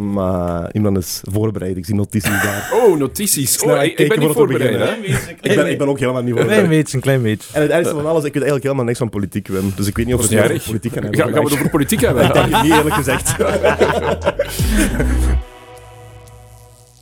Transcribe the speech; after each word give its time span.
Maar 0.00 0.68
Imran 0.74 0.96
is 0.96 1.20
voorbereid. 1.30 1.76
Ik 1.76 1.84
zie 1.86 1.94
notities 1.94 2.42
daar. 2.42 2.70
Oh, 2.84 2.98
notities. 2.98 3.52
Snel 3.52 3.76
Oh, 3.76 3.82
ik, 3.82 3.98
ik 3.98 4.08
ben 4.08 4.18
niet 4.18 4.30
voorbereid, 4.32 4.78
hè? 4.78 4.92
Ik 5.40 5.54
ben, 5.54 5.70
ik 5.70 5.78
ben 5.78 5.88
ook 5.88 5.98
helemaal 5.98 6.22
niet 6.22 6.30
Een 6.30 6.34
klein 6.36 6.48
voorbereid. 6.48 6.82
beetje, 6.82 6.96
een 6.96 7.02
klein 7.02 7.22
beetje. 7.22 7.48
En 7.52 7.62
het 7.62 7.70
ergste 7.70 7.94
van 7.94 8.06
alles, 8.06 8.24
ik 8.24 8.32
weet 8.32 8.42
eigenlijk 8.42 8.62
helemaal 8.62 8.84
niks 8.84 8.98
van 8.98 9.08
politiek, 9.10 9.48
Wim. 9.48 9.72
Dus 9.76 9.86
ik 9.86 9.96
weet 9.96 10.06
niet 10.06 10.14
of 10.14 10.28
we 10.28 10.36
het 10.36 10.50
over 10.52 10.62
politiek 10.66 10.92
gaan 10.92 11.02
hebben. 11.02 11.20
Ga, 11.20 11.26
gaan 11.26 11.34
we 11.44 11.50
het 11.50 11.52
over 11.52 11.70
politiek 11.70 12.00
hebben? 12.00 12.24
Ik 12.24 12.32
denk 12.32 12.50
het 12.54 12.62
niet, 12.62 12.72
eerlijk 12.72 12.94
gezegd. 12.94 13.36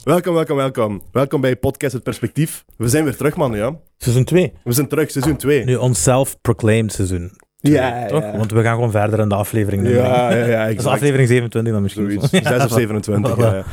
welkom, 0.05 0.35
welkom, 0.35 0.57
welkom. 0.57 1.03
Welkom 1.13 1.41
bij 1.41 1.57
Podcast 1.57 1.93
Het 1.93 2.03
Perspectief. 2.03 2.65
We 2.77 2.89
zijn 2.89 3.05
weer 3.05 3.17
terug, 3.17 3.37
man, 3.37 3.53
ja. 3.57 3.77
Seizoen 3.99 4.25
2. 4.25 4.53
We 4.65 4.73
zijn 4.73 4.89
terug, 4.89 5.11
seizoen 5.11 5.37
2. 5.37 5.65
Nu 5.65 5.75
ons 5.77 6.03
self-proclaimed 6.03 6.93
seizoen. 6.93 7.33
Ja, 7.61 8.07
Toch? 8.07 8.23
ja. 8.23 8.37
Want 8.37 8.53
we 8.53 8.63
gaan 8.63 8.75
gewoon 8.75 8.91
verder 8.91 9.19
in 9.19 9.29
de 9.29 9.35
aflevering. 9.35 9.83
nu. 9.83 9.95
Ja, 9.97 10.31
ja, 10.31 10.37
ja, 10.47 10.59
Dat 10.59 10.69
is 10.69 10.75
exact. 10.75 10.95
aflevering 10.95 11.29
27 11.29 11.73
dan 11.73 11.83
misschien. 11.83 12.11
Zoiets. 12.11 12.31
6 12.49 12.65
of 12.65 12.71
27, 12.81 13.37
ja. 13.37 13.55
ja. 13.55 13.65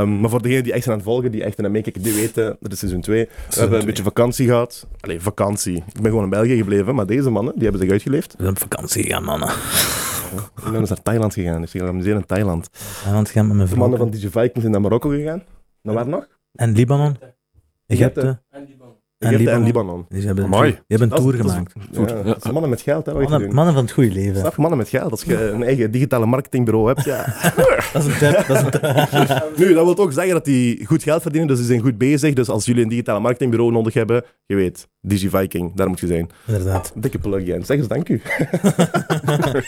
Ehm, 0.00 0.20
maar 0.20 0.30
voor 0.30 0.42
degenen 0.42 0.64
die 0.64 0.72
echt 0.72 0.82
zijn 0.82 0.94
aan 0.96 1.00
het 1.02 1.10
volgen, 1.10 1.30
die 1.30 1.44
echt 1.44 1.58
in 1.58 1.64
Amerika 1.64 2.00
die 2.02 2.14
weten, 2.14 2.56
dat 2.60 2.72
is 2.72 2.78
seizoen 2.78 3.00
2. 3.00 3.28
We 3.50 3.60
hebben 3.60 3.80
een 3.80 3.86
beetje 3.86 4.02
vakantie 4.02 4.46
gehad. 4.46 4.86
Allee, 5.00 5.20
vakantie. 5.20 5.76
Ik 5.76 6.00
ben 6.00 6.04
gewoon 6.10 6.24
in 6.24 6.30
België 6.30 6.56
gebleven, 6.56 6.94
maar 6.94 7.06
deze 7.06 7.30
mannen, 7.30 7.52
die 7.54 7.62
hebben 7.62 7.80
zich 7.80 7.90
uitgeleefd. 7.90 8.32
We 8.32 8.42
zijn 8.42 8.50
op 8.54 8.58
vakantie 8.58 9.02
gegaan, 9.02 9.24
mannen. 9.24 9.48
Ik 10.56 10.70
ben 10.70 10.80
dus 10.80 10.88
naar 10.88 11.02
Thailand 11.02 11.34
gegaan, 11.34 11.60
dus 11.60 11.74
ik 11.74 11.82
in 11.82 12.24
Thailand. 12.26 12.68
Thailand 13.02 13.30
gaan 13.30 13.46
met 13.46 13.56
mijn 13.56 13.68
De 13.68 13.76
mannen 13.76 13.98
van 13.98 14.10
DJ 14.10 14.18
Vikings 14.26 14.60
zijn 14.60 14.70
naar 14.70 14.80
Marokko 14.80 15.08
gegaan. 15.08 15.42
Naar 15.82 15.94
waar 15.94 16.08
nog? 16.08 16.26
En 16.54 16.72
Libanon. 16.72 17.16
Egypte. 17.86 18.20
Egypte 18.20 18.40
en 19.22 19.62
Libanon. 19.64 20.06
Die 20.08 20.26
hebben, 20.26 20.44
een 20.44 20.52
Amai. 20.54 20.70
tour- 20.70 20.84
die 20.88 20.98
hebben 20.98 21.16
een 21.18 21.22
tour 21.22 21.36
dat 21.36 21.46
is- 21.46 21.52
gemaakt. 21.52 22.42
Dat 22.42 22.52
mannen 22.52 22.70
met 22.70 22.80
geld, 22.80 23.06
hè, 23.06 23.12
Mannen, 23.12 23.40
doen. 23.40 23.54
mannen 23.54 23.74
van 23.74 23.82
het 23.82 23.92
goede 23.92 24.10
leven. 24.10 24.36
Snap 24.40 24.56
mannen 24.56 24.78
met 24.78 24.88
geld. 24.88 25.10
Als 25.10 25.22
je 25.22 25.48
een 25.54 25.62
eigen 25.62 25.90
digitale 25.90 26.26
marketingbureau 26.26 26.86
hebt, 26.88 27.04
ja. 27.04 27.24
Dat 27.92 28.04
is 28.06 28.12
een 28.12 28.18
tip. 28.18 28.46
Dat 28.46 28.56
is 28.56 28.62
een 28.62 28.70
tip. 28.70 28.80
Nu, 29.56 29.74
dat 29.74 29.84
wil 29.84 29.98
ook 29.98 30.12
zeggen 30.12 30.32
dat 30.32 30.44
die 30.44 30.86
goed 30.86 31.02
geld 31.02 31.22
verdienen, 31.22 31.48
dus 31.48 31.58
die 31.58 31.66
zijn 31.66 31.80
goed 31.80 31.98
bezig. 31.98 32.34
Dus 32.34 32.48
als 32.48 32.64
jullie 32.64 32.82
een 32.82 32.88
digitale 32.88 33.20
marketingbureau 33.20 33.72
nodig 33.72 33.94
hebben, 33.94 34.22
je 34.46 34.54
weet, 34.54 34.88
DigiViking, 35.00 35.74
daar 35.74 35.88
moet 35.88 36.00
je 36.00 36.06
zijn. 36.06 36.30
Inderdaad. 36.46 36.92
Dikke 36.94 37.18
plug, 37.18 37.46
Jens. 37.46 37.66
Zeg 37.66 37.76
eens 37.78 37.88
dank 37.88 38.08
u. 38.08 38.20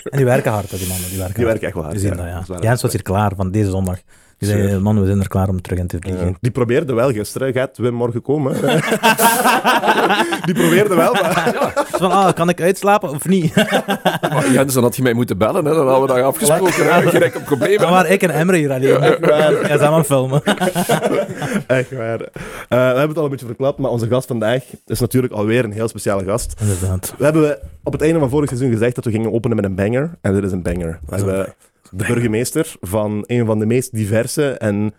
En 0.05 0.17
die 0.17 0.25
werken 0.25 0.53
hard, 0.53 0.71
hè, 0.71 0.77
die 0.79 0.89
mannen. 0.89 1.09
Die 1.09 1.19
werken 1.19 1.35
Die 1.37 1.45
werken 1.45 1.67
echt 1.67 1.75
wel 1.75 1.85
hard. 1.85 2.01
Ja. 2.01 2.15
dat, 2.15 2.27
ja. 2.27 2.43
Dat. 2.47 2.63
Jens 2.63 2.83
was 2.83 2.93
hier 2.93 3.03
klaar 3.03 3.33
van 3.37 3.51
deze 3.51 3.71
zondag. 3.71 3.99
Die 4.45 4.53
zei, 4.55 4.69
Sure. 4.69 4.81
man, 4.81 5.01
we 5.01 5.07
zijn 5.07 5.21
er 5.21 5.29
klaar 5.29 5.49
om 5.49 5.61
terug 5.61 5.79
in 5.79 5.87
te 5.87 5.97
vliegen. 6.01 6.27
Ja. 6.27 6.33
Die 6.41 6.51
probeerde 6.51 6.95
wel 6.95 7.13
gisteren. 7.13 7.53
Gaat 7.53 7.77
Wim 7.79 7.95
morgen 7.95 8.23
komen? 8.23 8.53
die 10.47 10.55
probeerde 10.55 10.95
wel, 10.95 11.13
maar... 11.13 11.73
Van, 11.91 12.11
ah, 12.11 12.33
kan 12.35 12.49
ik 12.49 12.61
uitslapen 12.61 13.11
of 13.11 13.29
niet? 13.29 13.55
Maar 14.35 14.51
Jens, 14.53 14.75
dan 14.75 14.83
had 14.83 14.97
je 14.97 15.03
mij 15.03 15.13
moeten 15.13 15.39
bellen, 15.39 15.65
hè? 15.65 15.75
dan 15.75 15.89
hadden 15.89 16.09
we 16.09 16.15
dat 16.15 16.25
afgesproken. 16.25 16.95
hè. 16.95 17.31
Probleem. 17.45 17.79
Dan 17.79 17.91
waren 17.91 18.11
ik 18.11 18.23
en 18.23 18.31
Emre 18.31 18.57
hier 18.57 18.73
alleen. 18.73 18.89
Ja, 19.21 19.67
zijn 19.67 19.81
aan 19.81 19.95
het 19.95 20.07
filmen. 20.07 20.43
Echt 21.67 21.93
waar. 21.93 22.21
Eh, 22.21 22.29
we 22.69 22.75
hebben 22.77 23.09
het 23.09 23.19
al 23.19 23.25
een 23.25 23.31
beetje 23.31 23.47
verklapt, 23.47 23.79
maar 23.79 23.91
onze 23.91 24.07
gast 24.09 24.27
vandaag 24.27 24.63
is 24.87 25.01
natuurlijk 25.01 25.33
alweer 25.33 25.65
een 25.65 25.73
heel 25.73 25.89
speciale 25.89 26.25
gast. 26.25 26.55
Inderdaad. 26.61 27.15
We 27.19 27.25
hebben 27.25 27.59
op 27.83 27.93
het 27.93 28.03
einde 28.03 28.19
van 28.19 28.31
vorig 28.31 28.49
seizoen 28.49 28.71
gezegd 28.71 28.95
dat 28.95 29.05
we 29.05 29.11
gingen 29.11 29.33
openen 29.33 29.57
met 29.57 29.65
een 29.65 29.75
banger. 29.75 30.11
En 30.21 30.35
dit 30.35 30.45
is 30.45 30.53
een 30.53 30.63
banger. 30.63 30.99
We 31.07 31.17
hebben 31.17 31.55
de 31.97 32.05
burgemeester 32.07 32.77
van 32.81 33.25
een 33.27 33.47
van 33.47 33.59
de 33.59 33.67
meest 33.67 33.95
diverse 33.95 34.51
en 34.51 34.95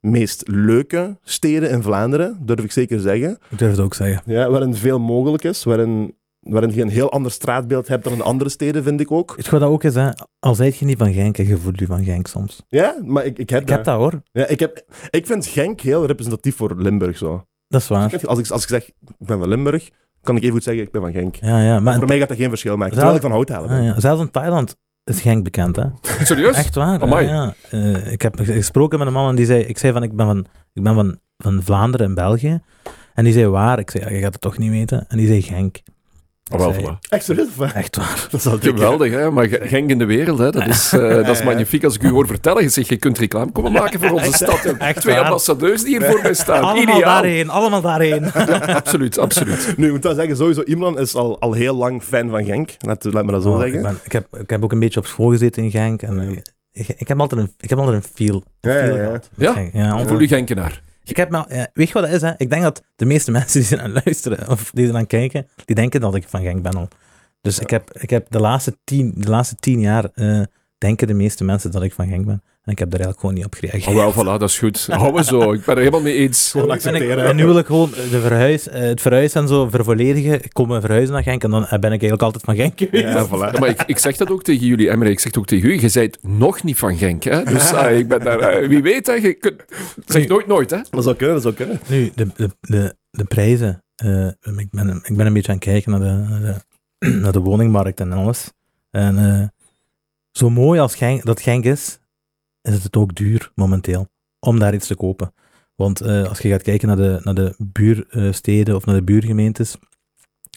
meest 0.00 0.42
leuke 0.48 1.18
steden 1.22 1.70
in 1.70 1.82
Vlaanderen, 1.82 2.38
durf 2.40 2.64
ik 2.64 2.72
zeker 2.72 3.00
zeggen. 3.00 3.38
Ik 3.50 3.58
durf 3.58 3.70
het 3.70 3.80
ook 3.80 3.94
zeggen. 3.94 4.22
Ja, 4.32 4.50
waarin 4.50 4.74
veel 4.74 4.98
mogelijk 4.98 5.44
is, 5.44 5.64
waarin, 5.64 6.14
waarin 6.40 6.74
je 6.74 6.82
een 6.82 6.88
heel 6.88 7.10
ander 7.12 7.32
straatbeeld 7.32 7.88
hebt 7.88 8.04
dan 8.04 8.12
in 8.12 8.22
andere 8.22 8.50
steden, 8.50 8.82
vind 8.82 9.00
ik 9.00 9.10
ook. 9.10 9.34
Je 9.36 9.50
wat 9.50 9.60
dat 9.60 9.70
ook 9.70 9.84
is, 9.84 9.94
hè? 9.94 10.08
Al 10.38 10.54
zijt 10.54 10.76
je 10.76 10.84
niet 10.84 10.98
van 10.98 11.12
Genk, 11.12 11.38
en 11.38 11.46
je 11.46 11.56
voelt 11.56 11.78
je 11.78 11.86
van 11.86 12.04
Genk 12.04 12.26
soms. 12.26 12.62
Ja, 12.68 12.96
maar 13.04 13.24
ik, 13.24 13.38
ik 13.38 13.50
heb 13.50 13.62
Ik 13.62 13.68
heb 13.68 13.84
dat, 13.84 13.96
hoor. 13.98 14.22
Ja, 14.32 14.46
ik, 14.46 14.60
heb, 14.60 14.84
ik 15.10 15.26
vind 15.26 15.46
Genk 15.46 15.80
heel 15.80 16.06
representatief 16.06 16.56
voor 16.56 16.74
Limburg 16.76 17.18
zo. 17.18 17.44
Dat 17.68 17.80
is 17.80 17.88
waar. 17.88 18.02
Als 18.26 18.38
ik, 18.38 18.50
als 18.50 18.62
ik 18.62 18.68
zeg, 18.68 18.88
ik 18.88 19.26
ben 19.26 19.38
van 19.38 19.48
Limburg, 19.48 19.90
kan 20.22 20.36
ik 20.36 20.42
even 20.42 20.54
goed 20.54 20.64
zeggen, 20.64 20.82
ik 20.82 20.90
ben 20.90 21.00
van 21.00 21.12
Genk. 21.12 21.34
Ja, 21.34 21.62
ja. 21.62 21.80
Maar 21.80 21.98
Voor 21.98 22.06
mij 22.06 22.18
gaat 22.18 22.28
dat 22.28 22.36
geen 22.36 22.48
verschil 22.48 22.76
maken, 22.76 22.94
terwijl 22.94 23.16
ik 23.16 23.22
van 23.22 23.44
ben. 23.46 23.68
ah, 23.78 23.84
ja. 23.84 24.00
zelfs 24.00 24.20
in 24.22 24.30
Thailand 24.30 24.76
is 25.04 25.20
Genk 25.20 25.44
bekend, 25.44 25.76
hè? 25.76 25.84
Serieus? 26.24 26.56
Echt 26.56 26.74
waar. 26.74 27.08
Ja, 27.08 27.20
ja. 27.20 27.54
Eh, 27.70 28.12
ik 28.12 28.22
heb 28.22 28.40
gesproken 28.40 28.98
met 28.98 29.06
een 29.06 29.12
man 29.12 29.28
en 29.28 29.36
die 29.36 29.46
zei, 29.46 29.62
ik 29.62 29.78
zei 29.78 29.92
van, 29.92 30.02
ik 30.02 30.16
ben 30.16 30.26
van, 30.26 30.46
ik 30.72 30.82
ben 30.82 30.94
van, 30.94 31.18
van 31.38 31.62
Vlaanderen 31.62 32.06
en 32.06 32.14
België. 32.14 32.60
En 33.14 33.24
die 33.24 33.32
zei, 33.32 33.46
waar? 33.46 33.78
Ik 33.78 33.90
zei, 33.90 34.14
je 34.14 34.20
gaat 34.20 34.32
het 34.32 34.40
toch 34.40 34.58
niet 34.58 34.70
weten? 34.70 35.04
En 35.08 35.16
die 35.16 35.26
zei, 35.26 35.42
Genk. 35.42 35.80
Oh, 36.52 36.58
wel, 36.58 36.72
zei- 36.72 36.84
voilà. 36.86 36.98
Echt 37.08 37.30
of 37.30 37.56
wat? 37.56 37.72
Echt 37.72 37.96
waar. 37.96 38.26
Dat 38.30 38.44
is? 38.44 38.68
Geweldig, 38.68 39.12
hè? 39.12 39.30
Maar 39.30 39.48
Ge- 39.48 39.60
Genk 39.62 39.90
in 39.90 39.98
de 39.98 40.04
wereld, 40.04 40.38
hè? 40.38 40.50
Dat, 40.50 40.66
is, 40.66 40.92
eh, 40.92 41.00
dat 41.14 41.28
is 41.28 41.42
magnifiek. 41.42 41.84
Als 41.84 41.94
ik 41.94 42.02
u 42.02 42.08
hoor 42.10 42.26
vertellen, 42.26 42.62
je 42.62 42.68
zegt, 42.68 42.88
je 42.88 42.96
kunt 42.96 43.18
reclame 43.18 43.52
komen 43.52 43.72
maken 43.72 44.00
voor 44.00 44.10
onze 44.10 44.32
stad. 44.44 44.64
Echt 44.64 45.00
Twee 45.00 45.14
waar. 45.14 45.24
ambassadeurs 45.24 45.82
die 45.84 45.98
hier 45.98 46.10
voor 46.10 46.20
mij 46.22 46.34
staan. 46.34 46.62
Allemaal 46.62 46.82
Ideaal. 46.82 47.00
daarheen, 47.00 47.50
allemaal 47.50 47.80
daarheen. 47.80 48.22
Ja, 48.34 48.58
absoluut, 48.82 49.18
absoluut. 49.18 49.74
Nu, 49.76 49.86
ik 49.86 49.92
moet 49.92 50.02
wel 50.02 50.14
zeggen, 50.14 50.36
sowieso, 50.36 50.60
Imran 50.60 50.98
is 50.98 51.14
al, 51.14 51.40
al 51.40 51.52
heel 51.52 51.74
lang 51.76 52.02
fan 52.02 52.30
van 52.30 52.44
Genk. 52.44 52.70
Laat, 52.78 53.04
laat 53.04 53.24
me 53.24 53.32
dat 53.32 53.42
zo 53.42 53.50
Oh, 53.52 53.58
zeggen. 53.60 53.76
ik, 53.78 53.82
ben- 53.82 53.98
ik, 54.04 54.12
heb, 54.12 54.26
ik 54.36 54.50
heb 54.50 54.64
ook 54.64 54.72
een 54.72 54.78
beetje 54.80 55.00
op 55.00 55.06
school 55.06 55.30
gezeten 55.30 55.62
in 55.62 55.70
Genk. 55.70 56.02
En, 56.02 56.20
eh, 56.20 56.28
ik, 56.72 56.88
ik 56.96 57.08
heb 57.08 57.20
altijd 57.20 57.40
een, 57.40 57.52
ik 57.60 57.68
heb 57.70 57.78
altijd 57.78 57.96
een 58.04 58.10
feel, 58.14 58.42
een 58.60 58.70
Ja, 58.72 58.78
ja, 58.78 58.84
feel 58.84 58.96
ja. 58.96 59.04
gehad 59.04 59.28
met 59.34 59.46
Ja? 59.48 59.52
Genk. 59.52 59.72
Ja, 59.72 60.06
Voel 60.06 60.20
u 60.20 60.26
Genkenaar. 60.26 60.82
Ik 61.04 61.16
heb 61.16 61.30
nou, 61.30 61.46
weet 61.72 61.88
je 61.88 61.92
wat 61.92 62.02
dat 62.02 62.12
is? 62.12 62.20
Hè? 62.20 62.32
Ik 62.36 62.50
denk 62.50 62.62
dat 62.62 62.82
de 62.96 63.04
meeste 63.04 63.30
mensen 63.38 63.58
die 63.60 63.68
zijn 63.68 63.80
aan 63.80 63.94
het 63.94 64.04
luisteren 64.04 64.48
of 64.48 64.70
die 64.70 64.84
zijn 64.84 64.96
aan 64.96 65.02
het 65.02 65.10
kijken, 65.10 65.48
die 65.64 65.76
denken 65.76 66.00
dat 66.00 66.14
ik 66.14 66.28
van 66.28 66.42
Genk 66.42 66.62
ben 66.62 66.74
al. 66.74 66.88
Dus 67.40 67.58
ik 67.58 67.70
heb, 67.70 67.92
ik 67.92 68.10
heb 68.10 68.26
de, 68.30 68.40
laatste 68.40 68.78
tien, 68.84 69.12
de 69.16 69.30
laatste 69.30 69.56
tien 69.56 69.80
jaar 69.80 70.04
eh, 70.14 70.42
denken 70.78 71.06
de 71.06 71.14
meeste 71.14 71.44
mensen 71.44 71.70
dat 71.70 71.82
ik 71.82 71.92
van 71.92 72.08
Genk 72.08 72.26
ben. 72.26 72.42
En 72.62 72.72
ik 72.72 72.78
heb 72.78 72.90
daar 72.90 73.00
eigenlijk 73.00 73.20
gewoon 73.20 73.34
niet 73.34 73.44
op 73.44 73.54
gereageerd. 73.54 73.86
Oh, 73.86 73.94
wel, 73.94 74.12
voilà, 74.12 74.38
dat 74.38 74.48
is 74.48 74.58
goed. 74.58 74.86
Hou 74.90 75.12
me 75.12 75.24
zo. 75.24 75.52
Ik 75.52 75.64
ben 75.64 75.74
er 75.74 75.80
helemaal 75.80 76.00
mee 76.00 76.14
eens. 76.14 76.50
Gewoon 76.50 76.70
En, 76.70 76.74
ik, 76.74 76.84
accepteren. 76.84 77.24
en 77.24 77.36
nu 77.36 77.44
wil 77.44 77.58
ik 77.58 77.66
gewoon 77.66 77.90
de 77.90 78.20
verhuis, 78.20 78.68
eh, 78.68 78.80
het 78.80 79.00
verhuizen 79.00 79.40
en 79.42 79.48
zo 79.48 79.68
vervolledigen. 79.68 80.44
Ik 80.44 80.52
kom 80.52 80.80
verhuizen 80.80 81.14
naar 81.14 81.22
Genk 81.22 81.44
en 81.44 81.50
dan 81.50 81.62
eh, 81.62 81.68
ben 81.70 81.92
ik 81.92 82.02
eigenlijk 82.02 82.22
altijd 82.22 82.44
van 82.44 82.54
Genk 82.56 82.78
geweest. 82.78 83.04
Ja, 83.04 83.26
voilà. 83.32 83.52
Ja, 83.52 83.58
maar 83.58 83.68
ik, 83.68 83.82
ik 83.86 83.98
zeg 83.98 84.16
dat 84.16 84.30
ook 84.30 84.42
tegen 84.42 84.66
jullie, 84.66 84.90
Emre. 84.90 85.10
Ik 85.10 85.18
zeg 85.20 85.26
het 85.26 85.38
ook 85.38 85.46
tegen 85.46 85.68
u. 85.68 85.80
Je 85.80 85.90
bent 85.92 86.18
nog 86.22 86.62
niet 86.62 86.78
van 86.78 86.96
Genk, 86.96 87.22
hè? 87.22 87.44
Dus 87.44 87.72
ah, 87.72 87.98
ik 87.98 88.08
ben 88.08 88.20
daar... 88.20 88.38
eh, 88.40 88.68
wie 88.68 88.82
weet, 88.82 89.06
hè? 89.06 89.12
Je 89.12 89.32
kunt... 89.34 89.62
Zeg 90.06 90.28
nooit 90.28 90.46
nooit, 90.46 90.70
hè? 90.70 90.78
Dat 90.90 91.04
zou 91.04 91.16
kunnen, 91.16 91.34
dat 91.34 91.42
zou 91.42 91.54
kunnen. 91.54 91.80
Nu, 91.88 92.12
de, 92.14 92.26
de, 92.36 92.50
de, 92.60 92.94
de 93.10 93.24
prijzen. 93.24 93.82
eh, 93.96 94.26
ik, 94.56 94.68
ben, 94.70 95.00
ik 95.04 95.16
ben 95.16 95.26
een 95.26 95.32
beetje 95.32 95.48
aan 95.52 95.54
het 95.58 95.64
kijken 95.64 95.90
naar 95.90 96.00
de, 96.00 96.28
naar 96.28 96.40
de, 96.98 97.08
naar 97.22 97.32
de 97.32 97.40
woningmarkt 97.40 98.00
en 98.00 98.12
alles. 98.12 98.50
En 98.90 99.18
eh, 99.18 99.48
zo 100.32 100.50
mooi 100.50 100.80
als 100.80 100.94
Genk, 100.94 101.24
dat 101.24 101.40
Genk 101.40 101.64
is, 101.64 101.98
is 102.62 102.84
het 102.84 102.96
ook 102.96 103.14
duur 103.14 103.52
momenteel 103.54 104.08
om 104.38 104.58
daar 104.58 104.74
iets 104.74 104.86
te 104.86 104.96
kopen. 104.96 105.34
Want 105.74 106.00
eh, 106.00 106.28
als 106.28 106.38
je 106.38 106.48
gaat 106.48 106.62
kijken 106.62 106.88
naar 106.88 106.96
de, 106.96 107.20
naar 107.22 107.34
de 107.34 107.54
buursteden 107.58 108.74
of 108.74 108.84
naar 108.84 108.94
de 108.94 109.02
buurgemeentes, 109.02 109.76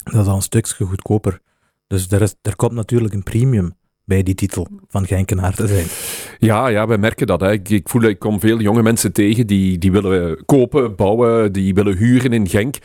dat 0.04 0.22
is 0.22 0.26
al 0.26 0.36
een 0.36 0.42
stukje 0.42 0.84
goedkoper. 0.84 1.40
Dus 1.86 2.10
er, 2.10 2.22
is, 2.22 2.34
er 2.42 2.56
komt 2.56 2.72
natuurlijk 2.72 3.14
een 3.14 3.22
premium 3.22 3.76
bij 4.06 4.22
die 4.22 4.34
titel 4.34 4.66
van 4.88 5.06
Genkenaar 5.06 5.54
te 5.54 5.66
zijn. 5.66 5.86
Ja, 6.38 6.68
ja, 6.68 6.86
wij 6.86 6.98
merken 6.98 7.26
dat. 7.26 7.40
Hè. 7.40 7.52
Ik, 7.52 7.68
ik 7.68 7.88
voel, 7.88 8.02
ik 8.02 8.18
kom 8.18 8.40
veel 8.40 8.60
jonge 8.60 8.82
mensen 8.82 9.12
tegen 9.12 9.46
die, 9.46 9.78
die 9.78 9.92
willen 9.92 10.44
kopen, 10.44 10.96
bouwen, 10.96 11.52
die 11.52 11.74
willen 11.74 11.96
huren 11.96 12.32
in 12.32 12.48
Genk. 12.48 12.76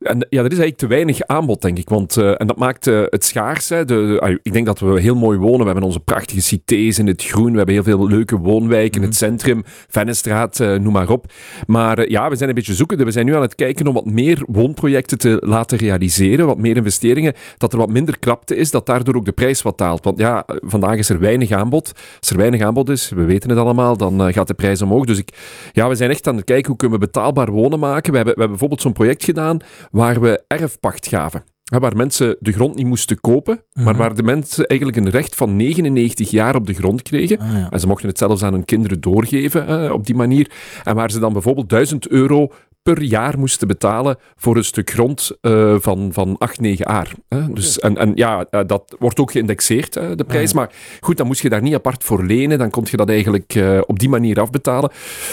En 0.00 0.16
ja, 0.18 0.38
er 0.38 0.52
is 0.52 0.58
eigenlijk 0.58 0.76
te 0.76 0.86
weinig 0.86 1.22
aanbod, 1.22 1.62
denk 1.62 1.78
ik. 1.78 1.88
Want, 1.88 2.16
eh, 2.16 2.40
en 2.40 2.46
dat 2.46 2.58
maakt 2.58 2.86
eh, 2.86 3.02
het 3.04 3.24
schaars. 3.24 3.68
Hè. 3.68 3.84
De, 3.84 4.38
ik 4.42 4.52
denk 4.52 4.66
dat 4.66 4.78
we 4.78 5.00
heel 5.00 5.14
mooi 5.14 5.38
wonen. 5.38 5.58
We 5.58 5.64
hebben 5.64 5.82
onze 5.82 6.00
prachtige 6.00 6.40
cités 6.40 6.98
in 6.98 7.06
het 7.06 7.24
groen. 7.24 7.50
We 7.50 7.56
hebben 7.56 7.74
heel 7.74 7.84
veel 7.84 8.08
leuke 8.08 8.38
woonwijken 8.38 9.00
in 9.00 9.06
het 9.08 9.16
centrum. 9.16 9.62
Vennestraat, 9.88 10.60
eh, 10.60 10.74
noem 10.74 10.92
maar 10.92 11.08
op. 11.08 11.32
Maar 11.66 12.10
ja, 12.10 12.28
we 12.28 12.36
zijn 12.36 12.48
een 12.48 12.54
beetje 12.54 12.74
zoekende. 12.74 13.04
We 13.04 13.10
zijn 13.10 13.26
nu 13.26 13.34
aan 13.34 13.42
het 13.42 13.54
kijken 13.54 13.86
om 13.86 13.94
wat 13.94 14.04
meer 14.04 14.42
woonprojecten 14.46 15.18
te 15.18 15.42
laten 15.44 15.78
realiseren. 15.78 16.46
Wat 16.46 16.58
meer 16.58 16.76
investeringen. 16.76 17.34
Dat 17.56 17.72
er 17.72 17.78
wat 17.78 17.90
minder 17.90 18.18
krapte 18.18 18.56
is. 18.56 18.70
Dat 18.70 18.86
daardoor 18.86 19.14
ook 19.14 19.24
de 19.24 19.32
prijs 19.32 19.62
wat 19.62 19.78
daalt. 19.78 20.04
Want 20.04 20.18
ja, 20.18 20.46
vandaag 20.62 20.96
is 20.96 21.08
er 21.08 21.18
weinig 21.18 21.50
aanbod. 21.50 21.92
Als 22.20 22.30
er 22.30 22.36
weinig 22.36 22.60
aanbod 22.62 22.88
is, 22.88 23.08
we 23.08 23.24
weten 23.24 23.50
het 23.50 23.58
allemaal, 23.58 23.96
dan 23.96 24.26
eh, 24.26 24.32
gaat 24.32 24.46
de 24.48 24.54
prijs 24.54 24.82
omhoog. 24.82 25.04
Dus 25.04 25.18
ik, 25.18 25.28
ja, 25.72 25.88
we 25.88 25.94
zijn 25.94 26.10
echt 26.10 26.26
aan 26.26 26.36
het 26.36 26.44
kijken 26.44 26.66
hoe 26.68 26.76
kunnen 26.76 26.98
we 26.98 27.06
betaalbaar 27.06 27.50
wonen 27.50 27.78
maken. 27.78 28.10
We 28.10 28.16
hebben, 28.16 28.34
we 28.34 28.40
hebben 28.40 28.48
bijvoorbeeld 28.48 28.80
zo'n 28.82 28.92
project 28.92 29.24
gedaan 29.24 29.58
waar 29.90 30.20
we 30.20 30.42
erfpacht 30.46 31.06
gaven. 31.08 31.44
Hè, 31.64 31.78
Waar 31.78 31.96
mensen 31.96 32.36
de 32.40 32.52
grond 32.52 32.74
niet 32.76 32.86
moesten 32.86 33.20
kopen, 33.20 33.64
maar 33.72 33.84
Mhm. 33.84 33.96
waar 33.96 34.14
de 34.14 34.22
mensen 34.22 34.66
eigenlijk 34.66 34.98
een 35.00 35.10
recht 35.10 35.34
van 35.34 35.56
99 35.56 36.30
jaar 36.30 36.54
op 36.54 36.66
de 36.66 36.74
grond 36.74 37.02
kregen. 37.02 37.38
Ah, 37.38 37.52
ja. 37.52 37.70
En 37.70 37.80
ze 37.80 37.86
mochten 37.86 38.08
het 38.08 38.18
zelfs 38.18 38.42
aan 38.42 38.52
hun 38.52 38.64
kinderen 38.64 39.00
doorgeven 39.00 39.66
eh, 39.66 39.92
op 39.92 40.06
die 40.06 40.14
manier. 40.14 40.50
En 40.84 40.94
waar 40.94 41.10
ze 41.10 41.18
dan 41.18 41.32
bijvoorbeeld 41.32 41.68
1000 41.68 42.08
euro 42.08 42.48
per 42.82 43.02
jaar 43.02 43.38
moesten 43.38 43.68
betalen 43.68 44.16
voor 44.36 44.56
een 44.56 44.64
stuk 44.64 44.90
grond 44.90 45.30
eh, 45.40 45.74
van, 45.78 46.12
van 46.12 46.36
8, 46.38 46.60
9 46.60 46.84
jaar. 46.88 47.12
Hè. 47.28 47.52
Dus, 47.52 47.78
en, 47.78 47.96
en 47.96 48.12
ja, 48.14 48.46
eh, 48.50 48.60
dat 48.66 48.96
wordt 48.98 49.18
ook 49.20 49.30
geïndexeerd, 49.32 49.92
de 49.92 50.24
prijs. 50.26 50.52
Maar 50.52 50.72
goed, 51.00 51.16
dan 51.16 51.26
moest 51.26 51.42
je 51.42 51.48
daar 51.48 51.62
niet 51.62 51.74
apart 51.74 52.04
voor 52.04 52.24
lenen. 52.24 52.58
Dan 52.58 52.70
kon 52.70 52.86
je 52.90 52.96
dat 52.96 53.08
eigenlijk 53.08 53.54
eh, 53.54 53.80
op 53.86 53.98
die 53.98 54.08
manier 54.08 54.40
afbetalen. 54.40 54.90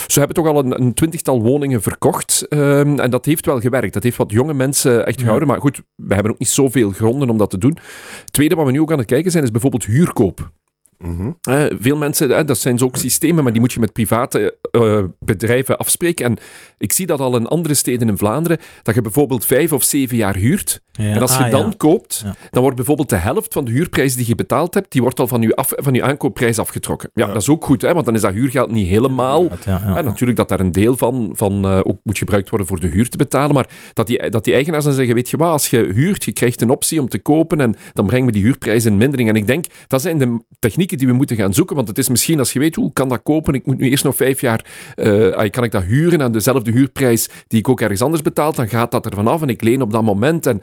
Ze 0.07 0.17
hebben 0.19 0.35
toch 0.35 0.47
al 0.47 0.59
een, 0.59 0.81
een 0.81 0.93
twintigtal 0.93 1.41
woningen 1.41 1.81
verkocht. 1.81 2.45
ehm, 2.49 2.99
en 2.99 3.09
dat 3.09 3.25
heeft 3.25 3.45
wel 3.45 3.59
gewerkt. 3.59 3.93
Dat 3.93 4.03
heeft 4.03 4.17
wat 4.17 4.31
jonge 4.31 4.53
mensen 4.53 5.05
echt 5.05 5.15
Ja. 5.15 5.21
gehouden. 5.21 5.47
Maar 5.47 5.59
goed, 5.61 5.81
we 5.95 6.13
hebben 6.13 6.31
ook 6.31 6.39
niet 6.39 6.49
zoveel 6.49 6.91
gronden 6.91 7.29
om 7.29 7.37
dat 7.37 7.49
te 7.49 7.57
doen. 7.57 7.77
Het 8.23 8.33
tweede 8.33 8.55
wat 8.55 8.65
we 8.65 8.71
nu 8.71 8.81
ook 8.81 8.91
aan 8.91 8.97
het 8.97 9.07
kijken 9.07 9.31
zijn, 9.31 9.43
is 9.43 9.51
bijvoorbeeld 9.51 9.85
huurkoop. 9.85 10.49
Mhm. 10.97 11.31
Veel 11.79 11.97
mensen, 11.97 12.45
dat 12.45 12.57
zijn 12.57 12.81
ook 12.81 12.95
systemen, 12.95 13.43
maar 13.43 13.51
die 13.51 13.61
moet 13.61 13.73
je 13.73 13.79
met 13.79 13.93
private 13.93 14.57
eh, 14.71 15.03
bedrijven 15.19 15.77
afspreken. 15.77 16.25
En 16.25 16.37
ik 16.77 16.91
zie 16.91 17.05
dat 17.05 17.19
al 17.19 17.35
in 17.37 17.47
andere 17.47 17.73
steden 17.73 18.07
in 18.07 18.17
Vlaanderen, 18.17 18.57
dat 18.83 18.95
je 18.95 19.01
bijvoorbeeld 19.01 19.45
vijf 19.45 19.71
of 19.71 19.83
zeven 19.83 20.17
jaar 20.17 20.35
huurt. 20.35 20.81
Ja. 20.97 21.13
En 21.13 21.21
als 21.21 21.37
je 21.37 21.43
Ah, 21.43 21.51
dan 21.51 21.65
ja. 21.65 21.73
koopt, 21.77 22.21
Ja. 22.25 22.35
dan 22.49 22.61
wordt 22.61 22.75
bijvoorbeeld 22.75 23.09
de 23.09 23.15
helft 23.15 23.53
van 23.53 23.65
de 23.65 23.71
huurprijs 23.71 24.15
die 24.15 24.27
je 24.27 24.35
betaald 24.35 24.73
hebt, 24.73 24.91
die 24.91 25.01
wordt 25.01 25.19
al 25.19 25.27
van 25.27 25.41
je, 25.41 25.55
af, 25.55 25.71
van 25.75 25.93
je 25.93 26.03
aankoopprijs 26.03 26.59
afgetrokken. 26.59 27.09
Ja, 27.13 27.25
Ja. 27.27 27.33
dat 27.33 27.41
is 27.41 27.49
ook 27.49 27.65
goed, 27.65 27.81
hè, 27.81 27.93
want 27.93 28.05
dan 28.05 28.15
is 28.15 28.21
dat 28.21 28.33
huurgeld 28.33 28.71
niet 28.71 28.87
helemaal... 28.87 29.43
Ja, 29.43 29.49
ja, 29.65 29.81
ja. 29.85 29.95
Ja, 29.95 30.01
natuurlijk 30.01 30.37
dat 30.37 30.49
daar 30.49 30.59
een 30.59 30.71
deel 30.71 30.97
van, 30.97 31.29
van 31.33 31.65
eh, 31.65 31.79
ook 31.83 31.97
moet 32.03 32.17
gebruikt 32.17 32.49
worden 32.49 32.67
voor 32.67 32.79
de 32.79 32.87
huur 32.87 33.09
te 33.09 33.17
betalen, 33.17 33.55
maar 33.55 33.69
dat 33.93 34.07
die, 34.07 34.29
dat 34.29 34.43
die 34.43 34.53
eigenaars 34.53 34.83
dan 34.83 34.93
zeggen, 34.93 35.15
weet 35.15 35.29
je 35.29 35.37
wat, 35.37 35.51
als 35.51 35.69
je 35.69 35.77
huurt, 35.93 36.23
je 36.23 36.31
krijgt 36.31 36.61
een 36.61 36.69
optie 36.69 37.01
om 37.01 37.09
te 37.09 37.19
kopen 37.19 37.61
en 37.61 37.75
dan 37.93 38.05
brengen 38.05 38.25
we 38.25 38.31
die 38.31 38.43
huurprijs 38.43 38.85
in 38.85 38.97
mindering. 38.97 39.29
En 39.29 39.35
ik 39.35 39.47
denk, 39.47 39.65
dat 39.87 40.01
zijn 40.01 40.17
de 40.17 40.39
technieken 40.59 40.97
die 40.97 41.07
we 41.07 41.13
moeten 41.13 41.35
gaan 41.35 41.53
zoeken, 41.53 41.75
want 41.75 41.87
het 41.87 41.97
is 41.97 42.09
misschien, 42.09 42.39
als 42.39 42.53
je 42.53 42.59
weet, 42.59 42.75
hoe 42.75 42.93
kan 42.93 43.09
dat 43.09 43.23
kopen, 43.23 43.53
ik 43.53 43.65
moet 43.65 43.77
nu 43.77 43.89
eerst 43.89 44.03
nog 44.03 44.15
vijf 44.15 44.41
jaar, 44.41 44.65
eh, 44.95 45.29
ah, 45.31 45.49
kan 45.49 45.63
ik 45.63 45.71
dat 45.71 45.83
huren 45.83 46.21
aan 46.21 46.31
dezelfde 46.31 46.71
huurprijs 46.71 47.29
die 47.47 47.59
ik 47.59 47.69
ook 47.69 47.81
ergens 47.81 48.01
anders 48.01 48.21
betaal, 48.21 48.53
dan 48.53 48.67
gaat 48.69 48.91
dat 48.91 49.05
er 49.05 49.13
vanaf 49.13 49.41
en 49.41 49.49
ik 49.49 49.61
leen 49.63 49.81
op 49.81 49.91
dat 49.91 50.03
moment. 50.03 50.45
En 50.45 50.61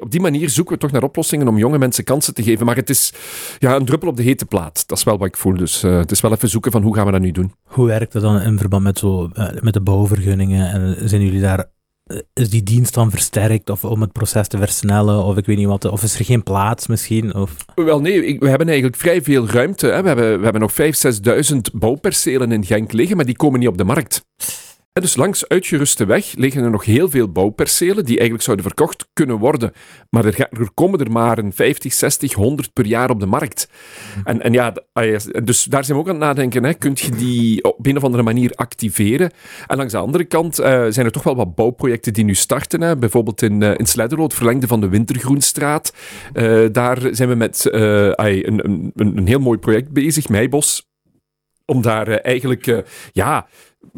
op 0.00 0.10
die 0.10 0.20
manier 0.20 0.50
zoeken 0.50 0.74
we 0.74 0.80
toch 0.80 0.90
naar 0.90 1.02
oplossingen 1.02 1.48
om 1.48 1.58
jonge 1.58 1.78
mensen 1.78 2.04
kansen 2.04 2.34
te 2.34 2.42
geven, 2.42 2.66
maar 2.66 2.76
het 2.76 2.90
is 2.90 3.12
ja, 3.58 3.76
een 3.76 3.84
druppel 3.84 4.08
op 4.08 4.16
de 4.16 4.22
hete 4.22 4.44
plaat. 4.46 4.84
Dat 4.86 4.98
is 4.98 5.04
wel 5.04 5.18
wat 5.18 5.28
ik 5.28 5.36
voel, 5.36 5.56
dus 5.56 5.82
eh, 5.82 5.98
het 5.98 6.10
is 6.10 6.20
wel 6.20 6.32
even 6.32 6.48
zoeken 6.48 6.72
van 6.72 6.82
hoe 6.82 6.94
gaan 6.94 7.06
we 7.06 7.12
dat 7.12 7.20
nu 7.20 7.30
doen. 7.32 7.52
Hoe 7.64 7.86
werkt 7.86 8.12
dat 8.12 8.22
dan 8.22 8.40
in 8.40 8.58
verband 8.58 8.82
met, 8.82 8.98
zo, 8.98 9.28
eh, 9.34 9.48
met 9.60 9.72
de 9.72 9.80
bouwvergunningen? 9.80 10.70
En 10.72 11.08
zijn 11.08 11.22
jullie 11.24 11.40
daar, 11.40 11.70
eh, 12.04 12.18
is 12.34 12.50
die 12.50 12.62
dienst 12.62 12.94
dan 12.94 13.10
versterkt 13.10 13.70
of 13.70 13.84
om 13.84 14.00
het 14.00 14.12
proces 14.12 14.48
te 14.48 14.58
versnellen? 14.58 15.24
Of 15.24 15.36
ik 15.36 15.46
weet 15.46 15.56
niet 15.56 15.66
wat, 15.66 15.84
of 15.84 16.02
is 16.02 16.18
er 16.18 16.24
geen 16.24 16.42
plaats 16.42 16.86
misschien? 16.86 17.34
Of, 17.34 17.56
Wel 17.74 18.00
nee, 18.00 18.24
ik- 18.26 18.40
we 18.40 18.48
hebben 18.48 18.66
eigenlijk 18.68 18.96
vrij 18.98 19.22
veel 19.22 19.48
ruimte. 19.48 19.86
Hè. 19.86 20.02
We, 20.02 20.08
hebben, 20.08 20.38
we 20.38 20.42
hebben 20.44 20.60
nog 20.62 20.72
5.000, 20.72 21.24
6.000 21.24 21.60
bouwpercelen 21.72 22.52
in 22.52 22.64
Genk 22.64 22.92
liggen, 22.92 23.16
maar 23.16 23.26
die 23.26 23.36
komen 23.36 23.60
niet 23.60 23.68
op 23.68 23.78
de 23.78 23.84
markt. 23.84 24.24
Dus 25.00 25.16
langs 25.16 25.48
uitgeruste 25.48 26.04
weg 26.04 26.34
liggen 26.36 26.64
er 26.64 26.70
nog 26.70 26.84
heel 26.84 27.10
veel 27.10 27.28
bouwpercelen 27.28 28.04
die 28.04 28.14
eigenlijk 28.14 28.42
zouden 28.42 28.66
verkocht 28.66 29.08
kunnen 29.12 29.38
worden. 29.38 29.72
Maar 30.10 30.24
er, 30.24 30.48
komen 30.74 31.00
er 31.00 31.10
maar 31.10 31.38
een 31.38 31.52
50, 31.52 31.92
60, 31.92 32.32
100 32.32 32.72
per 32.72 32.86
jaar 32.86 33.10
op 33.10 33.20
de 33.20 33.26
markt. 33.26 33.68
En, 34.24 34.42
en 34.42 34.74
ah 34.92 35.04
ja, 35.04 35.18
dus 35.44 35.64
daar 35.64 35.84
zijn 35.84 35.96
we 35.96 36.02
ook 36.02 36.08
aan 36.08 36.14
het 36.14 36.24
nadenken. 36.24 36.64
Hè. 36.64 36.74
Kunt 36.74 37.00
je 37.00 37.10
die 37.10 37.64
op 37.64 37.86
een 37.86 37.96
of 37.96 38.04
andere 38.04 38.22
manier 38.22 38.52
activeren? 38.54 39.30
En 39.66 39.76
langs 39.76 39.92
de 39.92 39.98
andere 39.98 40.24
kant 40.24 40.58
eh, 40.58 40.84
zijn 40.88 41.06
er 41.06 41.12
toch 41.12 41.22
wel 41.22 41.36
wat 41.36 41.54
bouwprojecten 41.54 42.12
die 42.12 42.24
nu 42.24 42.34
starten. 42.34 42.80
Hè. 42.80 42.96
Bijvoorbeeld 42.96 43.42
in, 43.42 43.62
eh 43.62 43.74
in 43.76 43.86
verlengde 44.34 44.66
van 44.66 44.80
de 44.80 44.88
Wintergroenstraat. 44.88 45.92
Eh, 46.32 46.64
daar 46.72 46.98
zijn 47.10 47.28
we 47.28 47.34
met 47.34 47.64
een, 47.70 48.60
een, 48.68 48.92
een 48.94 49.26
heel 49.26 49.40
mooi 49.40 49.58
project 49.58 49.92
bezig, 49.92 50.28
Meibos. 50.28 50.86
Om 51.64 51.82
daar 51.82 52.08
eigenlijk, 52.08 52.84
ja, 53.12 53.46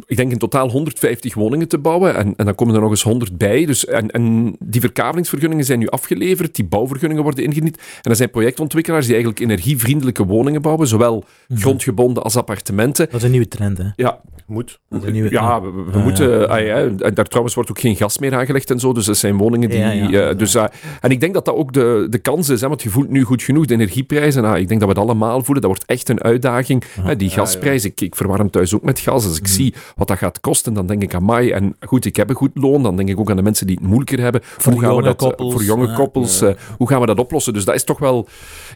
ik 0.06 0.16
denk 0.16 0.32
in 0.32 0.38
totaal 0.38 0.69
150 0.70 1.34
woningen 1.34 1.69
te 1.69 1.78
bouwen. 1.78 2.16
En, 2.16 2.34
en 2.37 2.44
dan 2.44 2.54
komen 2.54 2.75
er 2.75 2.81
nog 2.81 2.90
eens 2.90 3.02
100 3.02 3.38
bij. 3.38 3.64
Dus, 3.66 3.87
en, 3.87 4.10
en 4.10 4.56
die 4.58 4.81
verkavelingsvergunningen 4.81 5.64
zijn 5.64 5.78
nu 5.78 5.88
afgeleverd. 5.88 6.54
Die 6.54 6.64
bouwvergunningen 6.64 7.22
worden 7.22 7.44
ingediend. 7.44 7.76
En 8.02 8.10
er 8.10 8.16
zijn 8.16 8.31
projectontwikkelaars 8.31 9.04
die 9.06 9.14
eigenlijk 9.14 9.42
energievriendelijke 9.44 10.25
woningen 10.26 10.62
bouwen. 10.62 10.87
Zowel 10.87 11.25
grondgebonden 11.54 12.22
als 12.22 12.37
appartementen. 12.37 13.06
dat 13.10 13.14
is 13.16 13.22
een 13.22 13.31
nieuwe 13.31 13.48
trend, 13.48 13.78
hè? 13.78 13.84
Ja, 13.96 14.20
Moet. 14.46 14.78
Dat 14.88 15.00
is 15.00 15.06
een 15.06 15.12
nieuwe, 15.12 15.31
ja, 15.31 15.60
we, 15.62 15.70
we 15.70 15.98
Ah, 15.98 16.02
moeten. 16.04 16.31
ja. 16.38 16.44
ah, 16.44 16.64
ja, 16.66 16.76
en 16.76 17.14
daar 17.14 17.25
trouwens 17.25 17.54
wordt 17.54 17.70
ook 17.70 17.81
geen 17.81 17.96
gas 17.96 18.19
meer 18.19 18.34
aangelegd 18.34 18.70
en 18.70 18.78
zo. 18.78 18.92
Dus 18.92 19.04
dat 19.04 19.16
zijn 19.16 19.37
woningen 19.37 19.69
die. 19.70 19.78
Ja, 19.78 19.90
ja, 19.90 20.28
eh, 20.28 20.38
dus, 20.38 20.56
ah, 20.56 20.69
en 21.00 21.10
ik 21.10 21.20
denk 21.20 21.34
dat 21.34 21.44
dat 21.44 21.54
ook 21.54 21.72
de, 21.72 22.06
de 22.10 22.19
kans 22.19 22.48
is. 22.48 22.60
Hè, 22.60 22.69
want 22.69 22.82
je 22.82 22.90
voelt 22.90 23.08
nu 23.10 23.22
goed 23.22 23.42
genoeg 23.42 23.66
de 23.66 23.75
energieprijzen. 23.75 24.44
Ah, 24.44 24.58
ik 24.58 24.69
denk 24.69 24.81
dat 24.81 24.88
we 24.88 24.94
het 25.00 25.04
allemaal 25.08 25.42
voelen. 25.42 25.62
Dat 25.62 25.70
wordt 25.70 25.84
echt 25.87 26.08
een 26.08 26.22
uitdaging. 26.22 26.84
Hè, 27.02 27.16
die 27.16 27.28
Ja, 27.28 27.34
gasprijs. 27.34 27.84
Ik, 27.84 28.00
ik 28.00 28.14
verwarm 28.16 28.50
thuis 28.50 28.75
ook 28.75 28.82
met 28.82 28.98
gas. 28.98 29.25
Als 29.26 29.37
ik 29.37 29.42
Mhm. 29.42 29.52
zie 29.52 29.75
wat 29.96 30.08
dat 30.08 30.18
gaat 30.18 30.40
kosten, 30.40 30.74
dan 30.74 30.86
denk 30.86 31.02
ik 31.02 31.14
aan 31.14 31.24
mij. 31.24 31.52
En 31.52 31.76
goed, 31.80 32.04
ik 32.04 32.16
heb 32.16 32.28
een 32.28 32.34
goed 32.34 32.50
loon. 32.54 32.82
Dan 32.82 32.96
denk 32.96 33.08
ik 33.08 33.20
ook 33.20 33.30
aan 33.30 33.36
de 33.36 33.42
mensen 33.42 33.66
die 33.66 33.76
het 33.76 33.86
moeilijker 33.86 34.20
hebben. 34.20 34.40
Voor 34.42 34.72
hoe 34.72 34.80
gaan 34.82 34.96
we 34.96 35.02
dat, 35.02 35.20
eh, 35.20 35.28
koppels, 35.28 35.52
voor 35.52 35.62
jonge 35.62 35.94
koppels, 35.94 36.40
eh, 36.40 36.50
hoe 36.78 36.88
gaan 36.88 37.00
we 37.00 37.06
dat 37.06 37.18
oplossen? 37.18 37.52
Dus 37.52 37.64
dat 37.64 37.74
is 37.74 37.84
toch 37.84 37.98
wel 37.98 38.28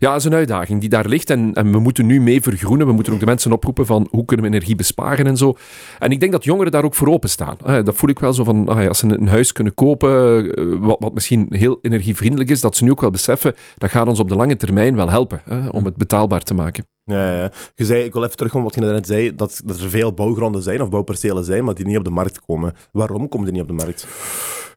ja, 0.04 0.10
dat 0.10 0.20
is 0.20 0.24
een 0.24 0.34
uitdaging 0.34 0.80
die 0.80 0.88
daar 0.88 1.06
ligt. 1.08 1.30
En, 1.30 1.52
en 1.52 1.72
we 1.72 1.78
moeten 1.78 2.06
nu 2.06 2.20
mee 2.20 2.40
vergroenen. 2.42 2.86
We 2.86 2.92
moeten 2.92 3.12
ook 3.12 3.20
de 3.20 3.26
mensen 3.26 3.52
oproepen 3.52 3.86
van 3.86 4.08
hoe 4.10 4.24
kunnen 4.24 4.46
we 4.46 4.52
energie 4.52 4.76
besparen 4.76 5.26
en 5.26 5.36
zo. 5.36 5.56
En 5.98 6.10
ik 6.10 6.20
denk 6.20 6.32
dat 6.32 6.44
jongeren 6.44 6.72
daar 6.72 6.84
ook 6.84 6.94
voor 6.94 7.08
openstaan. 7.08 7.56
Eh, 7.64 7.84
Dat 7.84 7.94
voel 7.94 8.10
ik 8.10 8.18
wel 8.18 8.32
zo 8.32 8.44
van, 8.44 8.68
ah 8.68 8.82
ja, 8.82 8.88
als 8.88 8.98
ze 8.98 9.06
een 9.06 9.28
huis 9.28 9.52
kunnen 9.52 9.74
kopen, 9.74 10.10
eh, 10.54 10.64
wat, 10.80 10.96
wat 10.98 11.14
misschien 11.14 11.46
heel 11.50 11.78
energievriendelijk 11.82 12.50
is, 12.50 12.60
dat 12.60 12.76
ze 12.76 12.84
nu 12.84 12.90
ook 12.90 13.00
wel 13.00 13.10
beseffen, 13.10 13.54
dat 13.76 13.90
gaat 13.90 14.08
ons 14.08 14.20
op 14.20 14.28
de 14.28 14.36
lange 14.36 14.56
termijn 14.56 14.96
wel 14.96 15.10
helpen 15.10 15.42
om 15.70 15.84
het 15.84 15.96
betaalbaar 15.96 16.42
te 16.42 16.54
maken. 16.54 16.86
Ja, 17.04 17.38
ja. 17.38 17.52
Je 17.74 17.84
zei, 17.84 18.04
ik 18.04 18.12
wil 18.12 18.24
even 18.24 18.36
terugkomen 18.36 18.66
wat 18.66 18.84
je 18.84 18.92
net 18.92 19.06
zei, 19.06 19.34
dat, 19.34 19.60
dat 19.64 19.80
er 19.80 19.90
veel 19.90 20.12
bouwgronden 20.12 20.62
zijn 20.62 20.82
of 20.82 20.88
bouwpercelen 20.88 21.44
zijn, 21.44 21.64
maar 21.64 21.74
die 21.74 21.86
niet 21.86 21.98
op 21.98 22.04
de 22.04 22.10
markt 22.10 22.40
komen. 22.40 22.72
Waarom 22.92 23.28
komen 23.28 23.46
die 23.46 23.52
niet 23.52 23.70
op 23.70 23.78
de 23.78 23.84
markt? 23.84 24.06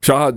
Ja, 0.00 0.32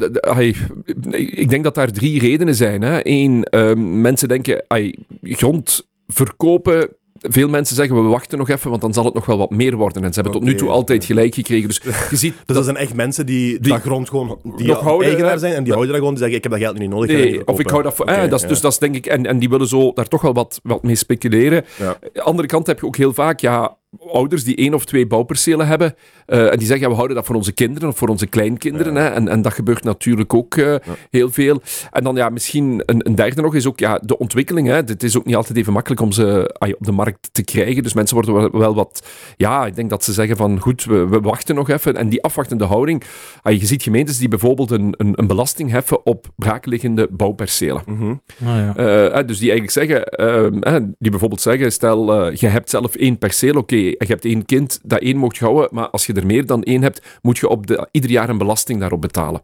ik 1.12 1.50
denk 1.50 1.64
dat 1.64 1.76
daar 1.76 1.92
drie 1.92 2.20
redenen 2.20 2.56
zijn. 2.56 2.82
Hè. 2.82 3.00
Eén, 3.04 3.44
ehm, 3.44 4.02
mensen 4.02 4.28
denken, 4.28 4.64
ai, 4.82 4.96
grond 5.24 5.88
verkopen. 6.08 6.90
Veel 7.24 7.50
mensen 7.50 7.76
zeggen, 7.76 8.04
we 8.04 8.10
wachten 8.10 8.38
nog 8.38 8.50
even, 8.50 8.70
want 8.70 8.82
dan 8.82 8.94
zal 8.94 9.06
het 9.06 9.14
nog 9.14 9.26
wel 9.26 9.38
wat 9.38 9.50
meer 9.50 9.76
worden. 9.76 10.04
En 10.04 10.14
ze 10.14 10.22
hebben 10.22 10.40
tot 10.40 10.50
nu 10.50 10.56
toe 10.56 10.70
altijd 10.70 11.06
gelijk 11.06 11.34
gekregen. 11.36 11.68
Dus 11.68 11.82
je 12.10 12.16
ziet 12.16 12.34
Dus 12.46 12.56
dat 12.56 12.64
zijn 12.66 12.78
echt 12.78 12.94
mensen 12.94 13.26
die, 13.26 13.60
Die- 13.60 13.72
dat 13.72 13.82
grond 13.82 14.10
gewoon, 14.10 14.40
die 14.58 14.68
nog 14.68 14.80
houden, 14.80 15.08
eigenaar 15.08 15.40
zijn 15.40 15.54
en 15.54 15.64
die 15.64 15.74
houden 15.74 15.92
dat 15.92 16.00
gewoon, 16.02 16.14
die 16.16 16.24
zeggen, 16.24 16.38
ik 16.38 16.44
heb 16.44 16.52
dat 16.52 16.62
geld 16.62 16.74
nu 16.74 16.82
niet 16.82 16.90
nodig. 16.90 17.08
dat 17.12 17.20
Nee, 17.20 17.48
of 17.48 17.60
ik 17.60 17.70
hou 17.70 17.84
dat 17.84 17.94
voor. 17.96 18.06
Eh, 18.06 18.30
dat 18.30 18.42
ja. 18.42 18.48
Dus 18.48 18.62
dat 18.62 18.72
is 18.72 18.78
denk 18.78 18.96
ik. 18.96 19.06
En, 19.06 19.26
en 19.26 19.40
die 19.40 19.50
willen 19.50 19.68
zo 19.68 19.92
daar 19.94 20.08
toch 20.08 20.22
wel 20.22 20.34
wat, 20.34 20.60
wat 20.64 20.84
mee 20.84 20.96
speculeren. 20.96 21.66
Ja. 21.80 21.88
Aan 21.88 21.96
de 22.14 22.22
andere 22.22 22.48
kant 22.48 22.68
heb 22.68 22.80
je 22.80 22.86
ook 22.86 22.96
heel 22.98 23.14
vaak 23.14 23.40
ja, 23.40 23.78
ouders 24.00 24.44
die 24.44 24.56
één 24.56 24.74
of 24.74 24.86
twee 24.86 25.08
bouwpercelen 25.08 25.68
hebben. 25.68 25.96
eh, 26.26 26.52
en 26.52 26.58
die 26.58 26.68
zeggen 26.68 26.80
ja, 26.80 26.90
we 26.90 26.96
houden 26.96 27.16
dat 27.16 27.26
voor 27.26 27.36
onze 27.36 27.52
kinderen 27.52 27.90
of 27.90 27.98
voor 27.98 28.08
onze 28.08 28.28
kleinkinderen. 28.28 28.96
Hè, 28.96 29.08
en, 29.08 29.28
en 29.28 29.42
dat 29.42 29.54
gebeurt 29.54 29.84
natuurlijk 29.84 30.34
ook 30.34 30.56
eh, 30.56 30.76
heel 31.10 31.32
veel. 31.32 31.62
En 31.92 32.04
dan 32.04 32.16
ja, 32.16 32.30
misschien 32.30 32.84
een, 32.86 33.08
een 33.08 33.16
derde 33.16 33.42
nog 33.42 33.56
is 33.56 33.68
ook 33.68 33.80
ja, 33.80 34.02
de 34.04 34.18
ontwikkeling. 34.18 34.68
Hè. 34.68 34.74
Het 34.74 35.04
is 35.04 35.18
ook 35.18 35.26
niet 35.26 35.36
altijd 35.36 35.58
even 35.58 35.74
makkelijk 35.74 36.02
om 36.02 36.12
ze 36.12 36.56
op 36.60 36.86
de 36.86 36.92
markt 36.92 37.30
te 37.32 37.44
krijgen. 37.44 37.84
Dus 37.84 37.94
mensen 37.94 38.16
worden 38.16 38.34
wel, 38.34 38.60
wel 38.60 38.76
wat. 38.76 39.08
Ja, 39.38 39.66
ik 39.66 39.76
denk 39.76 39.90
dat 39.90 40.04
ze 40.04 40.14
zeggen 40.14 40.38
van 40.38 40.60
goed, 40.60 40.84
we, 40.84 41.08
we 41.08 41.20
wachten 41.20 41.56
nog 41.56 41.70
even. 41.70 41.96
En 41.96 42.10
die 42.10 42.24
afwachtende 42.24 42.66
houding. 42.66 43.04
je 43.44 43.66
ziet 43.66 43.84
gemeentes 43.84 44.18
die 44.18 44.28
bijvoorbeeld 44.28 44.72
een, 44.72 44.94
een, 44.98 45.14
een 45.16 45.28
belasting 45.28 45.70
heffen 45.70 46.06
op 46.06 46.28
braakliggende 46.36 47.08
bouwpercelen. 47.12 47.82
Mhm. 47.86 48.10
Ah, 48.10 48.18
ja. 48.40 48.76
Eh, 48.76 49.28
dus 49.28 49.40
die 49.40 49.52
eigenlijk 49.52 49.72
zeggen, 49.72 50.06
ehm, 50.06 50.62
eh, 50.62 50.86
die 51.00 51.10
bijvoorbeeld 51.10 51.42
zeggen, 51.42 51.72
stel, 51.72 52.32
je 52.32 52.48
hebt 52.48 52.70
zelf 52.70 52.96
één 52.96 53.18
perceel, 53.18 53.54
oké, 53.54 53.81
je 53.84 54.06
hebt 54.08 54.26
één 54.26 54.46
kind, 54.46 54.80
dat 54.84 55.02
één 55.02 55.18
mocht 55.18 55.40
houden, 55.40 55.68
maar 55.72 55.90
als 55.90 56.06
je 56.06 56.14
er 56.14 56.26
meer 56.26 56.46
dan 56.46 56.64
één 56.64 56.82
hebt, 56.82 57.20
moet 57.22 57.38
je 57.38 57.48
op 57.48 57.68
de, 57.68 57.88
ieder 57.92 58.10
jaar 58.10 58.30
een 58.30 58.38
belasting 58.38 58.80
daarop 58.80 59.02
betalen. 59.02 59.42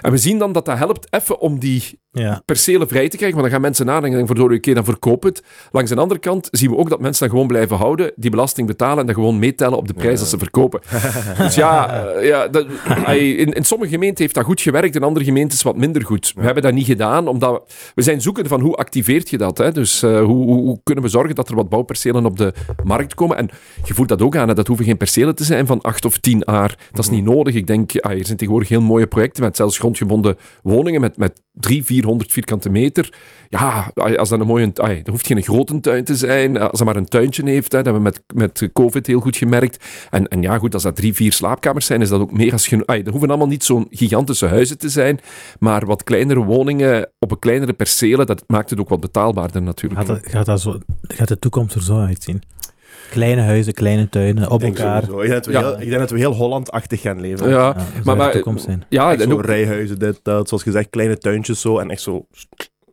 En 0.00 0.10
we 0.10 0.16
zien 0.18 0.38
dan 0.38 0.52
dat 0.52 0.64
dat 0.64 0.78
helpt 0.78 1.06
even 1.10 1.40
om 1.40 1.58
die 1.58 2.00
ja. 2.18 2.42
percelen 2.44 2.88
vrij 2.88 3.08
te 3.08 3.16
krijgen, 3.16 3.38
want 3.38 3.42
dan 3.42 3.50
gaan 3.50 3.60
mensen 3.60 3.86
nadenken 3.86 4.10
en 4.10 4.16
denken, 4.16 4.36
verdorie, 4.36 4.58
oké, 4.58 4.74
dan 4.74 4.84
verkoop 4.84 5.22
het. 5.22 5.42
Langs 5.70 5.90
de 5.90 5.96
andere 5.96 6.20
kant 6.20 6.48
zien 6.50 6.70
we 6.70 6.76
ook 6.76 6.90
dat 6.90 7.00
mensen 7.00 7.22
dan 7.22 7.30
gewoon 7.30 7.46
blijven 7.46 7.76
houden, 7.76 8.12
die 8.16 8.30
belasting 8.30 8.66
betalen 8.66 8.98
en 8.98 9.06
dat 9.06 9.14
gewoon 9.14 9.38
meetellen 9.38 9.78
op 9.78 9.86
de 9.86 9.94
prijs 9.94 10.18
dat 10.18 10.28
ze 10.28 10.38
verkopen. 10.38 10.80
dus 11.38 11.54
ja, 11.54 12.04
eh, 12.04 12.26
ja 12.26 12.48
dat, 12.48 12.66
in, 13.16 13.52
in 13.52 13.64
sommige 13.64 13.90
gemeenten 13.90 14.22
heeft 14.24 14.34
dat 14.34 14.44
goed 14.44 14.60
gewerkt, 14.60 14.94
in 14.94 15.02
andere 15.02 15.24
gemeentes 15.24 15.62
wat 15.62 15.76
minder 15.76 16.04
goed. 16.04 16.32
We 16.36 16.42
hebben 16.42 16.62
dat 16.62 16.72
niet 16.72 16.86
gedaan, 16.86 17.28
omdat 17.28 17.52
we, 17.52 17.74
we 17.94 18.02
zijn 18.02 18.20
zoekende 18.20 18.48
van 18.48 18.60
hoe 18.60 18.74
activeert 18.74 19.30
je 19.30 19.38
dat. 19.38 19.58
Hè? 19.58 19.72
Dus 19.72 20.02
eh, 20.02 20.24
hoe, 20.24 20.44
hoe, 20.44 20.62
hoe 20.62 20.80
kunnen 20.82 21.04
we 21.04 21.10
zorgen 21.10 21.34
dat 21.34 21.48
er 21.48 21.54
wat 21.54 21.68
bouwpercelen 21.68 22.24
op 22.24 22.36
de 22.36 22.52
markt 22.84 23.14
komen? 23.14 23.36
En 23.36 23.48
je 23.84 23.94
voelt 23.94 24.08
dat 24.08 24.22
ook 24.22 24.36
aan, 24.36 24.48
hè, 24.48 24.54
dat 24.54 24.66
hoeven 24.66 24.84
geen 24.84 24.96
percelen 24.96 25.34
te 25.34 25.44
zijn 25.44 25.66
van 25.66 25.80
acht 25.80 26.04
of 26.04 26.18
tien 26.18 26.42
jaar. 26.46 26.78
Dat 26.92 27.04
is 27.04 27.10
niet 27.10 27.24
nodig. 27.24 27.54
Ik 27.54 27.66
denk, 27.66 28.00
ah, 28.00 28.12
er 28.12 28.24
zijn 28.24 28.36
tegenwoordig 28.36 28.68
heel 28.68 28.80
mooie 28.80 29.06
projecten 29.06 29.42
met 29.42 29.56
zelfs 29.56 29.78
grondgebonden 29.78 30.36
woningen 30.62 31.00
met, 31.00 31.16
met 31.16 31.42
drie, 31.52 31.84
400 31.84 32.07
vierkante 32.16 32.70
meter. 32.70 33.12
Ja, 33.48 33.90
als 33.94 34.28
dat 34.28 34.40
een 34.40 34.46
mooie... 34.46 34.70
Ah, 34.74 34.90
er 34.90 35.10
hoeft 35.10 35.26
geen 35.26 35.42
grote 35.42 35.80
tuin 35.80 36.04
te 36.04 36.16
zijn. 36.16 36.58
Als 36.58 36.78
dat 36.78 36.86
maar 36.86 36.96
een 36.96 37.08
tuintje 37.08 37.42
heeft, 37.44 37.72
hè, 37.72 37.82
dat 37.82 37.92
hebben 37.92 38.12
we 38.12 38.20
met, 38.34 38.52
met 38.60 38.72
COVID 38.72 39.06
heel 39.06 39.20
goed 39.20 39.36
gemerkt. 39.36 39.84
En, 40.10 40.28
en 40.28 40.42
ja, 40.42 40.58
goed, 40.58 40.74
als 40.74 40.82
dat 40.82 40.96
drie, 40.96 41.14
vier 41.14 41.32
slaapkamers 41.32 41.86
zijn, 41.86 42.00
is 42.00 42.08
dat 42.08 42.20
ook 42.20 42.32
meer 42.32 42.52
als 42.52 42.66
genoeg. 42.66 42.86
Ah, 42.86 42.96
er 42.96 43.10
hoeven 43.10 43.28
allemaal 43.28 43.46
niet 43.46 43.64
zo'n 43.64 43.86
gigantische 43.90 44.46
huizen 44.46 44.78
te 44.78 44.88
zijn, 44.88 45.20
maar 45.58 45.86
wat 45.86 46.04
kleinere 46.04 46.44
woningen 46.44 47.10
op 47.18 47.30
een 47.30 47.38
kleinere 47.38 47.72
percelen, 47.72 48.26
dat 48.26 48.44
maakt 48.46 48.70
het 48.70 48.80
ook 48.80 48.88
wat 48.88 49.00
betaalbaarder 49.00 49.62
natuurlijk. 49.62 50.06
Gaat, 50.06 50.22
dat, 50.22 50.32
gaat, 50.32 50.46
dat 50.46 50.60
zo, 50.60 50.78
gaat 51.02 51.28
de 51.28 51.38
toekomst 51.38 51.74
er 51.74 51.82
zo 51.82 51.98
uitzien? 51.98 52.42
Kleine 53.10 53.40
huizen, 53.40 53.72
kleine 53.74 54.08
tuinen, 54.08 54.50
op 54.50 54.60
denk 54.60 54.78
elkaar. 54.78 55.02
Ik 55.02 55.08
denk 55.10 55.30
dat 55.30 55.46
we 55.46 55.52
Ja. 55.52 55.60
heel, 55.60 55.80
ik 55.80 55.86
denk 55.88 55.98
dat 56.00 56.10
we 56.10 56.18
heel 56.18 56.34
Hollandachtig 56.34 57.00
gaan 57.00 57.20
leven. 57.20 57.48
Ja, 57.48 57.54
Ja, 57.56 57.72
dat 57.72 58.04
maar, 58.04 58.16
maar 58.16 58.26
de 58.26 58.32
toekomst 58.32 58.64
zijn. 58.64 58.84
ja, 58.88 59.10
Echt 59.12 59.20
en 59.20 59.28
zo 59.28 59.34
ook, 59.34 59.44
rijhuizen, 59.44 59.98
dit, 59.98 60.20
dat, 60.22 60.48
zoals 60.48 60.62
gezegd, 60.62 60.90
kleine 60.90 61.18
tuintjes 61.18 61.60
zo 61.60 61.78
en 61.78 61.90
echt 61.90 62.00
zo 62.02 62.26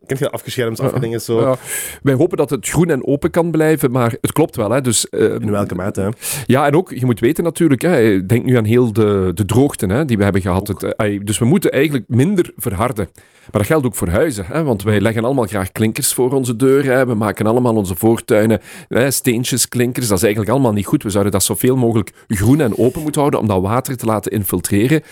Ken 0.06 0.16
je 0.18 0.24
dat 0.24 0.32
afgeschermd, 0.32 0.80
afgedingen 0.80 1.20
zo? 1.20 1.40
Ja, 1.40 1.56
wij 2.02 2.14
hopen 2.14 2.36
dat 2.36 2.50
het 2.50 2.68
groen 2.68 2.90
en 2.90 3.06
open 3.06 3.30
kan 3.30 3.50
blijven, 3.50 3.90
maar 3.90 4.14
het 4.20 4.32
klopt 4.32 4.56
wel. 4.56 4.70
Hè. 4.70 4.80
Dus, 4.80 5.08
eh, 5.08 5.34
In 5.34 5.50
welke 5.50 5.74
mate, 5.74 6.00
hè? 6.00 6.08
Ja, 6.46 6.66
en 6.66 6.74
ook, 6.76 6.90
je 6.90 7.04
moet 7.04 7.20
weten 7.20 7.44
natuurlijk, 7.44 7.82
hè, 7.82 8.26
denk 8.26 8.44
nu 8.44 8.56
aan 8.56 8.64
heel 8.64 8.92
de, 8.92 9.30
de 9.34 9.44
droogte 9.44 9.86
hè, 9.86 10.04
die 10.04 10.16
we 10.16 10.22
hebben 10.24 10.42
gehad. 10.42 10.68
Het, 10.68 10.82
eh, 10.82 11.20
dus 11.24 11.38
we 11.38 11.44
moeten 11.44 11.70
eigenlijk 11.70 12.04
minder 12.08 12.52
verharden. 12.56 13.08
Maar 13.50 13.60
dat 13.60 13.66
geldt 13.66 13.86
ook 13.86 13.94
voor 13.94 14.08
huizen, 14.08 14.44
hè, 14.46 14.62
want 14.62 14.82
wij 14.82 15.00
leggen 15.00 15.24
allemaal 15.24 15.46
graag 15.46 15.72
klinkers 15.72 16.12
voor 16.12 16.32
onze 16.32 16.56
deur. 16.56 16.84
Hè. 16.84 17.06
We 17.06 17.14
maken 17.14 17.46
allemaal 17.46 17.74
onze 17.74 17.96
voortuinen, 17.96 18.60
hè, 18.88 19.10
steentjes, 19.10 19.68
klinkers. 19.68 20.08
Dat 20.08 20.16
is 20.16 20.22
eigenlijk 20.22 20.52
allemaal 20.52 20.72
niet 20.72 20.86
goed. 20.86 21.02
We 21.02 21.10
zouden 21.10 21.32
dat 21.32 21.42
zoveel 21.42 21.76
mogelijk 21.76 22.12
groen 22.28 22.60
en 22.60 22.78
open 22.78 23.02
moeten 23.02 23.20
houden 23.20 23.40
om 23.40 23.46
dat 23.46 23.62
water 23.62 23.96
te 23.96 24.06
laten 24.06 24.32
infiltreren. 24.32 25.02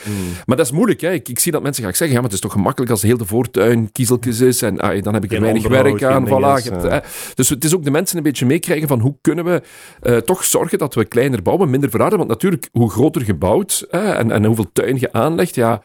Maar 0.46 0.56
dat 0.56 0.66
is 0.66 0.72
moeilijk. 0.72 1.00
Hè. 1.00 1.12
Ik, 1.12 1.28
ik 1.28 1.38
zie 1.38 1.52
dat 1.52 1.62
mensen 1.62 1.82
graag 1.82 1.96
zeggen, 1.96 2.16
ja, 2.16 2.22
maar 2.22 2.30
het 2.30 2.38
is 2.38 2.44
toch 2.44 2.52
gemakkelijk 2.52 2.90
als 2.90 3.02
heel 3.02 3.16
de 3.16 3.24
voortuin 3.24 3.92
kiezeltjes 3.92 4.40
is 4.40 4.62
en 4.62 4.80
ah, 4.80 5.02
dan 5.02 5.14
heb 5.14 5.24
ik 5.24 5.32
er 5.32 5.40
weinig 5.40 5.68
werk 5.68 6.02
aan. 6.02 6.26
Voilà, 6.26 6.64
hebt, 6.64 6.82
hè. 6.82 6.98
Dus 7.34 7.48
het 7.48 7.64
is 7.64 7.74
ook 7.74 7.84
de 7.84 7.90
mensen 7.90 8.16
een 8.16 8.22
beetje 8.22 8.46
meekrijgen 8.46 8.88
van 8.88 9.00
hoe 9.00 9.14
kunnen 9.20 9.44
we 9.44 9.62
eh, 10.00 10.16
toch 10.16 10.44
zorgen 10.44 10.78
dat 10.78 10.94
we 10.94 11.04
kleiner 11.04 11.42
bouwen, 11.42 11.70
minder 11.70 11.90
verharden. 11.90 12.18
Want 12.18 12.30
natuurlijk, 12.30 12.68
hoe 12.72 12.90
groter 12.90 13.22
gebouwd 13.22 13.86
hè, 13.90 14.12
en, 14.12 14.30
en 14.30 14.44
hoeveel 14.44 14.70
tuin 14.72 14.96
je 14.98 15.12
aanlegt, 15.12 15.54
ja, 15.54 15.82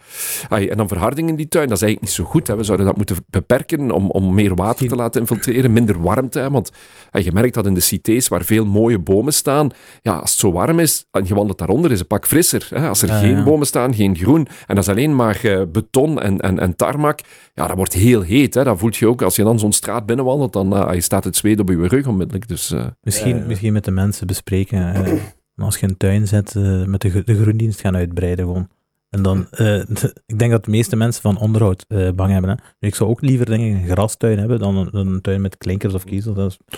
ai, 0.49 0.67
en 0.67 0.77
dan 0.77 0.87
verharding 0.87 1.29
in 1.29 1.35
die 1.35 1.47
tuin, 1.47 1.67
dat 1.67 1.77
is 1.77 1.83
eigenlijk 1.83 2.11
niet 2.11 2.25
zo 2.25 2.31
goed. 2.31 2.38
Hè. 2.47 2.55
We 2.55 2.63
zouden 2.63 2.85
dat 2.85 2.95
moeten 2.97 3.15
beperken 3.29 3.91
om, 3.91 4.09
om 4.09 4.33
meer 4.33 4.55
water 4.55 4.87
te 4.87 4.95
laten 4.95 5.19
infiltreren, 5.21 5.73
minder 5.73 6.01
warmte. 6.01 6.39
Hè, 6.39 6.49
want 6.51 6.71
je 7.11 7.31
merkt 7.31 7.53
dat 7.53 7.65
in 7.65 7.73
de 7.73 7.79
cités 7.79 8.27
waar 8.27 8.43
veel 8.43 8.65
mooie 8.65 8.99
bomen 8.99 9.33
staan, 9.33 9.69
ja, 10.01 10.13
als 10.13 10.31
het 10.31 10.39
zo 10.39 10.51
warm 10.51 10.79
is 10.79 11.05
en 11.11 11.25
je 11.27 11.35
wandelt 11.35 11.57
daaronder, 11.57 11.91
is 11.91 11.99
het 11.99 12.07
pak 12.07 12.27
frisser. 12.27 12.67
Hè. 12.73 12.87
Als 12.87 13.01
er 13.01 13.07
Ja, 13.07 13.19
geen 13.19 13.35
ja. 13.37 13.43
bomen 13.43 13.67
staan, 13.67 13.93
geen 13.93 14.15
groen, 14.15 14.47
en 14.67 14.75
dat 14.75 14.83
is 14.83 14.89
alleen 14.89 15.15
maar 15.15 15.39
eh, 15.43 15.61
beton 15.71 16.21
en, 16.21 16.39
en, 16.39 16.59
en 16.59 16.75
tarmac, 16.75 17.19
ja, 17.53 17.67
dat 17.67 17.75
wordt 17.77 17.93
heel 17.93 18.21
heet. 18.21 18.53
Hè. 18.53 18.63
Dat 18.63 18.79
voelt 18.79 18.97
je 18.97 19.07
ook, 19.07 19.21
als 19.21 19.35
je 19.35 19.43
dan 19.43 19.59
zo'n 19.59 19.71
straat 19.73 20.05
binnenwandelt, 20.05 20.53
dan 20.53 20.75
eh, 20.75 20.93
je 20.93 21.01
staat 21.01 21.23
het 21.23 21.35
zweet 21.35 21.59
op 21.59 21.69
je 21.69 21.87
rug 21.87 22.07
onmiddellijk. 22.07 22.47
Dus, 22.47 22.71
eh, 22.71 22.85
Misschien, 23.01 23.35
Ja, 23.35 23.41
ja. 23.41 23.47
misschien 23.47 23.73
met 23.73 23.85
de 23.85 23.91
mensen 23.91 24.27
bespreken. 24.27 24.93
eh, 24.93 25.13
als 25.55 25.77
je 25.77 25.87
een 25.87 25.97
tuin 25.97 26.27
zet, 26.27 26.53
met 26.85 27.01
de, 27.01 27.23
de 27.23 27.41
groendienst 27.41 27.79
gaan 27.81 27.95
uitbreiden 27.95 28.45
gewoon. 28.45 28.67
En 29.09 29.21
dan, 29.21 29.47
eh, 29.51 29.79
ik 30.25 30.39
denk 30.39 30.51
dat 30.51 30.65
de 30.65 30.71
meeste 30.71 30.95
mensen 30.95 31.21
van 31.21 31.39
onderhoud 31.39 31.85
eh, 31.87 32.09
bang 32.11 32.31
hebben. 32.31 32.49
Hè. 32.49 32.87
Ik 32.87 32.95
zou 32.95 33.09
ook 33.09 33.21
liever 33.21 33.45
denk 33.45 33.63
ik, 33.63 33.73
een 33.73 33.87
grastuin 33.89 34.39
hebben 34.39 34.59
dan 34.59 34.89
een, 34.91 35.21
tuin 35.21 35.41
met 35.41 35.57
klinkers 35.57 35.93
of 35.93 36.03
kiezels. 36.03 36.35
Dat 36.35 36.51
is 36.51 36.77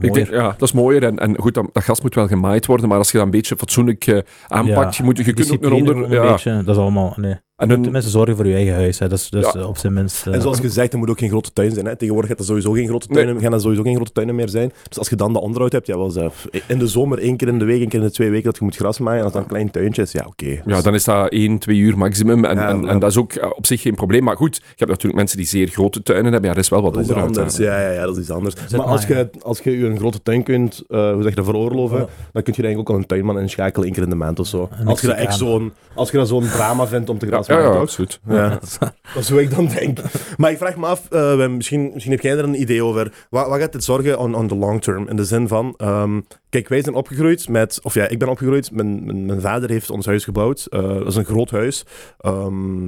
Ik 0.00 0.12
denk, 0.12 0.30
ja, 0.30 0.48
dat 0.48 0.62
is 0.62 0.72
mooier. 0.72 1.04
En, 1.04 1.18
en 1.18 1.38
goed, 1.38 1.54
dat, 1.54 1.68
dat 1.72 1.82
gas 1.82 2.00
moet 2.00 2.14
wel 2.14 2.26
gemaaid 2.26 2.66
worden, 2.66 2.88
maar 2.88 2.98
als 2.98 3.10
je 3.10 3.16
dat 3.16 3.26
een 3.26 3.32
beetje 3.32 3.56
fatsoenlijk 3.56 4.06
eh, 4.06 4.18
aanpakt, 4.46 4.96
je, 4.96 5.02
moet, 5.02 5.16
je 5.16 5.32
kunt 5.32 5.52
ook 5.52 5.64
eronder... 5.64 5.94
gewoon 5.94 6.10
een 6.10 6.22
Ja, 6.22 6.30
beetje, 6.30 6.62
dat 6.62 6.76
is 6.76 6.82
allemaal... 6.82 7.14
Nee. 7.16 7.36
En 7.56 7.68
Je 7.68 7.74
moet 7.74 7.82
tenminste 7.82 8.10
zorgen 8.10 8.36
voor 8.36 8.46
je 8.46 8.54
eigen 8.54 8.74
huis. 8.74 8.98
Hè. 8.98 9.08
Dat 9.08 9.18
is 9.18 9.30
dus 9.30 9.44
Ja. 9.52 9.60
eh, 9.60 9.68
op 9.68 9.76
zijn 9.78 9.92
minst... 9.92 10.26
eh, 10.26 10.34
En 10.34 10.40
zoals 10.40 10.60
gezegd, 10.60 10.92
er 10.92 10.98
moet 10.98 11.10
ook 11.10 11.18
geen 11.18 11.28
grote 11.28 11.52
tuin 11.52 11.70
zijn. 11.72 11.86
Hè. 11.86 11.96
Tegenwoordig 11.96 12.30
gaat 12.30 12.38
er 12.40 12.44
sowieso 12.46 12.72
geen 12.72 12.86
grote 12.88 13.06
tuinen, 13.06 13.40
gaan 13.40 13.52
er 13.52 13.60
sowieso 13.60 13.82
geen 13.82 13.94
grote 13.94 14.12
tuinen 14.12 14.34
meer 14.34 14.48
zijn. 14.48 14.72
Dus 14.88 14.98
als 14.98 15.08
je 15.08 15.16
dan 15.16 15.32
de 15.32 15.40
onderhoud 15.40 15.72
hebt, 15.72 15.86
ja, 15.86 15.96
wel 15.96 16.10
zelf. 16.10 16.46
In 16.66 16.78
de 16.78 16.86
zomer 16.86 17.18
één 17.18 17.36
keer 17.36 17.48
in 17.48 17.58
de 17.58 17.64
week, 17.64 17.80
één 17.80 17.88
keer 17.88 17.98
in 18.00 18.06
de 18.06 18.12
twee 18.12 18.30
weken 18.30 18.44
dat 18.44 18.58
je 18.58 18.64
moet 18.64 18.76
gras 18.76 18.98
maaien. 18.98 19.18
En 19.18 19.24
als 19.24 19.32
dat 19.32 19.42
een 19.42 19.48
klein 19.48 19.70
tuintje 19.70 20.02
is, 20.02 20.12
ja, 20.12 20.24
oké. 20.26 20.60
ja, 20.66 20.80
dan 20.82 20.94
is 20.94 21.04
dat 21.04 21.28
1, 21.32 21.58
2 21.58 21.76
uur 21.76 21.98
maximum. 21.98 22.44
En, 22.44 22.56
Ja, 22.56 22.68
en, 22.88 22.98
dat 22.98 23.10
is 23.10 23.16
ook 23.16 23.32
eh, 23.32 23.50
op 23.56 23.66
zich 23.66 23.80
geen 23.80 23.94
probleem. 23.94 24.24
Maar 24.24 24.36
goed, 24.36 24.56
je 24.56 24.62
hebt 24.76 24.90
natuurlijk 24.90 25.16
mensen 25.16 25.36
die 25.36 25.46
zeer 25.46 25.68
grote 25.68 26.02
tuinen 26.02 26.32
hebben. 26.32 26.48
Ja, 26.50 26.54
dat 26.56 26.64
is 26.64 26.70
wel 26.70 26.82
wat 26.82 26.92
Dat 26.94 27.02
onderhoud 27.02 27.36
anders. 27.36 27.56
Ja, 27.56 27.80
ja, 27.80 27.90
ja, 27.90 28.04
dat 28.04 28.16
is 28.16 28.22
iets 28.22 28.30
anders. 28.30 28.54
Maar 28.76 28.80
als 28.86 29.06
je, 29.06 29.30
als 29.42 29.58
je 29.60 29.78
je 29.78 29.86
een 29.86 29.98
grote 29.98 30.22
tuin 30.22 30.42
kunt, 30.42 30.82
eh, 30.88 31.12
hoe 31.12 31.22
zeg 31.22 31.30
je 31.30 31.36
dat, 31.36 31.44
veroorloven, 31.44 31.98
Ja. 31.98 32.06
dan 32.32 32.42
kun 32.42 32.52
je 32.56 32.62
eigenlijk 32.62 32.78
ook 32.78 32.90
al 32.96 32.96
een 33.02 33.06
tuinman 33.06 33.38
inschakelen 33.38 33.84
één 33.86 33.94
keer 33.94 34.02
in 34.04 34.10
de 34.10 34.14
maand 34.16 34.38
of 34.40 34.46
zo. 34.46 34.68
Als 34.84 35.00
je 35.00 35.06
dat 35.06 35.16
echt 35.16 35.36
zo'n, 35.36 35.72
als 35.94 36.10
je 36.10 36.16
dat 36.16 36.28
zo'n 36.28 36.42
drama 36.48 36.86
vindt 36.86 37.10
om 37.10 37.18
te 37.18 37.26
Ja, 37.46 37.60
ja, 37.60 37.68
absoluut. 37.68 38.20
Ja. 38.28 38.48
dat 38.48 38.62
is 38.62 38.78
waar. 38.78 38.94
Dat 39.14 39.22
is 39.22 39.30
hoe 39.30 39.40
ik 39.40 39.54
dan 39.54 39.66
denk. 39.66 39.98
Maar 40.36 40.50
ik 40.50 40.58
vraag 40.58 40.76
me 40.76 40.86
af, 40.86 41.10
eh, 41.10 41.36
Wim, 41.36 41.56
misschien, 41.56 41.90
misschien 41.92 42.12
heb 42.12 42.22
jij 42.22 42.38
er 42.38 42.44
een 42.44 42.60
idee 42.60 42.84
over. 42.84 43.26
Wat, 43.30 43.48
wat 43.48 43.58
gaat 43.58 43.72
dit 43.72 43.84
zorgen 43.84 44.18
on, 44.18 44.34
on 44.34 44.48
the 44.48 44.56
long 44.56 44.82
term? 44.82 45.08
In 45.08 45.16
de 45.16 45.24
zin 45.24 45.48
van, 45.48 45.74
ehm, 45.76 46.20
kijk, 46.48 46.68
wij 46.68 46.82
zijn 46.82 46.94
opgegroeid 46.94 47.48
met, 47.48 47.80
of 47.82 47.94
ja, 47.94 48.08
ik 48.08 48.18
ben 48.18 48.28
opgegroeid, 48.28 48.70
mijn, 48.70 49.04
mijn, 49.04 49.26
mijn 49.26 49.40
vader 49.40 49.70
heeft 49.70 49.90
ons 49.90 50.06
huis 50.06 50.24
gebouwd. 50.24 50.66
Eh, 50.70 50.80
dat 50.82 51.06
is 51.06 51.16
een 51.16 51.24
groot 51.24 51.50
huis. 51.50 51.84
Ehm, 52.18 52.84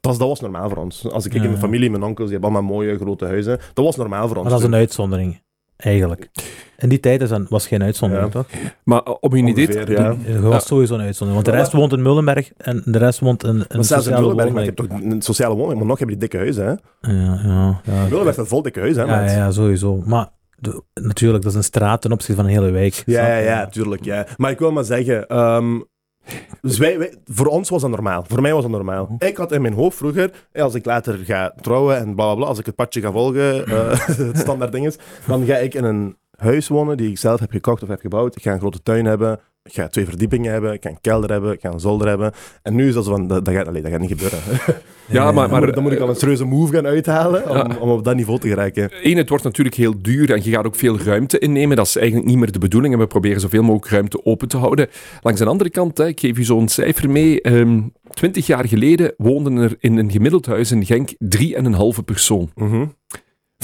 dat, 0.00 0.10
was, 0.10 0.18
dat 0.18 0.28
was 0.28 0.40
normaal 0.40 0.68
voor 0.68 0.78
ons. 0.78 1.08
Als 1.10 1.24
ik 1.24 1.30
kijk 1.30 1.42
in 1.42 1.48
mijn 1.50 1.62
familie, 1.62 1.90
mijn 1.90 2.02
onkels, 2.02 2.28
die 2.28 2.38
hebben 2.38 2.56
allemaal 2.56 2.76
mooie 2.76 2.96
grote 2.96 3.24
huizen. 3.24 3.58
Dat 3.72 3.84
was 3.84 3.96
normaal 3.96 4.28
voor 4.28 4.36
ons. 4.36 4.42
Maar 4.42 4.52
dat 4.52 4.60
is 4.60 4.66
een 4.66 4.74
uitzondering, 4.74 5.42
eigenlijk. 5.76 6.28
In 6.78 6.88
die 6.88 7.00
tijd 7.00 7.22
is 7.22 7.28
dat, 7.28 7.48
was 7.48 7.66
geen 7.66 7.82
uitzondering, 7.82 8.32
Ja. 8.32 8.40
toch? 8.42 8.60
Maar 8.84 9.02
eh, 9.02 9.14
om 9.20 9.36
je 9.36 9.42
een 9.42 9.86
ja. 9.92 10.16
Je 10.26 10.40
was 10.40 10.66
sowieso 10.66 10.94
een 10.94 11.00
uitzondering. 11.00 11.44
Want 11.44 11.56
de 11.56 11.62
rest 11.62 11.72
woont 11.72 11.92
in 11.92 12.02
Mullenberg 12.02 12.50
en 12.56 12.82
de 12.84 12.98
rest 12.98 13.20
woont 13.20 13.44
in, 13.44 13.50
in 13.50 13.64
Maar 13.74 13.84
zelfs 13.84 14.06
in 14.06 14.14
Mullenberg, 14.14 14.50
maar 14.52 14.62
je 14.64 14.72
hebt 14.74 14.88
toch 14.90 15.00
een 15.02 15.22
sociale 15.22 15.54
woning, 15.54 15.78
maar 15.78 15.86
nog 15.86 15.98
heb 15.98 16.08
je 16.08 16.16
die 16.16 16.28
dikke 16.28 16.36
huizen, 16.36 16.64
hè? 16.66 16.70
Ja, 17.12 17.40
ja, 17.44 17.80
ja. 17.84 18.02
Mullenberg 18.02 18.32
staat 18.32 18.48
vol 18.48 18.62
dikke 18.62 18.80
huizen, 18.80 19.08
hè, 19.08 19.14
Ja, 19.14 19.24
ja, 19.24 19.36
ja, 19.36 19.50
sowieso. 19.50 20.02
Maar 20.06 20.28
de- 20.58 20.82
natuurlijk, 20.94 21.42
dat 21.42 21.52
is 21.52 21.58
een 21.58 21.64
straat 21.64 22.02
ten 22.02 22.12
opzichte 22.12 22.34
van 22.42 22.44
een 22.50 22.56
hele 22.58 22.70
wijk. 22.70 23.02
Ja, 23.06 23.26
ja, 23.26 23.36
ja, 23.36 23.66
tuurlijk. 23.66 24.04
Ja. 24.04 24.26
Maar 24.36 24.50
ik 24.50 24.58
wil 24.58 24.72
maar 24.72 24.84
zeggen, 24.84 25.26
ehm, 25.26 25.80
dus 26.62 26.78
wij, 26.78 26.98
wij- 26.98 27.14
voor 27.24 27.46
ons 27.46 27.68
was 27.68 27.80
dat 27.80 27.90
normaal. 27.90 28.24
Voor 28.28 28.40
mij 28.40 28.52
was 28.52 28.62
dat 28.62 28.70
normaal. 28.70 29.14
Ik 29.18 29.36
had 29.36 29.52
in 29.52 29.62
mijn 29.62 29.74
hoofd 29.74 29.96
vroeger, 29.96 30.30
als 30.54 30.74
ik 30.74 30.84
later 30.84 31.18
ga 31.24 31.52
trouwen 31.60 31.96
en 31.96 32.14
bla 32.14 32.24
bla 32.26 32.34
bla, 32.34 32.46
als 32.46 32.58
ik 32.58 32.66
het 32.66 32.74
padje 32.74 33.00
ga 33.00 33.10
volgen, 33.12 33.66
eh, 33.66 34.06
het 34.26 34.38
standaard 34.38 34.72
ding 34.72 34.86
is, 34.86 34.98
dan 35.26 35.44
ga 35.44 35.56
ik 35.56 35.74
in 35.74 35.84
een 35.84 36.16
huis 36.36 36.68
wonen 36.68 36.96
die 36.96 37.10
ik 37.10 37.18
zelf 37.18 37.40
heb 37.40 37.50
gekocht 37.50 37.82
of 37.82 37.88
heb 37.88 38.00
gebouwd. 38.00 38.36
Ik 38.36 38.42
ga 38.42 38.52
een 38.52 38.58
grote 38.58 38.82
tuin 38.82 39.04
hebben. 39.04 39.40
Ik 39.66 39.72
ga 39.74 39.88
twee 39.88 40.04
verdiepingen 40.04 40.52
hebben. 40.52 40.72
Ik 40.72 40.82
ga 40.82 40.88
een 40.90 41.00
kelder 41.00 41.30
hebben. 41.30 41.52
Ik 41.52 41.60
ga 41.60 41.72
een 41.72 41.80
zolder 41.80 42.08
hebben. 42.08 42.32
En 42.62 42.74
nu 42.74 42.88
is 42.88 42.94
dat 42.94 43.04
zo 43.04 43.10
van, 43.10 43.26
dat, 43.26 43.44
dat, 43.44 43.54
gaat, 43.54 43.66
allee, 43.66 43.82
dat 43.82 43.90
gaat 43.90 44.00
niet 44.00 44.10
gebeuren. 44.10 44.38
Ja, 45.08 45.24
maar, 45.24 45.34
Maar, 45.50 45.60
maar 45.60 45.72
dan 45.72 45.82
moet 45.82 45.92
ik 45.92 45.98
al 45.98 46.08
een 46.08 46.14
serieuze 46.16 46.44
move 46.44 46.72
gaan 46.74 46.86
uithalen 46.86 47.48
om, 47.50 47.56
Ja. 47.56 47.76
om 47.80 47.90
op 47.90 48.04
dat 48.04 48.16
niveau 48.16 48.38
te 48.40 48.48
geraken. 48.48 48.90
Eén, 49.02 49.16
het 49.16 49.28
wordt 49.28 49.44
natuurlijk 49.44 49.76
heel 49.76 49.94
duur 50.02 50.32
en 50.32 50.40
je 50.44 50.50
gaat 50.50 50.66
ook 50.66 50.74
veel 50.74 50.98
ruimte 50.98 51.38
innemen. 51.38 51.76
Dat 51.76 51.86
is 51.86 51.96
eigenlijk 51.96 52.28
niet 52.28 52.36
meer 52.38 52.52
de 52.52 52.58
bedoeling 52.58 52.94
en 52.94 53.00
we 53.00 53.06
proberen 53.06 53.40
zoveel 53.40 53.62
mogelijk 53.62 53.90
ruimte 53.92 54.24
open 54.24 54.48
te 54.48 54.56
houden. 54.56 54.88
Langs 55.22 55.40
de 55.40 55.46
andere 55.46 55.70
kant, 55.70 55.98
hè, 55.98 56.06
ik 56.06 56.20
geef 56.20 56.38
u 56.38 56.44
zo'n 56.44 56.68
cijfer 56.68 57.10
mee. 57.10 57.40
ehm, 57.40 57.80
Twintig 58.10 58.46
jaar 58.46 58.68
geleden 58.68 59.14
woonden 59.16 59.56
er 59.56 59.76
in 59.78 59.96
een 59.96 60.10
gemiddeld 60.10 60.46
huis 60.46 60.70
in 60.72 60.84
Genk 60.84 61.10
3,5 61.18 62.04
persoon. 62.04 62.50
Mhm. 62.54 62.84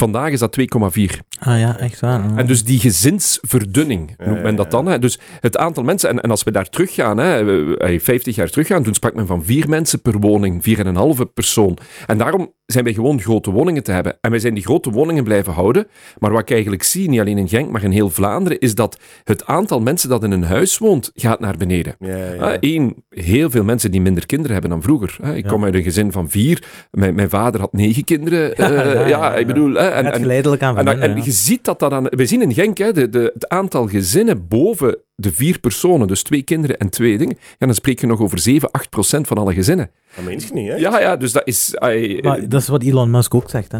Vandaag 0.02 0.30
is 0.32 0.38
dat 0.38 0.52
2,4. 0.60 1.18
Ah 1.38 1.58
ja, 1.58 1.78
echt 1.78 2.00
waar. 2.00 2.36
En 2.36 2.46
dus 2.46 2.64
die 2.64 2.78
gezinsverdunning 2.80 4.14
noemt 4.26 4.42
men 4.42 4.56
dat 4.56 4.70
dan. 4.70 4.86
Hè. 4.86 4.98
Dus 4.98 5.18
het 5.40 5.56
aantal 5.56 5.82
mensen, 5.82 6.08
en, 6.10 6.20
en 6.20 6.30
als 6.30 6.42
we 6.42 6.50
daar 6.50 6.68
teruggaan, 6.68 7.18
hè, 7.18 7.44
we- 7.44 7.76
eh, 7.78 8.00
50 8.00 8.34
jaar 8.36 8.50
teruggaan, 8.50 8.82
toen 8.82 8.94
sprak 8.94 9.14
men 9.14 9.26
van 9.26 9.44
vier 9.44 9.68
mensen 9.68 10.02
per 10.02 10.18
woning, 10.18 10.62
vier 10.62 10.78
en 10.78 10.86
een 10.86 10.96
halve 10.96 11.26
persoon. 11.26 11.78
En 12.06 12.18
daarom 12.18 12.52
zijn 12.72 12.84
wij 12.84 12.92
gewoon 12.92 13.20
grote 13.20 13.50
woningen 13.50 13.82
te 13.82 13.92
hebben. 13.92 14.16
En 14.20 14.30
wij 14.30 14.38
zijn 14.40 14.54
die 14.54 14.62
grote 14.64 14.90
woningen 14.90 15.24
blijven 15.24 15.52
houden. 15.52 15.86
Maar 16.18 16.30
wat 16.32 16.40
ik 16.40 16.50
eigenlijk 16.50 16.82
zie, 16.82 17.08
niet 17.08 17.20
alleen 17.20 17.38
in 17.38 17.48
Genk, 17.48 17.70
maar 17.70 17.82
in 17.84 17.90
heel 17.90 18.10
Vlaanderen, 18.10 18.58
is 18.58 18.74
dat 18.74 18.98
het 19.24 19.46
aantal 19.46 19.80
mensen 19.80 20.08
dat 20.08 20.24
in 20.24 20.30
een 20.30 20.42
huis 20.44 20.78
woont, 20.78 21.10
gaat 21.14 21.40
naar 21.40 21.56
beneden. 21.56 21.94
Ja, 21.98 22.16
ja. 22.32 22.56
Eén, 22.60 23.04
heel 23.08 23.50
veel 23.50 23.64
mensen 23.64 23.90
die 23.90 24.00
minder 24.00 24.26
kinderen 24.26 24.52
hebben 24.52 24.70
dan 24.70 24.82
vroeger. 24.82 25.16
hè. 25.22 25.34
Ik 25.34 25.44
Ja. 25.44 25.50
kom 25.50 25.64
uit 25.64 25.74
een 25.74 25.82
gezin 25.82 26.12
van 26.12 26.28
vier. 26.30 26.64
Mijn, 26.90 27.14
mijn 27.14 27.30
vader 27.30 27.60
had 27.60 27.72
negen 27.72 28.04
kinderen. 28.04 28.40
Ja, 28.62 28.70
Eh, 28.70 28.76
ja, 28.84 28.92
ja, 28.92 29.00
ja, 29.00 29.06
ja. 29.08 29.34
ik 29.34 29.46
bedoel... 29.46 29.72
hè, 29.74 29.88
en, 29.88 30.04
het 30.04 30.14
en, 30.14 30.20
geleidelijk 30.20 30.62
aan 30.62 30.78
en, 30.78 31.00
en 31.00 31.22
je 31.24 31.30
ziet 31.30 31.64
dat 31.64 31.78
dat 31.78 31.92
aan... 31.92 32.04
We 32.04 32.26
zien 32.26 32.42
in 32.42 32.54
Genk 32.54 32.78
hè, 32.78 32.92
de, 32.92 33.08
de, 33.08 33.30
het 33.34 33.48
aantal 33.48 33.86
gezinnen 33.88 34.48
boven 34.48 34.96
de 35.22 35.32
vier 35.32 35.58
personen, 35.58 36.06
dus 36.06 36.22
twee 36.22 36.42
kinderen 36.42 36.78
en 36.78 36.88
twee 36.90 37.18
dingen, 37.18 37.36
ja, 37.58 37.66
dan 37.66 37.74
spreek 37.74 38.00
je 38.00 38.06
nog 38.06 38.20
over 38.20 38.38
7, 38.38 38.70
8 38.70 38.90
procent 38.90 39.26
van 39.26 39.36
alle 39.38 39.54
gezinnen. 39.54 39.90
Dat 40.16 40.24
meen 40.24 40.38
je 40.40 40.46
niet, 40.52 40.68
hè? 40.68 40.74
Ja, 40.76 41.00
ja, 41.00 41.16
dus 41.16 41.32
dat 41.32 41.42
is... 41.46 41.76
ai, 41.78 42.20
Maar 42.22 42.48
dat 42.48 42.60
is 42.60 42.68
wat 42.68 42.82
Elon 42.82 43.10
Musk 43.10 43.34
ook 43.34 43.50
zegt. 43.50 43.72
Hè? 43.72 43.78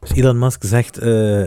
Dus 0.00 0.12
Elon 0.14 0.38
Musk 0.38 0.64
zegt, 0.64 0.98
eh, 0.98 1.42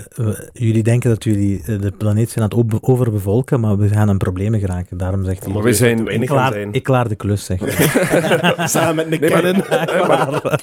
jullie 0.54 0.84
denken 0.84 1.10
dat 1.10 1.24
jullie 1.24 1.62
eh, 1.66 1.80
de 1.82 1.92
planeet 1.98 2.30
zijn 2.30 2.44
aan 2.52 2.58
het 2.60 2.66
over- 2.74 2.78
overbevolken, 2.82 3.60
maar 3.60 3.78
we 3.78 3.88
gaan 3.88 4.10
in 4.10 4.18
problemen 4.18 4.60
geraken. 4.60 4.98
Daarom 4.98 5.26
zegt 5.26 5.44
hij, 5.44 5.54
Maar 5.54 5.64
we 5.64 5.74
zijn- 5.74 6.08
ik 6.08 6.26
klaar, 6.28 6.54
zijn. 6.54 6.74
ik 6.74 6.84
klaar 6.84 7.08
de 7.10 7.16
klus, 7.16 7.46
zeg. 7.46 7.60
Samen 8.70 8.96
met 8.96 9.10
Nick 9.10 9.20
Nee, 9.20 9.30
maar-. 9.30 9.46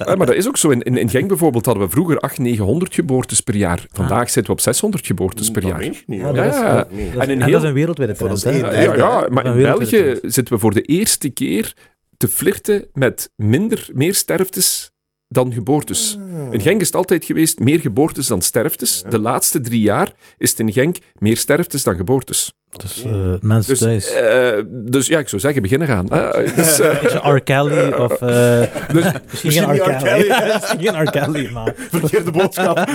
Ja, 0.06 0.14
maar, 0.16 0.26
dat 0.26 0.34
is 0.34 0.48
ook 0.48 0.56
zo. 0.56 0.70
In, 0.70 0.82
in, 0.82 0.96
in 0.96 1.08
Genk 1.08 1.28
bijvoorbeeld 1.28 1.64
hadden 1.66 1.84
we 1.84 1.90
vroeger 1.90 2.18
800, 2.18 2.56
900 2.58 2.94
geboortes 2.94 3.40
per 3.40 3.56
jaar. 3.56 3.86
Vandaag 3.92 4.24
zitten 4.30 4.44
we 4.46 4.52
op 4.52 4.60
600 4.60 5.06
geboortes 5.06 5.50
per 5.50 5.60
Dat 5.62 5.70
jaar. 5.70 5.80
meen 5.80 5.92
je 5.92 6.02
niet, 6.06 6.20
Ja, 6.20 6.32
hè? 6.32 6.32
Ja, 6.44 6.44
dat 6.44 6.54
is- 6.54 6.60
ja. 6.60 7.20
En 7.20 7.30
in 7.30 7.42
en 7.42 7.50
dat 7.50 7.62
is 7.62 7.68
een 7.68 7.74
wereldwijde 7.74 8.12
trend. 8.14 8.30
Ja, 8.70 8.96
ja, 8.96 9.26
maar 9.30 9.46
in 9.46 9.62
België 9.62 10.18
zitten 10.22 10.54
we 10.54 10.60
voor 10.60 10.74
de 10.74 10.82
eerste 10.82 11.28
keer 11.28 11.74
te 12.16 12.28
flirten 12.28 12.88
met 12.92 13.30
minder, 13.36 13.88
meer 13.92 14.14
sterftes 14.14 14.90
dan 15.28 15.52
geboortes. 15.52 16.18
In 16.50 16.60
Genk 16.60 16.80
is 16.80 16.86
het 16.86 16.96
altijd 16.96 17.24
geweest 17.24 17.58
meer 17.58 17.80
geboortes 17.80 18.26
dan 18.26 18.42
sterftes. 18.42 19.02
De 19.08 19.18
laatste 19.18 19.60
drie 19.60 19.80
jaar 19.80 20.12
is 20.38 20.50
het 20.50 20.60
in 20.60 20.72
Genk 20.72 20.96
meer 21.18 21.36
sterftes 21.36 21.82
dan 21.82 21.96
geboortes. 21.96 22.52
Dus 22.76 23.04
eh 23.04 23.34
mensen 23.40 23.70
Dus, 23.72 23.78
thuis. 23.78 24.10
eh, 24.12 24.62
dus 24.68 25.06
ja, 25.06 25.18
ik 25.18 25.28
zou 25.28 25.40
zeggen, 25.40 25.62
begin 25.62 25.82
eraan. 25.82 26.06
hè. 26.12 26.42
Dus, 26.56 26.80
eh, 26.80 27.34
R. 27.34 27.40
Kelly 27.40 27.92
of... 27.92 28.18
dus, 28.92 29.04
misschien 29.30 29.52
geen 29.52 29.64
R. 29.64 29.90
R. 29.90 30.02
Kelly. 30.02 30.30
Geen 30.90 31.02
R. 31.02 31.10
Kelly, 31.10 31.50
maar... 31.52 31.74
Verkeerde 31.76 32.30
boodschap. 32.30 32.88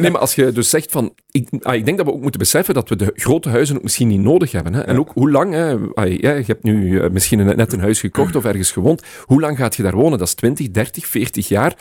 Nee, 0.00 0.10
maar 0.10 0.20
als 0.20 0.34
je 0.34 0.52
dus 0.52 0.68
zegt 0.70 0.90
van... 0.90 1.14
Ik, 1.30 1.48
ah, 1.62 1.74
ik 1.74 1.84
denk 1.84 1.96
dat 1.96 2.06
we 2.06 2.12
ook 2.12 2.20
moeten 2.20 2.40
beseffen 2.40 2.74
dat 2.74 2.88
we 2.88 2.96
de 2.96 3.12
grote 3.14 3.48
huizen 3.48 3.76
ook 3.76 3.82
misschien 3.82 4.08
niet 4.08 4.20
nodig 4.20 4.52
hebben. 4.52 4.74
Hè? 4.74 4.80
En 4.80 4.98
ook 4.98 5.10
hoe 5.14 5.30
lang... 5.30 5.52
Hè, 5.52 5.76
ah, 5.94 6.18
ja, 6.18 6.30
je 6.32 6.44
hebt 6.46 6.62
nu 6.62 7.02
misschien 7.10 7.44
net 7.56 7.72
een 7.72 7.80
huis 7.80 8.00
gekocht 8.00 8.36
of 8.36 8.44
ergens 8.44 8.72
gewoond. 8.72 9.02
Hoe 9.24 9.40
lang 9.40 9.56
gaat 9.56 9.76
je 9.76 9.82
daar 9.82 9.94
wonen? 9.96 10.18
Dat 10.18 10.28
is 10.28 10.34
20, 10.34 10.70
30, 10.70 11.06
40 11.06 11.48
jaar. 11.48 11.74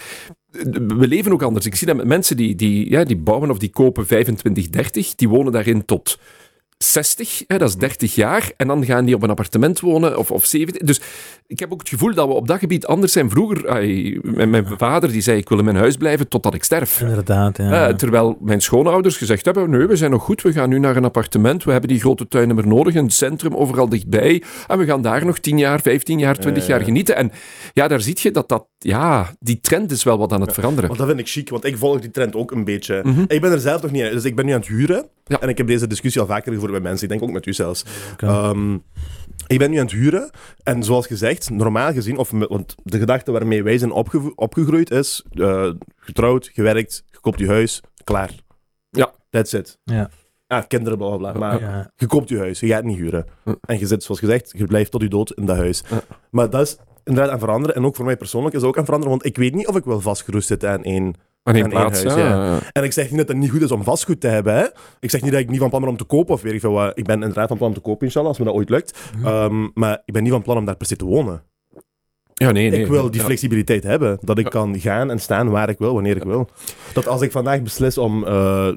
we 0.88 1.08
leven 1.08 1.32
ook 1.32 1.42
anders. 1.44 1.66
Ik 1.66 1.76
zie 1.76 1.88
dat 1.88 1.96
met 1.96 2.06
mensen 2.06 2.38
die, 2.38 2.56
die, 2.56 2.90
ja, 2.90 3.04
die 3.04 3.18
bouwen 3.18 3.50
of 3.50 3.58
die 3.58 3.70
kopen 3.72 4.08
25, 4.08 4.70
30, 4.70 5.16
die 5.16 5.30
wonen 5.30 5.52
daarin 5.52 5.86
tot 5.86 6.20
60, 6.84 7.44
hè, 7.48 7.58
dat 7.58 7.70
is 7.70 7.76
30 7.76 8.16
jaar, 8.16 8.52
en 8.58 8.68
dan 8.68 8.86
gaan 8.86 9.06
die 9.06 9.16
op 9.16 9.24
een 9.24 9.30
appartement 9.30 9.80
wonen, 9.80 10.18
of, 10.18 10.32
of 10.32 10.46
70. 10.46 10.82
Dus 10.82 11.02
ik 11.48 11.60
heb 11.60 11.72
ook 11.72 11.80
het 11.80 11.90
gevoel 11.90 12.14
dat 12.14 12.28
we 12.28 12.34
op 12.34 12.48
dat 12.48 12.60
gebied 12.60 12.86
anders 12.86 13.12
zijn. 13.12 13.30
Vroeger, 13.30 13.70
ai, 13.70 14.20
mijn, 14.22 14.50
mijn 14.50 14.68
vader 14.78 15.12
die 15.12 15.22
zei, 15.22 15.38
ik 15.38 15.50
wil 15.50 15.58
in 15.58 15.64
mijn 15.64 15.78
huis 15.78 15.98
blijven 15.98 16.28
totdat 16.28 16.54
ik 16.54 16.64
sterf. 16.64 17.02
Inderdaad, 17.02 17.58
ja. 17.58 17.88
Eh, 17.88 17.96
terwijl 17.96 18.38
mijn 18.42 18.62
schoonouders 18.62 19.18
gezegd 19.18 19.46
hebben, 19.46 19.70
nee, 19.70 19.88
we 19.88 19.96
zijn 19.96 20.12
nog 20.12 20.24
goed, 20.24 20.42
we 20.42 20.52
gaan 20.52 20.70
nu 20.70 20.80
naar 20.80 20.96
een 20.96 21.06
appartement, 21.06 21.64
we 21.64 21.72
hebben 21.72 21.90
die 21.90 22.00
grote 22.00 22.28
tuinen 22.28 22.56
meer 22.56 22.68
nodig, 22.68 22.96
een 22.96 23.10
centrum 23.10 23.56
overal 23.56 23.90
dichtbij, 23.90 24.44
en 24.68 24.78
we 24.78 24.86
gaan 24.86 25.02
daar 25.02 25.26
nog 25.26 25.40
10 25.40 25.58
jaar, 25.58 25.82
15 25.82 26.20
jaar, 26.20 26.38
20 26.38 26.68
jaar 26.68 26.82
genieten. 26.82 27.16
En 27.16 27.32
ja, 27.74 27.88
daar 27.88 28.02
zie 28.02 28.18
je 28.20 28.32
dat 28.32 28.50
dat, 28.50 28.68
ja, 28.84 29.36
die 29.40 29.60
trend 29.60 29.92
is 29.92 30.04
wel 30.04 30.18
wat 30.18 30.32
aan 30.32 30.42
het 30.42 30.54
veranderen. 30.54 30.88
Want 30.88 31.00
dat 31.00 31.08
vind 31.08 31.20
ik 31.20 31.28
chic, 31.30 31.50
want 31.50 31.64
ik 31.66 31.78
volg 31.78 32.00
die 32.00 32.12
trend 32.12 32.36
ook 32.36 32.52
een 32.52 32.64
beetje. 32.64 33.04
Ik 33.28 33.42
ben 33.42 33.52
er 33.52 33.60
zelf 33.60 33.82
nog 33.82 33.92
niet 33.92 34.02
uit, 34.04 34.12
dus 34.14 34.24
ik 34.26 34.36
ben 34.36 34.46
nu 34.46 34.52
aan 34.52 34.60
het 34.60 34.68
huren. 34.68 35.06
Ja. 35.26 35.40
En 35.40 35.50
ik 35.50 35.58
heb 35.58 35.68
deze 35.68 35.88
discussie 35.88 36.22
al 36.22 36.28
vaker 36.28 36.54
gevoerd 36.54 36.72
met 36.72 36.82
mensen, 36.84 37.04
ik 37.04 37.10
denk 37.10 37.24
ook 37.24 37.32
met 37.32 37.46
u 37.46 37.54
zelfs. 37.54 37.86
Ehm, 38.18 38.74
ik 39.48 39.58
ben 39.60 39.70
nu 39.72 39.78
aan 39.78 39.84
het 39.86 39.94
huren. 39.94 40.30
En 40.64 40.84
zoals 40.84 41.08
gezegd, 41.08 41.50
normaal 41.50 41.94
gezien, 41.94 42.18
of 42.18 42.32
met- 42.32 42.50
want 42.50 42.76
de 42.84 42.98
gedachte 43.00 43.32
waarmee 43.32 43.64
wij 43.64 43.78
zijn 43.78 43.92
opgegroeid 44.36 44.92
is: 44.92 45.24
eh, 45.32 45.70
getrouwd, 45.96 46.50
gewerkt, 46.54 47.04
je 47.12 47.20
koopt 47.20 47.40
je 47.40 47.48
huis, 47.48 47.82
klaar. 48.04 48.32
Ja. 48.90 49.14
That's 49.30 49.54
it. 49.54 49.78
Ja. 49.84 50.10
Ah, 50.48 50.64
kinderen, 50.68 50.98
bla 50.98 51.18
bla 51.18 51.32
bla. 51.32 51.40
Maar 51.50 51.62
Ja. 51.62 51.92
je 51.96 52.06
koopt 52.08 52.30
je 52.30 52.38
huis, 52.38 52.60
je 52.60 52.68
gaat 52.68 52.84
niet 52.84 52.98
huren. 52.98 53.26
En 53.62 53.80
je 53.80 53.88
zit, 53.88 54.04
zoals 54.04 54.20
gezegd, 54.20 54.54
je 54.58 54.66
blijft 54.66 54.92
tot 54.92 55.02
je 55.02 55.08
dood 55.08 55.32
in 55.32 55.46
dat 55.46 55.58
huis. 55.58 55.84
Maar 56.32 56.50
dat 56.50 56.62
is 56.62 56.78
inderdaad 57.04 57.32
aan 57.34 57.40
veranderen. 57.40 57.76
En 57.76 57.86
ook 57.86 57.96
voor 57.96 58.06
mij 58.06 58.18
persoonlijk 58.18 58.56
is 58.56 58.62
dat 58.62 58.70
ook 58.70 58.78
aan 58.78 58.86
veranderen, 58.86 59.14
want 59.18 59.26
ik 59.30 59.38
weet 59.38 59.56
niet 59.56 59.68
of 59.68 59.76
ik 59.76 59.84
wel 59.84 60.02
vastgeroest 60.02 60.48
zit 60.48 60.66
aan 60.66 60.84
één 60.84 61.14
Aan 61.44 61.56
één 61.56 61.64
aan 61.64 61.72
één 61.72 61.80
plaats, 61.80 62.04
huis, 62.04 62.16
ja. 62.16 62.60
en 62.72 62.84
ik 62.84 62.92
zeg 62.94 63.10
niet 63.10 63.18
dat 63.20 63.28
het 63.28 63.38
niet 63.38 63.52
goed 63.52 63.62
is 63.62 63.72
om 63.72 63.84
vastgoed 63.84 64.20
te 64.22 64.28
hebben. 64.28 64.56
Hè? 64.56 64.66
Ik 65.00 65.10
zeg 65.10 65.22
niet 65.22 65.32
dat 65.32 65.42
ik 65.42 65.50
niet 65.50 65.60
van 65.60 65.70
plan 65.70 65.82
ben 65.82 65.90
om 65.90 65.98
te 65.98 66.04
kopen 66.04 66.34
of 66.34 66.42
weet 66.42 66.54
ik 66.54 66.60
veel 66.60 66.72
wat. 66.72 66.98
Ik 66.98 67.06
ben 67.06 67.16
inderdaad 67.22 67.48
van 67.48 67.58
plan 67.58 67.70
om 67.70 67.76
te 67.76 67.82
kopen, 67.82 68.06
inshallah, 68.06 68.30
als 68.30 68.38
me 68.40 68.46
dat 68.46 68.54
ooit 68.54 68.70
lukt. 68.70 69.00
Ehm, 69.24 69.68
maar 69.74 70.02
ik 70.06 70.14
ben 70.14 70.24
niet 70.24 70.32
van 70.32 70.42
plan 70.42 70.58
om 70.58 70.66
daar 70.66 70.76
per 70.76 70.88
se 70.88 70.96
te 70.96 71.06
wonen. 71.06 71.44
Ja, 72.34 72.52
nee, 72.52 72.70
nee. 72.70 72.82
ik 72.82 72.88
wil 72.88 73.12
die 73.12 73.20
Ja. 73.20 73.26
flexibiliteit 73.26 73.84
hebben. 73.84 74.18
Dat 74.22 74.38
ik 74.38 74.46
kan 74.50 74.80
gaan 74.80 75.10
en 75.12 75.20
staan 75.20 75.50
waar 75.50 75.70
ik 75.70 75.78
wil, 75.78 75.94
wanneer 75.94 76.16
ik 76.16 76.24
wil. 76.24 76.50
Dat 76.94 77.08
als 77.08 77.22
ik 77.22 77.32
vandaag 77.32 77.62
beslis 77.62 77.98
om 77.98 78.24
eh, 78.26 78.68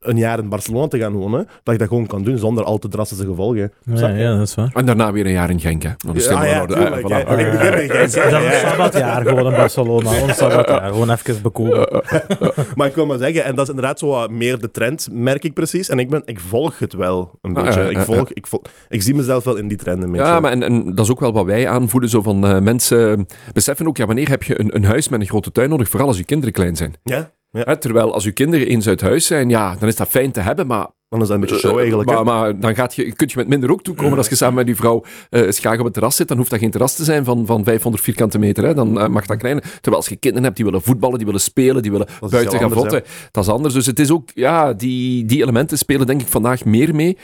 een 0.00 0.16
jaar 0.16 0.38
in 0.38 0.48
Barcelona 0.48 0.88
te 0.88 0.98
gaan 0.98 1.12
wonen, 1.12 1.48
dat 1.62 1.74
ik 1.74 1.80
dat 1.80 1.88
gewoon 1.88 2.06
kan 2.06 2.22
doen 2.24 2.38
zonder 2.38 2.64
al 2.64 2.78
te 2.78 2.88
drastische 2.88 3.24
gevolgen. 3.24 3.72
Ja, 3.84 4.08
je? 4.08 4.14
ja, 4.22 4.36
dat 4.36 4.46
is 4.48 4.54
waar. 4.54 4.70
En 4.74 4.86
daarna 4.86 5.12
weer 5.12 5.26
een 5.26 5.32
jaar 5.32 5.50
in 5.50 5.60
Genk, 5.60 5.82
hè. 5.82 5.90
Dan 5.96 6.16
is 6.16 6.26
het 6.26 6.34
Ja, 6.34 6.40
helemaal 6.40 6.78
ja, 6.78 6.82
tuurlijk, 6.84 7.08
Eh. 7.08 7.88
Dat 7.88 8.08
is 8.08 8.14
een 8.14 8.42
ja. 8.42 8.68
sabbatjaar 8.68 9.26
gewoon 9.26 9.46
in 9.46 9.56
Barcelona. 9.58 10.22
Een 10.22 10.34
sabbatjaar. 10.34 10.88
Gewoon 10.92 11.10
even 11.10 11.42
bekomen. 11.42 11.88
Maar 12.74 12.86
ik 12.86 12.94
wil 12.94 13.06
maar 13.06 13.18
zeggen, 13.18 13.44
en 13.44 13.54
dat 13.54 13.64
is 13.64 13.68
inderdaad 13.70 13.98
zo 13.98 14.06
wat 14.06 14.30
meer 14.30 14.58
de 14.58 14.70
trend, 14.70 15.08
merk 15.12 15.44
ik 15.44 15.54
precies. 15.54 15.88
En 15.88 15.98
ik, 15.98 16.10
ben, 16.10 16.22
ik 16.24 16.40
volg 16.40 16.78
het 16.78 16.92
wel 16.92 17.38
een 17.42 17.56
Ah, 17.56 17.64
beetje. 17.64 17.80
ja, 17.80 17.84
ja, 17.84 17.90
ik, 17.90 17.96
ja. 17.96 18.04
volg, 18.04 18.32
ik, 18.32 18.46
volg, 18.46 18.62
ik 18.88 19.02
zie 19.02 19.14
mezelf 19.14 19.44
wel 19.44 19.56
in 19.56 19.68
die 19.68 19.76
trend 19.76 20.02
een 20.02 20.10
beetje. 20.10 20.26
Ja, 20.26 20.40
maar 20.40 20.52
en, 20.52 20.62
en 20.62 20.94
dat 20.94 21.04
is 21.04 21.10
ook 21.10 21.20
wel 21.20 21.32
wat 21.32 21.44
wij 21.44 21.68
aanvoelen. 21.68 22.10
Zo 22.10 22.22
van, 22.22 22.46
eh, 22.46 22.58
mensen 22.60 23.26
beseffen 23.52 23.86
ook, 23.86 23.96
ja, 23.96 24.06
wanneer 24.06 24.28
heb 24.28 24.42
je 24.42 24.60
een, 24.60 24.76
een 24.76 24.84
huis 24.84 25.08
met 25.08 25.20
een 25.20 25.26
grote 25.26 25.52
tuin 25.52 25.68
nodig? 25.70 25.88
Vooral 25.88 26.08
als 26.08 26.16
je 26.18 26.24
kinderen 26.24 26.52
klein 26.54 26.76
zijn. 26.76 26.94
Ja, 27.02 27.30
terwijl 27.78 28.14
als 28.14 28.24
je 28.24 28.32
kinderen 28.32 28.66
eens 28.66 28.88
uit 28.88 29.00
huis 29.00 29.26
zijn, 29.26 29.48
ja, 29.48 29.74
dan 29.74 29.88
is 29.88 29.96
dat 29.96 30.08
fijn 30.08 30.32
te 30.32 30.40
hebben, 30.40 30.66
maar 30.66 30.88
dan 31.10 31.20
is 31.20 31.26
dat 31.26 31.36
een 31.36 31.40
beetje 31.40 31.58
show 31.58 31.70
Eh, 31.70 31.80
eigenlijk. 31.80 32.10
Maar, 32.10 32.24
maar 32.24 32.60
dan 32.60 32.74
gaat 32.74 32.94
je, 32.94 33.12
kun 33.12 33.26
je 33.30 33.36
met 33.36 33.48
minder 33.48 33.70
ook 33.70 33.82
toekomen. 33.82 34.18
Als 34.18 34.28
je 34.28 34.34
samen 34.34 34.54
met 34.54 34.66
die 34.66 34.76
vrouw 34.76 35.04
eh 35.30 35.40
eens 35.40 35.58
graag 35.58 35.78
op 35.78 35.84
het 35.84 35.92
terras 35.92 36.16
zit, 36.16 36.28
dan 36.28 36.36
hoeft 36.36 36.50
dat 36.50 36.58
geen 36.58 36.70
terras 36.70 36.94
te 36.94 37.04
zijn 37.04 37.24
van, 37.24 37.46
van 37.46 37.64
500 37.64 38.04
vierkante 38.04 38.38
meter. 38.38 38.64
Hè. 38.64 38.74
Dan 38.74 39.00
eh, 39.00 39.08
mag 39.08 39.26
dat 39.26 39.36
kleiner. 39.36 39.62
Terwijl 39.62 39.96
als 39.96 40.08
je 40.08 40.16
kinderen 40.16 40.44
hebt 40.44 40.56
die 40.56 40.64
willen 40.64 40.82
voetballen, 40.82 41.16
die 41.16 41.26
willen 41.26 41.40
spelen, 41.40 41.82
die 41.82 41.90
willen 41.90 42.06
buiten 42.20 42.58
gaan 42.58 42.62
anders, 42.62 42.80
votten, 42.80 43.02
dat 43.30 43.44
is 43.44 43.50
anders. 43.50 43.74
Dus 43.74 43.86
het 43.86 43.98
is 43.98 44.10
ook, 44.10 44.28
ja, 44.34 44.72
die, 44.72 45.24
die 45.24 45.42
elementen 45.42 45.78
spelen 45.78 46.06
denk 46.06 46.20
ik 46.20 46.26
vandaag 46.26 46.64
meer 46.64 46.94
mee. 46.94 47.16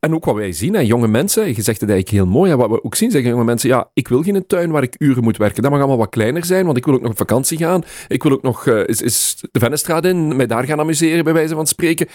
En 0.00 0.14
ook 0.14 0.24
wat 0.24 0.34
wij 0.34 0.52
zien, 0.52 0.74
hè, 0.74 0.80
jonge 0.80 1.08
mensen, 1.08 1.46
je 1.46 1.62
zegt 1.62 1.80
het 1.80 1.90
eigenlijk 1.90 2.10
heel 2.10 2.32
mooi, 2.32 2.50
hè, 2.50 2.56
wat 2.56 2.70
we 2.70 2.84
ook 2.84 2.94
zien, 2.94 3.10
zeggen 3.10 3.30
jonge 3.30 3.44
mensen, 3.44 3.68
ja, 3.68 3.90
ik 3.94 4.08
wil 4.08 4.22
geen 4.22 4.46
tuin 4.46 4.70
waar 4.70 4.82
ik 4.82 4.94
uren 4.98 5.22
moet 5.22 5.36
werken. 5.36 5.62
Dat 5.62 5.70
mag 5.70 5.80
allemaal 5.80 5.98
wat 5.98 6.10
kleiner 6.10 6.44
zijn, 6.44 6.64
want 6.64 6.76
ik 6.76 6.84
wil 6.84 6.94
ook 6.94 7.00
nog 7.00 7.10
op 7.10 7.16
vakantie 7.16 7.58
gaan. 7.58 7.82
Ik 8.08 8.22
wil 8.22 8.32
ook 8.32 8.42
nog 8.42 8.66
eh, 8.66 8.86
is, 8.86 9.02
is 9.02 9.36
de 9.50 9.58
Vennestraat 9.58 10.04
in, 10.04 10.36
mij 10.36 10.46
daar 10.46 10.64
gaan 10.64 10.80
amuseren, 10.80 11.24
bij 11.24 11.32
wijze 11.32 11.54
van 11.54 11.66
spreken. 11.66 12.06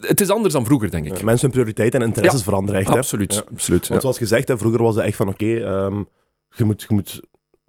Het 0.00 0.20
is 0.20 0.28
anders 0.28 0.38
dan 0.48 0.64
vroeger, 0.64 0.90
denk 0.90 1.06
ik. 1.06 1.16
Ja, 1.18 1.24
Mensen 1.24 1.44
hun 1.46 1.50
prioriteiten 1.50 2.00
en 2.00 2.06
interesses 2.06 2.42
veranderen 2.42 2.80
echt. 2.80 2.88
Absoluut, 2.90 3.34
Ja. 3.34 3.42
absoluut. 3.52 3.88
Want 3.88 4.00
zoals 4.00 4.18
gezegd, 4.18 4.48
hè, 4.48 4.58
vroeger 4.58 4.82
was 4.82 4.94
het 4.94 5.04
echt 5.04 5.16
van 5.16 5.28
oké, 5.28 5.54
ehm, 5.56 6.02
je, 6.56 6.64
moet, 6.64 6.82
je, 6.88 6.94
moet, 6.94 7.20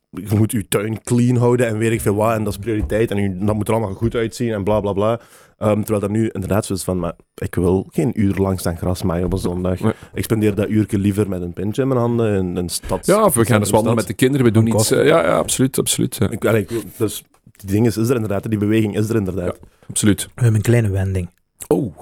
je 0.10 0.36
moet 0.36 0.52
je 0.52 0.68
tuin 0.68 1.02
clean 1.04 1.36
houden 1.38 1.68
en 1.68 1.78
weet 1.78 1.92
ik 1.92 2.02
veel 2.02 2.16
wat. 2.16 2.34
En 2.36 2.44
dat 2.44 2.54
is 2.54 2.60
prioriteit. 2.60 3.12
En 3.12 3.18
je, 3.22 3.38
dat 3.46 3.56
moet 3.56 3.68
er 3.68 3.74
allemaal 3.74 3.94
goed 3.94 4.16
uitzien 4.16 4.52
en 4.54 4.64
bla 4.64 4.80
bla 4.80 4.94
bla. 4.94 5.20
Ehm, 5.58 5.78
terwijl 5.80 6.00
dat 6.00 6.10
nu 6.10 6.30
inderdaad 6.32 6.66
zo 6.66 6.74
is 6.74 6.84
van, 6.84 7.00
maar 7.00 7.14
ik 7.36 7.56
wil 7.56 7.88
geen 7.92 8.12
uur 8.22 8.36
lang 8.36 8.60
staan 8.60 8.78
gras 8.78 9.04
maaien 9.04 9.26
op 9.26 9.34
een 9.34 9.40
zondag. 9.40 9.80
Nee. 9.80 9.94
Ik 10.14 10.24
spendeer 10.24 10.56
dat 10.56 10.70
uurtje 10.70 10.98
liever 10.98 11.30
met 11.30 11.42
een 11.42 11.54
pintje 11.54 11.82
in 11.82 11.88
mijn 11.88 12.00
handen 12.00 12.36
in 12.38 12.56
een 12.56 12.70
stad. 12.70 13.06
Ja, 13.06 13.24
of 13.26 13.34
we 13.36 13.46
gaan 13.46 13.60
eens 13.60 13.70
wandelen 13.70 13.96
met 13.96 14.08
de 14.08 14.14
kinderen, 14.14 14.46
we 14.46 14.52
doen 14.52 14.68
iets. 14.68 14.92
eh, 14.92 15.06
ja, 15.08 15.24
ja, 15.24 15.38
absoluut, 15.38 15.80
absoluut. 15.80 16.16
ja. 16.16 16.30
Ik, 16.30 16.46
allee, 16.46 16.62
ik- 16.62 16.84
dus 16.98 17.24
die 17.52 17.70
ding 17.72 17.86
is, 17.86 17.98
is 17.98 18.10
er 18.10 18.16
inderdaad, 18.16 18.50
die 18.50 18.60
beweging 18.60 18.98
is 18.98 19.10
er 19.10 19.16
inderdaad. 19.16 19.60
absoluut. 19.90 20.24
We 20.24 20.30
hebben 20.36 20.56
een 20.56 20.62
kleine 20.62 20.90
wending. 20.90 21.30
Oh, 21.72 21.96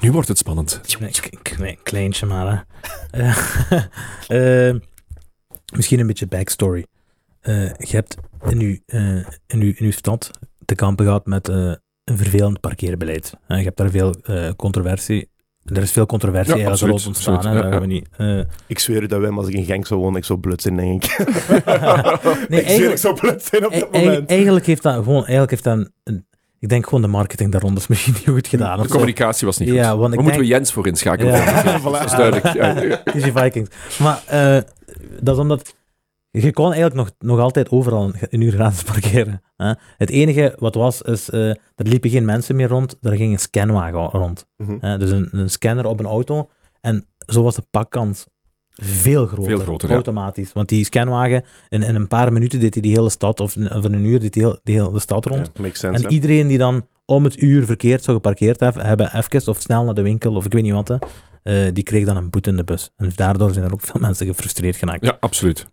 nu 0.00 0.12
wordt 0.12 0.28
het 0.28 0.38
spannend. 0.38 0.80
Nee, 1.00 1.10
k- 1.10 1.30
k- 1.42 1.58
nee, 1.58 1.78
kleintje 1.82 2.26
maar. 2.26 2.66
Hè. 3.10 3.30
Eh, 4.28 4.68
eh, 4.68 4.76
misschien 5.76 6.00
een 6.00 6.06
beetje 6.06 6.26
backstory. 6.26 6.86
Eh, 7.40 7.54
je 7.64 7.96
hebt 7.96 8.16
in 8.48 8.60
uw, 8.60 8.76
in, 9.46 9.60
uw, 9.60 9.72
in 9.76 9.84
uw 9.84 9.90
stad 9.90 10.30
te 10.64 10.74
kampen 10.74 11.04
gehad 11.04 11.26
met 11.26 11.48
een 11.48 11.78
vervelend 12.04 12.60
parkeerbeleid. 12.60 13.32
Je 13.48 13.54
hebt 13.54 13.76
daar 13.76 13.90
veel 13.90 14.10
eh, 14.22 14.50
controversie. 14.56 15.30
Er 15.64 15.82
is 15.82 15.92
veel 15.92 16.06
controversie 16.06 16.56
Ja, 16.56 16.68
absoluut, 16.70 16.92
rond 16.94 17.06
ontstaan. 17.06 17.36
absoluut, 17.36 17.62
hè, 17.62 17.68
ja, 17.68 17.80
we 17.80 17.86
niet. 17.86 18.08
Ik 18.66 18.78
zweer 18.78 19.02
u 19.02 19.06
dat 19.06 19.20
Wim, 19.20 19.38
als 19.38 19.48
ik 19.48 19.54
in 19.54 19.64
Genk 19.64 19.86
zou 19.86 20.00
wonen, 20.00 20.16
ik 20.18 20.24
zou 20.24 20.38
blut 20.38 20.62
zijn, 20.62 20.76
denk 20.76 21.04
ik. 21.04 21.18
nee, 22.48 22.60
ik 22.60 22.68
zweer, 22.68 22.90
ik 22.90 22.96
zou 22.96 23.14
blut 23.20 23.42
zijn 23.42 23.64
op 23.64 23.72
dat 23.72 23.80
eigenlijk, 23.82 23.92
moment. 23.92 24.30
eigenlijk 24.30 24.66
heeft 24.66 24.82
dat 24.82 24.94
gewoon, 24.94 25.18
eigenlijk 25.26 25.50
heeft 25.50 25.64
dat 25.64 25.76
een, 25.78 25.92
een- 26.04 26.26
ik 26.58 26.68
denk 26.68 26.84
gewoon 26.84 27.02
de 27.02 27.08
marketing 27.08 27.52
daar 27.52 27.60
rond 27.60 27.78
is 27.78 27.86
misschien 27.86 28.12
niet 28.12 28.28
goed 28.28 28.48
gedaan. 28.48 28.78
De 28.78 28.82
zo. 28.82 28.90
communicatie 28.90 29.46
was 29.46 29.58
niet 29.58 29.68
goed. 29.68 29.78
Ja, 29.78 29.96
want 29.96 30.14
ik 30.14 30.20
moeten 30.20 30.40
we 30.40 30.46
Jens 30.46 30.72
voor 30.72 30.86
inschakelen. 30.86 31.32
Ja. 31.32 31.78
Dat 31.78 32.04
is 32.04 32.10
duidelijk. 32.10 32.52
Ja, 32.52 32.72
Vikings. 33.42 33.98
Maar 33.98 34.22
eh, 34.26 34.62
dat 35.20 35.34
is 35.34 35.40
omdat 35.40 35.74
je 36.30 36.52
kon 36.52 36.72
eigenlijk 36.72 36.94
nog, 36.94 37.10
nog 37.18 37.38
altijd 37.38 37.70
overal 37.70 38.12
een 38.20 38.40
uur 38.40 38.52
gratis 38.52 38.82
parkeren. 38.82 39.42
Hè? 39.56 39.72
Het 39.96 40.10
enige 40.10 40.54
wat 40.58 40.74
was, 40.74 41.02
is 41.02 41.30
eh, 41.30 41.48
er 41.48 41.58
liepen 41.74 42.10
geen 42.10 42.24
mensen 42.24 42.56
meer 42.56 42.68
rond, 42.68 42.96
er 43.00 43.16
ging 43.16 43.32
een 43.32 43.38
scanwagen 43.38 44.00
rond. 44.00 44.46
Mhm. 44.56 44.76
Hè? 44.80 44.98
Dus 44.98 45.10
een, 45.10 45.28
een 45.32 45.50
scanner 45.50 45.86
op 45.86 46.00
een 46.00 46.06
auto. 46.06 46.48
En 46.80 47.06
zo 47.26 47.42
was 47.42 47.54
de 47.54 47.66
pakkans 47.70 48.26
veel 48.82 49.26
groter, 49.26 49.44
Veel 49.44 49.58
groter, 49.58 49.88
ja. 49.88 49.94
automatisch. 49.94 50.52
Want 50.52 50.68
die 50.68 50.84
scanwagen, 50.84 51.44
in, 51.68 51.82
in 51.82 51.94
een 51.94 52.08
paar 52.08 52.32
minuten 52.32 52.60
deed 52.60 52.74
hij 52.74 52.82
die 52.82 52.92
hele 52.92 53.10
stad, 53.10 53.40
of 53.40 53.56
in 53.56 53.68
een 53.72 54.04
uur 54.04 54.20
deed 54.20 54.34
hij 54.34 54.44
heel, 54.44 54.58
die 54.62 54.82
hele 54.82 55.00
stad 55.00 55.26
rond. 55.26 55.50
Ja, 55.54 55.62
sense. 55.62 55.86
En 55.86 56.02
hè. 56.02 56.08
iedereen 56.08 56.46
die 56.46 56.58
dan 56.58 56.86
om 57.04 57.24
het 57.24 57.42
uur 57.42 57.64
verkeerd 57.64 58.02
zou 58.02 58.16
geparkeerd 58.16 58.60
hebben, 58.60 59.16
even 59.16 59.48
of 59.48 59.60
snel 59.60 59.84
naar 59.84 59.94
de 59.94 60.02
winkel 60.02 60.34
of 60.34 60.44
ik 60.44 60.52
weet 60.52 60.62
niet 60.62 60.72
wat, 60.72 60.88
hè, 60.88 60.96
eh, 61.42 61.72
die 61.72 61.84
kreeg 61.84 62.04
dan 62.04 62.16
een 62.16 62.30
boete 62.30 62.50
in 62.50 62.56
de 62.56 62.64
bus. 62.64 62.90
En 62.96 63.12
daardoor 63.14 63.52
zijn 63.52 63.64
er 63.64 63.72
ook 63.72 63.80
veel 63.80 64.00
mensen 64.06 64.26
gefrustreerd 64.26 64.76
geraakt. 64.76 65.04
ja, 65.04 65.16
absoluut. 65.20 65.66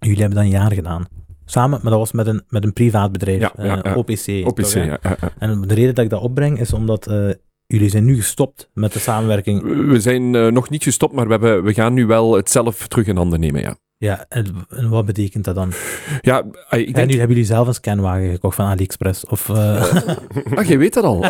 Jullie 0.00 0.18
hebben 0.18 0.36
dat 0.36 0.44
een 0.44 0.50
jaar 0.50 0.72
gedaan. 0.72 1.06
Samen, 1.44 1.80
maar 1.82 1.90
dat 1.90 2.00
was 2.00 2.12
met 2.12 2.26
een, 2.26 2.42
met 2.48 2.64
een 2.64 2.72
privaat 2.72 3.12
bedrijf, 3.12 3.40
Ja, 3.40 3.82
eh. 3.82 3.96
OPC. 3.96 4.46
Op 4.46 4.56
toch, 4.56 4.68
PC, 4.68 4.72
hè? 4.74 4.84
ja, 4.84 4.98
ja, 5.02 5.16
ja. 5.20 5.32
En 5.38 5.60
de 5.60 5.74
reden 5.74 5.94
dat 5.94 6.04
ik 6.04 6.10
dat 6.10 6.22
opbreng 6.22 6.58
is 6.60 6.72
omdat 6.72 7.06
eh, 7.06 7.30
jullie 7.72 7.88
zijn 7.88 8.04
nu 8.04 8.16
gestopt 8.16 8.70
met 8.74 8.92
de 8.92 8.98
samenwerking. 8.98 9.62
We 9.88 10.00
zijn 10.00 10.34
eh, 10.34 10.46
nog 10.46 10.70
niet 10.70 10.82
gestopt, 10.82 11.14
maar 11.14 11.24
we, 11.26 11.30
hebben, 11.30 11.62
we 11.62 11.74
gaan 11.74 11.94
nu 11.94 12.06
wel 12.06 12.36
het 12.36 12.50
zelf 12.50 12.88
terug 12.88 13.06
in 13.06 13.16
handen 13.16 13.40
nemen, 13.40 13.60
ja. 13.60 13.76
Ja, 14.00 14.24
en, 14.28 14.46
en 14.68 14.88
wat 14.88 15.04
betekent 15.04 15.44
dat 15.44 15.54
dan? 15.54 15.72
Ja, 16.20 16.44
ik 16.70 16.96
En 16.96 17.06
nu 17.06 17.12
hebben 17.12 17.28
jullie 17.28 17.44
zelf 17.44 17.66
een 17.66 17.74
scanwagen 17.74 18.30
gekocht 18.30 18.54
van 18.56 18.66
AliExpress? 18.66 19.26
Of, 19.26 19.48
eh, 19.48 19.94
Ah, 20.54 20.66
jij 20.66 20.78
weet 20.78 20.94
dat 20.94 21.04
al. 21.04 21.18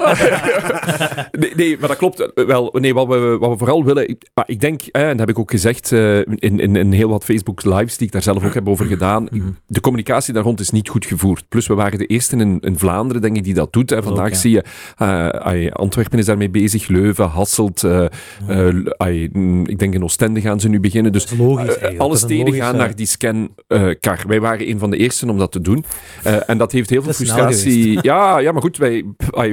nee, 1.41 1.53
nee, 1.57 1.77
maar 1.79 1.89
dat 1.89 1.97
klopt 1.97 2.33
eh, 2.33 2.47
wel. 2.47 2.77
Nee, 2.81 2.95
wat 2.95 3.07
we, 3.09 3.37
wat 3.41 3.51
we 3.51 3.57
vooral 3.59 3.85
willen... 3.85 4.09
Ik, 4.09 4.31
maar 4.35 4.45
ik 4.49 4.61
denk, 4.61 4.83
en 4.83 5.09
dat 5.09 5.19
heb 5.19 5.29
ik 5.29 5.39
ook 5.39 5.51
gezegd 5.51 5.93
eh, 5.93 6.19
in, 6.19 6.37
in, 6.61 6.77
in 6.77 6.93
heel 6.93 7.09
wat 7.09 7.25
Facebook 7.25 7.65
lives 7.65 7.97
die 7.97 8.07
ik 8.07 8.13
daar 8.13 8.23
zelf 8.23 8.45
ook 8.45 8.55
heb 8.55 8.69
over 8.69 8.87
gedaan, 8.87 9.29
Mhm. 9.31 9.49
de 9.67 9.81
communicatie 9.81 10.35
daar 10.35 10.43
rond 10.43 10.61
is 10.61 10.71
niet 10.71 10.89
goed 10.89 11.07
gevoerd. 11.07 11.45
Plus, 11.49 11.67
we 11.67 11.75
waren 11.75 11.99
de 11.99 12.07
eerste 12.07 12.37
in, 12.37 12.61
in 12.61 12.79
Vlaanderen, 12.79 13.23
denk 13.23 13.37
ik, 13.37 13.45
die 13.45 13.55
dat 13.55 13.73
doet. 13.73 13.91
Hè. 13.91 14.03
Vandaag 14.03 14.27
ook, 14.27 14.33
ja. 14.33 14.39
zie 14.39 14.51
je, 14.51 14.63
eh, 14.97 15.27
ai, 15.29 15.71
Antwerpen 15.71 16.19
is 16.19 16.27
daarmee 16.27 16.51
bezig, 16.51 16.89
Leuven, 16.89 17.29
Hasselt, 17.29 17.85
eh, 17.85 18.05
eh, 18.49 18.75
ai, 18.97 19.29
mm, 19.33 19.67
ik 19.67 19.79
denk 19.79 19.95
in 19.95 20.03
Oostende 20.05 20.41
gaan 20.41 20.61
ze 20.61 20.69
nu 20.69 20.81
beginnen. 20.81 21.13
Dus 21.13 21.37
logisch 21.39 21.77
eh, 21.77 21.83
eigenlijk. 21.83 22.01
Gaan 22.61 22.77
naar 22.77 22.97
die 22.97 23.07
scan-kar. 23.07 24.25
wij 24.27 24.41
waren 24.41 24.69
een 24.69 24.79
van 24.79 24.91
de 24.91 24.97
eersten 24.97 25.31
om 25.31 25.39
dat 25.39 25.53
te 25.53 25.61
doen. 25.61 25.85
Eh, 26.23 26.49
en 26.51 26.59
dat 26.59 26.73
heeft 26.73 26.91
heel 26.91 27.03
veel 27.03 27.13
snel 27.13 27.27
frustratie. 27.27 27.99
Ja, 28.03 28.39
ja, 28.39 28.53
maar 28.53 28.63
goed, 28.63 28.77
wij, 28.77 29.05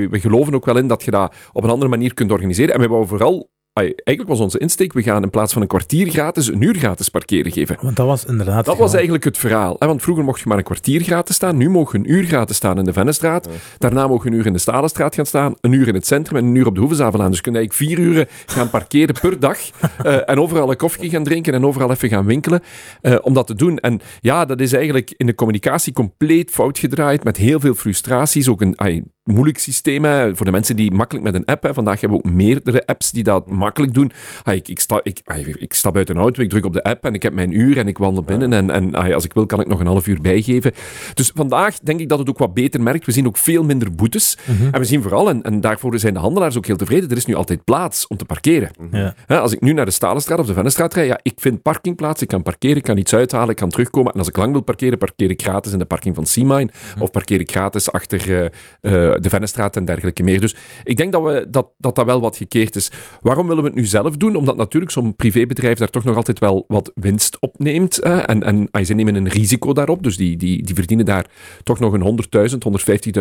wij 0.09 0.19
geloven 0.19 0.55
ook 0.55 0.65
wel 0.65 0.77
in 0.77 0.87
dat 0.87 1.03
je 1.03 1.11
dat 1.11 1.35
op 1.51 1.63
een 1.63 1.69
andere 1.69 1.89
manier 1.89 2.13
kunt 2.13 2.31
organiseren. 2.31 2.73
En 2.73 2.79
wij 2.79 2.89
wouden 2.89 3.09
vooral 3.09 3.49
ai, 3.77 3.93
eigenlijk 4.03 4.27
was 4.27 4.39
onze 4.39 4.57
insteek, 4.57 4.93
we 4.93 5.03
gaan 5.03 5.23
in 5.23 5.29
plaats 5.29 5.53
van 5.53 5.61
een 5.61 5.67
kwartier 5.67 6.09
gratis, 6.09 6.47
een 6.47 6.61
uur 6.61 6.75
gratis 6.75 7.09
parkeren 7.09 7.51
geven. 7.51 7.77
Want 7.81 7.95
dat 7.95 8.05
was 8.05 8.25
inderdaad... 8.25 8.65
Dat 8.65 8.77
was 8.77 8.93
eigenlijk 8.93 9.23
het 9.23 9.37
verhaal. 9.37 9.75
Hè? 9.79 9.87
Want 9.87 10.01
vroeger 10.01 10.23
mocht 10.23 10.39
je 10.39 10.47
maar 10.47 10.57
een 10.57 10.63
kwartier 10.63 11.01
gratis 11.01 11.35
staan. 11.35 11.57
Nu 11.57 11.69
mogen 11.69 12.01
we 12.01 12.07
een 12.07 12.13
uur 12.13 12.23
gratis 12.23 12.55
staan 12.55 12.77
in 12.77 12.85
de 12.85 12.93
Vennestraat. 12.93 13.49
Daarna 13.77 14.07
mogen 14.07 14.23
we 14.23 14.31
een 14.31 14.37
uur 14.37 14.45
in 14.45 14.53
de 14.53 14.59
Stalenstraat 14.59 15.15
gaan 15.15 15.25
staan. 15.25 15.55
Een 15.61 15.71
uur 15.71 15.87
in 15.87 15.93
het 15.93 16.05
centrum 16.05 16.37
en 16.37 16.45
een 16.45 16.55
uur 16.55 16.65
op 16.65 16.73
de 16.73 16.79
Hoevenzavelaan. 16.79 17.27
Dus 17.27 17.37
je 17.37 17.43
kunt 17.43 17.55
eigenlijk 17.55 17.89
vier 17.89 18.05
uren 18.05 18.27
gaan 18.45 18.69
parkeren 18.69 19.15
per 19.21 19.39
dag. 19.39 19.57
eh, 20.03 20.29
en 20.29 20.39
overal 20.39 20.69
een 20.69 20.77
koffie 20.77 21.09
gaan 21.09 21.23
drinken 21.23 21.53
en 21.53 21.65
overal 21.65 21.91
even 21.91 22.09
gaan 22.09 22.25
winkelen. 22.25 22.61
eh, 23.01 23.15
om 23.21 23.33
dat 23.33 23.47
te 23.47 23.55
doen. 23.55 23.77
En 23.77 23.99
ja, 24.19 24.45
dat 24.45 24.59
is 24.59 24.73
eigenlijk 24.73 25.13
in 25.17 25.25
de 25.25 25.35
communicatie 25.35 25.93
compleet 25.93 26.51
fout 26.51 26.79
gedraaid. 26.79 27.23
Met 27.23 27.37
heel 27.37 27.59
veel 27.59 27.73
frustraties. 27.73 28.49
Ook 28.49 28.61
een 28.61 28.79
ai, 28.79 29.03
moeilijk 29.23 29.57
systeem 29.57 30.05
hè, 30.05 30.35
voor 30.35 30.45
de 30.45 30.51
mensen 30.51 30.75
die 30.75 30.91
makkelijk 30.91 31.25
met 31.25 31.35
een 31.35 31.45
app. 31.45 31.63
Hè. 31.63 31.73
Vandaag 31.73 32.01
hebben 32.01 32.17
we 32.17 32.25
ook 32.25 32.33
meerdere 32.33 32.85
apps 32.85 33.11
die 33.11 33.23
dat 33.23 33.47
makkelijk 33.47 33.66
doen. 33.75 34.11
Ah, 34.43 34.55
ik, 34.55 34.67
ik, 34.67 34.79
sta, 34.79 34.99
ik, 35.03 35.21
ah, 35.25 35.47
ik 35.47 35.73
stap 35.73 35.95
uit 35.95 36.09
een 36.09 36.17
auto, 36.17 36.41
ik 36.41 36.49
druk 36.49 36.65
op 36.65 36.73
de 36.73 36.83
app 36.83 37.05
en 37.05 37.13
ik 37.13 37.23
heb 37.23 37.33
mijn 37.33 37.59
uur 37.59 37.77
en 37.77 37.87
ik 37.87 37.97
wandel 37.97 38.23
binnen. 38.23 38.53
En, 38.53 38.69
en 38.69 38.95
ah, 38.95 39.13
als 39.13 39.25
ik 39.25 39.33
wil, 39.33 39.45
kan 39.45 39.59
ik 39.59 39.67
nog 39.67 39.79
een 39.79 39.87
half 39.87 40.07
uur 40.07 40.21
bijgeven. 40.21 40.71
Dus 41.13 41.31
vandaag 41.35 41.79
denk 41.79 41.99
ik 41.99 42.09
dat 42.09 42.19
het 42.19 42.29
ook 42.29 42.37
wat 42.37 42.53
beter 42.53 42.81
merkt. 42.81 43.05
We 43.05 43.11
zien 43.11 43.27
ook 43.27 43.37
veel 43.37 43.63
minder 43.63 43.95
boetes. 43.95 44.37
En 44.71 44.79
we 44.79 44.85
zien 44.85 45.01
vooral, 45.01 45.29
en, 45.29 45.41
en 45.41 45.61
daarvoor 45.61 45.99
zijn 45.99 46.13
de 46.13 46.19
handelaars 46.19 46.57
ook 46.57 46.65
heel 46.65 46.75
tevreden, 46.75 47.09
er 47.09 47.17
is 47.17 47.25
nu 47.25 47.35
altijd 47.35 47.63
plaats 47.63 48.07
om 48.07 48.17
te 48.17 48.25
parkeren. 48.25 48.71
Ja. 48.91 49.13
Hè, 49.25 49.39
als 49.39 49.53
ik 49.53 49.61
nu 49.61 49.73
naar 49.73 49.85
de 49.85 49.91
Stalenstraat 49.91 50.39
of 50.39 50.45
de 50.45 50.53
Vennestraat 50.53 50.93
rijd, 50.93 51.07
ja, 51.07 51.19
ik 51.21 51.33
vind 51.35 51.61
parkingplaats, 51.61 52.21
ik 52.21 52.27
kan 52.27 52.43
parkeren, 52.43 52.77
ik 52.77 52.83
kan 52.83 52.97
iets 52.97 53.13
uithalen, 53.13 53.49
ik 53.49 53.55
kan 53.55 53.69
terugkomen. 53.69 54.13
En 54.13 54.19
als 54.19 54.27
ik 54.27 54.37
lang 54.37 54.51
wil 54.51 54.61
parkeren, 54.61 54.97
parkeer 54.97 55.29
ik 55.29 55.41
gratis 55.41 55.71
in 55.71 55.79
de 55.79 55.85
parking 55.85 56.15
van 56.15 56.25
Seamine. 56.25 56.69
Of 56.99 57.11
parkeer 57.11 57.39
ik 57.39 57.51
gratis 57.51 57.91
achter 57.91 58.31
eh, 58.31 58.45
eh, 58.45 59.21
de 59.21 59.29
Vennestraat 59.29 59.75
en 59.75 59.85
dergelijke 59.85 60.23
meer. 60.23 60.41
Dus 60.41 60.55
ik 60.83 60.97
denk 60.97 61.11
dat, 61.11 61.23
we, 61.23 61.47
dat, 61.49 61.67
dat 61.77 61.95
dat 61.95 62.05
wel 62.05 62.21
wat 62.21 62.37
gekeerd 62.37 62.75
is. 62.75 62.91
Waarom 63.21 63.47
willen 63.57 63.71
we 63.71 63.79
het 63.79 63.85
nu 63.85 63.99
zelf 63.99 64.17
doen? 64.17 64.35
Omdat 64.35 64.57
natuurlijk 64.57 64.91
zo'n 64.91 65.15
privébedrijf 65.15 65.77
daar 65.77 65.89
toch 65.89 66.03
nog 66.03 66.15
altijd 66.15 66.39
wel 66.39 66.65
wat 66.67 66.91
winst 66.95 67.37
opneemt. 67.39 67.95
Hè? 67.95 68.17
En, 68.17 68.43
en 68.43 68.67
ah, 68.71 68.85
ze 68.85 68.93
nemen 68.93 69.15
een 69.15 69.27
risico 69.27 69.73
daarop, 69.73 70.03
dus 70.03 70.17
die, 70.17 70.37
die, 70.37 70.63
die 70.63 70.75
verdienen 70.75 71.05
daar 71.05 71.25
toch 71.63 71.79
nog 71.79 71.93
een 71.93 72.19
100.000, 72.49 72.55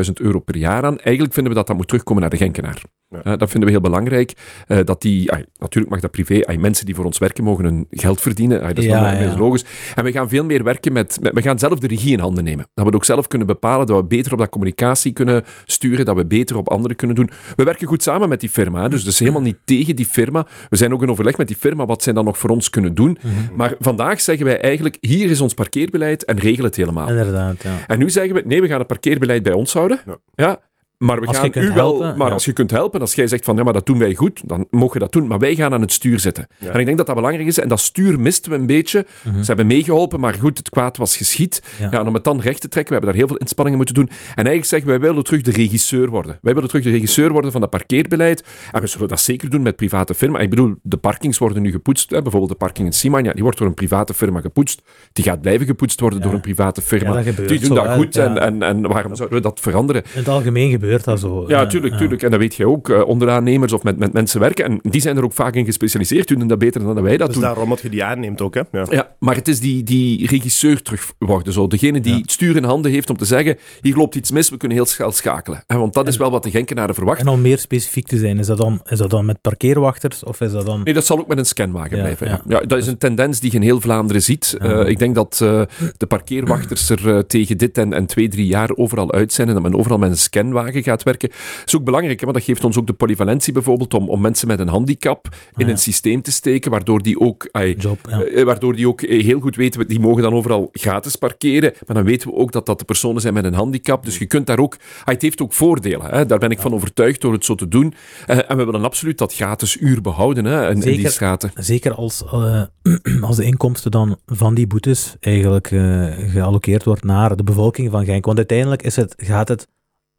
150.000 0.06 0.12
euro 0.14 0.38
per 0.38 0.56
jaar 0.56 0.84
aan. 0.84 0.98
Eigenlijk 0.98 1.34
vinden 1.34 1.52
we 1.52 1.58
dat 1.58 1.66
dat 1.66 1.76
moet 1.76 1.88
terugkomen 1.88 2.20
naar 2.20 2.30
de 2.30 2.36
Genkenaar. 2.36 2.82
Ja. 3.24 3.32
Eh, 3.32 3.38
dat 3.38 3.50
vinden 3.50 3.68
we 3.68 3.74
heel 3.74 3.80
belangrijk. 3.84 4.32
eh, 4.66 4.78
dat 4.84 5.02
die, 5.02 5.30
natuurlijk 5.58 5.92
mag 5.92 6.00
dat 6.00 6.10
privé, 6.10 6.56
mensen 6.58 6.86
die 6.86 6.94
voor 6.94 7.04
ons 7.04 7.18
werken 7.18 7.44
mogen 7.44 7.64
hun 7.64 7.86
geld 7.90 8.20
verdienen. 8.20 8.60
Dat 8.60 8.78
is 8.78 8.84
Ja, 8.84 9.12
ja. 9.20 9.36
logisch. 9.38 9.64
En 9.94 10.04
we 10.04 10.12
gaan 10.12 10.28
veel 10.28 10.44
meer 10.44 10.64
werken 10.64 10.92
met, 10.92 11.18
met- 11.20 11.32
we 11.34 11.42
gaan 11.42 11.58
zelf 11.58 11.78
de 11.78 11.86
regie 11.86 12.12
in 12.12 12.18
handen 12.18 12.44
nemen. 12.44 12.64
Dat 12.74 12.84
we 12.84 12.84
het 12.84 12.94
ook 12.94 13.04
zelf 13.04 13.28
kunnen 13.28 13.46
bepalen, 13.46 13.86
dat 13.86 13.96
we 13.96 14.04
beter 14.04 14.32
op 14.32 14.38
dat 14.38 14.48
communicatie 14.48 15.12
kunnen 15.12 15.44
sturen, 15.64 16.04
dat 16.04 16.16
we 16.16 16.26
beter 16.26 16.56
op 16.56 16.68
anderen 16.68 16.96
kunnen 16.96 17.16
doen. 17.16 17.30
We 17.56 17.64
werken 17.64 17.86
goed 17.86 18.02
samen 18.02 18.28
met 18.28 18.40
die 18.40 18.48
firma, 18.50 18.88
dus 18.88 19.04
dat 19.04 19.12
is 19.12 19.18
helemaal 19.18 19.40
niet 19.42 19.56
tegen 19.64 19.96
die 19.96 20.06
firma. 20.06 20.46
We 20.68 20.76
zijn 20.76 20.92
ook 20.92 21.02
in 21.02 21.10
overleg 21.10 21.36
met 21.36 21.46
die 21.48 21.56
firma 21.56 21.86
wat 21.86 22.02
zij 22.02 22.12
dan 22.12 22.24
nog 22.24 22.38
voor 22.38 22.50
ons 22.50 22.70
kunnen 22.70 22.94
doen. 22.94 23.18
Mhm. 23.22 23.56
Maar 23.56 23.74
vandaag 23.78 24.20
zeggen 24.20 24.44
wij 24.46 24.60
eigenlijk, 24.60 24.96
hier 25.00 25.30
is 25.30 25.40
ons 25.40 25.54
parkeerbeleid 25.54 26.24
en 26.24 26.38
regel 26.38 26.64
het 26.64 26.76
helemaal. 26.76 27.08
Inderdaad, 27.08 27.62
ja. 27.62 27.74
En 27.86 27.98
nu 27.98 28.10
zeggen 28.10 28.34
we, 28.34 28.42
nee, 28.44 28.60
we 28.60 28.68
gaan 28.68 28.78
het 28.78 28.86
parkeerbeleid 28.86 29.42
bij 29.42 29.52
ons 29.52 29.72
houden. 29.72 30.00
Ja. 30.34 30.60
Maar 30.98 31.20
we 31.20 31.26
Als 31.26 31.40
je 31.40 31.52
gaan 31.52 31.62
u 31.62 31.72
wel, 31.72 31.74
helpen, 31.74 32.18
maar 32.18 32.26
ja. 32.26 32.32
als 32.32 32.44
je 32.44 32.52
kunt 32.52 32.70
helpen, 32.70 33.00
als 33.00 33.14
jij 33.14 33.26
zegt 33.26 33.44
van 33.44 33.56
ja, 33.56 33.62
maar 33.62 33.72
dat 33.72 33.86
doen 33.86 33.98
wij 33.98 34.14
goed, 34.14 34.48
dan 34.48 34.66
mogen 34.70 34.92
je 34.92 34.98
dat 34.98 35.12
doen. 35.12 35.26
Maar 35.26 35.38
wij 35.38 35.54
gaan 35.54 35.72
aan 35.72 35.80
het 35.80 35.92
stuur 35.92 36.20
zitten. 36.20 36.46
Ja. 36.58 36.70
En 36.70 36.80
ik 36.80 36.84
denk 36.84 36.96
dat 36.96 37.06
dat 37.06 37.14
belangrijk 37.14 37.46
is. 37.46 37.58
En 37.58 37.68
dat 37.68 37.80
stuur 37.80 38.20
misten 38.20 38.50
we 38.50 38.58
een 38.58 38.66
beetje. 38.66 39.06
Ze 39.22 39.46
hebben 39.46 39.66
meegeholpen, 39.66 40.20
maar 40.20 40.34
goed, 40.34 40.58
het 40.58 40.68
kwaad 40.70 40.96
was 40.96 41.16
geschied. 41.16 41.62
Mhm. 41.62 41.82
Ja. 41.82 41.88
Ja. 41.90 42.00
en 42.00 42.06
om 42.06 42.14
het 42.14 42.24
dan 42.24 42.40
recht 42.40 42.60
te 42.60 42.68
trekken, 42.68 42.94
we 42.94 42.98
hebben 42.98 43.10
daar 43.10 43.18
heel 43.18 43.28
veel 43.28 43.36
inspanningen 43.36 43.78
moeten 43.78 43.94
doen. 43.94 44.08
En 44.08 44.34
eigenlijk 44.34 44.64
zeggen 44.64 44.88
wij, 44.88 45.00
willen 45.00 45.24
terug 45.24 45.42
de 45.42 45.50
regisseur 45.50 46.08
worden. 46.08 46.38
Wij 46.42 46.54
willen 46.54 46.68
terug 46.68 46.84
de 46.84 46.90
regisseur 46.90 47.32
worden 47.32 47.52
van 47.52 47.60
dat 47.60 47.70
parkeerbeleid. 47.70 48.44
En 48.72 48.80
we 48.80 48.86
zullen 48.86 49.08
dat 49.08 49.20
zeker 49.20 49.50
doen 49.50 49.62
met 49.62 49.76
private 49.76 50.14
firma. 50.14 50.38
Ik 50.38 50.50
bedoel, 50.50 50.74
de 50.82 50.96
parkings 50.96 51.38
worden 51.38 51.62
nu 51.62 51.70
gepoetst. 51.70 52.10
Hè. 52.10 52.22
Bijvoorbeeld 52.22 52.52
de 52.52 52.58
parking 52.58 52.86
in 52.86 52.92
Simon, 52.92 53.24
ja, 53.24 53.32
die 53.32 53.42
wordt 53.42 53.58
door 53.58 53.66
een 53.66 53.74
private 53.74 54.14
firma 54.14 54.40
gepoetst. 54.40 54.82
Die 55.12 55.24
gaat 55.24 55.40
blijven 55.40 55.66
gepoetst 55.66 56.00
worden 56.00 56.20
door 56.20 56.32
een 56.32 56.40
private 56.40 56.82
firma. 56.82 57.08
Ja, 57.08 57.14
dat 57.14 57.24
gebeurt 57.24 57.48
die 57.48 57.58
doen 57.58 57.74
dat 57.74 57.94
goed. 57.94 58.16
En, 58.16 58.38
en, 58.38 58.62
en 58.62 58.82
waarom 58.88 59.14
zouden 59.14 59.36
we 59.36 59.42
dat 59.42 59.60
veranderen? 59.60 60.02
In 60.02 60.18
het 60.18 60.28
algemeen 60.28 60.70
gebeurt 60.70 60.85
dat 61.04 61.20
zo. 61.20 61.44
Ja, 61.48 61.66
tuurlijk, 61.66 61.92
ja. 61.92 61.98
tuurlijk. 61.98 62.22
En 62.22 62.30
dat 62.30 62.40
weet 62.40 62.54
je 62.54 62.66
ook. 62.68 62.88
eh, 62.88 63.06
onder 63.08 63.30
aannemers 63.30 63.72
of 63.72 63.82
met, 63.82 63.98
met 63.98 64.12
mensen 64.12 64.40
werken. 64.40 64.64
En 64.64 64.78
die 64.82 65.00
zijn 65.00 65.16
er 65.16 65.24
ook 65.24 65.32
vaak 65.32 65.54
in 65.54 65.64
gespecialiseerd. 65.64 66.28
Die 66.28 66.36
doen 66.36 66.48
dat 66.48 66.58
beter 66.58 66.80
dan 66.94 67.02
wij 67.02 67.16
dat 67.16 67.26
Dus 67.26 67.36
doen. 67.36 67.44
daarom 67.44 67.68
dat 67.68 67.80
je 67.80 67.88
die 67.88 68.04
aanneemt 68.04 68.40
ook, 68.40 68.54
hè. 68.54 68.60
Ja. 68.72 68.86
Ja, 68.90 69.14
maar 69.18 69.34
het 69.34 69.48
is 69.48 69.60
die, 69.60 69.82
die 69.82 70.26
regisseur 70.26 70.82
terug 70.82 71.12
worden. 71.18 71.52
Zo. 71.52 71.66
Degene 71.66 72.00
die 72.00 72.12
Ja. 72.14 72.20
het 72.20 72.30
stuur 72.32 72.56
in 72.56 72.64
handen 72.64 72.90
heeft 72.90 73.10
om 73.10 73.16
te 73.16 73.24
zeggen, 73.24 73.56
hier 73.80 73.96
loopt 73.96 74.14
iets 74.14 74.30
mis, 74.30 74.50
we 74.50 74.56
kunnen 74.56 74.76
heel 74.76 74.86
snel 74.86 75.12
schakelen. 75.12 75.64
En 75.66 75.78
want 75.78 75.94
dat 75.94 76.08
is 76.08 76.16
wel 76.16 76.30
wat 76.30 76.42
de 76.42 76.50
Genkenaren 76.50 76.94
verwachten. 76.94 77.26
En 77.26 77.32
om 77.32 77.40
meer 77.40 77.58
specifiek 77.58 78.06
te 78.06 78.18
zijn, 78.18 78.38
is 78.38 78.46
dat 78.46 78.58
dan, 78.58 78.80
is 78.88 78.98
dat 78.98 79.10
dan 79.10 79.24
met 79.26 79.40
parkeerwachters 79.40 80.24
of 80.24 80.40
is 80.40 80.52
dat 80.52 80.66
dan... 80.66 80.80
Nee, 80.84 80.94
dat 80.94 81.06
zal 81.06 81.18
ook 81.18 81.28
met 81.28 81.38
een 81.38 81.44
scanwagen 81.46 81.96
Ja, 81.96 82.02
blijven. 82.02 82.26
Ja. 82.26 82.40
ja. 82.48 82.58
Ja, 82.60 82.66
dat 82.66 82.78
is 82.78 82.86
een 82.86 82.98
tendens 82.98 83.40
die 83.40 83.50
je 83.50 83.56
in 83.56 83.62
heel 83.62 83.80
Vlaanderen 83.80 84.22
ziet. 84.22 84.56
Ja. 84.58 84.64
Eh, 84.80 84.88
ik 84.88 84.98
denk 84.98 85.14
dat 85.14 85.40
eh, 85.42 85.62
de 85.96 86.06
parkeerwachters 86.06 86.90
er 86.90 87.26
tegen 87.26 87.58
dit 87.58 87.78
en, 87.78 87.92
en 87.92 88.06
twee, 88.06 88.28
drie 88.28 88.46
jaar 88.46 88.70
overal 88.74 89.12
uit 89.12 89.32
zijn 89.32 89.48
en 89.48 89.54
dat 89.54 89.62
men 89.62 89.74
overal 89.76 89.98
met 89.98 90.10
een 90.10 90.16
scanwagen 90.16 90.75
gaat 90.82 91.02
werken. 91.02 91.28
Dat 91.28 91.66
is 91.66 91.76
ook 91.76 91.84
belangrijk, 91.84 92.18
hè, 92.18 92.24
want 92.24 92.38
dat 92.38 92.46
geeft 92.46 92.64
ons 92.64 92.78
ook 92.78 92.86
de 92.86 92.92
polyvalentie 92.92 93.52
bijvoorbeeld 93.52 93.94
om, 93.94 94.08
om 94.08 94.20
mensen 94.20 94.48
met 94.48 94.58
een 94.58 94.68
handicap 94.68 95.28
in 95.56 95.66
ja. 95.66 95.72
een 95.72 95.78
systeem 95.78 96.22
te 96.22 96.32
steken, 96.32 96.70
waardoor 96.70 97.02
die 97.02 97.20
ook... 97.20 97.48
Job, 97.78 97.98
ja. 98.08 98.22
eh, 98.22 98.44
waardoor 98.44 98.76
die 98.76 98.88
ook 98.88 99.02
eh, 99.02 99.24
heel 99.24 99.40
goed 99.40 99.56
weten, 99.56 99.88
die 99.88 100.00
mogen 100.00 100.22
dan 100.22 100.34
overal 100.34 100.68
gratis 100.72 101.16
parkeren. 101.16 101.72
Maar 101.86 101.96
dan 101.96 102.04
weten 102.04 102.28
we 102.28 102.34
ook 102.34 102.52
dat 102.52 102.66
dat 102.66 102.78
de 102.78 102.84
personen 102.84 103.20
zijn 103.20 103.34
met 103.34 103.44
een 103.44 103.54
handicap. 103.54 104.04
Dus 104.04 104.18
je 104.18 104.26
kunt 104.26 104.46
daar 104.46 104.58
ook... 104.58 104.76
ah, 105.04 105.04
het 105.04 105.22
heeft 105.22 105.42
ook 105.42 105.52
voordelen. 105.52 106.06
Hè? 106.06 106.26
Daar 106.26 106.38
ben 106.38 106.50
ik 106.50 106.58
van 106.58 106.74
overtuigd 106.74 107.20
door 107.20 107.32
het 107.32 107.44
zo 107.44 107.54
te 107.54 107.68
doen. 107.68 107.94
Eh, 108.26 108.50
en 108.50 108.56
we 108.56 108.64
willen 108.64 108.84
absoluut 108.84 109.18
dat 109.18 109.34
gratis 109.34 109.76
uur 109.80 110.00
behouden 110.00 110.44
hè, 110.44 110.68
in, 110.68 110.74
in 110.74 110.80
die 110.80 110.94
Zeker. 110.94 111.10
straten. 111.10 111.50
Zeker 111.54 111.94
als, 111.94 112.24
eh, 112.24 112.62
als 113.28 113.36
de 113.36 113.44
inkomsten 113.44 113.90
dan 113.90 114.18
van 114.26 114.54
die 114.54 114.66
boetes 114.66 115.16
eigenlijk 115.20 115.70
eh 115.70 116.04
gealloceerd 116.16 116.84
wordt 116.84 117.04
naar 117.04 117.36
de 117.36 117.42
bevolking 117.42 117.90
van 117.90 118.04
Genk. 118.04 118.24
Want 118.24 118.36
uiteindelijk 118.36 118.82
is 118.82 118.96
het, 118.96 119.14
gaat 119.16 119.48
het 119.48 119.68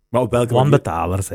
Maar 0.10 0.22
op 0.22 0.32
welke 0.32 0.54
manier, 0.54 0.82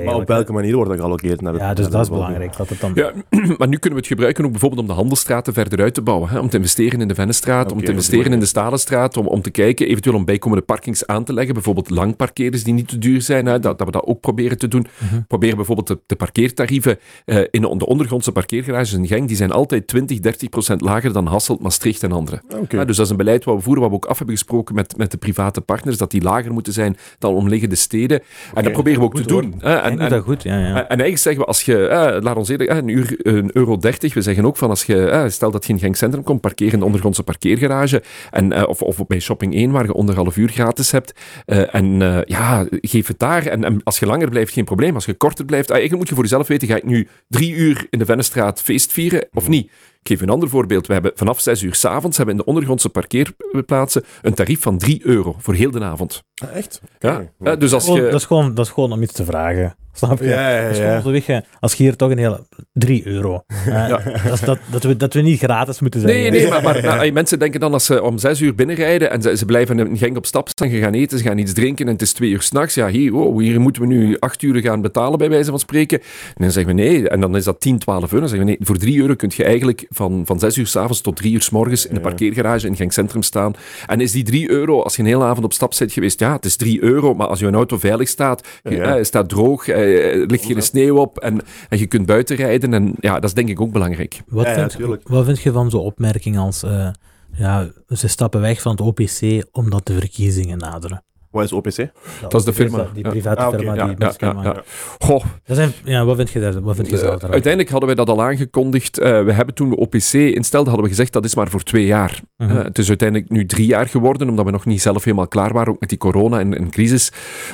maar 0.04 0.14
op 0.14 0.26
welke 0.26 0.52
manier 0.52 0.74
wordt 0.74 0.90
dat 0.90 0.98
gealloceerd? 0.98 1.40
Naar 1.40 1.52
de, 1.52 1.58
Ja, 1.58 1.74
dus 1.74 1.84
naar 1.84 1.92
dat 1.92 2.00
is 2.00 2.08
belangrijk. 2.08 2.56
Dat 2.56 2.68
het 2.68 2.80
dan... 2.80 2.92
Ja, 2.94 3.12
maar 3.58 3.68
nu 3.68 3.76
kunnen 3.76 3.90
we 3.90 3.96
het 3.96 4.06
gebruiken 4.06 4.44
ook 4.44 4.50
bijvoorbeeld 4.50 4.80
om 4.80 4.86
de 4.86 4.92
handelstraten 4.92 5.52
verder 5.52 5.80
uit 5.80 5.94
te 5.94 6.02
bouwen. 6.02 6.28
Hè? 6.28 6.38
Om 6.38 6.48
te 6.48 6.56
investeren 6.56 7.00
in 7.00 7.08
de 7.08 7.14
Vennestraat, 7.14 7.72
om 7.72 7.84
te 7.84 7.90
investeren 7.90 8.32
in 8.32 8.38
de 8.38 8.46
Stalenstraat, 8.46 9.16
om, 9.16 9.26
om 9.26 9.42
te 9.42 9.50
kijken, 9.50 9.86
eventueel 9.86 10.16
om 10.16 10.24
bijkomende 10.24 10.64
parkings 10.64 11.06
aan 11.06 11.24
te 11.24 11.32
leggen. 11.32 11.54
Bijvoorbeeld 11.54 11.90
langparkeerders 11.90 12.64
die 12.64 12.74
niet 12.74 12.88
te 12.88 12.98
duur 12.98 13.22
zijn, 13.22 13.46
hè? 13.46 13.58
Dat, 13.58 13.78
dat 13.78 13.86
we 13.86 13.92
dat 13.92 14.04
ook 14.06 14.20
proberen 14.20 14.58
te 14.58 14.68
doen. 14.68 14.86
Mhm. 14.98 15.20
Proberen 15.28 15.56
bijvoorbeeld 15.56 15.88
de, 15.88 15.98
de 16.06 16.16
parkeertarieven 16.16 16.98
eh, 17.24 17.38
in 17.50 17.60
de, 17.60 17.76
de 17.76 17.86
ondergrondse 17.86 18.32
parkeergarages 18.32 18.92
in 18.92 19.06
Genk, 19.06 19.28
die 19.28 19.36
zijn 19.36 19.52
altijd 19.52 19.86
20, 19.86 20.20
30 20.20 20.48
procent 20.48 20.80
lager 20.80 21.12
dan 21.12 21.26
Hasselt, 21.26 21.60
Maastricht 21.60 22.02
en 22.02 22.12
andere. 22.12 22.42
Oké. 22.48 22.76
Ja, 22.76 22.84
dus 22.84 22.96
dat 22.96 23.04
is 23.04 23.10
een 23.10 23.18
beleid 23.18 23.44
wat 23.44 23.56
we 23.56 23.62
voeren, 23.62 23.82
wat 23.82 23.90
we 23.90 23.96
ook 23.96 24.06
af 24.06 24.18
hebben 24.18 24.36
gesproken 24.36 24.74
met, 24.74 24.96
met 24.96 25.10
de 25.10 25.16
private 25.16 25.60
partners, 25.60 25.96
dat 25.96 26.10
die 26.10 26.22
lager 26.22 26.52
moeten 26.52 26.72
zijn 26.72 26.96
dan 27.18 27.34
omliggende 27.34 27.74
steden. 27.74 28.22
En 28.62 28.72
dat 28.72 28.82
proberen 28.82 28.98
we 28.98 29.04
ook 29.04 29.16
Goed, 29.16 29.22
te 29.22 29.28
doen. 29.28 29.54
En, 29.60 29.98
En, 29.98 30.08
dat 30.08 30.22
goed, 30.22 30.42
ja. 30.42 30.58
ja. 30.58 30.66
en 30.68 30.74
eigenlijk 30.74 31.18
zeggen 31.18 31.40
we, 31.40 31.46
als 31.46 31.62
je, 31.62 31.86
eh, 31.86 32.22
laat 32.22 32.36
ons 32.36 32.48
eerlijk, 32.48 32.70
eh, 32.70 32.76
een 32.76 32.88
uur, 32.88 33.14
een 33.18 33.50
euro 33.52 33.76
30, 33.76 34.14
we 34.14 34.22
zeggen 34.22 34.44
ook 34.44 34.56
van 34.56 34.68
als 34.68 34.84
je, 34.84 35.08
eh, 35.08 35.28
stel 35.28 35.50
dat 35.50 35.66
je 35.66 35.72
in 35.72 35.78
Genk 35.78 35.96
Centrum 35.96 36.22
komt, 36.22 36.40
parkeer 36.40 36.72
in 36.72 36.78
de 36.78 36.84
ondergrondse 36.84 37.22
parkeergarage, 37.22 38.02
en, 38.30 38.52
eh, 38.52 38.68
of, 38.68 38.82
of 38.82 39.06
bij 39.06 39.20
Shopping 39.20 39.54
1, 39.54 39.70
waar 39.70 39.84
je 39.84 39.92
anderhalf 39.92 40.36
uur 40.36 40.48
gratis 40.48 40.90
hebt, 40.90 41.14
eh, 41.46 41.74
en 41.74 42.02
eh, 42.02 42.18
ja, 42.24 42.66
geef 42.70 43.06
het 43.06 43.18
daar. 43.18 43.46
En, 43.46 43.64
en 43.64 43.80
als 43.84 43.98
je 43.98 44.06
langer 44.06 44.28
blijft, 44.28 44.52
geen 44.52 44.64
probleem. 44.64 44.94
Als 44.94 45.04
je 45.04 45.14
korter 45.14 45.44
blijft, 45.44 45.70
ah, 45.70 45.76
eigenlijk 45.76 46.00
moet 46.00 46.08
je 46.08 46.14
voor 46.14 46.24
jezelf 46.24 46.48
weten, 46.48 46.68
ga 46.68 46.76
ik 46.76 46.84
nu 46.84 47.08
drie 47.28 47.54
uur 47.54 47.86
in 47.90 47.98
de 47.98 48.04
Vennestraat 48.04 48.62
feest 48.62 48.92
vieren, 48.92 49.28
of 49.32 49.48
niet? 49.48 49.70
Ik 50.02 50.08
geef 50.08 50.20
een 50.20 50.30
ander 50.30 50.48
voorbeeld. 50.48 50.86
We 50.86 50.92
hebben 50.92 51.12
vanaf 51.14 51.40
6 51.40 51.62
uur 51.62 51.74
s'avonds 51.74 52.16
hebben 52.16 52.34
in 52.34 52.40
de 52.40 52.46
ondergrondse 52.46 52.88
parkeerplaatsen 52.88 54.04
een 54.22 54.34
tarief 54.34 54.60
van 54.60 54.78
3 54.78 55.00
euro 55.06 55.36
voor 55.38 55.54
heel 55.54 55.70
de 55.70 55.80
avond. 55.84 56.22
Ah, 56.44 56.56
echt? 56.56 56.80
Ja? 56.98 57.22
Eh, 57.42 57.58
dus 57.58 57.72
als 57.72 57.84
Gewoon- 57.84 57.98
je... 58.02 58.10
dat, 58.10 58.20
is 58.20 58.26
gewoon, 58.26 58.54
dat 58.54 58.66
is 58.66 58.72
gewoon 58.72 58.92
om 58.92 59.02
iets 59.02 59.12
te 59.12 59.24
vragen. 59.24 59.76
Snap 59.94 60.18
je? 60.18 60.24
Ja, 60.24 60.50
ja, 60.60 60.68
Dat 60.68 60.76
ja. 60.76 61.00
zo 61.00 61.10
weg, 61.10 61.26
hè. 61.26 61.38
Als 61.60 61.74
je 61.74 61.82
hier 61.82 61.96
toch 61.96 62.10
een 62.10 62.18
hele... 62.18 62.40
3 62.72 63.06
euro. 63.06 63.42
Eh, 63.66 63.88
dat, 64.24 64.32
is 64.32 64.40
dat, 64.40 64.58
dat, 64.70 64.82
we, 64.82 64.96
dat 64.96 65.14
we 65.14 65.20
niet 65.20 65.38
gratis 65.38 65.80
moeten 65.80 66.00
zijn. 66.00 66.12
Nee, 66.14 66.30
nee, 66.30 66.48
maar, 66.48 66.62
maar 66.62 66.82
nou, 66.82 67.12
mensen 67.12 67.38
denken 67.38 67.60
dan 67.60 67.72
als 67.72 67.84
ze 67.84 68.02
om 68.02 68.18
zes 68.18 68.40
uur 68.40 68.54
binnenrijden 68.54 69.10
en 69.10 69.22
ze, 69.22 69.36
ze 69.36 69.44
blijven 69.44 69.78
in 69.78 69.96
Genk 69.96 70.16
op 70.16 70.26
stap 70.26 70.48
staan, 70.48 70.68
ze 70.68 70.76
gaan 70.78 70.92
eten, 70.92 71.18
ze 71.18 71.24
gaan 71.24 71.38
iets 71.38 71.52
drinken 71.52 71.86
en 71.86 71.92
het 71.92 72.02
is 72.02 72.12
twee 72.12 72.30
uur 72.30 72.42
s'nachts. 72.42 72.74
Ja, 72.74 72.88
hier, 72.88 73.12
wow, 73.12 73.40
hier 73.40 73.60
moeten 73.60 73.82
we 73.82 73.88
nu 73.88 74.16
acht 74.18 74.42
uur 74.42 74.60
gaan 74.60 74.80
betalen, 74.80 75.18
bij 75.18 75.28
wijze 75.28 75.50
van 75.50 75.58
spreken. 75.58 75.98
En 76.00 76.06
dan 76.36 76.50
zeggen 76.50 76.76
we 76.76 76.82
nee, 76.82 77.08
en 77.08 77.20
dan 77.20 77.36
is 77.36 77.44
dat 77.44 77.60
10, 77.60 77.78
12 77.78 78.02
euro. 78.02 78.18
Dan 78.18 78.28
zeggen 78.28 78.46
we 78.46 78.52
nee, 78.52 78.66
voor 78.66 78.76
drie 78.78 79.00
euro 79.00 79.14
kun 79.14 79.30
je 79.36 79.44
eigenlijk 79.44 79.86
van, 79.88 80.22
van 80.26 80.38
zes 80.38 80.56
uur 80.56 80.66
s'avonds 80.66 81.00
tot 81.00 81.16
drie 81.16 81.32
uur 81.32 81.42
s 81.42 81.50
morgens 81.50 81.86
in 81.86 81.94
de 81.94 82.00
parkeergarage 82.00 82.66
in 82.66 82.76
Genk 82.76 82.92
Centrum 82.92 83.22
staan. 83.22 83.54
En 83.86 84.00
is 84.00 84.12
die 84.12 84.24
drie 84.24 84.50
euro, 84.50 84.82
als 84.82 84.96
je 84.96 85.02
een 85.02 85.08
hele 85.08 85.24
avond 85.24 85.44
op 85.44 85.52
stap 85.52 85.74
bent 85.78 85.92
geweest, 85.92 86.20
ja, 86.20 86.32
het 86.32 86.44
is 86.44 86.56
drie 86.56 86.82
euro, 86.82 87.14
maar 87.14 87.26
als 87.26 87.38
je 87.38 87.50
auto 87.50 87.78
veilig 87.78 88.08
staat, 88.08 88.48
je, 88.62 88.70
Ja. 88.76 88.96
eh, 88.96 89.04
staat 89.04 89.28
droog, 89.28 89.68
eh, 89.68 89.81
er 89.82 90.26
ligt 90.26 90.44
geen 90.44 90.62
sneeuw 90.62 90.96
op 90.96 91.18
en, 91.18 91.40
en 91.68 91.78
je 91.78 91.86
kunt 91.86 92.06
buiten 92.06 92.36
rijden. 92.36 92.74
En 92.74 92.94
ja, 93.00 93.14
dat 93.14 93.24
is 93.24 93.34
denk 93.34 93.48
ik 93.48 93.60
ook 93.60 93.72
belangrijk. 93.72 94.22
Wat, 94.26 94.46
Ja, 94.46 94.68
vind, 94.68 95.00
wat 95.04 95.24
vind 95.24 95.40
je 95.40 95.52
van 95.52 95.70
zo'n 95.70 95.80
opmerking 95.80 96.38
als... 96.38 96.62
eh, 96.62 96.88
ja, 97.36 97.70
ze 97.88 98.08
stappen 98.08 98.40
weg 98.40 98.62
van 98.62 98.72
het 98.72 98.80
OPC 98.80 99.44
omdat 99.52 99.86
de 99.86 99.92
verkiezingen 99.92 100.58
naderen? 100.58 101.02
Wat 101.32 101.44
is 101.44 101.52
OPC? 101.52 101.76
Dat 102.20 102.34
is 102.34 102.44
de 102.44 102.52
firma. 102.52 102.86
Die 102.94 103.04
Ja. 103.04 103.10
private 103.10 103.40
Ah, 103.40 103.54
firma 103.54 103.74
ja, 103.74 103.86
die 103.86 103.96
muziek. 103.98 104.64
Goh, 104.98 105.24
Dat 105.44 105.56
zijn, 105.56 105.72
ja, 105.84 106.04
wat 106.04 106.16
vind 106.16 106.30
je 106.30 106.40
daar? 106.40 106.60
Wat 106.60 106.74
vind 106.74 106.86
je 106.88 106.92
Eh, 106.94 106.98
zelf 106.98 107.10
daarvan? 107.12 107.30
uiteindelijk 107.30 107.70
hadden 107.72 107.88
wij 107.96 108.04
dat 108.04 108.08
al 108.16 108.22
aangekondigd. 108.22 108.98
Eh, 108.98 109.24
we 109.24 109.32
hebben 109.32 109.54
toen 109.54 109.68
we 109.68 109.76
OPC 109.76 110.12
instelden, 110.12 110.68
hadden 110.68 110.82
we 110.82 110.88
gezegd 110.94 111.12
dat 111.12 111.24
is 111.24 111.34
maar 111.34 111.48
voor 111.48 111.62
twee 111.62 111.86
jaar. 111.86 112.20
Mhm. 112.36 112.50
Eh, 112.56 112.62
het 112.64 112.78
is 112.78 112.88
uiteindelijk 112.88 113.30
nu 113.30 113.46
drie 113.46 113.66
jaar 113.66 113.86
geworden, 113.88 114.28
omdat 114.28 114.44
we 114.44 114.50
nog 114.50 114.64
niet 114.66 114.82
zelf 114.82 115.04
helemaal 115.04 115.28
klaar 115.28 115.52
waren, 115.52 115.72
ook 115.72 115.80
met 115.80 115.88
die 115.88 115.98
corona 115.98 116.40
en, 116.40 116.58
en 116.58 116.70
crisis. 116.70 117.08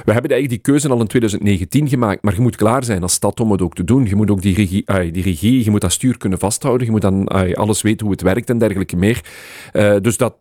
We 0.05 0.13
hebben 0.13 0.31
eigenlijk 0.31 0.49
die 0.49 0.59
keuze 0.59 0.89
al 0.89 1.01
in 1.01 1.07
2019 1.07 1.89
gemaakt, 1.89 2.23
maar 2.23 2.35
je 2.35 2.41
moet 2.41 2.57
klaar 2.57 2.85
zijn 2.85 3.03
als 3.03 3.13
stad 3.13 3.41
om 3.41 3.51
het 3.53 3.63
ook 3.63 3.75
te 3.75 3.85
doen. 3.85 4.05
Je 4.07 4.15
moet 4.17 4.31
ook 4.31 4.43
die 4.43 4.55
regie, 4.55 4.85
die, 5.13 5.23
regie 5.23 5.65
je 5.65 5.71
moet 5.71 5.81
dat 5.81 5.93
stuur 5.93 6.17
kunnen 6.19 6.39
vasthouden, 6.39 6.87
je 6.87 6.93
moet 6.93 7.01
dan 7.03 7.27
alles 7.55 7.83
weten 7.83 8.01
hoe 8.07 8.11
het 8.15 8.23
werkt 8.25 8.51
en 8.51 8.59
dergelijke 8.59 8.97
meer. 8.97 9.21
Eh, 9.73 9.95
dus 10.01 10.17
dat, 10.17 10.35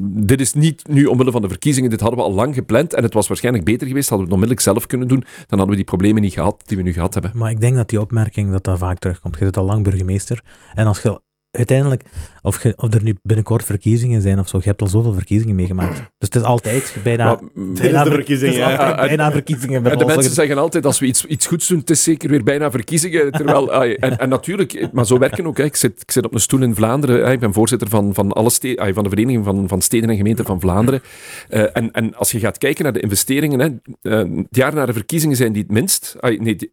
dit 0.00 0.40
is 0.40 0.54
niet 0.54 0.88
nu 0.88 1.04
omwille 1.06 1.30
van 1.30 1.42
de 1.42 1.48
verkiezingen, 1.48 1.90
dit 1.90 2.00
hadden 2.00 2.18
we 2.18 2.24
al 2.24 2.32
lang 2.32 2.54
gepland 2.60 2.94
en 2.94 3.02
het 3.02 3.14
was 3.14 3.28
waarschijnlijk 3.28 3.64
beter 3.64 3.86
geweest, 3.86 4.08
hadden 4.08 4.26
we 4.26 4.34
het 4.34 4.42
onmiddellijk 4.42 4.76
zelf 4.76 4.86
kunnen 4.86 5.08
doen, 5.08 5.20
dan 5.20 5.58
hadden 5.58 5.68
we 5.68 5.76
die 5.76 5.84
problemen 5.84 6.22
niet 6.22 6.32
gehad 6.32 6.62
die 6.66 6.76
we 6.76 6.82
nu 6.82 6.92
gehad 6.92 7.14
hebben. 7.14 7.32
Maar 7.34 7.50
ik 7.50 7.60
denk 7.60 7.76
dat 7.76 7.88
die 7.88 8.00
opmerking 8.00 8.50
dat 8.50 8.64
dat 8.64 8.78
vaak 8.78 8.98
terugkomt. 8.98 9.38
Je 9.38 9.44
zit 9.44 9.56
al 9.56 9.64
lang 9.64 9.84
burgemeester. 9.84 10.42
En 10.74 10.86
als 10.86 11.02
je 11.02 11.20
uiteindelijk, 11.50 12.02
of, 12.42 12.62
je, 12.62 12.72
of 12.76 12.94
er 12.94 13.02
nu 13.02 13.16
binnenkort 13.22 13.64
verkiezingen 13.64 14.22
zijn 14.22 14.38
of 14.38 14.48
zo, 14.48 14.58
je 14.58 14.68
hebt 14.68 14.82
al 14.82 14.88
zoveel 14.88 15.12
verkiezingen 15.12 15.54
meegemaakt. 15.54 15.96
Dus 15.96 16.04
het 16.18 16.34
is 16.34 16.42
altijd 16.42 16.96
bijna... 17.02 17.24
Maar, 17.24 17.40
bijna 17.54 18.04
de 18.04 18.08
ver- 18.08 18.18
verkiezingen, 18.18 18.56
ja. 18.56 18.76
altijd 18.76 19.08
bijna 19.08 19.30
verkiezingen. 19.32 19.82
bij 19.82 19.96
de 19.96 20.04
mensen 20.04 20.32
zeggen 20.32 20.58
altijd, 20.58 20.86
als 20.86 20.98
we 20.98 21.06
iets, 21.06 21.24
iets 21.24 21.46
goeds 21.46 21.68
doen, 21.68 21.78
het 21.78 21.90
is 21.90 22.02
zeker 22.02 22.30
weer 22.30 22.42
bijna 22.42 22.70
verkiezingen. 22.70 23.32
Terwijl, 23.32 23.72
ai, 23.80 23.94
en, 23.94 24.18
en 24.18 24.28
natuurlijk, 24.28 24.88
maar 24.92 25.06
zo 25.06 25.18
werken 25.18 25.46
ook. 25.46 25.56
Hè. 25.56 25.64
Ik, 25.64 25.76
zit, 25.76 26.00
ik 26.00 26.10
zit 26.10 26.24
op 26.24 26.34
een 26.34 26.40
stoel 26.40 26.62
in 26.62 26.74
Vlaanderen. 26.74 27.24
Hè. 27.24 27.32
Ik 27.32 27.40
ben 27.40 27.52
voorzitter 27.52 27.88
van, 27.88 28.14
van, 28.14 28.32
alle 28.32 28.50
van 28.50 29.04
de 29.04 29.10
Vereniging 29.10 29.44
van, 29.44 29.68
van 29.68 29.82
Steden 29.82 30.10
en 30.10 30.16
Gemeenten 30.16 30.44
van 30.44 30.60
Vlaanderen. 30.60 31.02
Eh, 31.48 31.76
en, 31.76 31.90
en 31.92 32.14
als 32.14 32.30
je 32.30 32.38
gaat 32.38 32.58
kijken 32.58 32.84
naar 32.84 32.92
de 32.92 33.00
investeringen, 33.00 33.60
hè, 33.60 33.68
eh, 34.10 34.36
het 34.36 34.56
jaar 34.56 34.74
na 34.74 34.86
de 34.86 34.92
verkiezingen 34.92 35.36
zijn 35.36 35.52
die 35.52 35.62
het 35.62 35.72
minst. 35.72 36.16
Ai, 36.20 36.38
nee, 36.38 36.70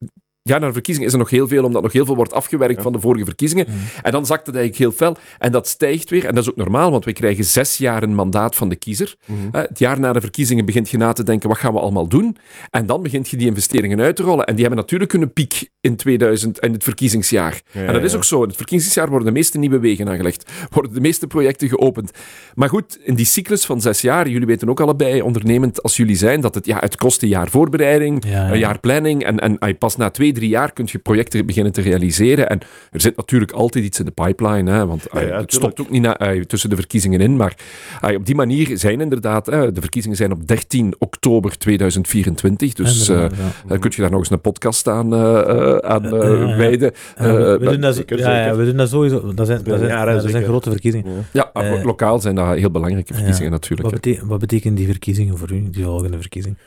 die- 0.47 0.55
het 0.55 0.55
jaar 0.55 0.59
na 0.59 0.67
de 0.67 0.73
verkiezingen 0.73 1.07
is 1.07 1.13
er 1.13 1.19
nog 1.19 1.29
heel 1.29 1.47
veel, 1.47 1.63
omdat 1.63 1.81
nog 1.81 1.93
heel 1.93 2.05
veel 2.05 2.15
wordt 2.15 2.33
afgewerkt 2.33 2.75
Ja. 2.75 2.81
van 2.81 2.91
de 2.91 2.99
vorige 2.99 3.25
verkiezingen. 3.25 3.65
Mhm. 3.67 3.77
En 4.01 4.11
dan 4.11 4.25
zakt 4.25 4.45
het 4.45 4.55
eigenlijk 4.55 4.83
heel 4.97 5.07
fel. 5.07 5.17
En 5.37 5.51
dat 5.51 5.67
stijgt 5.67 6.09
weer. 6.09 6.25
En 6.25 6.35
dat 6.35 6.43
is 6.43 6.49
ook 6.49 6.55
normaal, 6.55 6.91
want 6.91 7.05
we 7.05 7.13
krijgen 7.13 7.43
zes 7.45 7.77
jaar 7.77 8.03
een 8.03 8.15
mandaat 8.15 8.55
van 8.55 8.69
de 8.69 8.75
kiezer. 8.75 9.15
Mhm. 9.25 9.39
Het 9.51 9.79
jaar 9.79 9.99
na 9.99 10.13
de 10.13 10.21
verkiezingen 10.21 10.65
begint 10.65 10.89
je 10.89 10.97
na 10.97 11.13
te 11.13 11.23
denken, 11.23 11.49
wat 11.49 11.57
gaan 11.57 11.73
we 11.73 11.79
allemaal 11.79 12.07
doen? 12.07 12.37
En 12.69 12.85
dan 12.85 13.01
begint 13.01 13.29
je 13.29 13.37
die 13.37 13.47
investeringen 13.47 13.99
uit 14.01 14.15
te 14.15 14.23
rollen. 14.23 14.45
En 14.45 14.53
die 14.55 14.65
hebben 14.65 14.79
natuurlijk 14.81 15.13
een 15.13 15.33
piek 15.33 15.69
in 15.81 15.95
2000, 15.95 16.59
in 16.59 16.71
het 16.73 16.83
verkiezingsjaar. 16.83 17.61
Ja, 17.71 17.81
en 17.85 17.93
dat 17.93 18.03
is 18.03 18.11
ja. 18.11 18.17
ook 18.17 18.23
zo. 18.23 18.41
In 18.41 18.47
het 18.47 18.57
verkiezingsjaar 18.57 19.09
worden 19.09 19.27
de 19.27 19.33
meeste 19.33 19.57
nieuwe 19.57 19.79
wegen 19.79 20.09
aangelegd. 20.09 20.51
Worden 20.69 20.93
de 20.93 21.01
meeste 21.01 21.27
projecten 21.27 21.69
geopend. 21.69 22.11
Maar 22.55 22.69
goed, 22.69 22.99
in 23.03 23.15
die 23.15 23.25
cyclus 23.25 23.65
van 23.65 23.81
zes 23.81 24.01
jaar, 24.01 24.29
jullie 24.29 24.47
weten 24.47 24.69
ook 24.69 24.79
allebei, 24.81 25.21
ondernemend 25.21 25.83
als 25.83 25.97
jullie 25.97 26.15
zijn, 26.15 26.41
dat 26.41 26.55
het, 26.55 26.65
ja, 26.65 26.77
het 26.79 26.95
kost 26.95 27.21
een 27.21 27.27
jaar 27.29 27.49
voorbereiding, 27.49 28.23
Ja, 28.25 28.31
ja. 28.31 28.51
een 28.51 28.59
jaar 28.59 28.79
planning. 28.79 29.23
En, 29.23 29.39
en 29.59 29.77
pas 29.77 29.95
na 29.97 30.09
twee, 30.09 30.33
drie 30.37 30.49
jaar 30.49 30.73
kun 30.73 30.87
je 30.91 30.97
projecten 30.97 31.45
beginnen 31.45 31.71
te 31.73 31.81
realiseren. 31.81 32.49
En 32.49 32.59
er 32.91 33.01
zit 33.01 33.15
natuurlijk 33.17 33.51
altijd 33.51 33.85
iets 33.85 33.99
in 33.99 34.05
de 34.05 34.11
pipeline. 34.11 34.71
Hè, 34.71 34.85
want 34.85 35.07
Ja, 35.13 35.21
ja, 35.21 35.39
het 35.39 35.53
stopt 35.53 35.79
ook 35.81 35.89
niet 35.89 36.01
na, 36.01 36.17
ah, 36.17 36.41
tussen 36.43 36.69
de 36.69 36.75
verkiezingen 36.75 37.19
in. 37.19 37.35
Maar 37.35 37.53
ah, 38.01 38.15
op 38.15 38.25
die 38.25 38.35
manier 38.35 38.77
zijn 38.77 39.01
inderdaad, 39.01 39.45
hè, 39.45 39.71
de 39.71 39.81
verkiezingen 39.81 40.17
zijn 40.17 40.31
op 40.31 40.47
13 40.47 40.95
oktober 40.99 41.57
2024. 41.57 42.73
Dus 42.73 43.09
eh, 43.09 43.15
ja. 43.21 43.29
dan 43.67 43.79
kun 43.79 43.91
je 43.95 44.01
daar 44.01 44.11
nog 44.11 44.19
eens 44.19 44.29
een 44.29 44.41
podcast 44.41 44.87
aan, 44.87 45.13
eh, 45.13 45.39
eh, 45.39 45.77
aan 45.77 46.05
eh, 46.05 46.57
wijden. 46.57 46.91
We, 47.17 47.57
Eh, 47.59 47.69
doen 47.71 47.81
dat, 47.81 48.03
ja, 48.07 48.55
we 48.55 48.65
doen 48.65 48.77
dat 48.77 48.89
sowieso. 48.89 49.33
Dat 49.33 49.47
zijn, 49.47 49.63
dat 49.63 49.77
zijn, 49.79 49.91
Ja, 49.91 49.97
ja, 49.97 50.05
dat 50.05 50.19
zijn 50.21 50.33
zeker. 50.33 50.47
grote 50.47 50.71
verkiezingen. 50.71 51.25
Ja. 51.31 51.51
ja, 51.53 51.61
eh, 51.61 51.83
lokaal 51.83 52.19
zijn 52.19 52.35
dat 52.35 52.55
heel 52.55 52.71
belangrijke 52.71 53.13
verkiezingen 53.13 53.51
natuurlijk. 53.51 53.81
Wat, 53.89 54.05
hè. 54.05 54.11
bete- 54.11 54.25
wat 54.27 54.39
betekenen 54.39 54.75
die 54.75 54.85
verkiezingen 54.87 55.37
voor 55.37 55.51
u, 55.53 55.69
die 55.69 55.83
volgende 55.83 56.17
verkiezing? 56.19 56.57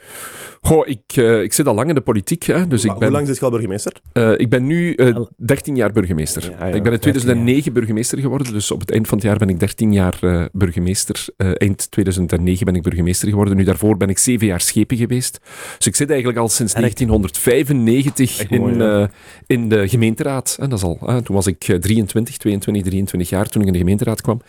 Goh, 0.62 0.88
ik, 0.88 1.00
eh, 1.14 1.42
ik 1.42 1.52
zit 1.52 1.66
al 1.66 1.74
lang 1.74 1.88
in 1.88 1.94
de 1.94 2.00
politiek, 2.00 2.42
hè, 2.44 2.66
dus 2.66 2.80
ik 2.82 2.88
Maar 2.90 2.98
ben, 2.98 3.08
Hoe 3.08 3.16
lang 3.16 3.28
zit 3.28 3.38
je 3.38 3.44
al 3.44 3.50
burgemeester? 3.60 3.92
eh, 4.12 4.32
ik 4.36 4.48
ben 4.48 4.66
nu 4.66 4.94
eh, 4.94 5.14
Al- 5.14 5.28
13 5.36 5.76
jaar 5.76 5.92
burgemeester. 5.92 6.42
Ja, 6.42 6.48
ja, 6.50 6.74
ik 6.74 6.82
ben 6.82 6.92
in 6.92 6.98
13 6.98 7.00
2009 7.00 7.72
burgemeester 7.72 8.18
geworden, 8.18 8.52
dus 8.52 8.70
op 8.70 8.80
het 8.80 8.90
eind 8.90 9.08
van 9.08 9.18
het 9.18 9.26
jaar 9.26 9.36
ben 9.36 9.48
ik 9.48 9.58
13 9.60 9.92
jaar 9.92 10.18
eh, 10.20 10.44
burgemeester. 10.52 11.24
Eh, 11.36 11.50
eind 11.54 11.90
2009 11.90 12.66
ben 12.66 12.74
ik 12.74 12.82
burgemeester 12.82 13.28
geworden. 13.28 13.56
Nu 13.56 13.64
daarvoor 13.64 13.96
ben 13.96 14.08
ik 14.08 14.18
7 14.18 14.46
jaar 14.46 14.60
schepen 14.60 14.96
geweest. 14.96 15.40
Dus 15.78 15.86
ik 15.86 15.96
zit 15.96 16.08
eigenlijk 16.10 16.38
al 16.38 16.48
sinds 16.48 16.72
Erg. 16.74 16.80
1995 16.80 18.40
Echt 18.40 18.50
in, 18.50 18.60
mooi, 18.60 18.78
eh, 18.78 19.04
in 19.46 19.68
de 19.68 19.88
gemeenteraad. 19.88 20.56
Hè, 20.60 20.68
dat 20.68 20.78
is 20.78 20.84
al, 20.84 20.98
toen 21.22 21.36
was 21.36 21.46
ik 21.46 21.68
eh, 21.68 21.76
23, 21.76 22.36
22, 22.36 22.82
23 22.82 23.28
jaar 23.30 23.48
toen 23.48 23.60
ik 23.60 23.66
in 23.66 23.72
de 23.72 23.78
gemeenteraad 23.78 24.20
kwam. 24.20 24.40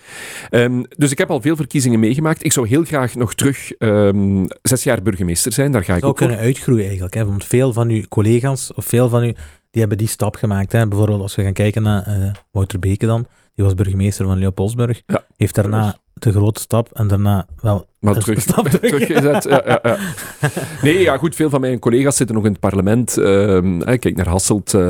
Ehm, 0.50 0.84
dus 0.98 1.12
ik 1.12 1.18
heb 1.18 1.30
al 1.30 1.42
veel 1.42 1.56
verkiezingen 1.56 2.00
meegemaakt. 2.00 2.46
Ik 2.46 2.52
zou 2.54 2.68
heel 2.68 2.84
graag 2.84 3.16
nog 3.16 3.34
terug 3.36 3.72
ehm, 3.72 4.46
zes 4.62 4.84
jaar 4.84 5.02
burgemeester 5.02 5.52
zijn. 5.52 5.72
Daar 5.72 5.84
ga 5.84 5.94
ik 5.94 6.00
zou 6.00 6.12
ook 6.12 6.18
voor. 6.18 6.28
kunnen 6.28 6.46
uitgroeien 6.46 6.84
eigenlijk. 6.86 7.14
Hè? 7.14 7.26
Want 7.26 7.46
veel 7.46 7.74
van 7.74 7.90
uw 7.90 8.02
collega's, 8.10 8.72
of 8.76 8.86
veel 8.86 9.01
van 9.10 9.24
u, 9.24 9.36
die 9.72 9.80
hebben 9.82 9.98
die 9.98 10.08
stap 10.08 10.36
gemaakt. 10.36 10.72
Hè? 10.72 10.88
Bijvoorbeeld 10.88 11.22
als 11.22 11.36
we 11.36 11.44
gaan 11.44 11.54
kijken 11.54 11.82
naar 11.84 12.04
eh, 12.04 12.32
Wouter 12.52 12.80
Beke 12.80 13.06
dan, 13.06 13.26
die 13.56 13.66
was 13.66 13.74
burgemeester 13.74 14.26
van 14.26 14.38
Leopoldsburg, 14.38 15.02
Ja. 15.06 15.26
heeft 15.38 15.56
daarna 15.56 15.96
de 16.14 16.32
grote 16.32 16.62
stap 16.62 16.92
en 16.94 17.08
daarna 17.08 17.46
wel 17.62 17.86
Maar 18.02 18.14
terug, 18.20 18.44
teruggezet. 18.44 19.44
Ja, 19.44 19.62
ja, 19.66 19.80
ja. 19.84 19.98
Nee, 20.82 21.00
ja, 21.00 21.18
goed. 21.18 21.36
Veel 21.36 21.50
van 21.50 21.62
mijn 21.62 21.80
collega's 21.80 22.16
zitten 22.16 22.36
nog 22.36 22.46
in 22.46 22.52
het 22.52 22.60
parlement. 22.60 23.18
Ehm, 23.18 23.80
hè, 23.80 23.98
kijk 23.98 24.16
naar 24.16 24.28
Hasselt, 24.28 24.74
eh, 24.74 24.82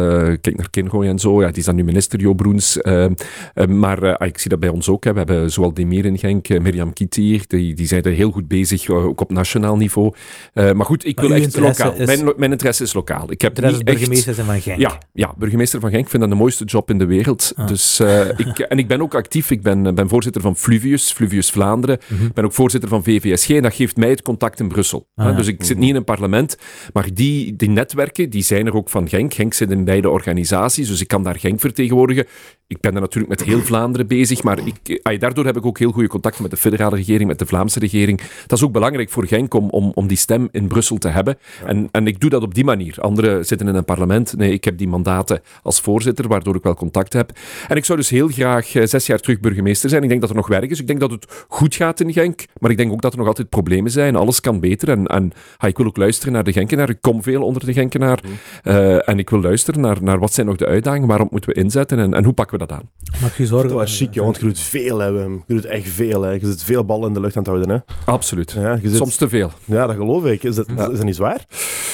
kijk 0.42 0.58
naar 0.58 0.70
Kingooi 0.70 1.10
en 1.10 1.20
zo. 1.20 1.42
Ja, 1.42 1.48
die 1.48 1.58
is 1.58 1.66
dan 1.66 1.76
nu 1.76 1.84
minister, 1.84 2.20
Jo 2.20 2.34
Broens. 2.34 2.82
Ehm, 2.82 3.14
eh, 3.54 3.68
maar 3.68 4.04
eh, 4.04 4.28
ik 4.28 4.38
zie 4.38 4.50
dat 4.50 4.60
bij 4.60 4.70
ons 4.70 4.90
ook. 4.90 5.04
Hè. 5.04 5.12
We 5.12 5.18
hebben 5.18 5.52
zowel 5.52 5.74
Demir 5.74 6.06
in 6.06 6.18
Genk, 6.18 6.50
eh, 6.50 6.60
Mirjam 6.60 6.94
Kittier. 6.94 7.44
Die, 7.48 7.74
die 7.74 7.88
zijn 7.88 8.04
er 8.04 8.12
heel 8.12 8.32
goed 8.32 8.48
bezig, 8.48 8.90
ook 8.90 9.22
op 9.22 9.32
nationaal 9.32 9.78
niveau. 9.78 10.14
Maar 10.54 10.86
goed, 10.86 11.06
ik 11.06 11.16
Maar 11.16 11.28
wil 11.28 11.36
echt 11.36 11.58
lokaal. 11.60 11.94
is- 11.94 12.06
Mijn, 12.06 12.34
mijn 12.38 12.52
interesse 12.52 12.84
is 12.84 12.94
lokaal. 12.94 13.32
Ik 13.32 13.42
heb 13.42 13.56
niet 13.62 13.66
echt... 13.72 13.84
burgemeester 13.84 14.34
van 14.36 14.62
Genk. 14.62 14.80
Ja, 14.80 14.98
ja, 15.14 15.34
burgemeester 15.38 15.80
van 15.80 15.90
Genk. 15.90 16.04
Ik 16.04 16.10
vind 16.10 16.22
dat 16.22 16.32
de 16.32 16.38
mooiste 16.38 16.66
job 16.66 16.90
in 16.90 16.98
de 16.98 17.06
wereld. 17.06 17.54
Ah. 17.56 17.68
Dus, 17.68 18.00
ik, 18.38 18.60
en 18.60 18.78
ik 18.78 18.88
ben 18.88 19.02
ook 19.02 19.16
actief. 19.16 19.52
Ik 19.52 19.62
ben, 19.62 19.96
ben 19.96 20.10
voorzitter 20.10 20.42
van 20.42 20.56
Fluvius, 20.56 21.12
Fluvius 21.12 21.52
Vlaanderen. 21.52 21.98
Mhm. 22.08 22.26
Ik 22.26 22.34
ben 22.34 22.46
ook 22.46 22.54
voorzitter 22.54 22.90
van 22.90 23.01
VVSG 23.04 23.50
en 23.50 23.62
dat 23.62 23.74
geeft 23.74 23.98
mij 23.98 24.10
het 24.10 24.22
contact 24.22 24.60
in 24.60 24.68
Brussel. 24.68 25.08
Ah, 25.16 25.26
ja. 25.26 25.32
Dus 25.32 25.48
ik 25.48 25.64
zit 25.64 25.78
niet 25.78 25.90
in 25.90 25.96
een 25.96 26.04
parlement, 26.04 26.58
maar 26.94 27.14
die, 27.14 27.56
die 27.56 27.70
netwerken 27.70 28.30
die 28.30 28.44
zijn 28.44 28.66
er 28.66 28.76
ook 28.76 28.90
van 28.90 29.10
Genk. 29.10 29.34
Genk 29.34 29.54
zit 29.54 29.72
in 29.72 29.84
beide 29.84 30.10
organisaties, 30.10 30.88
dus 30.88 31.02
ik 31.02 31.08
kan 31.08 31.24
daar 31.24 31.40
Genk 31.40 31.60
vertegenwoordigen. 31.60 32.26
Ik 32.68 32.80
ben 32.80 32.96
er 32.96 33.02
natuurlijk 33.02 33.40
met 33.40 33.44
heel 33.44 33.60
Vlaanderen 33.60 34.08
bezig, 34.08 34.44
maar 34.44 34.60
ik, 34.66 35.20
daardoor 35.20 35.46
heb 35.46 35.58
ik 35.58 35.66
ook 35.66 35.80
heel 35.80 35.92
goede 35.92 36.08
contacten 36.08 36.42
met 36.42 36.52
de 36.52 36.58
federale 36.58 36.96
regering, 36.96 37.30
met 37.30 37.40
de 37.40 37.46
Vlaamse 37.46 37.80
regering. 37.80 38.22
Dat 38.48 38.58
is 38.58 38.64
ook 38.64 38.72
belangrijk 38.72 39.10
voor 39.10 39.26
Genk 39.26 39.54
om, 39.54 39.70
om, 39.70 39.92
om 39.96 40.08
die 40.08 40.18
stem 40.18 40.50
in 40.52 40.68
Brussel 40.68 40.98
te 40.98 41.08
hebben. 41.08 41.38
En, 41.66 41.90
en 41.92 42.08
ik 42.08 42.20
doe 42.20 42.30
dat 42.30 42.42
op 42.42 42.54
die 42.54 42.64
manier. 42.64 42.96
Anderen 43.00 43.46
zitten 43.46 43.68
in 43.68 43.76
een 43.76 43.86
parlement. 43.86 44.38
Nee, 44.38 44.54
ik 44.54 44.64
heb 44.64 44.78
die 44.78 44.88
mandaten 44.88 45.42
als 45.64 45.82
voorzitter, 45.82 46.28
waardoor 46.28 46.56
ik 46.56 46.64
wel 46.64 46.76
contact 46.76 47.14
heb. 47.14 47.32
En 47.68 47.76
ik 47.76 47.86
zou 47.86 47.98
dus 48.00 48.10
heel 48.10 48.28
graag 48.28 48.76
eh, 48.76 48.86
zes 48.86 49.06
jaar 49.06 49.20
terug 49.20 49.40
burgemeester 49.40 49.90
zijn. 49.90 50.04
Ik 50.04 50.10
denk 50.10 50.22
dat 50.22 50.30
er 50.30 50.36
nog 50.36 50.48
werk 50.48 50.72
is. 50.72 50.80
Ik 50.80 50.88
denk 50.88 51.00
dat 51.00 51.12
het 51.12 51.46
goed 51.48 51.76
gaat 51.76 52.00
in 52.00 52.14
Genk, 52.14 52.46
maar 52.60 52.72
ik 52.72 52.78
denk 52.78 52.91
ook 52.92 53.02
dat 53.02 53.12
er 53.12 53.18
nog 53.18 53.28
altijd 53.28 53.50
problemen 53.50 53.92
zijn. 53.92 54.16
Alles 54.16 54.42
kan 54.42 54.60
beter. 54.60 54.90
En, 54.90 55.06
en 55.06 55.32
ik 55.60 55.78
wil 55.78 55.86
ook 55.86 55.98
luisteren 55.98 56.34
naar 56.34 56.44
de 56.44 56.52
Genkenaar. 56.52 56.90
Ik 56.90 57.02
kom 57.02 57.24
veel 57.24 57.44
onder 57.44 57.66
de 57.66 57.74
Genkenaar. 57.74 58.20
Eh, 58.64 59.10
en 59.10 59.20
ik 59.20 59.30
wil 59.30 59.42
luisteren 59.42 59.82
naar, 59.82 60.04
naar 60.04 60.20
wat 60.20 60.34
zijn 60.34 60.46
nog 60.48 60.56
de 60.56 60.66
uitdagingen, 60.66 61.08
waarop 61.08 61.32
moeten 61.32 61.50
we 61.50 61.56
inzetten 61.56 62.00
en, 62.00 62.14
en 62.14 62.24
hoe 62.24 62.34
pakken 62.34 62.60
we 62.60 62.66
dat 62.66 62.78
aan. 62.78 62.90
Mag 63.22 63.38
je 63.38 63.46
zorgen? 63.46 63.70
Dat 63.70 63.78
was 63.78 63.98
chic, 63.98 64.16
want 64.16 64.36
je 64.38 64.44
doet 64.44 64.60
veel, 64.60 65.00
hè, 65.00 65.12
Wim. 65.12 65.44
Je 65.48 65.54
doet 65.54 65.66
echt 65.66 65.90
veel, 65.90 66.22
hè. 66.22 66.32
Je 66.32 66.46
zit 66.46 66.64
veel 66.64 66.86
ballen 66.86 67.08
in 67.08 67.14
de 67.14 67.20
lucht 67.20 67.38
aan 67.38 67.44
het 67.44 67.52
houden, 67.52 67.70
hè. 67.70 67.94
Absoluut. 68.06 68.52
Ja, 68.52 68.74
je 68.82 68.90
zit... 68.90 68.98
Soms 68.98 69.16
te 69.16 69.30
veel. 69.30 69.52
ja 69.66 69.88
dat 69.88 69.96
geloof 69.96 70.26
ik. 70.26 70.44
Is 70.44 70.56
dat, 70.56 70.68
is 70.70 70.76
dat 70.76 71.04
niet 71.04 71.16
zwaar? 71.16 71.46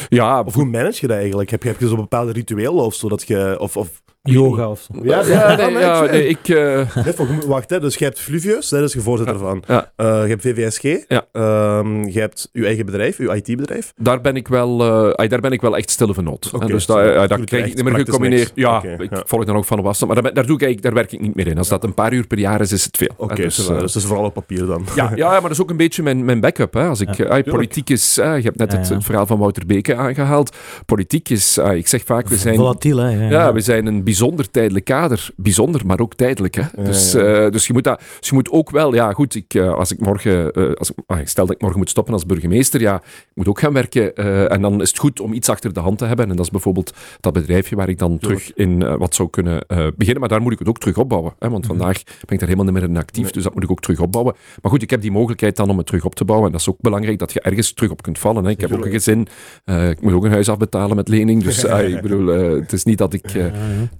Ja, 0.10 0.42
Of 0.42 0.54
hoe 0.54 0.66
manage 0.66 0.98
je 1.02 1.08
dat 1.08 1.18
eigenlijk? 1.18 1.50
Heb 1.50 1.64
je, 1.64 1.70
heb 1.70 1.80
je 1.80 1.88
zo'n 1.88 1.98
bepaalde 1.98 2.32
ritueel 2.32 2.74
of 2.74 2.94
zo 2.94 3.10
dat 3.10 3.28
je... 3.28 3.56
Of, 3.60 3.78
of... 3.78 4.02
Yoga 4.32 4.70
of 4.70 4.80
zo. 4.94 5.00
Ja, 5.04 5.22
ja, 5.26 5.56
nee, 5.56 5.66
nee, 5.72 5.80
ja, 5.80 6.04
ik- 6.04 6.12
nee, 6.12 6.28
ik... 6.28 6.48
eh, 6.48 6.96
Nee, 7.06 7.14
volgens- 7.14 7.46
wacht, 7.46 7.70
hè. 7.70 7.80
Dus 7.80 7.96
je 7.96 8.04
hebt 8.04 8.20
Fluvius, 8.20 8.70
daar 8.70 8.84
is 8.84 8.94
je 8.94 9.00
voorzitter 9.02 9.38
van. 9.38 9.64
ja. 9.68 9.92
Eh, 9.96 10.06
je 10.22 10.28
hebt 10.30 10.42
VVSG. 10.42 11.06
Ja. 11.08 11.26
Ehm, 11.32 12.04
je 12.08 12.20
hebt 12.20 12.50
je 12.54 12.66
eigen 12.66 12.86
bedrijf, 12.86 13.18
je 13.18 13.36
IT-bedrijf. 13.44 13.94
Daar 13.98 14.22
ben 14.22 14.36
ik 14.36 14.48
wel, 14.48 14.82
eh, 15.16 15.30
daar 15.30 15.40
ben 15.40 15.52
ik 15.52 15.62
wel 15.62 15.78
echt 15.78 15.90
stille 15.90 16.14
van 16.14 16.24
nood. 16.24 16.50
Oké, 16.54 16.66
En 16.66 16.72
dus 16.72 16.86
zo. 16.86 17.14
dat, 17.14 17.30
dat 17.30 17.44
krijg 17.44 17.66
ik 17.66 17.74
niet 17.76 17.84
meer 17.84 17.94
praktisch 17.94 18.14
gecombineerd. 18.14 18.52
Ja, 18.56 18.84
ik 18.84 19.10
ja. 19.10 19.24
volg 19.26 19.46
dan 19.46 19.56
ook 19.56 19.66
van 19.66 19.80
op 19.80 19.86
afstand. 19.86 20.14
Maar 20.14 20.24
daar, 20.24 20.34
daar, 20.34 20.46
doe 20.46 20.60
ik 20.60 20.82
daar 20.82 20.94
werk 20.94 21.12
ik 21.12 21.22
niet 21.22 21.36
meer 21.36 21.48
in. 21.48 21.58
Als 21.58 21.68
dat 21.68 21.84
een 21.84 21.94
paar 21.94 22.14
uur 22.14 22.28
per 22.28 22.40
jaar 22.40 22.62
is, 22.62 22.72
is 22.72 22.84
het 22.86 22.98
veel. 22.98 23.14
Oké, 23.18 23.36
dus, 23.36 23.56
dus, 23.56 23.68
dus 23.68 23.78
dat 23.94 23.96
is 23.96 24.06
vooral 24.06 24.26
op 24.26 24.34
papier 24.34 24.66
dan. 24.66 24.86
ja, 24.96 25.12
ja, 25.16 25.30
maar 25.30 25.42
dat 25.42 25.52
is 25.52 25.62
ook 25.62 25.70
een 25.70 25.78
beetje 25.78 26.04
mijn, 26.04 26.26
mijn 26.26 26.40
backup. 26.40 26.74
Hè. 26.74 26.88
Als 26.88 27.02
ik, 27.02 27.44
politiek 27.46 27.90
is, 27.90 28.16
je 28.16 28.22
hebt 28.22 28.58
net 28.58 28.72
Ja, 28.72 28.78
het, 28.78 28.88
ja. 28.88 28.94
het 28.96 29.04
verhaal 29.04 29.26
van 29.26 29.38
Wouter 29.40 29.66
Beke 29.66 29.96
aangehaald. 29.96 30.56
Politiek 30.86 31.30
is, 31.30 31.58
ik 31.58 31.88
zeg 31.88 32.04
vaak, 32.06 32.28
we 32.28 32.36
zijn, 32.38 32.56
Volatiel, 32.56 32.98
hè? 32.98 33.10
Ja, 33.10 33.30
ja, 33.30 33.54
we 33.54 33.60
zijn 33.60 33.86
een 33.86 34.04
bijzonder 34.04 34.16
bijzonder 34.18 34.52
tijdelijk 34.52 34.86
kader. 34.86 35.30
Bijzonder, 35.36 35.86
maar 35.86 36.00
ook 36.00 36.16
tijdelijk. 36.16 36.56
Hè? 36.56 36.84
Dus, 36.84 37.14
eh, 37.14 37.50
dus, 37.50 37.68
je 37.68 37.74
moet 37.74 37.84
dat, 37.84 38.02
dus 38.20 38.30
je 38.30 38.36
moet 38.36 38.52
ook 38.52 38.70
wel, 38.70 38.94
ja 38.94 39.12
goed, 39.12 39.36
ik, 39.36 39.54
eh, 39.54 39.74
als 39.74 39.92
ik 39.92 40.00
morgen, 40.00 40.52
eh, 40.52 40.74
als 40.74 40.92
ik, 40.92 40.98
ah, 41.06 41.20
stel 41.24 41.46
dat 41.46 41.56
ik 41.56 41.62
morgen 41.62 41.80
moet 41.80 41.90
stoppen 41.90 42.14
als 42.14 42.26
burgemeester, 42.26 42.82
ja, 42.82 42.96
ik 42.96 43.32
moet 43.34 43.48
ook 43.48 43.60
gaan 43.60 43.74
werken. 43.74 44.16
en 44.50 44.62
dan 44.62 44.82
is 44.82 44.90
het 44.90 44.98
goed 44.98 45.20
om 45.20 45.34
iets 45.34 45.50
achter 45.50 45.74
de 45.74 45.80
hand 45.80 45.98
te 45.98 46.06
hebben. 46.06 46.30
En 46.30 46.36
dat 46.36 46.46
is 46.46 46.52
bijvoorbeeld 46.52 46.94
dat 47.20 47.34
bedrijfje 47.34 47.76
waar 47.76 47.90
ik 47.90 47.98
dan 47.98 48.18
terug 48.18 48.54
in 48.54 48.98
wat 48.98 49.16
zou 49.16 49.30
kunnen 49.30 49.66
beginnen. 49.68 50.20
Maar 50.20 50.30
daar 50.30 50.42
moet 50.42 50.52
ik 50.52 50.60
het 50.60 50.68
ook 50.68 50.80
terug 50.80 50.98
opbouwen. 50.98 51.34
Hè? 51.40 51.50
Want 51.50 51.66
vandaag 51.66 52.04
ben 52.04 52.14
ik 52.16 52.40
daar 52.40 52.50
helemaal 52.50 52.66
niet 52.66 52.74
meer 52.74 52.84
in 52.84 52.98
actief, 52.98 53.24
Nee. 53.24 53.32
dus 53.32 53.44
dat 53.44 53.54
moet 53.54 53.64
ik 53.64 53.72
ook 53.72 53.82
terug 53.82 54.00
opbouwen. 54.00 54.36
Maar 54.62 54.72
goed, 54.72 54.82
ik 54.82 54.90
heb 54.90 55.02
die 55.02 55.12
mogelijkheid 55.12 55.56
dan 55.56 55.70
om 55.70 55.78
het 55.78 55.86
terug 55.86 56.06
op 56.06 56.16
te 56.16 56.26
bouwen. 56.26 56.48
En 56.48 56.52
dat 56.52 56.62
is 56.62 56.70
ook 56.70 56.82
belangrijk 56.82 57.20
dat 57.20 57.34
je 57.34 57.42
ergens 57.42 57.74
terug 57.74 57.92
op 57.92 58.02
kunt 58.02 58.20
vallen. 58.20 58.44
Hè? 58.44 58.50
Ik 58.50 58.62
heb 58.62 58.72
ook 58.74 58.86
een 58.86 58.92
gezin, 58.92 59.28
ik 59.66 60.02
moet 60.02 60.14
ook 60.14 60.24
een 60.24 60.32
huis 60.32 60.50
afbetalen 60.50 60.96
met 60.96 61.08
lening. 61.08 61.44
Dus 61.44 61.66
ah, 61.68 61.88
ik 61.88 62.02
bedoel, 62.02 62.28
het 62.28 62.74
is 62.74 62.84
niet 62.84 62.98
dat 62.98 63.14
ik... 63.14 63.32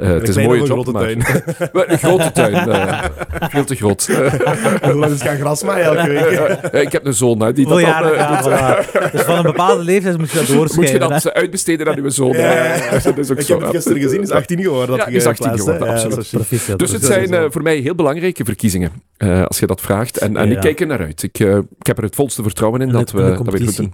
eh, 0.08 0.14
het 0.14 0.28
is 0.28 0.36
een 0.36 0.44
mooie 0.44 0.64
job, 0.64 0.92
maar... 0.92 1.14
Maar 1.74 1.92
Een 1.92 1.98
grote 1.98 2.32
tuin. 2.32 2.54
eh, 2.54 3.04
veel 3.50 3.64
te 3.66 3.76
groot. 3.76 4.06
Hoe 4.82 4.94
lang 4.94 5.12
is 5.14 5.22
gaan 5.22 5.38
grasmaaien 5.38 5.86
elke 5.86 6.10
week? 6.10 6.26
Eh, 6.72 6.82
ik 6.82 6.92
heb 6.92 7.06
een 7.06 7.14
zoon 7.14 7.42
hè, 7.42 7.54
die 7.54 7.68
dat 7.68 7.80
dan... 7.82 7.90
eh, 8.04 8.16
Ja, 8.18 8.42
doet. 8.42 8.52
voilà. 8.52 9.12
Dus 9.12 9.22
van 9.22 9.36
een 9.38 9.44
bepaalde 9.44 9.84
leeftijd 9.84 10.18
moet 10.18 10.32
je 10.32 10.38
dat 10.38 10.48
Moet 10.50 10.58
je 10.58 10.74
doorschrijven. 10.76 11.00
dat 11.10 11.26
eh, 11.26 11.42
uitbesteden 11.42 11.88
aan 11.88 11.98
uw 11.98 12.10
zoon? 12.10 12.32
Ja, 12.32 12.38
ja, 12.40 12.54
ja. 12.54 12.62
hè? 12.64 13.00
Dat 13.04 13.18
is 13.18 13.32
ook 13.32 13.38
Ik 13.40 13.46
zo, 13.46 13.54
heb 13.54 13.62
het 13.62 13.76
gisteren 13.76 14.02
gezien, 14.02 14.22
is 14.22 14.32
18 14.32 14.62
geworden. 14.62 14.98
Dat 14.98 15.08
Ja, 15.08 15.14
is 15.14 15.26
18 15.26 15.46
geplaatst, 15.50 15.66
hè? 15.68 15.74
geworden, 15.74 15.96
Ja, 15.98 16.04
absoluut. 16.18 16.80
Dus 16.80 16.92
het 16.92 17.02
is 17.02 17.08
zijn 17.08 17.52
voor 17.52 17.62
mij 17.62 17.78
heel 17.78 17.96
belangrijke 17.96 18.46
verkiezingen, 18.46 18.92
eh, 19.18 19.46
als 19.46 19.60
je 19.60 19.68
dat 19.68 19.82
vraagt. 19.82 20.18
En, 20.18 20.38
en 20.38 20.48
Ja. 20.50 20.56
ik 20.56 20.60
kijk 20.62 20.80
er 20.80 20.88
naar 20.88 21.00
uit. 21.00 21.24
Ik, 21.24 21.40
ik 21.80 21.88
heb 21.88 21.98
er 21.98 22.04
het 22.04 22.16
volste 22.16 22.42
vertrouwen 22.44 22.82
in 22.82 22.90
dat 22.90 23.12
we, 23.12 23.22
dat 23.22 23.46
we 23.46 23.52
het 23.52 23.64
goed 23.64 23.78
doen. 23.78 23.94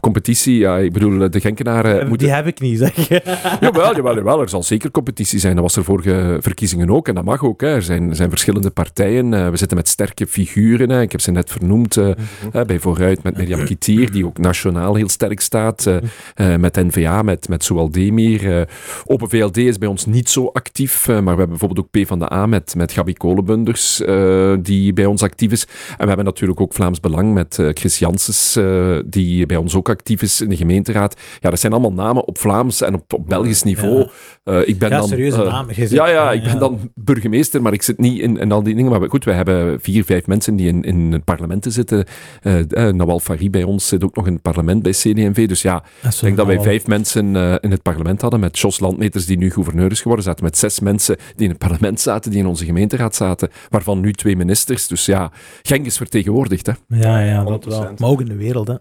Competitie, 0.00 0.58
ja, 0.58 0.76
ik 0.78 0.92
bedoel, 0.92 1.22
eh, 1.22 1.30
de 1.30 1.40
Genkenaren 1.40 1.98
Die 1.98 2.08
moeten... 2.08 2.34
heb 2.34 2.46
ik 2.46 2.60
niet, 2.60 2.78
zeg. 2.78 3.08
Jawel, 3.60 3.94
jawel, 3.96 4.14
jawel, 4.14 4.40
er 4.40 4.48
zal 4.48 4.62
zeker 4.62 4.90
competitie 4.90 5.38
zijn. 5.38 5.54
Dat 5.54 5.62
was 5.62 5.76
er 5.76 5.84
vorige 5.84 6.38
verkiezingen 6.40 6.90
ook, 6.90 7.08
en 7.08 7.14
dat 7.14 7.24
mag 7.24 7.44
ook. 7.44 7.60
Hè. 7.60 7.68
Er, 7.68 7.82
zijn, 7.82 8.08
er 8.10 8.16
zijn 8.16 8.28
verschillende 8.30 8.70
partijen. 8.70 9.34
eh, 9.34 9.48
we 9.50 9.56
zitten 9.56 9.76
met 9.76 9.88
sterke 9.88 10.26
figuren. 10.26 10.90
Hè. 10.90 11.00
Ik 11.00 11.12
heb 11.12 11.20
ze 11.20 11.30
net 11.30 11.50
vernoemd, 11.50 11.96
eh, 11.96 12.08
hè, 12.50 12.64
bij 12.64 12.78
Vooruit 12.78 13.22
met 13.22 13.36
Mirjam 13.36 13.64
Kitier, 13.64 14.10
die 14.10 14.26
ook 14.26 14.38
nationaal 14.38 14.94
heel 14.94 15.08
sterk 15.08 15.40
staat. 15.40 15.86
eh, 15.86 15.96
eh, 16.34 16.60
met 16.60 16.76
N-VA, 16.76 17.22
met, 17.22 17.48
met 17.48 17.64
Soual 17.64 17.90
Demir. 17.90 18.58
eh, 18.58 18.66
Open 19.06 19.28
VLD 19.28 19.56
is 19.56 19.78
bij 19.78 19.88
ons 19.88 20.06
niet 20.06 20.28
zo 20.28 20.46
actief, 20.52 21.08
eh, 21.08 21.14
maar 21.14 21.22
we 21.22 21.28
hebben 21.28 21.48
bijvoorbeeld 21.48 21.86
ook 21.94 22.02
P 22.02 22.06
van 22.06 22.18
de 22.18 22.32
A 22.32 22.46
met, 22.46 22.74
met 22.76 22.92
Gabi 22.92 23.12
Kolenbunders, 23.12 24.00
eh, 24.02 24.52
die 24.60 24.92
bij 24.92 25.06
ons 25.06 25.22
actief 25.22 25.52
is. 25.52 25.64
En 25.90 25.98
we 26.00 26.06
hebben 26.06 26.24
natuurlijk 26.24 26.60
ook 26.60 26.74
Vlaams 26.74 27.00
Belang 27.00 27.34
met 27.34 27.58
eh, 27.58 27.68
Chris 27.74 27.98
Janssens, 27.98 28.56
eh, 28.56 28.96
die 29.06 29.46
bij 29.46 29.56
ons 29.56 29.74
ook 29.74 29.87
actief 29.88 30.22
is 30.22 30.40
in 30.40 30.48
de 30.48 30.56
gemeenteraad. 30.56 31.20
Ja, 31.40 31.50
dat 31.50 31.60
zijn 31.60 31.72
allemaal 31.72 31.92
namen 31.92 32.24
op 32.26 32.38
Vlaams 32.38 32.80
en 32.80 32.94
op, 32.94 33.12
op 33.12 33.28
Belgisch 33.28 33.62
niveau. 33.62 34.08
Eh, 34.48 34.68
ik 34.68 34.78
ben 34.78 34.90
Ja, 34.90 34.98
dan, 34.98 35.08
serieuze 35.08 35.42
eh, 35.42 35.90
ja, 35.90 36.08
ja, 36.08 36.32
ik 36.32 36.42
ben 36.42 36.52
ja. 36.52 36.58
dan 36.58 36.90
burgemeester, 36.94 37.62
maar 37.62 37.72
ik 37.72 37.82
zit 37.82 37.98
niet 37.98 38.20
in, 38.20 38.36
in 38.36 38.52
al 38.52 38.62
die 38.62 38.74
dingen. 38.74 38.90
Maar 38.90 39.08
goed, 39.08 39.24
wij 39.24 39.34
hebben 39.34 39.80
vier, 39.80 40.04
vijf 40.04 40.26
mensen 40.26 40.56
die 40.56 40.68
in, 40.68 40.82
in 40.82 41.12
het 41.12 41.24
parlement 41.24 41.66
zitten. 41.68 42.04
Eh 42.42 42.88
eh, 42.88 42.94
Nawal 42.94 43.20
Farid 43.20 43.50
bij 43.50 43.62
ons 43.62 43.88
zit 43.88 44.04
ook 44.04 44.16
nog 44.16 44.26
in 44.26 44.32
het 44.32 44.42
parlement 44.42 44.82
bij 44.82 44.92
CD&V. 44.92 45.48
Dus 45.48 45.62
ja, 45.62 45.84
ik 46.02 46.20
denk 46.20 46.36
dat 46.36 46.46
wij 46.46 46.60
vijf 46.60 46.86
mensen 46.86 47.36
eh, 47.36 47.54
in 47.60 47.70
het 47.70 47.82
parlement 47.82 48.20
hadden. 48.20 48.40
Met 48.40 48.58
Jos 48.58 48.80
Landmeters, 48.80 49.26
die 49.26 49.36
nu 49.36 49.50
gouverneur 49.50 49.90
is 49.90 50.00
geworden. 50.00 50.24
Zaten 50.24 50.44
met 50.44 50.58
zes 50.58 50.80
mensen 50.80 51.16
die 51.16 51.44
in 51.44 51.50
het 51.50 51.58
parlement 51.58 52.00
zaten, 52.00 52.30
die 52.30 52.40
in 52.40 52.46
onze 52.46 52.64
gemeenteraad 52.64 53.14
zaten. 53.14 53.48
Waarvan 53.68 54.00
nu 54.00 54.12
twee 54.12 54.36
ministers. 54.36 54.86
Dus 54.86 55.06
ja, 55.06 55.32
Genk 55.62 55.86
is 55.86 55.96
vertegenwoordigd. 55.96 56.66
Hè. 56.66 56.72
Ja, 56.88 57.20
ja, 57.20 57.44
dat 57.44 57.64
wel. 57.64 57.86
100%. 57.86 57.94
Maar 57.98 58.08
ook 58.08 58.20
in 58.20 58.28
de 58.28 58.36
wereld, 58.36 58.68
hè. 58.68 58.74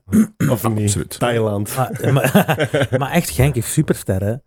Of 0.49 0.67
niet? 0.67 0.83
Absoluut. 0.83 1.19
Thailand. 1.19 1.75
Maar, 1.75 2.13
maar, 2.13 2.67
maar 2.99 3.11
echt, 3.11 3.29
Genk 3.29 3.55
heeft 3.55 3.71
supersterren. 3.71 4.41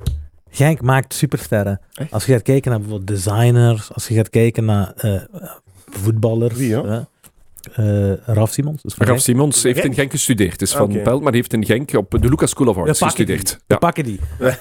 Genk 0.50 0.80
maakt 0.80 1.14
supersterren. 1.14 1.80
Echt? 1.94 2.12
Als 2.12 2.24
je 2.24 2.32
gaat 2.32 2.42
kijken 2.42 2.70
naar 2.70 2.80
bijvoorbeeld 2.80 3.08
designers, 3.08 3.92
als 3.92 4.08
je 4.08 4.14
gaat 4.14 4.30
kijken 4.30 4.64
naar 4.64 4.92
eh, 4.96 5.20
voetballers. 5.86 6.54
Wie, 6.54 6.68
ja? 6.68 7.08
Hè. 7.72 8.12
Eh, 8.12 8.18
Raf 8.26 8.52
Simons. 8.52 8.82
Dus 8.82 8.94
Raf 8.96 9.06
Genk. 9.08 9.20
Simons 9.20 9.62
heeft 9.62 9.76
in 9.76 9.82
Genk? 9.82 9.94
Genk 9.94 10.10
gestudeerd. 10.10 10.62
Is 10.62 10.72
van 10.72 10.90
Oké. 10.90 10.98
Pelt, 10.98 11.22
maar 11.22 11.32
heeft 11.32 11.52
in 11.52 11.64
Genk 11.64 11.92
op 11.94 12.10
de 12.20 12.28
Lucas 12.28 12.50
School 12.50 12.66
of 12.68 12.74
We 12.76 12.80
Arts 12.82 12.98
die. 12.98 13.08
gestudeerd. 13.08 13.50
We 13.50 13.58
Ja. 13.66 13.76
pakken 13.76 14.04
die. 14.04 14.20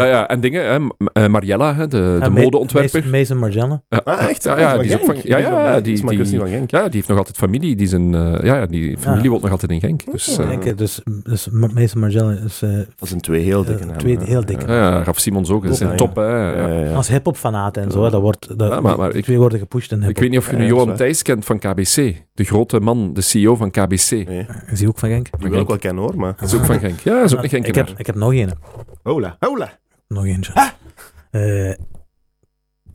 Ja, 0.00 0.04
ja, 0.04 0.28
en 0.28 0.40
dingen, 0.40 0.64
hè, 0.64 0.78
eh, 1.12 1.26
Mariella, 1.28 1.74
hè, 1.74 1.88
de, 1.88 1.96
de 1.96 2.18
en 2.24 2.32
Ma- 2.32 2.40
modeontwerper. 2.40 3.04
Mason- 3.10 3.38
Margiela. 3.38 3.82
Ja, 3.88 4.00
Ah, 4.04 4.28
echt? 4.28 4.44
Ja, 4.44 4.58
ja, 4.58 4.78
die 4.78 4.86
is 4.86 4.94
ook 4.94 5.04
van, 5.04 5.16
ja, 5.22 5.38
ja, 5.38 5.80
die, 5.80 6.06
Die 6.06 6.24
die, 6.24 6.40
Genk. 6.46 6.70
ja, 6.70 6.82
die 6.82 6.90
heeft 6.92 7.08
nog 7.08 7.18
altijd 7.18 7.36
familie. 7.36 7.76
Die, 7.76 7.86
zijn, 7.86 8.14
eh, 8.14 8.44
ja, 8.44 8.56
ja, 8.56 8.66
die 8.66 8.98
familie 8.98 9.30
woont 9.30 9.42
nog 9.42 9.50
altijd 9.50 9.70
in 9.70 9.80
Genk. 9.80 10.12
Dus, 10.12 10.36
Denk 10.36 10.64
je, 10.64 10.74
dus, 10.74 11.00
dus 11.22 11.48
Mason 11.50 12.00
Margiela 12.00 12.36
is 12.44 12.62
eh, 12.62 12.70
Dat 12.96 13.08
zijn 13.08 13.20
twee 13.20 13.42
heel 13.42 13.64
dikke 13.64 13.84
namen. 13.84 13.98
twee 13.98 14.18
heel 14.22 14.44
dikke 14.44 14.66
ja, 14.66 14.74
ja, 14.74 15.02
Raf 15.02 15.18
Simons 15.18 15.50
ook. 15.50 15.62
Dat 15.62 15.72
is 15.72 15.82
Ook, 15.82 15.84
een 15.86 15.90
ja. 15.90 15.96
top. 15.96 16.16
Hè, 16.16 16.22
ja. 16.22 16.56
Ja, 16.56 16.68
ja, 16.68 16.84
ja. 16.84 16.94
als 16.94 17.08
hip-hop 17.08 17.36
fanaten 17.36 17.82
en 17.82 17.90
zo. 17.90 18.08
Dat 18.10 18.20
wordt, 18.20 18.58
dat, 18.58 18.70
Ja, 18.72 18.80
maar- 18.80 18.96
maar 18.98 19.08
die 19.08 19.18
ik- 19.18 19.24
twee 19.24 19.38
worden 19.38 19.58
gepusht 19.58 19.92
in 19.92 20.02
Ik 20.02 20.18
weet 20.18 20.30
niet 20.30 20.38
of 20.38 20.50
je 20.50 20.56
nu 20.56 20.66
Johan. 20.66 20.96
Thijs 20.96 21.22
kent 21.22 21.44
van 21.44 21.58
KBC. 21.58 22.14
De 22.40 22.46
grote 22.46 22.80
man, 22.80 23.12
de 23.12 23.20
CEO 23.20 23.56
van 23.56 23.70
KBC. 23.70 24.10
Nee, 24.10 24.46
Is 24.70 24.78
die 24.78 24.88
ook 24.88 24.98
van 24.98 25.08
Genk? 25.08 25.28
die 25.38 25.50
wil 25.50 25.60
ik 25.60 25.66
wel 25.66 25.78
kennen 25.78 26.02
hoor, 26.02 26.16
maar... 26.16 26.42
Is 26.42 26.54
ook 26.54 26.64
van 26.64 26.78
Genk. 26.78 27.00
Ja, 27.00 27.22
is 27.22 27.32
ook 27.32 27.38
een 27.38 27.44
ik, 27.44 27.50
Genkenaar. 27.50 27.86
heb, 27.88 27.98
ik 27.98 28.06
heb 28.06 28.14
nog 28.14 28.34
een. 28.34 28.52
Hola, 29.02 29.36
hola. 29.38 29.78
Nog 30.08 30.24
eentje. 30.24 30.52
Eh, 31.30 31.74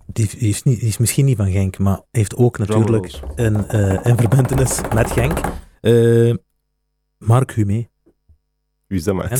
die, 0.06 0.30
die, 0.38 0.50
is 0.50 0.64
niet, 0.64 0.80
die 0.80 0.88
is 0.88 0.98
misschien 0.98 1.26
niet 1.26 1.38
van 1.38 1.52
Genk, 1.52 1.78
maar 1.78 2.02
heeft 2.12 2.36
ook 2.36 2.58
natuurlijk 2.58 3.20
een, 3.36 3.68
eh 3.68 4.00
een 4.04 4.18
verbindenis 4.18 4.82
met 4.94 5.12
Genk. 5.12 5.40
Eh, 5.82 6.34
Mark 7.18 7.52
Humé. 7.52 7.88
Wie 8.88 8.98
is 8.98 9.04
dat, 9.04 9.40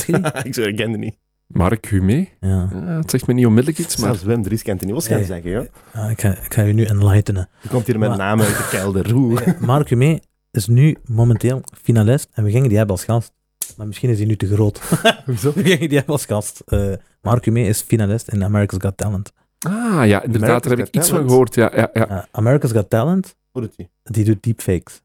zeg, 0.50 0.66
ik 0.66 0.76
ken 0.76 0.88
die 0.88 0.98
niet. 0.98 1.18
Mark 1.46 1.86
Humé. 1.86 2.28
Ja. 2.40 2.68
Ja, 2.72 2.78
het 2.96 3.10
zegt 3.10 3.26
me 3.26 3.32
niet 3.34 3.46
onmiddellijk 3.46 3.82
iets, 3.84 3.96
maar... 3.96 4.06
Zelfs 4.08 4.22
Wim 4.22 4.42
Dries 4.42 4.62
kent 4.62 4.78
die 4.80 4.86
niet. 4.88 4.96
Wat 4.96 5.06
ga 5.06 5.10
je 5.12 5.16
Nee. 5.18 5.26
zeggen, 5.26 5.50
joh? 5.50 5.64
Ja, 5.94 6.08
ik, 6.08 6.20
ga, 6.20 6.28
ik 6.30 6.54
ga 6.54 6.62
je 6.62 6.72
nu 6.72 6.84
enlightenen. 6.84 7.48
Je 7.62 7.68
komt 7.68 7.86
hier 7.86 7.98
met 7.98 8.08
Maar- 8.08 8.18
namen 8.18 8.46
uit 8.46 8.56
de 8.56 8.66
kelder. 8.70 9.14
Oeh. 9.14 9.40
Mark 9.60 9.88
Humé 9.88 10.18
is 10.50 10.66
nu 10.66 10.96
momenteel 11.04 11.60
finalist 11.82 12.28
en 12.32 12.44
we 12.44 12.50
gingen 12.50 12.68
die 12.68 12.76
hebben 12.78 12.96
als 12.96 13.04
gast. 13.04 13.32
Maar 13.76 13.86
misschien 13.86 14.10
is 14.10 14.18
hij 14.18 14.26
nu 14.26 14.36
te 14.36 14.46
groot. 14.46 14.80
Hoezo? 15.26 15.52
we 15.54 15.62
gingen 15.62 15.88
die 15.88 15.96
hebben 15.96 16.14
als 16.14 16.24
gast. 16.24 16.62
Eh, 16.66 16.92
Mark 17.22 17.44
Humé 17.44 17.60
is 17.60 17.80
finalist 17.80 18.28
in 18.28 18.44
America's 18.44 18.78
Got 18.82 18.96
Talent. 18.96 19.32
Ah, 19.58 19.72
ja, 20.06 20.22
inderdaad, 20.22 20.32
America's 20.32 20.62
daar 20.68 20.70
heb 20.78 20.78
ik 20.78 20.84
Got 20.94 20.96
iets 20.96 21.08
van 21.08 21.28
gehoord. 21.28 21.54
Ja, 21.54 21.70
ja, 21.74 21.90
ja 21.92 22.08
Eh, 22.08 22.22
America's 22.30 22.72
Got 22.72 22.90
Talent, 22.90 23.36
Hoe 23.50 23.62
doet 23.62 23.72
hij? 23.76 23.90
die 24.02 24.24
doet 24.24 24.42
deepfakes. 24.42 25.02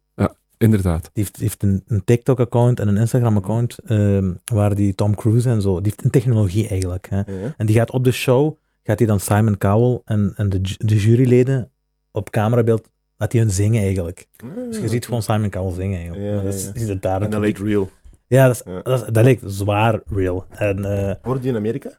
Inderdaad. 0.62 1.10
Die 1.14 1.28
heeft, 1.38 1.64
een, 1.64 1.84
een 1.88 2.04
TikTok-account 2.04 2.80
en 2.80 2.88
een 2.88 2.98
Instagram-account 2.98 3.78
ehm, 3.78 4.32
waar 4.46 4.76
die 4.76 4.96
Tom 4.96 5.16
Cruise 5.16 5.50
en 5.50 5.62
zo, 5.62 5.76
die 5.76 5.84
heeft 5.92 6.04
een 6.04 6.10
technologie 6.12 6.68
eigenlijk. 6.68 7.08
Hè. 7.10 7.18
Ja. 7.18 7.54
En 7.58 7.66
die 7.66 7.76
gaat 7.76 7.92
op 7.92 8.04
de 8.04 8.12
show, 8.12 8.56
gaat 8.84 8.98
hij 9.00 9.08
dan 9.08 9.20
Simon 9.20 9.58
Cowell 9.58 10.02
en, 10.06 10.34
en 10.36 10.50
de, 10.50 10.62
de 10.78 10.96
juryleden 11.00 11.72
op 12.12 12.30
camerabeeld, 12.30 12.90
laat 13.18 13.32
hij 13.32 13.42
hun 13.42 13.52
zingen 13.52 13.82
eigenlijk. 13.84 14.28
Dus 14.70 14.78
je 14.80 14.88
ziet 14.88 15.06
gewoon 15.06 15.22
Simon 15.24 15.50
Cowell 15.50 15.74
zingen 15.74 15.98
eigenlijk. 15.98 16.26
Ja, 16.30 16.42
dat 16.44 16.64
ja, 16.76 16.82
is, 16.94 17.00
daar 17.00 17.22
En 17.22 17.30
dat 17.30 17.40
leek 17.42 17.58
real. 17.58 17.90
Ja, 18.28 18.48
dat, 18.48 18.56
is, 18.56 18.62
Ja. 18.74 18.82
dat, 18.82 19.02
is- 19.02 19.14
dat 19.14 19.24
lijkt 19.24 19.44
zwaar 19.46 20.02
real. 20.06 20.46
En 20.50 20.86
eh, 21.08 21.16
Hoorde 21.22 21.40
die 21.42 21.50
in 21.50 21.56
Amerika? 21.56 21.90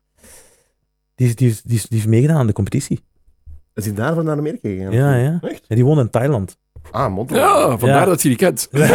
die, 1.15 1.27
is- 1.29 1.37
die, 1.37 1.49
is- 1.49 1.63
die, 1.63 1.77
is- 1.77 1.83
die 1.89 1.99
heeft 1.99 2.11
meegedaan 2.11 2.37
aan 2.37 2.47
de 2.47 2.53
competitie. 2.53 3.01
Is 3.75 3.85
hij 3.85 3.95
daarvan 3.95 4.25
naar 4.25 4.37
Amerika 4.39 4.69
gegaan? 4.69 4.93
Ja, 4.93 5.15
ja. 5.17 5.39
Echt? 5.43 5.65
En 5.69 5.77
die 5.77 5.85
woont 5.85 5.99
in 6.01 6.11
Thailand. 6.11 6.59
Ah, 6.91 7.13
mond. 7.13 7.31
Ja, 7.31 7.79
vandaar 7.79 8.01
Ja. 8.01 8.05
dat 8.05 8.23
je 8.23 8.29
die 8.29 8.37
kent. 8.39 8.69
dus 8.73 8.81
die 8.81 8.91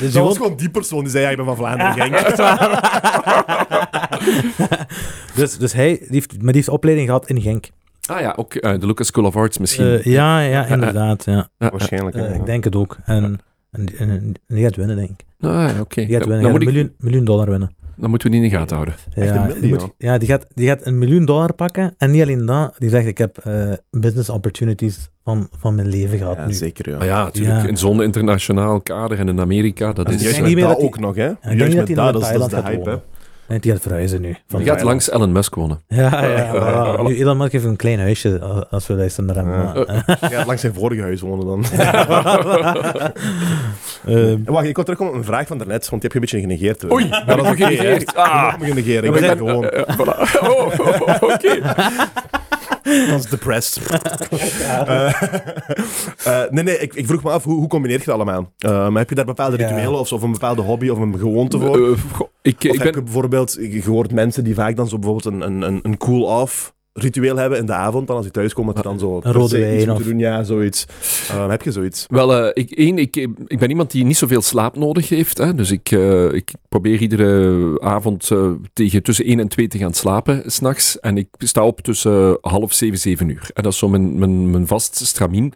Dat 0.00 0.12
was 0.12 0.12
woont, 0.12 0.36
gewoon 0.36 0.56
die 0.56 0.70
persoon 0.70 1.00
die 1.02 1.10
zei, 1.10 1.24
ja, 1.24 1.30
ik 1.30 1.36
ben 1.36 1.44
van 1.46 1.56
Vlaanderen, 1.56 2.12
dus, 5.34 5.58
dus 5.58 5.72
hij, 5.72 5.96
die 5.98 6.06
heeft, 6.10 6.32
maar 6.32 6.42
die 6.52 6.54
heeft 6.54 6.68
opleiding 6.68 7.06
gehad 7.08 7.28
in 7.28 7.40
Genk. 7.40 7.70
Ah 8.06 8.20
ja, 8.20 8.32
ook 8.36 8.54
eh, 8.54 8.78
de 8.80 8.86
Lucas 8.86 9.06
School 9.06 9.24
of 9.24 9.36
Arts 9.36 9.58
misschien. 9.58 9.86
Eh, 9.86 10.04
ja, 10.04 10.40
ja, 10.40 10.64
inderdaad. 10.66 11.24
Ja. 11.24 11.48
Ja, 11.58 11.70
Waarschijnlijk. 11.70 12.16
Ja. 12.16 12.24
ik 12.26 12.46
denk 12.46 12.64
het 12.64 12.76
ook. 12.76 12.96
En, 13.04 13.40
en, 13.70 13.84
die- 13.86 13.96
en- 13.96 14.08
en 14.10 14.34
die 14.46 14.64
gaat 14.64 14.76
winnen, 14.76 14.96
denk 14.96 15.10
ik. 15.10 15.24
Ah, 15.40 15.50
ja, 15.50 15.80
oké. 15.80 16.00
Die 16.00 16.10
Ja, 16.10 16.18
gaat 16.18 16.26
winnen. 16.26 16.42
gaat 16.44 16.52
moet 16.52 16.60
een 16.60 16.66
ik- 16.68 16.72
miljoen, 16.74 16.94
miljoen 16.98 17.24
dollar 17.24 17.50
winnen. 17.50 17.76
Dan 17.96 18.10
moeten 18.10 18.30
we 18.30 18.36
die 18.36 18.44
in 18.44 18.50
de 18.50 18.56
gaten 18.56 18.74
houden. 18.76 18.94
Echt 19.14 19.28
Ja, 19.34 19.42
een 19.42 19.48
die, 19.52 19.60
miljoen? 19.60 19.78
moet- 19.80 19.94
ja 19.98 20.18
die, 20.18 20.28
gaat, 20.28 20.46
die 20.54 20.68
gaat 20.68 20.86
een 20.86 20.98
miljoen 20.98 21.24
dollar 21.24 21.52
pakken. 21.54 21.94
En 21.98 22.10
niet 22.10 22.22
alleen 22.22 22.46
dat, 22.46 22.74
die 22.78 22.88
zegt: 22.90 23.06
Ik 23.06 23.18
heb 23.18 23.38
eh, 23.38 23.72
business 23.90 24.28
opportunities 24.28 25.08
van, 25.24 25.48
van 25.58 25.74
mijn 25.74 25.88
leven 25.88 26.18
gehad 26.18 26.36
Ja, 26.36 26.46
nu. 26.46 26.52
zeker, 26.52 26.90
ja. 26.90 26.96
Maar 26.96 27.06
ja, 27.06 27.24
natuurlijk, 27.24 27.62
Ja. 27.62 27.68
in 27.68 27.76
zo'n 27.76 28.02
internationaal 28.02 28.80
kader 28.80 29.18
en 29.18 29.28
in 29.28 29.40
Amerika, 29.40 29.92
dat 29.92 30.10
is... 30.10 30.22
juist 30.22 30.36
met 30.38 30.46
niet 30.46 30.56
meer 30.56 30.66
dat 30.66 30.78
ook 30.78 30.98
nog, 30.98 31.14
hè? 31.16 31.24
Juist 31.40 31.76
met 31.76 31.86
dat 31.86 32.12
dat, 32.12 32.22
dat 32.22 32.40
is- 32.42 32.48
de 32.48 32.62
hype. 32.62 33.00
En 33.46 33.58
die 33.60 33.72
gaat 33.72 33.80
verhuizen 33.82 34.20
nu. 34.20 34.36
Van 34.48 34.60
Je 34.60 34.66
gaat 34.66 34.78
Thailand. 34.78 34.82
langs 34.84 35.10
Elon 35.10 35.32
Musk 35.32 35.54
wonen. 35.54 35.82
Ja, 35.88 36.24
ja, 36.26 36.50
voilà. 36.54 37.02
Nu, 37.02 37.16
Elon 37.18 37.36
Musk 37.36 37.52
heeft 37.52 37.64
een 37.64 37.76
klein 37.76 37.98
huisje 38.00 38.40
als- 38.70 38.86
we 38.86 38.94
luisteren 38.94 39.34
naar 39.34 39.44
hem. 39.44 39.52
Ja. 39.52 39.84
gaat 40.28 40.46
langs 40.50 40.60
zijn 40.60 40.74
vorige 40.74 41.02
huis 41.02 41.20
wonen 41.20 41.46
dan. 41.46 41.64
Ehm, 44.06 44.16
En 44.16 44.44
Wacht, 44.44 44.66
ik 44.66 44.74
wil 44.74 44.84
terugkomen 44.84 45.12
op 45.14 45.18
een 45.18 45.24
vraag 45.24 45.46
van 45.46 45.58
daarnet, 45.58 45.88
want 45.88 46.02
die 46.02 46.10
heb 46.12 46.22
je 46.22 46.36
een 46.36 46.40
beetje 46.40 46.40
genegeerd. 46.40 46.92
Oei, 46.92 47.08
Maar 47.08 47.24
heb 47.26 47.36
dat 47.36 47.46
ik 47.46 47.52
is 47.52 47.58
u 47.60 47.64
oké, 47.64 47.74
genegeerd? 47.76 48.14
Ah. 48.14 48.26
Je 48.26 48.42
mag 48.50 48.58
me 48.58 48.64
genegeren, 48.66 49.04
ik 49.04 49.12
we 49.14 49.20
ben 49.20 49.36
gewoon. 49.36 49.68
Eh, 49.68 49.80
eh, 49.80 49.98
voilà. 49.98 50.40
Oh, 50.40 50.66
oh, 50.78 51.00
oh, 51.00 51.22
oké. 51.22 51.60
Dat 53.10 53.24
is 53.24 53.30
depressed. 53.30 53.82
Eh, 54.74 55.22
eh, 56.24 56.50
nee, 56.50 56.64
nee, 56.64 56.78
ik, 56.78 56.94
ik 56.94 57.06
vroeg 57.06 57.22
me 57.22 57.30
af, 57.30 57.44
hoe, 57.44 57.54
hoe 57.54 57.68
combineer 57.68 57.98
je 57.98 58.04
dat 58.04 58.14
allemaal? 58.14 58.52
Eh, 58.58 58.70
maar 58.88 58.98
heb 58.98 59.08
je 59.08 59.14
daar 59.14 59.24
bepaalde 59.24 59.58
Ja. 59.58 59.68
rituelen 59.68 60.00
of, 60.00 60.08
zo, 60.08 60.14
of 60.14 60.22
een 60.22 60.32
bepaalde 60.32 60.62
hobby 60.62 60.88
of 60.88 60.98
een 60.98 61.18
gewoonte 61.18 61.58
voor? 61.58 61.76
Ik, 62.42 62.54
of 62.56 62.62
ik 62.62 62.62
heb 62.62 62.78
ben... 62.78 62.94
je 62.94 63.02
bijvoorbeeld, 63.02 63.52
je 63.60 63.82
hoort 63.84 64.12
mensen 64.12 64.44
die 64.44 64.54
vaak 64.54 64.76
dan 64.76 64.88
zo 64.88 64.98
bijvoorbeeld 64.98 65.34
een, 65.34 65.40
een, 65.40 65.62
een, 65.62 65.80
een 65.82 65.96
cool-off 65.96 66.74
ritueel 66.98 67.36
hebben 67.36 67.58
in 67.58 67.66
de 67.66 67.72
avond, 67.72 68.06
dan 68.06 68.16
als 68.16 68.26
ik 68.26 68.32
thuis 68.32 68.52
kom, 68.52 68.66
dat 68.66 68.76
je 68.76 68.82
dan 68.82 68.98
zo 68.98 69.20
Een 69.22 69.32
rode 69.32 69.58
wijn 69.58 69.90
of- 69.90 70.02
doen. 70.02 70.18
Ja, 70.18 70.42
zoiets. 70.42 70.86
Eh, 71.30 71.48
heb 71.48 71.62
je 71.62 71.72
zoiets? 71.72 72.06
Wel, 72.08 72.34
eh, 72.36 72.50
ik, 72.64 72.70
één, 72.70 72.98
ik, 72.98 73.16
ik 73.46 73.58
ben 73.58 73.68
iemand 73.68 73.90
die 73.90 74.04
niet 74.04 74.16
zoveel 74.16 74.42
slaap 74.42 74.76
nodig 74.76 75.08
heeft. 75.08 75.38
Hè, 75.38 75.54
dus 75.54 75.70
ik, 75.70 75.90
eh, 75.90 76.32
ik 76.32 76.52
probeer 76.68 77.00
iedere 77.00 77.80
avond 77.80 78.30
tegen 78.72 79.02
tussen 79.02 79.28
1 79.30 79.40
en 79.40 79.48
2 79.48 79.68
te 79.68 79.78
gaan 79.78 79.94
slapen, 79.94 80.42
s'nachts. 80.46 81.00
En 81.00 81.16
ik 81.18 81.28
sta 81.38 81.64
op 81.64 81.80
tussen 81.80 82.38
half 82.40 82.72
7, 82.72 82.98
7 82.98 83.28
uur. 83.28 83.50
En 83.54 83.62
dat 83.62 83.72
is 83.72 83.78
zo 83.78 83.88
mijn, 83.88 84.18
mijn, 84.18 84.50
mijn 84.50 84.66
vast 84.66 84.96
stramien. 84.96 85.52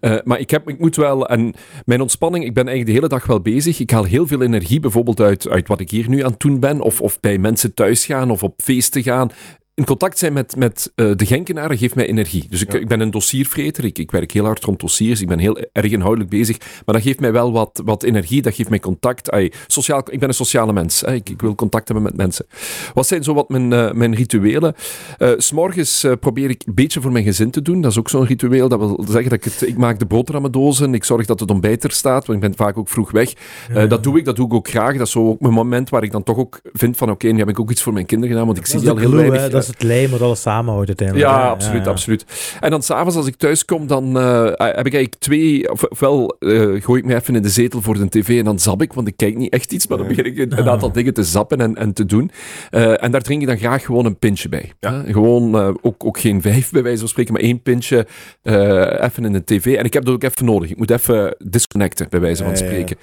Eh, 0.00 0.16
maar 0.24 0.38
ik, 0.40 0.50
heb, 0.50 0.68
ik 0.68 0.78
moet 0.78 0.96
wel, 0.96 1.28
en 1.28 1.54
mijn 1.84 2.00
ontspanning, 2.00 2.44
ik 2.44 2.54
ben 2.54 2.66
eigenlijk 2.68 2.86
de 2.96 3.02
hele 3.04 3.18
dag 3.20 3.26
wel 3.26 3.40
bezig. 3.40 3.80
Ik 3.80 3.90
haal 3.90 4.04
heel 4.04 4.26
veel 4.26 4.42
energie, 4.42 4.80
bijvoorbeeld 4.80 5.20
uit, 5.20 5.48
uit 5.48 5.68
wat 5.68 5.80
ik 5.80 5.90
hier 5.90 6.08
nu 6.08 6.24
aan 6.24 6.30
het 6.30 6.40
doen 6.40 6.60
ben. 6.60 6.80
Of, 6.80 7.00
of 7.00 7.20
bij 7.20 7.38
mensen 7.38 7.74
thuis 7.74 8.06
gaan, 8.06 8.30
of 8.30 8.42
op 8.42 8.54
feesten 8.62 9.02
gaan. 9.02 9.30
In 9.76 9.84
contact 9.84 10.18
zijn 10.18 10.32
met, 10.32 10.56
met 10.56 10.92
eh, 10.94 11.10
de 11.16 11.26
Genkenaren 11.26 11.78
geeft 11.78 11.94
mij 11.94 12.06
energie. 12.06 12.46
Dus 12.50 12.62
ik, 12.62 12.72
Ja. 12.72 12.78
ik 12.78 12.88
ben 12.88 13.00
een 13.00 13.10
dossiervreter. 13.10 13.84
Ik, 13.84 13.98
ik 13.98 14.10
werk 14.10 14.32
heel 14.32 14.44
hard 14.44 14.64
rond 14.64 14.80
dossiers. 14.80 15.20
Ik 15.20 15.28
ben 15.28 15.38
heel 15.38 15.58
erg 15.72 15.92
inhoudelijk 15.92 16.30
bezig. 16.30 16.58
Maar 16.58 16.94
dat 16.94 17.04
geeft 17.04 17.20
mij 17.20 17.32
wel 17.32 17.52
wat, 17.52 17.82
wat 17.84 18.02
energie. 18.02 18.42
Dat 18.42 18.54
geeft 18.54 18.68
mij 18.68 18.80
contact. 18.80 19.30
Ai, 19.30 19.50
sociaal, 19.66 20.02
ik 20.10 20.18
ben 20.18 20.28
een 20.28 20.34
sociale 20.34 20.72
mens. 20.72 21.00
Hè. 21.00 21.14
Ik, 21.14 21.28
ik 21.28 21.40
wil 21.40 21.54
contact 21.54 21.88
hebben 21.88 22.04
met 22.04 22.16
mensen. 22.16 22.46
Wat 22.94 23.06
zijn 23.06 23.24
zo 23.24 23.34
wat 23.34 23.48
mijn, 23.48 23.72
eh, 23.72 23.92
mijn 23.92 24.14
rituelen? 24.14 24.74
S 25.18 25.46
S'morgens 25.46 26.06
probeer 26.20 26.50
ik 26.50 26.62
een 26.66 26.74
beetje 26.74 27.00
voor 27.00 27.12
mijn 27.12 27.24
gezin 27.24 27.50
te 27.50 27.62
doen. 27.62 27.80
Dat 27.80 27.90
is 27.90 27.98
ook 27.98 28.08
zo'n 28.08 28.24
ritueel. 28.26 28.68
Dat 28.68 28.78
wil 28.78 29.04
zeggen 29.08 29.30
dat 29.30 29.38
ik 29.38 29.44
het... 29.44 29.62
Ik 29.68 29.76
maak 29.76 29.98
de 29.98 30.06
boterhammendozen. 30.06 30.94
Ik 30.94 31.04
zorg 31.04 31.26
dat 31.26 31.40
het 31.40 31.50
ontbijt 31.50 31.84
er 31.84 31.90
staat. 31.92 32.26
Want 32.26 32.42
ik 32.42 32.48
ben 32.48 32.56
vaak 32.66 32.78
ook 32.78 32.88
vroeg 32.88 33.10
weg. 33.10 33.32
Eh, 33.72 33.88
dat 33.88 34.02
doe 34.02 34.18
ik. 34.18 34.24
Dat 34.24 34.36
doe 34.36 34.46
ik 34.46 34.54
ook 34.54 34.68
graag. 34.68 34.92
Dat 34.96 35.06
is 35.06 35.12
zo 35.12 35.28
ook 35.28 35.40
mijn 35.40 35.54
moment 35.54 35.88
waar 35.88 36.02
ik 36.02 36.12
dan 36.12 36.22
toch 36.22 36.36
ook 36.36 36.60
vind 36.72 36.96
van... 36.96 37.10
Oké, 37.10 37.26
nu 37.28 37.38
heb 37.38 37.48
ik 37.48 37.60
ook 37.60 37.70
iets 37.70 37.82
voor 37.82 37.92
mijn 37.92 38.06
kinderen 38.06 38.32
gedaan. 38.32 38.46
Want 38.46 38.58
ik 38.58 38.64
Dat 38.64 38.72
zie 38.72 38.80
die 38.80 38.90
al 38.90 39.10
heel 39.10 39.30
weinig... 39.30 39.65
is 39.66 39.72
het 39.72 39.82
lijm 39.82 40.10
wat 40.10 40.22
alles 40.22 40.40
samenhoudt 40.40 40.88
uiteindelijk. 40.88 41.28
Ja, 41.28 41.40
hè. 41.40 41.48
absoluut, 41.48 41.84
ja. 41.84 41.90
absoluut. 41.90 42.24
En 42.60 42.70
dan 42.70 42.82
s'avonds 42.82 43.16
als 43.16 43.26
ik 43.26 43.36
thuis 43.36 43.64
kom, 43.64 43.86
dan 43.86 44.18
eh, 44.18 44.44
heb 44.44 44.86
ik 44.86 44.94
eigenlijk 44.94 45.14
twee... 45.18 45.70
Of, 45.72 45.82
ofwel 45.82 46.36
eh, 46.38 46.82
gooi 46.82 47.00
ik 47.00 47.04
me 47.04 47.14
even 47.14 47.34
in 47.34 47.42
de 47.42 47.48
zetel 47.48 47.82
voor 47.82 47.94
de 47.94 48.08
tv 48.08 48.38
en 48.38 48.44
dan 48.44 48.58
zap 48.58 48.82
ik, 48.82 48.92
want 48.92 49.08
ik 49.08 49.16
kijk 49.16 49.36
niet 49.36 49.52
echt 49.52 49.72
iets, 49.72 49.86
maar 49.86 49.98
dan 49.98 50.06
begin 50.06 50.24
ik 50.24 50.38
een, 50.38 50.58
een 50.58 50.68
aantal 50.68 50.92
dingen 50.92 51.14
te 51.14 51.24
zappen 51.24 51.60
en, 51.60 51.76
en 51.76 51.92
te 51.92 52.06
doen. 52.06 52.30
Eh, 52.70 53.02
en 53.02 53.10
daar 53.10 53.22
drink 53.22 53.40
ik 53.40 53.46
dan 53.46 53.58
graag 53.58 53.84
gewoon 53.84 54.04
een 54.04 54.18
pintje 54.18 54.48
bij. 54.48 54.72
Gewoon, 55.06 55.54
eh, 55.54 55.68
ook, 55.82 56.04
ook 56.04 56.18
geen 56.18 56.42
vijf 56.42 56.70
bij 56.70 56.82
wijze 56.82 56.98
van 56.98 57.08
spreken, 57.08 57.32
maar 57.32 57.42
één 57.42 57.62
pintje 57.62 58.06
eh, 58.42 59.04
even 59.04 59.24
in 59.24 59.32
de 59.32 59.44
tv. 59.44 59.76
En 59.76 59.84
ik 59.84 59.92
heb 59.92 60.04
dat 60.04 60.14
ook 60.14 60.22
even 60.22 60.44
nodig. 60.44 60.70
Ik 60.70 60.76
moet 60.76 60.90
even 60.90 61.36
disconnecten, 61.38 62.06
bij 62.10 62.20
wijze 62.20 62.42
van 62.44 62.52
Ja, 62.52 62.58
ja, 62.58 62.64
ja. 62.64 62.70
spreken. 62.70 62.96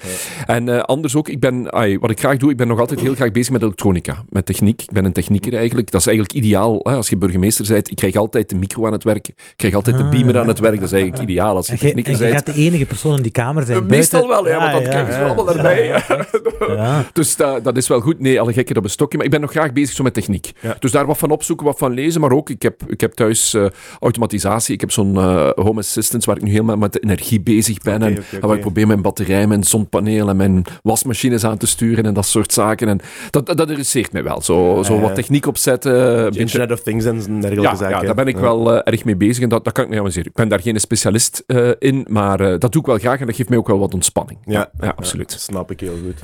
En 0.45 0.69
eh, 0.69 0.79
anders 0.79 1.15
ook, 1.15 1.29
ik 1.29 1.39
ben, 1.39 1.71
ai, 1.73 1.99
wat 1.99 2.11
ik 2.11 2.19
graag 2.19 2.37
doe, 2.37 2.51
ik 2.51 2.57
ben 2.57 2.67
nog 2.67 2.79
altijd 2.79 2.99
heel 2.99 3.15
graag 3.15 3.31
bezig 3.31 3.51
met 3.51 3.61
elektronica, 3.61 4.23
met 4.29 4.45
techniek. 4.45 4.81
Ik 4.81 4.91
ben 4.91 5.05
een 5.05 5.13
technieker 5.13 5.53
eigenlijk. 5.53 5.91
Dat 5.91 6.01
is 6.01 6.07
eigenlijk 6.07 6.37
ideaal 6.37 6.52
hè, 6.61 6.95
als 6.95 7.09
je 7.09 7.17
burgemeester 7.17 7.65
bent. 7.67 7.89
Ik 7.91 7.95
krijg 7.95 8.15
altijd 8.15 8.49
de 8.49 8.55
micro 8.55 8.85
aan 8.85 8.91
het 8.91 9.03
werk, 9.03 9.27
ik 9.27 9.53
krijg 9.55 9.73
altijd 9.73 9.97
de 9.97 10.03
beamer 10.03 10.37
aan 10.39 10.47
het 10.47 10.59
werk. 10.59 10.75
Dat 10.75 10.83
is 10.83 10.91
eigenlijk 10.91 11.23
ideaal 11.23 11.55
als 11.55 11.67
je 11.67 11.75
jij 11.77 11.93
bent. 11.93 12.17
gaat 12.17 12.45
de 12.45 12.53
enige 12.53 12.85
persoon 12.85 13.15
in 13.15 13.21
die 13.23 13.31
kamer 13.31 13.63
zijn. 13.65 13.77
Eh, 13.77 13.85
Meestal 13.89 14.27
buiten- 14.27 14.43
wel, 14.43 14.53
ja, 14.53 14.71
want 14.71 14.83
dan 14.83 14.91
krijgen 14.91 15.13
ze 15.13 15.19
allemaal 15.23 15.55
erbij. 15.55 15.87
Ja. 16.67 17.05
Dus 17.13 17.35
dat, 17.35 17.63
dat 17.63 17.77
is 17.77 17.87
wel 17.87 17.99
goed. 17.99 18.19
Nee, 18.19 18.39
alle 18.39 18.53
gekken 18.53 18.77
op 18.77 18.83
een 18.83 18.89
stokje. 18.89 19.17
Maar 19.17 19.25
ik 19.25 19.31
ben 19.31 19.41
nog 19.41 19.51
graag 19.51 19.73
bezig 19.73 19.95
zo 19.95 20.03
met 20.03 20.13
techniek. 20.13 20.51
Ja. 20.59 20.75
Dus 20.79 20.91
daar 20.91 21.05
wat 21.05 21.17
van 21.17 21.31
opzoeken, 21.31 21.65
wat 21.65 21.77
van 21.77 21.91
lezen. 21.93 22.21
Maar 22.21 22.31
ook, 22.31 22.49
ik 22.49 22.61
heb, 22.61 22.81
ik 22.87 23.01
heb 23.01 23.13
thuis 23.13 23.53
eh, 23.53 23.65
automatisatie. 23.99 24.73
Ik 24.73 24.81
heb 24.81 24.91
zo'n 24.91 25.17
eh, 25.17 25.49
home 25.55 25.79
assistant 25.79 26.25
waar 26.25 26.35
ik 26.35 26.41
nu 26.43 26.51
helemaal 26.51 26.77
met 26.77 26.93
de 26.93 26.99
energie 26.99 27.41
bezig 27.41 27.77
ben. 27.81 28.01
En 28.01 28.23
waar 28.41 28.55
ik 28.55 28.61
probeer 28.61 28.87
mijn 28.87 29.01
batterij, 29.01 29.47
mijn 29.47 29.63
zonpaneel 29.63 30.29
en 30.29 30.35
mijn 30.35 30.63
wasmachines 30.83 31.43
aan 31.43 31.57
te 31.57 31.67
sturen 31.67 32.05
en 32.05 32.13
dat 32.13 32.25
soort 32.25 32.53
zaken. 32.53 32.87
En 32.87 32.99
dat, 33.29 33.45
dat, 33.45 33.57
dat 33.57 33.67
interesseert 33.67 34.11
mij 34.11 34.23
wel. 34.23 34.41
Zo, 34.41 34.81
zo 34.85 34.99
wat 34.99 35.15
techniek 35.15 35.45
opzetten. 35.47 36.33
Een 36.43 36.49
Internet 36.59 36.71
of 36.71 36.83
Things 36.83 37.05
en 37.05 37.15
dergelijke 37.15 37.61
ja, 37.61 37.75
zaken. 37.75 37.97
ja, 37.99 38.01
daar 38.05 38.15
ben 38.15 38.27
ik 38.27 38.35
Ja. 38.35 38.41
wel 38.41 38.73
eh, 38.73 38.93
erg 38.93 39.05
mee 39.05 39.15
bezig 39.15 39.43
en 39.43 39.49
dat, 39.49 39.63
dat 39.63 39.73
kan 39.73 39.83
ik 39.83 39.89
niet 39.89 39.99
amuseren. 39.99 40.27
Ik 40.27 40.33
ben 40.33 40.47
daar 40.47 40.61
geen 40.61 40.79
specialist 40.79 41.43
eh, 41.47 41.71
in, 41.79 42.05
maar 42.09 42.39
eh, 42.39 42.59
dat 42.59 42.71
doe 42.71 42.81
ik 42.81 42.87
wel 42.87 42.97
graag 42.97 43.19
en 43.19 43.25
dat 43.25 43.35
geeft 43.35 43.49
mij 43.49 43.57
ook 43.57 43.67
wel 43.67 43.79
wat 43.79 43.93
ontspanning. 43.93 44.39
Ja, 44.45 44.71
ja 44.79 44.93
absoluut. 44.95 45.29
Dat 45.29 45.39
snap 45.39 45.71
ik 45.71 45.79
heel 45.79 45.97
goed. 45.97 46.21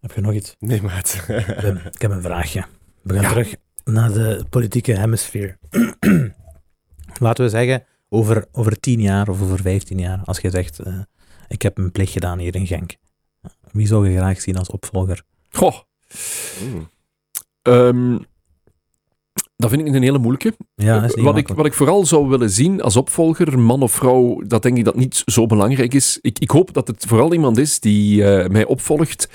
Heb 0.00 0.12
je 0.12 0.20
nog 0.20 0.32
iets? 0.32 0.56
Nee, 0.58 0.82
maat. 0.82 1.24
Ik 1.28 1.34
heb- 1.46 1.76
ik 1.94 2.00
heb 2.02 2.10
een 2.10 2.22
vraagje. 2.22 2.64
We 3.02 3.14
gaan 3.14 3.22
Ja. 3.22 3.28
terug 3.28 3.54
naar 3.84 4.12
de 4.12 4.44
politieke 4.50 4.98
hemisfeer. 4.98 5.58
Laten 7.20 7.44
we 7.44 7.50
zeggen, 7.50 7.84
over, 8.08 8.46
over 8.52 8.80
tien 8.80 9.00
jaar 9.00 9.28
of 9.28 9.42
over 9.42 9.58
vijftien 9.60 9.98
jaar, 9.98 10.20
als 10.24 10.38
je 10.40 10.50
zegt, 10.50 10.78
eh, 10.78 10.98
ik 11.48 11.62
heb 11.62 11.76
mijn 11.76 11.92
plicht 11.92 12.12
gedaan 12.12 12.38
hier 12.38 12.54
in 12.54 12.66
Genk. 12.66 12.96
Wie 13.72 13.86
zou 13.86 14.08
je 14.10 14.16
graag 14.16 14.40
zien 14.40 14.56
als 14.56 14.70
opvolger? 14.70 15.22
Goh, 15.50 15.74
Mm. 16.64 16.88
ehm, 17.62 18.18
dat 19.62 19.70
vind 19.70 19.88
ik 19.88 19.94
een 19.94 20.02
hele 20.02 20.18
moeilijke. 20.18 20.54
Ja, 20.74 21.00
dat 21.00 21.10
is 21.10 21.14
niet 21.14 21.24
wat, 21.24 21.36
ik, 21.36 21.48
wat 21.48 21.66
ik 21.66 21.72
vooral 21.72 22.06
zou 22.06 22.28
willen 22.28 22.50
zien 22.50 22.82
als 22.82 22.96
opvolger, 22.96 23.58
man 23.58 23.82
of 23.82 23.92
vrouw, 23.92 24.42
dat 24.46 24.62
denk 24.62 24.76
ik 24.76 24.84
dat 24.84 24.96
niet 24.96 25.22
zo 25.26 25.46
belangrijk 25.46 25.94
is. 25.94 26.18
Ik, 26.20 26.38
ik 26.38 26.50
hoop 26.50 26.72
dat 26.72 26.86
het 26.86 27.04
vooral 27.08 27.32
iemand 27.32 27.58
is 27.58 27.80
die 27.80 28.24
eh, 28.24 28.48
mij 28.48 28.64
opvolgt, 28.64 29.28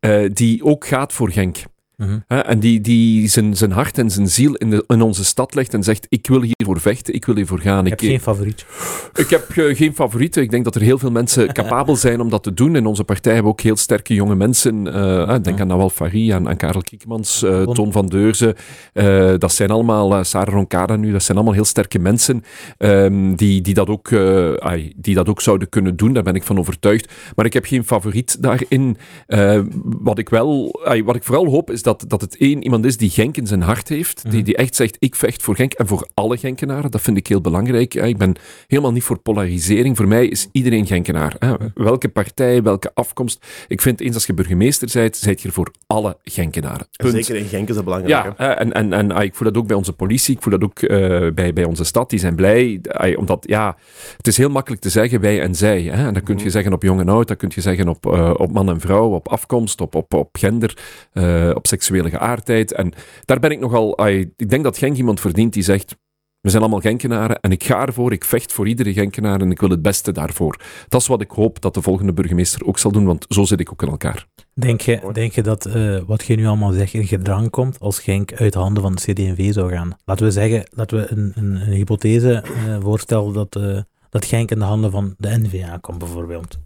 eh, 0.00 0.30
die 0.32 0.64
ook 0.64 0.86
gaat 0.86 1.12
voor 1.12 1.30
Genk. 1.30 1.56
Mhm. 1.96 2.18
Hè, 2.26 2.38
en 2.38 2.60
die, 2.60 2.80
die 2.80 3.28
zijn, 3.28 3.56
zijn 3.56 3.70
hart 3.72 3.98
en 3.98 4.10
zijn 4.10 4.28
ziel 4.28 4.54
in, 4.54 4.70
de, 4.70 4.84
in 4.86 5.02
onze 5.02 5.24
stad 5.24 5.54
legt 5.54 5.74
en 5.74 5.82
zegt: 5.82 6.06
Ik 6.08 6.26
wil 6.26 6.40
hiervoor 6.42 6.80
vechten, 6.80 7.14
ik 7.14 7.24
wil 7.24 7.34
hiervoor 7.36 7.58
gaan. 7.60 7.86
Ik 7.86 7.92
Ik, 7.92 8.00
heb 8.00 8.10
geen 8.10 8.20
favoriet. 8.20 8.66
ik 9.14 9.30
heb 9.30 9.50
eh, 9.56 9.76
geen 9.76 9.94
favorieten. 9.94 10.42
Ik 10.42 10.50
denk 10.50 10.64
dat 10.64 10.74
er 10.74 10.80
heel 10.80 10.98
veel 10.98 11.10
mensen 11.10 11.52
capabel 11.52 11.96
zijn 11.96 12.20
om 12.20 12.28
dat 12.28 12.42
te 12.42 12.54
doen. 12.54 12.76
In 12.76 12.86
onze 12.86 13.04
partij 13.04 13.32
hebben 13.32 13.52
we 13.52 13.58
ook 13.58 13.64
heel 13.64 13.76
sterke 13.76 14.14
jonge 14.14 14.34
mensen. 14.34 14.92
eh, 14.92 15.36
denk 15.42 15.60
aan 15.60 15.66
Nawal 15.66 15.90
Fari, 15.90 16.30
aan, 16.30 16.48
aan 16.48 16.56
Karel 16.56 16.82
Kiekmans, 16.82 17.42
eh. 17.42 17.62
Ton 17.62 17.92
van 17.92 18.06
Deurzen. 18.06 18.54
Eh, 18.92 19.34
dat 19.38 19.52
zijn 19.52 19.70
allemaal, 19.70 20.24
Sarah 20.24 20.54
Roncada 20.54 20.96
nu, 20.96 21.12
dat 21.12 21.22
zijn 21.22 21.36
allemaal 21.36 21.54
heel 21.54 21.64
sterke 21.64 21.98
mensen 21.98 22.42
ehm, 22.78 23.34
die, 23.34 23.60
die, 23.60 23.74
dat 23.74 23.88
ook, 23.88 24.10
eh, 24.10 24.52
ai, 24.54 24.92
die 24.96 25.14
dat 25.14 25.28
ook 25.28 25.40
zouden 25.40 25.68
kunnen 25.68 25.96
doen. 25.96 26.12
Daar 26.12 26.22
ben 26.22 26.34
ik 26.34 26.42
van 26.42 26.58
overtuigd. 26.58 27.12
Maar 27.36 27.44
ik 27.46 27.52
heb 27.52 27.64
geen 27.64 27.84
favoriet 27.84 28.42
daarin. 28.42 28.96
Eh, 29.26 29.60
wat, 29.84 30.18
ik 30.18 30.28
wel, 30.28 30.80
ai, 30.84 31.04
wat 31.04 31.16
ik 31.16 31.22
vooral 31.22 31.46
hoop 31.46 31.70
is 31.70 31.82
dat, 31.82 31.93
dat 32.00 32.20
het 32.20 32.36
één 32.36 32.62
iemand 32.62 32.84
is 32.84 32.96
die 32.96 33.10
Genk 33.10 33.36
in 33.36 33.46
zijn 33.46 33.62
hart 33.62 33.88
heeft. 33.88 34.22
Die, 34.22 34.32
Mhm. 34.32 34.42
die 34.44 34.56
echt 34.56 34.74
zegt: 34.76 34.96
Ik 34.98 35.14
vecht 35.14 35.42
voor 35.42 35.54
Genk 35.54 35.72
en 35.72 35.86
voor 35.86 36.08
alle 36.14 36.36
Genkenaren. 36.36 36.90
Dat 36.90 37.00
vind 37.00 37.16
ik 37.16 37.26
heel 37.26 37.40
belangrijk. 37.40 37.94
Ik 37.94 38.16
ben 38.16 38.34
helemaal 38.66 38.92
niet 38.92 39.02
voor 39.02 39.18
polarisering. 39.18 39.96
Voor 39.96 40.08
mij 40.08 40.26
is 40.26 40.48
iedereen 40.52 40.86
Genkenaar. 40.86 41.36
Hè. 41.38 41.54
Welke 41.74 42.08
partij, 42.08 42.62
welke 42.62 42.90
afkomst. 42.94 43.46
Ik 43.68 43.80
vind 43.80 44.00
eens 44.00 44.14
als 44.14 44.26
je 44.26 44.34
burgemeester 44.34 44.90
bent, 44.92 45.16
zijt 45.16 45.40
je 45.42 45.48
er 45.48 45.54
voor 45.54 45.70
alle 45.86 46.16
Genkenaren. 46.22 46.86
Punt. 46.96 47.12
Zeker 47.14 47.36
in 47.36 47.44
Genk 47.46 47.68
is 47.68 47.74
dat 47.74 47.84
belangrijk. 47.84 48.24
Ja, 48.24 48.34
hè. 48.36 48.46
eh, 48.52 48.60
en, 48.60 48.72
en, 48.72 48.92
en 48.92 49.10
ah, 49.10 49.22
ik 49.24 49.34
voel 49.34 49.52
dat 49.52 49.56
ook 49.62 49.66
bij 49.66 49.76
onze 49.76 49.92
politie, 49.92 50.34
ik 50.36 50.42
voel 50.42 50.52
dat 50.58 50.62
ook 50.62 50.78
eh, 50.78 51.32
bij, 51.34 51.52
bij 51.52 51.64
onze 51.64 51.84
stad. 51.84 52.10
Die 52.10 52.18
zijn 52.18 52.34
blij, 52.34 52.80
ah, 52.88 53.18
omdat 53.18 53.44
ja, 53.48 53.76
het 54.16 54.26
is 54.26 54.36
heel 54.36 54.50
makkelijk 54.50 54.82
te 54.82 54.88
zeggen 54.90 55.20
wij 55.20 55.40
en 55.40 55.54
zij. 55.54 55.82
Hè? 55.82 56.06
En 56.06 56.14
dat 56.14 56.22
kun 56.22 56.36
je 56.36 56.42
Mhm. 56.42 56.50
zeggen 56.52 56.72
op 56.72 56.82
jong 56.82 57.00
en 57.00 57.08
oud, 57.08 57.28
dat 57.28 57.36
kun 57.36 57.50
je 57.54 57.60
zeggen 57.60 57.88
op, 57.88 58.06
eh, 58.06 58.30
op 58.36 58.52
man 58.52 58.68
en 58.68 58.80
vrouw, 58.80 59.08
op 59.10 59.28
afkomst, 59.28 59.80
op, 59.80 59.94
op, 59.94 60.14
op 60.14 60.28
gender, 60.38 60.76
eh, 61.12 61.50
op 61.54 61.66
seksuele 61.74 62.10
geaardheid. 62.10 62.72
En 62.72 62.92
daar 63.24 63.40
ben 63.40 63.50
ik 63.50 63.60
nogal, 63.60 63.96
ah, 63.96 64.10
ik 64.36 64.48
denk 64.48 64.64
dat 64.64 64.78
Genk 64.78 64.96
iemand 64.96 65.20
verdient 65.20 65.52
die 65.52 65.62
zegt, 65.62 65.96
we 66.44 66.50
zijn 66.50 66.62
allemaal 66.62 66.80
Genkenaren 66.80 67.40
en 67.40 67.50
ik 67.50 67.64
ga 67.64 67.86
ervoor, 67.86 68.12
ik 68.12 68.24
vecht 68.24 68.52
voor 68.52 68.68
iedere 68.68 68.92
Genkenaar 68.92 69.40
en 69.40 69.50
ik 69.50 69.60
wil 69.60 69.70
het 69.70 69.82
beste 69.82 70.12
daarvoor. 70.12 70.60
Dat 70.88 71.00
is 71.00 71.06
wat 71.06 71.20
ik 71.20 71.30
hoop 71.30 71.60
dat 71.60 71.74
de 71.74 71.82
volgende 71.82 72.12
burgemeester 72.12 72.66
ook 72.66 72.78
zal 72.78 72.92
doen, 72.92 73.04
want 73.04 73.26
zo 73.28 73.44
zit 73.44 73.60
ik 73.60 73.72
ook 73.72 73.82
in 73.82 73.88
elkaar. 73.88 74.26
Denk 74.54 74.80
je, 74.80 75.00
denk 75.12 75.32
je 75.32 75.42
dat 75.42 75.66
eh, 75.66 75.98
wat 76.06 76.24
je 76.24 76.36
nu 76.36 76.46
allemaal 76.46 76.72
zegt 76.72 76.94
in 76.94 77.06
gedrang 77.06 77.50
komt 77.50 77.80
als 77.80 77.98
Genk 77.98 78.32
uit 78.32 78.52
de 78.52 78.58
handen 78.58 78.82
van 78.82 78.94
de 78.94 79.12
CD&V 79.12 79.52
zou 79.52 79.70
gaan? 79.70 79.96
Laten 80.04 80.26
we 80.26 80.32
zeggen, 80.32 80.68
laten 80.70 80.98
we 80.98 81.10
een, 81.10 81.32
een, 81.34 81.54
een 81.54 81.72
hypothese 81.72 82.42
eh, 82.42 82.76
voorstellen 82.80 83.32
dat, 83.32 83.56
eh, 83.56 83.78
dat 84.10 84.24
Genk 84.24 84.50
in 84.50 84.58
de 84.58 84.64
handen 84.64 84.90
van 84.90 85.14
de 85.18 85.38
NVA 85.38 85.78
komt 85.80 85.98
bijvoorbeeld. 85.98 86.58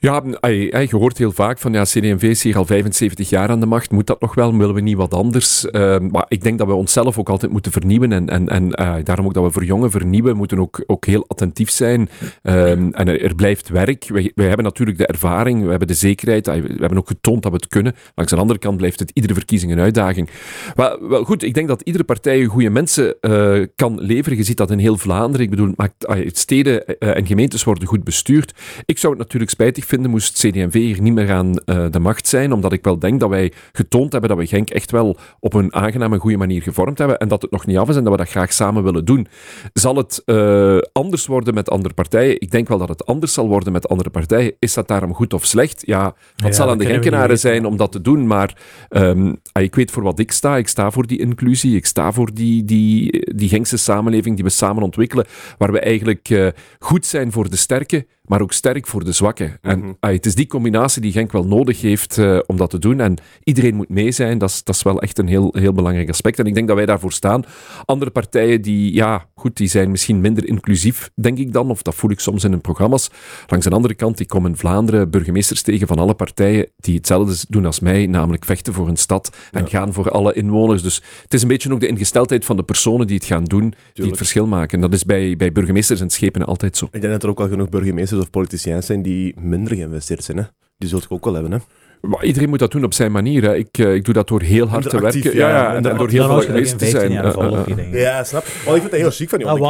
Ja, 0.00 0.22
je 0.40 0.88
hoort 0.90 1.18
heel 1.18 1.32
vaak 1.32 1.58
van 1.58 1.72
ja, 1.72 1.82
CD&V 1.82 2.22
is 2.22 2.42
hier 2.42 2.56
al 2.56 2.64
75 2.64 3.28
jaar 3.28 3.48
aan 3.48 3.60
de 3.60 3.66
macht. 3.66 3.90
Moet 3.90 4.06
dat 4.06 4.20
nog 4.20 4.34
wel? 4.34 4.56
Willen 4.56 4.74
we 4.74 4.80
niet 4.80 4.96
wat 4.96 5.14
anders? 5.14 5.64
Uh, 5.64 5.98
maar 5.98 6.24
ik 6.28 6.42
denk 6.42 6.58
dat 6.58 6.66
we 6.66 6.74
onszelf 6.74 7.18
ook 7.18 7.28
altijd 7.28 7.52
moeten 7.52 7.72
vernieuwen. 7.72 8.12
En, 8.12 8.28
en, 8.28 8.48
en 8.48 8.64
uh, 8.64 8.94
daarom 9.04 9.26
ook 9.26 9.34
dat 9.34 9.44
we 9.44 9.50
voor 9.50 9.64
jongen 9.64 9.90
vernieuwen, 9.90 10.36
moeten 10.36 10.58
ook, 10.58 10.82
ook 10.86 11.06
heel 11.06 11.24
attentief 11.28 11.70
zijn. 11.70 12.08
Um, 12.42 12.94
en 12.94 13.20
er, 13.20 13.34
blijft 13.34 13.68
werk. 13.68 14.08
Wij, 14.08 14.32
wij 14.34 14.46
hebben 14.46 14.64
natuurlijk 14.64 14.98
de 14.98 15.06
ervaring, 15.06 15.62
we 15.62 15.70
hebben 15.70 15.88
de 15.88 15.94
zekerheid. 15.94 16.46
We 16.46 16.52
hebben 16.78 16.98
ook 16.98 17.08
getoond 17.08 17.42
dat 17.42 17.52
we 17.52 17.56
het 17.56 17.68
kunnen. 17.68 17.94
Langs 18.14 18.32
de 18.32 18.38
andere 18.38 18.58
kant 18.58 18.76
blijft 18.76 18.98
het 18.98 19.10
iedere 19.14 19.34
verkiezing 19.34 19.72
een 19.72 19.80
uitdaging. 19.80 20.30
Maar 20.74 21.08
wel 21.08 21.24
goed, 21.24 21.42
ik 21.42 21.54
denk 21.54 21.68
dat 21.68 21.82
iedere 21.82 22.04
partij 22.04 22.44
goede 22.44 22.70
mensen 22.70 23.16
uh, 23.20 23.66
kan 23.74 24.00
leveren. 24.00 24.38
Je 24.38 24.44
ziet 24.44 24.56
dat 24.56 24.70
in 24.70 24.78
heel 24.78 24.96
Vlaanderen. 24.96 25.44
Ik 25.44 25.50
bedoel, 25.50 25.74
ai, 25.98 26.30
steden 26.32 26.82
uh, 26.98 27.16
en 27.16 27.26
gemeentes 27.26 27.64
worden 27.64 27.88
goed 27.88 28.04
bestuurd. 28.04 28.54
Ik 28.84 28.98
zou 28.98 29.12
het 29.12 29.22
natuurlijk 29.22 29.50
spijtig 29.50 29.86
vinden, 29.88 30.10
moest 30.10 30.32
CD&V 30.32 30.72
hier 30.72 31.00
niet 31.00 31.12
meer 31.12 31.32
aan 31.32 31.54
eh, 31.54 31.86
de 31.90 31.98
macht 31.98 32.26
zijn, 32.26 32.52
omdat 32.52 32.72
ik 32.72 32.84
wel 32.84 32.98
denk 32.98 33.20
dat 33.20 33.28
wij 33.28 33.52
getoond 33.72 34.12
hebben 34.12 34.30
dat 34.30 34.38
we 34.38 34.46
Genk 34.46 34.70
echt 34.70 34.90
wel 34.90 35.16
op 35.40 35.54
een 35.54 35.74
aangename 35.74 36.14
en 36.14 36.20
goede 36.20 36.36
manier 36.36 36.62
gevormd 36.62 36.98
hebben 36.98 37.18
en 37.18 37.28
dat 37.28 37.42
het 37.42 37.50
nog 37.50 37.66
niet 37.66 37.76
af 37.76 37.88
is 37.88 37.96
en 37.96 38.02
dat 38.02 38.12
we 38.12 38.18
dat 38.18 38.28
graag 38.28 38.52
samen 38.52 38.82
willen 38.82 39.04
doen. 39.04 39.26
Zal 39.72 39.96
het 39.96 40.22
eh, 40.24 40.78
anders 40.92 41.26
worden 41.26 41.54
met 41.54 41.70
andere 41.70 41.94
partijen? 41.94 42.40
Ik 42.40 42.50
denk 42.50 42.68
wel 42.68 42.78
dat 42.78 42.88
het 42.88 43.06
anders 43.06 43.32
zal 43.32 43.48
worden 43.48 43.72
met 43.72 43.88
andere 43.88 44.10
partijen. 44.10 44.54
Is 44.58 44.74
dat 44.74 44.88
daarom 44.88 45.14
goed 45.14 45.34
of 45.34 45.44
slecht? 45.44 45.82
Ja, 45.86 46.02
dat 46.36 46.46
Ja, 46.46 46.52
zal 46.52 46.70
aan 46.70 46.78
de 46.78 46.86
Genkenaren 46.86 47.38
zijn 47.38 47.66
om 47.66 47.76
dat 47.76 47.92
te 47.92 48.00
doen, 48.00 48.26
maar 48.26 48.56
ehm, 48.88 49.34
ah, 49.52 49.62
ik 49.62 49.74
weet 49.74 49.90
voor 49.90 50.02
wat 50.02 50.18
ik 50.18 50.32
sta. 50.32 50.56
Ik 50.56 50.68
sta 50.68 50.90
voor 50.90 51.06
die 51.06 51.18
inclusie, 51.18 51.76
ik 51.76 51.86
sta 51.86 52.12
voor 52.12 52.34
die, 52.34 52.64
die, 52.64 53.10
die 53.34 53.48
Genkse 53.48 53.76
samenleving 53.76 54.34
die 54.34 54.44
we 54.44 54.50
samen 54.50 54.82
ontwikkelen, 54.82 55.26
waar 55.58 55.72
we 55.72 55.80
eigenlijk 55.80 56.28
eh, 56.30 56.46
goed 56.78 57.06
zijn 57.06 57.32
voor 57.32 57.50
de 57.50 57.56
sterke, 57.56 58.06
maar 58.28 58.40
ook 58.40 58.52
sterk 58.52 58.86
voor 58.86 59.04
de 59.04 59.12
zwakke. 59.12 59.58
En 59.62 59.78
Mhm. 59.78 59.92
ah, 60.00 60.12
het 60.12 60.26
is 60.26 60.34
die 60.34 60.46
combinatie 60.46 61.02
die 61.02 61.12
Genk 61.12 61.32
wel 61.32 61.46
nodig 61.46 61.80
heeft 61.80 62.18
eh, 62.18 62.38
om 62.46 62.56
dat 62.56 62.70
te 62.70 62.78
doen. 62.78 63.00
En 63.00 63.16
iedereen 63.44 63.74
moet 63.74 63.88
mee 63.88 64.10
zijn. 64.10 64.38
Dat 64.38 64.48
is, 64.50 64.64
dat 64.64 64.74
is 64.74 64.82
wel 64.82 65.00
echt 65.02 65.18
een 65.18 65.28
heel, 65.28 65.54
heel 65.58 65.72
belangrijk 65.72 66.08
aspect. 66.08 66.38
En 66.38 66.46
ik 66.46 66.54
denk 66.54 66.66
dat 66.68 66.76
wij 66.76 66.86
daarvoor 66.86 67.12
staan. 67.12 67.42
Andere 67.84 68.10
partijen 68.10 68.62
die, 68.62 68.94
ja, 68.94 69.26
goed, 69.34 69.56
die 69.56 69.68
zijn 69.68 69.90
misschien 69.90 70.20
minder 70.20 70.46
inclusief, 70.48 71.10
denk 71.14 71.38
ik 71.38 71.52
dan. 71.52 71.70
Of 71.70 71.82
dat 71.82 71.94
voel 71.94 72.10
ik 72.10 72.20
soms 72.20 72.44
in 72.44 72.50
hun 72.50 72.60
programma's. 72.60 73.10
Langs 73.46 73.66
de 73.66 73.72
andere 73.72 73.94
kant, 73.94 74.20
ik 74.20 74.28
kom 74.28 74.46
in 74.46 74.56
Vlaanderen 74.56 75.10
burgemeesters 75.10 75.62
tegen 75.62 75.86
van 75.86 75.98
alle 75.98 76.14
partijen 76.14 76.66
die 76.76 76.94
hetzelfde 76.96 77.44
doen 77.48 77.66
als 77.66 77.80
mij, 77.80 78.06
namelijk 78.06 78.44
vechten 78.44 78.72
voor 78.72 78.88
een 78.88 78.96
stad 78.96 79.36
en 79.52 79.62
Ja. 79.62 79.68
gaan 79.68 79.92
voor 79.92 80.10
alle 80.10 80.32
inwoners. 80.32 80.82
Dus 80.82 81.02
het 81.22 81.34
is 81.34 81.42
een 81.42 81.48
beetje 81.48 81.72
ook 81.72 81.80
de 81.80 81.86
ingesteldheid 81.88 82.44
van 82.44 82.56
de 82.56 82.62
personen 82.62 83.06
die 83.06 83.16
het 83.16 83.24
gaan 83.24 83.44
doen, 83.44 83.74
die 83.92 84.06
het 84.06 84.16
verschil 84.16 84.46
maken. 84.46 84.74
En 84.74 84.80
dat 84.80 84.92
is 84.92 85.04
bij, 85.04 85.36
bij 85.36 85.52
burgemeesters 85.52 86.00
en 86.00 86.10
schepen 86.10 86.44
altijd 86.46 86.76
zo. 86.76 86.84
Ik 86.92 87.00
denk 87.00 87.12
dat 87.12 87.22
er 87.22 87.28
ook 87.28 87.38
wel 87.38 87.48
genoeg 87.48 87.68
burgemeesters 87.68 88.17
of 88.18 88.30
politiciëns 88.30 88.86
zijn 88.86 89.02
die 89.02 89.40
minder 89.40 89.74
geïnvesteerd 89.74 90.24
zijn. 90.24 90.38
Hè? 90.38 90.44
Die 90.78 90.88
zult 90.88 91.04
ik 91.04 91.12
ook 91.12 91.24
wel 91.24 91.34
hebben. 91.34 91.52
Hè? 91.52 91.58
Maar 92.00 92.24
iedereen 92.24 92.48
moet 92.48 92.58
dat 92.58 92.70
doen 92.72 92.84
op 92.84 92.94
zijn 92.94 93.12
manier. 93.12 93.42
Hè. 93.42 93.56
Ik, 93.56 93.78
eh, 93.78 93.94
ik 93.94 94.04
doe 94.04 94.14
dat 94.14 94.28
door 94.28 94.42
heel 94.42 94.66
hard 94.68 94.88
te 94.90 95.00
werken. 95.00 95.22
ja. 95.36 95.48
Ja, 95.48 95.48
ja, 95.48 95.74
en, 95.74 95.82
door 95.82 96.08
heel 96.08 96.18
Dan 96.18 96.26
veel 96.28 96.36
dat 96.36 96.44
geweest 96.44 96.78
te 96.78 96.86
15 96.86 97.12
zijn. 97.12 97.24
Eh, 97.24 97.92
eh. 97.94 98.00
Ja, 98.02 98.24
snap. 98.24 98.44
Maar 98.66 98.74
ik 98.74 98.80
vind 98.80 98.92
het 98.92 99.00
heel 99.00 99.10
chic 99.10 99.28
van 99.28 99.38
je. 99.38 99.44
Dat 99.44 99.54
op 99.54 99.60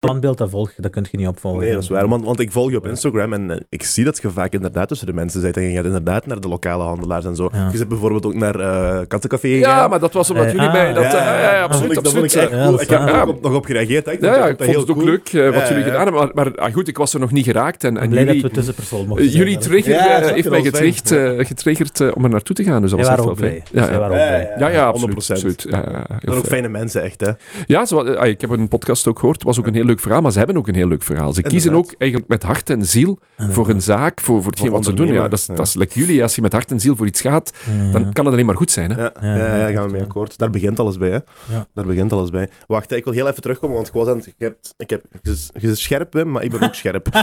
dat, 0.00 0.22
dat 0.22 0.38
dat 0.38 0.50
volg 0.50 0.72
je, 0.76 0.82
dat 0.82 0.90
kun 0.90 1.06
je 1.10 1.16
niet 1.18 1.26
opvolgen. 1.26 1.60
Nee, 1.60 1.72
dat 1.72 1.82
is 1.82 1.88
waar. 1.88 2.08
Want, 2.08 2.24
want 2.24 2.40
ik 2.40 2.52
volg 2.52 2.70
je 2.70 2.76
op 2.76 2.86
Instagram 2.86 3.32
en 3.32 3.66
ik 3.68 3.82
zie 3.82 4.04
dat 4.04 4.18
je 4.22 4.30
vaak 4.30 4.52
inderdaad 4.52 4.88
tussen 4.88 5.06
de 5.06 5.12
mensen 5.12 5.40
zit. 5.40 5.56
En 5.56 5.62
je 5.62 5.76
gaat 5.76 5.84
inderdaad 5.84 6.26
naar 6.26 6.40
de 6.40 6.48
lokale 6.48 6.82
handelaars 6.82 7.24
en 7.24 7.36
zo. 7.36 7.48
Ja. 7.52 7.68
Je 7.72 7.76
zit 7.78 7.88
bijvoorbeeld 7.88 8.26
ook 8.26 8.34
naar 8.34 8.60
eh 8.60 8.98
Kattencafé 9.08 9.48
gegaan. 9.48 9.76
Ja, 9.76 9.88
maar 9.88 10.00
dat 10.00 10.12
was 10.12 10.30
omdat 10.30 10.44
jullie 10.50 10.66
ah, 10.66 10.72
mij... 10.72 10.92
Dat, 10.92 11.02
ja, 11.04 11.10
ja, 11.12 11.40
ja, 11.54 11.60
dat 11.60 11.70
absoluut. 11.70 11.92
vond 11.94 11.98
ik, 11.98 12.04
dat 12.04 12.12
vond 12.12 12.24
ik 12.34 12.40
absoluut. 12.40 12.50
echt 12.50 12.62
cool. 12.62 12.72
dat 12.72 12.80
Ik 12.82 12.88
heb 12.88 13.28
er 13.28 13.50
nog 13.50 13.54
op 13.54 13.64
gereageerd. 13.64 14.06
Hè. 14.06 14.12
Ik 14.12 14.20
Ja, 14.20 14.46
vond 14.46 14.58
dat 14.58 14.66
het 14.68 14.90
ook 14.90 14.96
cool. 14.96 15.04
leuk 15.04 15.54
wat 15.54 15.68
jullie 15.68 15.82
gedaan 15.84 16.02
hebben. 16.04 16.30
Maar, 16.34 16.54
ah, 16.54 16.72
goed, 16.72 16.88
ik 16.88 16.96
was 16.96 17.14
er 17.14 17.20
nog 17.20 17.30
niet 17.30 17.44
geraakt. 17.44 17.84
En, 17.84 17.90
Ik 17.90 17.96
en 17.96 18.00
ben 18.00 18.10
blij 18.10 18.24
dat 18.24 18.34
jullie, 18.34 18.48
we 18.50 18.54
tussenpersoon 18.54 19.06
mochten 19.06 19.24
zijn. 19.30 19.38
jullie 19.38 19.54
Dat 19.54 19.62
is- 19.62 19.68
trigger 19.70 20.20
dat 20.20 20.30
heeft 20.30 20.50
mij 20.50 20.62
getriggerd, 20.62 21.10
getriggerd 21.38 22.00
eh, 22.00 22.10
om 22.14 22.24
er 22.24 22.30
naartoe 22.30 22.56
te 22.56 22.64
gaan. 22.64 22.82
Dus 22.82 22.90
dat 22.90 23.00
was 23.00 23.08
echt 23.08 23.24
wel 23.24 23.34
blij. 23.34 23.62
Ja, 23.72 23.84
ja. 23.84 23.90
Ja, 23.92 24.06
blij. 24.06 24.40
ja, 24.58 24.68
Ja, 24.68 24.68
ja, 24.68 24.92
100%. 24.92 24.92
absoluut. 24.92 25.30
absoluut. 25.30 25.66
Ja, 25.68 26.06
ook 26.24 26.34
fijn. 26.34 26.44
fijne 26.44 26.68
mensen, 26.68 27.02
echt. 27.02 27.20
Hè. 27.20 27.30
Ja, 27.66 27.86
ze, 27.86 28.18
ah, 28.18 28.26
ik 28.26 28.40
heb 28.40 28.50
een 28.50 28.68
podcast 28.68 29.06
ook 29.06 29.18
gehoord. 29.18 29.36
Het 29.36 29.46
was 29.46 29.58
ook 29.58 29.66
een 29.66 29.74
heel 29.74 29.84
leuk 29.84 30.00
verhaal, 30.00 30.20
maar 30.20 30.32
ze 30.32 30.38
hebben 30.38 30.56
ook 30.56 30.68
een 30.68 30.74
heel 30.74 30.88
leuk 30.88 31.02
verhaal. 31.02 31.32
Ze 31.32 31.42
kiezen 31.42 31.74
ook 31.74 31.94
eigenlijk 31.98 32.30
met 32.30 32.42
hart 32.42 32.70
en 32.70 32.84
ziel 32.86 33.18
voor 33.36 33.68
een 33.68 33.82
zaak, 33.82 34.20
voor, 34.20 34.42
voor 34.42 34.50
hetgeen 34.50 34.70
wat 34.70 34.84
ze 34.84 34.94
doen. 34.94 35.06
Ja, 35.06 35.28
dat, 35.28 35.38
is, 35.38 35.46
ja. 35.46 35.54
dat 35.54 35.66
is 35.66 35.74
like 35.74 35.98
jullie. 35.98 36.22
Als 36.22 36.34
je 36.34 36.42
met 36.42 36.52
hart 36.52 36.70
en 36.70 36.80
ziel 36.80 36.96
voor 36.96 37.06
iets 37.06 37.20
gaat, 37.20 37.52
dan 37.92 38.12
kan 38.12 38.24
het 38.24 38.34
alleen 38.34 38.46
maar 38.46 38.56
goed 38.56 38.70
zijn. 38.70 38.90
Hè? 38.90 39.02
Ja, 39.02 39.12
Ja, 39.20 39.36
ja, 39.36 39.56
ja, 39.56 39.68
ja, 39.68 39.72
gaan 39.74 39.86
we 39.86 39.92
mee 39.92 40.02
akkoord. 40.02 40.38
Daar 40.38 40.50
begint 40.50 40.78
alles 40.78 40.98
bij, 40.98 41.08
hè. 41.10 41.18
Ja. 41.54 41.66
Daar 41.74 41.84
begint 41.84 42.12
alles 42.12 42.30
bij. 42.30 42.48
Wacht, 42.66 42.92
ik 42.92 43.04
wil 43.04 43.12
heel 43.12 43.28
even 43.28 43.42
terugkomen, 43.42 43.76
want 43.76 43.88
ik 43.88 43.92
was 43.92 44.08
aan 44.08 44.16
het... 44.16 44.26
Ik 44.26 44.34
heb, 44.38 44.56
ik 44.76 44.90
heb, 44.90 45.02
je 45.22 45.70
is 45.70 45.82
scherp, 45.82 46.12
hè, 46.12 46.24
maar 46.24 46.42
ik 46.42 46.50
ben 46.50 46.62
ook 46.62 46.74
scherp. 46.74 47.08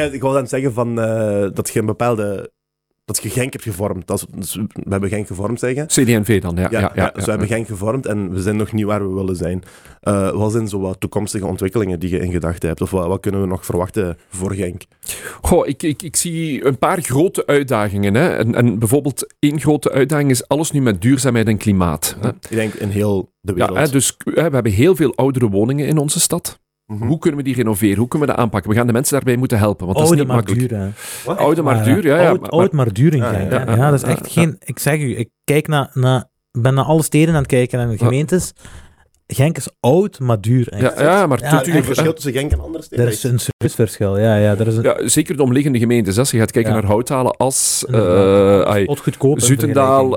Ik 0.12 0.22
was 0.22 0.34
aan 0.34 0.40
het 0.40 0.48
zeggen 0.48 0.72
van, 0.72 1.00
eh, 1.00 1.48
dat 1.54 1.70
je 1.70 1.78
een 1.80 1.86
bepaalde... 1.86 2.09
Dat 3.04 3.22
je 3.22 3.28
Genk 3.30 3.52
hebt 3.52 3.64
gevormd. 3.64 4.06
Dat 4.06 4.18
is, 4.18 4.26
dus 4.38 4.54
we 4.54 4.90
hebben 4.90 5.08
Genk 5.08 5.26
gevormd, 5.26 5.58
zeggen. 5.58 5.86
CD&V 5.86 6.40
dan, 6.40 6.56
ja. 6.56 6.68
Ja, 6.70 6.80
ja, 6.80 6.92
ja, 6.94 7.10
dus 7.10 7.24
we 7.24 7.30
hebben 7.30 7.48
Genk 7.48 7.66
gevormd 7.66 8.06
en 8.06 8.30
we 8.32 8.42
zijn 8.42 8.56
nog 8.56 8.72
niet 8.72 8.84
waar 8.84 9.08
we 9.08 9.14
willen 9.14 9.36
zijn. 9.36 9.62
Eh, 10.00 10.30
wat 10.30 10.52
zijn 10.52 10.68
zo 10.68 10.80
wat 10.80 11.00
toekomstige 11.00 11.46
ontwikkelingen 11.46 12.00
die 12.00 12.10
je 12.10 12.18
in 12.18 12.30
gedachten 12.32 12.68
hebt? 12.68 12.80
Of 12.80 12.90
wat, 12.90 13.06
wat 13.06 13.20
kunnen 13.20 13.40
we 13.40 13.46
nog 13.46 13.64
verwachten 13.64 14.18
voor 14.28 14.54
Genk? 14.54 14.82
Goh, 15.42 15.66
ik, 15.66 15.82
ik, 15.82 16.02
ik 16.02 16.16
zie 16.16 16.64
een 16.66 16.78
paar 16.78 17.02
grote 17.02 17.46
uitdagingen. 17.46 18.14
Hè. 18.14 18.28
En, 18.28 18.54
en 18.54 18.78
bijvoorbeeld 18.78 19.34
één 19.38 19.60
grote 19.60 19.90
uitdaging 19.90 20.30
is 20.30 20.48
alles 20.48 20.70
nu 20.70 20.80
met 20.80 21.02
duurzaamheid 21.02 21.46
en 21.48 21.56
klimaat. 21.58 22.16
Hè. 22.20 22.28
Ik 22.28 22.48
denk 22.48 22.74
in 22.74 22.88
heel 22.88 23.32
de 23.40 23.52
Ja, 23.52 23.58
wereld. 23.58 23.78
hè, 23.86 23.88
dus 23.92 24.16
hè, 24.24 24.48
we 24.48 24.54
hebben 24.54 24.72
heel 24.72 24.96
veel 24.96 25.14
oudere 25.16 25.48
woningen 25.48 25.86
in 25.86 25.98
onze 25.98 26.20
stad. 26.20 26.58
Mhm. 26.98 27.06
Hoe 27.06 27.18
kunnen 27.18 27.38
we 27.40 27.44
die 27.46 27.54
renoveren? 27.54 27.96
Hoe 27.98 28.08
kunnen 28.08 28.28
we 28.28 28.34
dat 28.34 28.42
aanpakken? 28.44 28.70
We 28.70 28.76
gaan 28.76 28.86
de 28.86 28.92
mensen 28.92 29.12
daarbij 29.14 29.36
moeten 29.36 29.58
helpen, 29.58 29.86
want 29.86 29.98
dat 29.98 30.06
is 30.06 30.12
Oude 30.12 30.24
niet 30.24 30.32
maar 30.34 30.44
makkelijk. 30.44 30.68
duur. 30.68 30.92
Wat? 31.24 31.38
Oude 31.38 31.62
maar 31.62 31.74
Maar, 31.74 31.84
duur, 31.84 32.06
ja. 32.06 32.20
ja 32.20 32.28
oud, 32.28 32.40
maar- 32.40 32.50
oud 32.50 32.72
maar 32.72 32.92
duur 32.92 33.12
in 33.12 33.18
Ja, 33.18 33.32
ja, 33.32 33.38
ja, 33.50 33.76
Ja, 33.76 33.90
dat 33.90 34.02
is 34.02 34.08
echt 34.08 34.32
ja. 34.32 34.42
geen... 34.42 34.56
Ik 34.64 34.78
zeg 34.78 35.00
u, 35.00 35.16
ik 35.16 35.28
kijk 35.44 35.66
naar... 35.68 35.90
naar 35.94 36.28
ben 36.58 36.74
naar 36.74 36.84
alle 36.84 37.02
steden 37.02 37.28
aan 37.34 37.40
het 37.40 37.46
kijken 37.50 37.80
en 37.80 37.90
de 37.90 37.98
gemeentes. 37.98 38.52
Genk 39.32 39.56
is 39.56 39.68
oud, 39.80 40.18
maar 40.18 40.40
duur. 40.40 40.76
ja, 40.78 40.92
ja, 41.02 41.26
maar 41.26 41.40
Ja, 41.42 41.56
Het 41.56 41.64
duur, 41.64 41.74
hè. 41.74 41.82
verschil 41.82 42.12
tussen 42.12 42.32
Genk 42.32 42.52
en 42.52 42.60
andere 42.60 42.84
steden. 42.84 43.04
Er 43.04 43.10
is 43.12 43.22
een 43.22 43.38
serieus 43.38 43.74
verschil, 43.74 44.18
ja. 44.18 44.36
ja 44.36 44.56
er 44.58 44.66
is 44.66 44.76
een... 44.76 44.82
Ja, 44.82 45.08
zeker 45.08 45.36
de 45.36 45.42
omliggende 45.42 45.78
gemeentes. 45.78 46.18
Als 46.18 46.30
je 46.30 46.38
gaat 46.38 46.50
kijken 46.50 46.72
Ja. 46.72 46.80
naar 46.80 46.86
Houthalen, 46.90 47.36
As, 47.36 47.84
eh, 47.90 48.76
in 48.76 49.40
Zutendaal, 49.40 50.08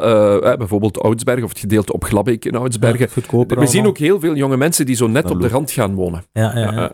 bijvoorbeeld 0.57 0.99
Oudsberg 0.99 1.43
of 1.43 1.49
het 1.49 1.59
gedeelte 1.59 1.93
op 1.93 2.03
Glabbeek 2.03 2.45
in 2.45 2.55
Oudsbergen. 2.55 3.09
We 3.47 3.68
zien 3.68 3.86
ook 3.86 3.97
heel 3.97 4.20
veel 4.20 4.36
jonge 4.36 4.57
mensen 4.57 4.86
die 4.86 4.95
zo 4.95 5.07
net 5.07 5.30
op 5.32 5.41
de 5.41 5.47
rand 5.47 5.72
gaan 5.72 5.95
wonen. 5.95 6.24
Ja, 6.32 6.51
ja, 6.55 6.59
Ja, 6.59 6.72
ja. 6.72 6.91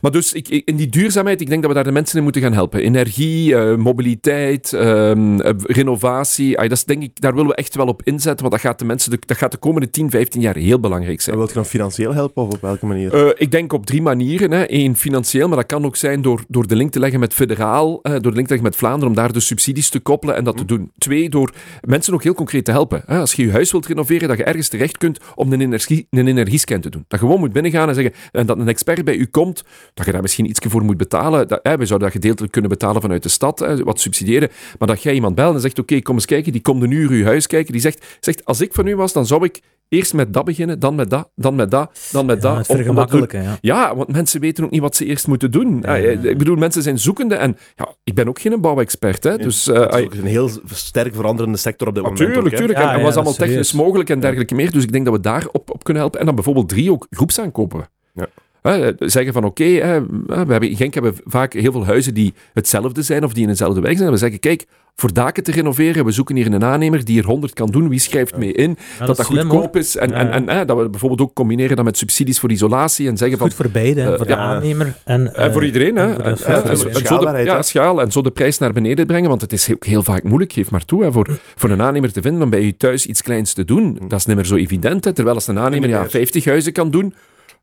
Maar 0.00 0.10
dus 0.10 0.32
ik, 0.32 0.48
in 0.48 0.76
die 0.76 0.88
duurzaamheid, 0.88 1.40
ik 1.40 1.48
denk 1.48 1.60
dat 1.60 1.70
we 1.70 1.76
daar 1.76 1.84
de 1.84 1.92
mensen 1.92 2.16
in 2.16 2.22
moeten 2.22 2.42
gaan 2.42 2.52
helpen. 2.52 2.80
Energie, 2.80 3.56
eh, 3.56 3.76
mobiliteit, 3.76 4.72
ehm, 4.72 5.40
eh, 5.40 5.52
renovatie. 5.62 6.56
Dat 6.56 6.72
is, 6.72 6.84
denk 6.84 7.02
ik, 7.02 7.20
daar 7.20 7.34
willen 7.34 7.48
we 7.48 7.54
echt 7.54 7.74
wel 7.74 7.86
op 7.86 8.02
inzetten, 8.02 8.40
want 8.40 8.50
dat 8.50 8.60
gaat 8.60 8.78
de, 8.78 8.84
mensen 8.84 9.10
de, 9.10 9.18
dat 9.26 9.36
gaat 9.36 9.50
de 9.50 9.56
komende 9.56 9.90
10, 9.90 10.10
15 10.10 10.40
jaar 10.40 10.56
heel 10.56 10.80
belangrijk 10.80 11.20
zijn. 11.20 11.34
En 11.34 11.40
wilt 11.40 11.52
je 11.52 11.58
dan 11.58 11.66
financieel 11.66 12.14
helpen 12.14 12.42
of 12.42 12.54
op 12.54 12.60
welke 12.60 12.86
manier? 12.86 13.14
Eh, 13.14 13.30
ik 13.36 13.50
denk 13.50 13.72
op 13.72 13.86
drie 13.86 14.02
manieren. 14.02 14.50
Hè. 14.50 14.64
Eén, 14.66 14.96
financieel, 14.96 15.48
maar 15.48 15.56
dat 15.56 15.66
kan 15.66 15.84
ook 15.84 15.96
zijn 15.96 16.22
door, 16.22 16.44
door 16.48 16.66
de 16.66 16.76
link 16.76 16.92
te 16.92 16.98
leggen 16.98 17.20
met 17.20 17.34
federaal, 17.34 18.00
door 18.02 18.20
de 18.20 18.32
link 18.32 18.46
te 18.46 18.54
leggen 18.54 18.62
met 18.62 18.76
Vlaanderen, 18.76 19.08
om 19.08 19.14
daar 19.14 19.32
de 19.32 19.40
subsidies 19.40 19.88
te 19.88 20.00
koppelen 20.00 20.36
en 20.36 20.44
dat 20.44 20.56
te 20.56 20.64
doen. 20.64 20.90
Twee, 20.98 21.28
door 21.28 21.52
mensen 21.80 22.14
ook 22.14 22.22
heel 22.22 22.34
concreet 22.34 22.64
te 22.64 22.70
helpen. 22.70 23.02
Hè. 23.06 23.18
Als 23.18 23.32
je 23.32 23.44
je 23.44 23.50
huis 23.50 23.72
wilt 23.72 23.86
renoveren, 23.86 24.28
dat 24.28 24.36
je 24.36 24.44
ergens 24.44 24.68
terecht 24.68 24.98
kunt 24.98 25.18
om 25.34 25.52
een, 25.52 25.60
energie, 25.60 26.06
een 26.10 26.26
energiescan 26.26 26.80
te 26.80 26.90
doen. 26.90 27.04
Dat 27.08 27.20
je 27.20 27.26
gewoon 27.26 27.40
moet 27.40 27.52
binnengaan 27.52 27.88
en 27.88 27.94
zeggen, 27.94 28.12
en 28.32 28.46
dat 28.46 28.58
een 28.58 28.68
expert 28.68 29.04
bij 29.04 29.16
u 29.16 29.26
komt, 29.26 29.53
dat 29.94 30.06
je 30.06 30.12
daar 30.12 30.22
misschien 30.22 30.48
iets 30.48 30.60
voor 30.68 30.82
moet 30.84 30.96
betalen. 30.96 31.48
Dat, 31.48 31.60
hè, 31.62 31.76
we 31.76 31.86
zouden 31.86 32.08
dat 32.08 32.16
gedeeltelijk 32.16 32.52
kunnen 32.52 32.70
betalen 32.70 33.00
vanuit 33.00 33.22
de 33.22 33.28
stad, 33.28 33.58
hè, 33.58 33.76
wat 33.84 34.00
subsidiëren. 34.00 34.48
Maar 34.78 34.88
dat 34.88 35.02
jij 35.02 35.14
iemand 35.14 35.34
belt 35.34 35.54
en 35.54 35.60
zegt, 35.60 35.78
oké, 35.78 36.00
kom 36.00 36.14
eens 36.14 36.26
kijken, 36.26 36.52
die 36.52 36.60
komt 36.62 36.82
een 36.82 36.90
uur 36.90 37.10
uw 37.10 37.24
huis 37.24 37.46
kijken, 37.46 37.72
die 37.72 37.80
zegt, 37.80 38.16
zegt, 38.20 38.44
als 38.44 38.60
ik 38.60 38.74
van 38.74 38.86
u 38.86 38.96
was, 38.96 39.12
dan 39.12 39.26
zou 39.26 39.44
ik 39.44 39.60
eerst 39.88 40.14
met 40.14 40.32
dat 40.32 40.44
beginnen, 40.44 40.78
dan 40.78 40.94
met 40.94 41.10
dat, 41.10 41.30
dan 41.34 41.54
met 41.54 41.70
dat, 41.70 42.08
dan 42.12 42.26
met 42.26 42.42
Ja, 42.42 42.48
dat. 42.48 42.56
het 42.56 42.66
vergemakkelijken, 42.66 43.42
ja. 43.42 43.58
Ja, 43.60 43.96
want 43.96 44.12
mensen 44.12 44.40
weten 44.40 44.64
ook 44.64 44.70
niet 44.70 44.80
wat 44.80 44.96
ze 44.96 45.04
eerst 45.04 45.26
moeten 45.26 45.50
doen. 45.50 45.78
Ja, 45.82 45.94
Ah, 45.94 46.02
ja. 46.02 46.10
Ik 46.30 46.38
bedoel, 46.38 46.56
mensen 46.56 46.82
zijn 46.82 46.98
zoekende 46.98 47.34
en 47.34 47.56
ja, 47.74 47.94
ik 48.04 48.14
ben 48.14 48.28
ook 48.28 48.38
geen 48.40 48.60
bouwexpert. 48.60 49.24
Hè, 49.24 49.36
dus, 49.38 49.68
eh, 49.68 49.74
Het 49.80 49.88
is 49.88 49.94
ai- 49.94 50.04
ook 50.04 50.14
een 50.14 50.24
heel 50.24 50.50
sterk 50.72 51.14
veranderende 51.14 51.58
sector 51.58 51.88
op 51.88 51.94
dit 51.94 52.02
moment. 52.02 52.20
Tuurlijk, 52.22 52.50
hè. 52.50 52.56
tuurlijk. 52.56 52.78
Ja, 52.78 52.84
en 52.84 52.92
en 52.92 52.98
ja, 52.98 53.04
was 53.04 53.14
allemaal 53.14 53.32
is 53.32 53.38
serieus. 53.38 53.54
technisch 53.68 53.82
mogelijk 53.82 54.10
en 54.10 54.20
dergelijke 54.20 54.54
meer. 54.54 54.70
Dus 54.72 54.82
ik 54.82 54.92
denk 54.92 55.04
dat 55.04 55.14
we 55.14 55.20
daar 55.20 55.46
op, 55.52 55.70
op 55.70 55.84
kunnen 55.84 56.02
helpen. 56.02 56.20
En 56.20 56.26
dan 56.26 56.34
bijvoorbeeld 56.34 56.68
drie, 56.68 56.92
ook 56.92 57.06
groepsaankopen. 57.10 57.88
Ja. 58.14 58.26
Hè, 58.68 58.92
zeggen 58.98 59.32
van 59.32 59.44
oké, 59.44 59.64
hè, 59.64 60.00
we 60.26 60.34
hebben, 60.36 60.68
in 60.70 60.76
Genk 60.76 60.94
hebben 60.94 61.14
we 61.14 61.20
vaak 61.26 61.52
heel 61.52 61.72
veel 61.72 61.84
huizen 61.86 62.14
die 62.14 62.34
hetzelfde 62.52 63.02
zijn 63.02 63.24
of 63.24 63.32
die 63.32 63.42
in 63.42 63.48
eenzelfde 63.48 63.80
wijk 63.80 63.94
zijn. 63.94 64.06
En 64.06 64.12
we 64.14 64.18
zeggen, 64.20 64.40
kijk, 64.40 64.64
voor 64.96 65.12
daken 65.12 65.42
te 65.42 65.50
renoveren, 65.52 66.04
we 66.04 66.10
zoeken 66.10 66.36
hier 66.36 66.46
een 66.52 66.64
aannemer 66.64 67.04
die 67.04 67.18
er 67.20 67.26
100 67.26 67.52
kan 67.52 67.70
doen. 67.70 67.88
Wie 67.88 67.98
schrijft 67.98 68.36
mee 68.36 68.52
in? 68.52 68.70
Ja, 68.98 69.06
dat 69.06 69.06
dat 69.06 69.18
is 69.18 69.26
slim, 69.26 69.40
goedkoop 69.50 69.72
hoor. 69.72 69.82
is. 69.82 69.96
En, 69.96 70.08
Ja, 70.10 70.14
en, 70.14 70.30
en 70.30 70.48
hè, 70.56 70.64
dat 70.64 70.78
we 70.78 70.88
bijvoorbeeld 70.88 71.20
ook 71.20 71.34
combineren 71.34 71.76
dat 71.76 71.84
met 71.84 71.98
subsidies 71.98 72.38
voor 72.38 72.50
isolatie 72.50 73.08
en 73.08 73.16
zeggen 73.16 73.38
van 73.38 73.46
Goed 73.46 73.56
voor 73.56 73.70
beide, 73.70 74.00
Eh, 74.02 74.06
voor 74.16 74.26
de 74.26 74.32
ja. 74.32 74.36
aannemer 74.38 74.94
en... 75.04 75.34
en 75.34 75.52
voor 75.52 75.60
eh, 75.60 75.66
iedereen, 75.66 75.96
hè? 75.96 76.06
en 76.06 76.14
voor 76.14 76.22
de 76.24 76.30
En, 76.30 76.36
software. 76.38 76.68
en- 76.68 76.94
en 76.94 77.06
zo 77.06 77.18
de, 77.32 77.42
ja, 77.44 77.62
schaal. 77.62 78.00
En 78.00 78.12
zo 78.12 78.22
de 78.22 78.30
prijs 78.30 78.58
naar 78.58 78.72
beneden 78.72 79.06
brengen, 79.06 79.28
want 79.28 79.40
het 79.40 79.52
is 79.52 79.72
ook 79.72 79.84
heel 79.84 80.02
vaak 80.02 80.22
moeilijk, 80.22 80.52
geef 80.52 80.70
maar 80.70 80.84
toe, 80.84 81.02
hè, 81.04 81.12
voor, 81.12 81.38
voor 81.56 81.70
een 81.70 81.82
aannemer 81.82 82.12
te 82.12 82.22
vinden 82.22 82.42
om 82.42 82.50
bij 82.50 82.64
je 82.64 82.76
thuis 82.76 83.06
iets 83.06 83.22
kleins 83.22 83.52
te 83.52 83.64
doen. 83.64 83.98
Dat 84.08 84.18
is 84.18 84.26
niet 84.26 84.36
meer 84.36 84.44
zo 84.44 84.56
evident, 84.56 85.04
hè, 85.04 85.12
terwijl 85.12 85.34
als 85.36 85.46
een 85.46 85.58
aannemer 85.58 85.88
ja, 85.88 86.00
meer. 86.00 86.10
50 86.10 86.44
huizen 86.44 86.72
kan 86.72 86.90
doen, 86.90 87.14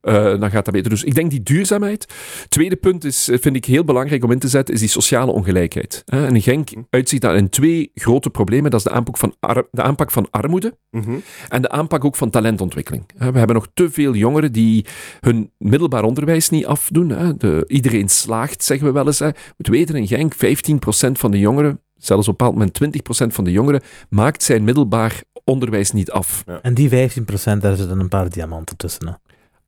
eh, 0.02 0.14
dan 0.40 0.52
gaat 0.52 0.66
dat 0.66 0.74
beter. 0.74 0.90
Dus 0.90 1.04
ik 1.04 1.16
denk 1.16 1.30
die 1.30 1.44
duurzaamheid. 1.44 2.06
Tweede 2.50 2.76
punt 2.76 3.04
is, 3.04 3.28
eh, 3.30 3.38
vind 3.42 3.56
ik 3.56 3.66
heel 3.66 3.84
belangrijk 3.84 4.24
om 4.24 4.32
in 4.32 4.40
te 4.40 4.48
zetten, 4.48 4.74
is 4.74 4.80
die 4.80 4.90
sociale 4.90 5.32
ongelijkheid. 5.32 6.02
Hè. 6.06 6.26
En 6.26 6.42
Genk 6.42 6.70
uitziet 6.90 7.22
daar 7.22 7.36
in 7.36 7.50
twee 7.50 7.92
grote 7.94 8.30
problemen. 8.30 8.72
Dat 8.72 8.80
is 8.80 8.86
de 8.86 8.92
aanpak 8.92 9.18
van, 9.18 9.36
ar- 9.40 9.68
de 9.72 9.82
aanpak 9.82 10.12
van 10.12 10.28
armoede 10.32 10.78
Mhm. 10.92 11.16
en 11.50 11.62
de 11.62 11.70
aanpak 11.70 12.06
ook 12.06 12.16
van 12.16 12.30
talentontwikkeling. 12.30 13.04
Hè, 13.18 13.32
We 13.32 13.38
hebben 13.38 13.56
nog 13.56 13.68
te 13.74 13.92
veel 13.92 14.16
jongeren 14.16 14.52
die 14.52 14.86
hun 15.20 15.52
middelbaar 15.58 16.04
onderwijs 16.04 16.50
niet 16.50 16.66
afdoen. 16.66 17.10
hè. 17.10 17.38
De, 17.38 17.64
iedereen 17.68 18.10
slaagt, 18.10 18.64
zeggen 18.64 18.88
we 18.88 18.94
wel 18.94 19.06
eens. 19.06 19.20
Hè. 19.20 19.30
Moet 19.58 19.68
weten, 19.68 19.96
in 19.96 20.08
Genk, 20.08 20.34
15% 20.36 21.18
van 21.20 21.32
de 21.32 21.40
jongeren, 21.40 21.82
zelfs 21.98 22.28
op 22.28 22.34
een 22.34 22.38
bepaald 22.38 22.54
moment 22.54 22.74
20% 22.74 23.34
van 23.34 23.44
de 23.44 23.52
jongeren, 23.52 23.82
maakt 24.10 24.44
zijn 24.44 24.64
middelbaar 24.64 25.24
onderwijs 25.44 25.92
niet 25.92 26.12
af. 26.12 26.44
En 26.62 26.74
die 26.74 26.90
15%, 26.90 27.62
daar 27.62 27.76
zitten 27.76 28.00
een 28.00 28.08
paar 28.08 28.30
diamanten 28.30 28.78
tussen. 28.78 29.08
Hè. 29.08 29.14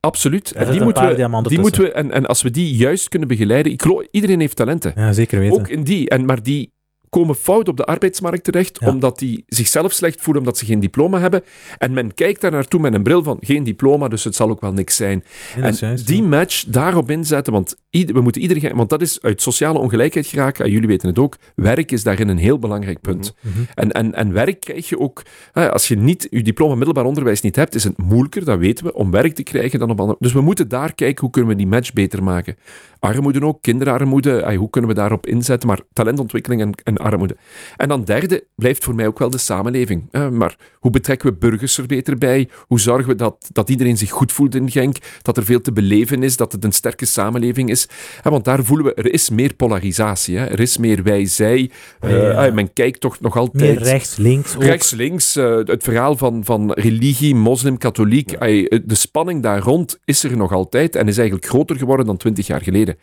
Absoluut. 0.06 0.52
En 0.52 0.72
die 0.72 0.82
moeten 0.82 1.08
we, 1.08 1.16
die 1.16 1.42
tussen. 1.42 1.62
moeten 1.62 1.82
we 1.82 1.92
en, 1.92 2.12
en 2.12 2.26
als 2.26 2.42
we 2.42 2.52
die 2.52 2.76
juist 2.76 3.10
kunnen 3.10 3.28
begeleiden, 3.28 3.72
ik 3.72 3.82
geloof, 3.82 4.04
iedereen 4.12 4.40
heeft 4.40 4.56
talenten. 4.56 4.94
Ja, 4.96 5.14
zeker 5.14 5.40
weten. 5.40 5.60
Ook 5.60 5.68
in 5.68 5.84
die. 5.84 6.10
En, 6.10 6.26
maar 6.26 6.44
die 6.44 6.72
komen 7.10 7.36
fout 7.36 7.68
op 7.68 7.78
de 7.78 7.86
arbeidsmarkt 7.86 8.44
terecht, 8.44 8.78
Ja. 8.80 8.88
omdat 8.88 9.20
die 9.20 9.44
zichzelf 9.48 9.92
slecht 9.92 10.22
voelen 10.22 10.44
omdat 10.44 10.58
ze 10.58 10.66
geen 10.66 10.80
diploma 10.80 11.20
hebben. 11.20 11.44
En 11.78 11.94
men 11.94 12.14
kijkt 12.14 12.42
daar 12.42 12.52
naartoe 12.52 12.80
met 12.80 12.94
een 12.94 13.04
bril 13.04 13.24
van 13.24 13.38
geen 13.42 13.64
diploma, 13.64 14.08
dus 14.08 14.24
het 14.24 14.36
zal 14.36 14.50
ook 14.50 14.62
wel 14.62 14.74
niks 14.74 14.96
zijn. 14.96 15.24
Ja, 15.56 15.62
en 15.62 15.74
juist, 15.74 16.08
die 16.08 16.24
match 16.24 16.64
daarop 16.68 17.12
inzetten, 17.12 17.54
want 17.54 17.76
ieder- 17.94 18.16
we 18.16 18.22
moeten 18.22 18.42
iedereen, 18.42 18.76
want 18.76 18.90
dat 18.90 19.02
is 19.02 19.22
uit 19.22 19.42
sociale 19.42 19.80
ongelijkheid 19.80 20.28
geraken, 20.28 20.66
en 20.66 20.72
jullie 20.72 20.88
weten 20.88 21.08
het 21.08 21.20
ook, 21.20 21.38
werk 21.56 21.92
is 21.92 22.04
daarin 22.04 22.28
een 22.28 22.38
heel 22.38 22.60
belangrijk 22.60 23.02
punt. 23.02 23.34
Mhm. 23.42 23.60
En, 23.74 23.92
en, 23.92 24.14
en 24.14 24.34
werk 24.34 24.60
krijg 24.60 24.90
je 24.90 25.00
ook, 25.00 25.22
als 25.54 25.88
je 25.88 25.96
niet 25.96 26.28
je 26.30 26.44
diploma 26.44 26.76
middelbaar 26.76 27.06
onderwijs 27.06 27.42
niet 27.42 27.56
hebt, 27.56 27.76
is 27.76 27.84
het 27.84 27.98
moeilijker, 27.98 28.46
dat 28.46 28.60
weten 28.60 28.86
we, 28.86 28.94
om 28.94 29.12
werk 29.12 29.36
te 29.36 29.44
krijgen 29.44 29.80
dan 29.80 29.90
op 29.90 30.00
andere. 30.00 30.18
Dus 30.20 30.34
we 30.34 30.42
moeten 30.42 30.68
daar 30.68 30.94
kijken 30.96 31.22
hoe 31.22 31.30
kunnen 31.30 31.52
we 31.52 31.58
die 31.58 31.68
match 31.68 31.94
beter 31.94 32.24
maken. 32.24 32.56
Armoede 33.00 33.42
ook, 33.42 33.62
kinderarmoede, 33.62 34.56
hoe 34.56 34.70
kunnen 34.70 34.90
we 34.90 34.96
daarop 34.96 35.28
inzetten, 35.28 35.68
maar 35.68 35.80
talentontwikkeling 35.94 36.62
en, 36.62 36.72
en 36.84 36.98
armoede. 36.98 37.36
En 37.78 37.88
dan 37.88 38.04
derde 38.04 38.48
blijft 38.56 38.84
voor 38.84 38.96
mij 38.96 39.08
ook 39.08 39.20
wel 39.20 39.30
de 39.30 39.38
samenleving. 39.38 40.12
Maar 40.32 40.58
hoe 40.80 40.92
betrekken 40.92 41.30
we 41.30 41.38
burgers 41.38 41.78
er 41.78 41.86
beter 41.86 42.18
bij? 42.18 42.50
Hoe 42.68 42.80
zorgen 42.80 43.08
we 43.08 43.16
dat, 43.16 43.50
dat 43.52 43.70
iedereen 43.70 43.98
zich 43.98 44.12
goed 44.12 44.32
voelt 44.32 44.56
in 44.56 44.72
Genk? 44.72 44.98
Dat 45.22 45.38
er 45.38 45.44
veel 45.46 45.62
te 45.62 45.72
beleven 45.72 46.24
is, 46.24 46.38
dat 46.38 46.52
het 46.52 46.64
een 46.64 46.72
sterke 46.72 47.06
samenleving 47.06 47.70
is? 47.70 47.83
Want 48.24 48.46
daar 48.46 48.64
voelen 48.64 48.86
we, 48.86 48.94
er 48.94 49.14
is 49.14 49.30
meer 49.30 49.54
polarisatie. 49.54 50.38
Hè? 50.38 50.46
Er 50.46 50.60
is 50.60 50.78
meer 50.78 51.04
wij-zij. 51.04 51.72
Ja. 52.02 52.46
eh, 52.46 52.54
men 52.54 52.74
kijkt 52.74 53.00
toch 53.00 53.20
nog 53.20 53.38
altijd... 53.38 53.64
Meer 53.64 53.84
rechts, 53.84 54.16
links. 54.16 54.56
Ook. 54.56 54.64
Rechts, 54.64 54.92
links, 54.92 55.36
eh, 55.36 55.58
het 55.64 55.84
verhaal 55.84 56.18
van, 56.18 56.42
van 56.46 56.72
religie, 56.72 57.36
moslim, 57.36 57.78
katholiek. 57.78 58.32
eh, 58.32 58.80
de 58.86 58.96
spanning 58.96 59.44
daar 59.44 59.60
rond 59.60 60.00
is 60.06 60.24
er 60.24 60.38
nog 60.38 60.52
altijd 60.52 60.96
en 60.96 61.08
is 61.08 61.18
eigenlijk 61.18 61.48
groter 61.48 61.78
geworden 61.78 62.06
dan 62.06 62.18
twintig 62.18 62.48
jaar 62.48 62.62
geleden. 62.62 62.98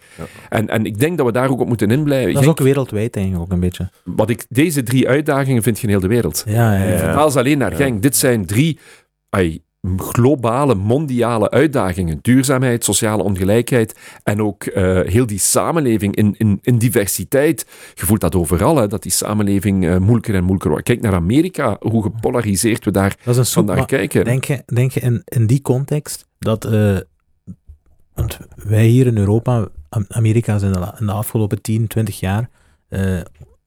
En, 0.49 0.69
en 0.69 0.85
ik 0.85 0.99
denk 0.99 1.17
dat 1.17 1.27
we 1.27 1.33
daar 1.33 1.51
ook 1.51 1.61
op 1.61 1.69
moeten 1.69 1.91
inblijven. 1.91 2.35
Dat 2.35 2.43
is 2.43 2.49
ook 2.49 2.59
wereldwijd 2.59 3.17
eigenlijk 3.17 3.45
ook 3.47 3.53
een 3.53 3.61
beetje. 3.61 3.91
Wat 4.05 4.31
ik, 4.31 4.47
deze 4.49 4.83
drie 4.83 5.09
uitdagingen 5.09 5.63
vind 5.63 5.79
je 5.79 5.83
in 5.83 5.93
heel 5.93 6.01
de 6.01 6.09
wereld. 6.09 6.45
Ja, 6.47 6.75
ja, 6.75 6.85
ja. 6.85 6.99
vertaal 6.99 7.31
ze 7.31 7.39
alleen 7.39 7.59
naar 7.59 7.73
Genk. 7.73 8.03
Dit 8.03 8.17
zijn 8.17 8.47
drie 8.47 8.79
globale, 9.97 10.75
mondiale 10.75 11.51
uitdagingen. 11.51 12.19
Duurzaamheid, 12.23 12.85
sociale 12.85 13.23
ongelijkheid 13.23 13.99
en 14.23 14.43
ook 14.43 14.65
eh, 14.65 15.01
heel 15.01 15.27
die 15.27 15.39
samenleving 15.39 16.17
in, 16.17 16.35
in, 16.39 16.59
in 16.63 16.79
diversiteit. 16.79 17.67
Je 17.95 18.07
voelt 18.07 18.21
dat 18.21 18.35
overal, 18.35 18.77
hè, 18.77 18.87
dat 18.87 19.03
die 19.03 19.13
samenleving 19.13 19.87
eh, 19.87 19.97
moeilijker 19.97 20.35
en 20.35 20.41
moeilijker 20.41 20.71
wordt. 20.71 20.85
Kijk 20.85 21.01
naar 21.01 21.15
Amerika, 21.15 21.77
hoe 21.81 22.03
gepolariseerd 22.03 22.85
we 22.85 22.91
daar 22.91 23.17
Dat 23.25 23.37
is 23.37 23.53
vandaag 23.53 23.85
kijken. 23.85 24.25
Denk 24.25 24.45
je, 24.45 24.63
denk 24.67 24.91
je 24.93 25.01
in, 25.01 25.23
in 25.25 25.47
die 25.47 25.63
context 25.63 26.27
dat... 26.39 26.65
eh, 26.65 26.97
want 28.15 28.39
wij 28.55 28.87
hier 28.87 29.07
in 29.07 29.19
Europa, 29.19 29.69
Am- 29.89 30.05
Amerika 30.09 30.55
is 30.55 30.63
in 30.63 30.73
de, 30.73 30.79
la- 30.79 30.97
in 31.01 31.07
de 31.07 31.13
afgelopen 31.13 31.63
10, 31.63 31.87
20 31.87 32.21
jaar 32.21 32.49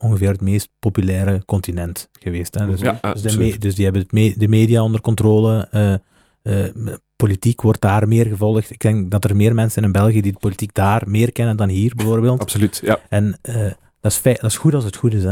ongeveer 0.03 0.29
het 0.29 0.41
meest 0.41 0.69
populaire 0.79 1.45
continent 1.45 2.09
geweest. 2.19 2.53
Hè? 2.59 2.65
Dus, 2.65 2.79
Ja, 2.81 2.91
dus, 2.91 3.01
de 3.01 3.07
absoluut. 3.07 3.51
me- 3.53 3.57
dus 3.57 3.75
die 3.75 3.83
hebben 3.83 4.01
het 4.01 4.11
me- 4.11 4.33
de 4.37 4.47
media 4.47 4.83
onder 4.83 5.01
controle. 5.01 5.67
eh, 5.71 5.93
eh, 6.41 6.93
politiek 7.15 7.61
wordt 7.61 7.81
daar 7.81 8.07
meer 8.07 8.25
gevolgd. 8.25 8.69
Ik 8.71 8.79
denk 8.79 9.11
dat 9.11 9.23
er 9.23 9.35
meer 9.35 9.53
mensen 9.53 9.83
in 9.83 9.91
België 9.91 10.21
die 10.21 10.31
de 10.31 10.39
politiek 10.39 10.73
daar 10.73 11.03
meer 11.05 11.31
kennen 11.31 11.57
dan 11.57 11.69
hier, 11.69 11.95
bijvoorbeeld. 11.95 12.39
Absoluut, 12.41 12.79
ja. 12.83 12.99
En 13.09 13.37
eh, 13.41 13.71
dat, 14.01 14.11
is 14.11 14.21
dat 14.21 14.43
is 14.43 14.57
goed 14.57 14.73
als 14.73 14.83
het 14.83 14.95
goed 14.95 15.13
is. 15.13 15.23
Hè. 15.23 15.29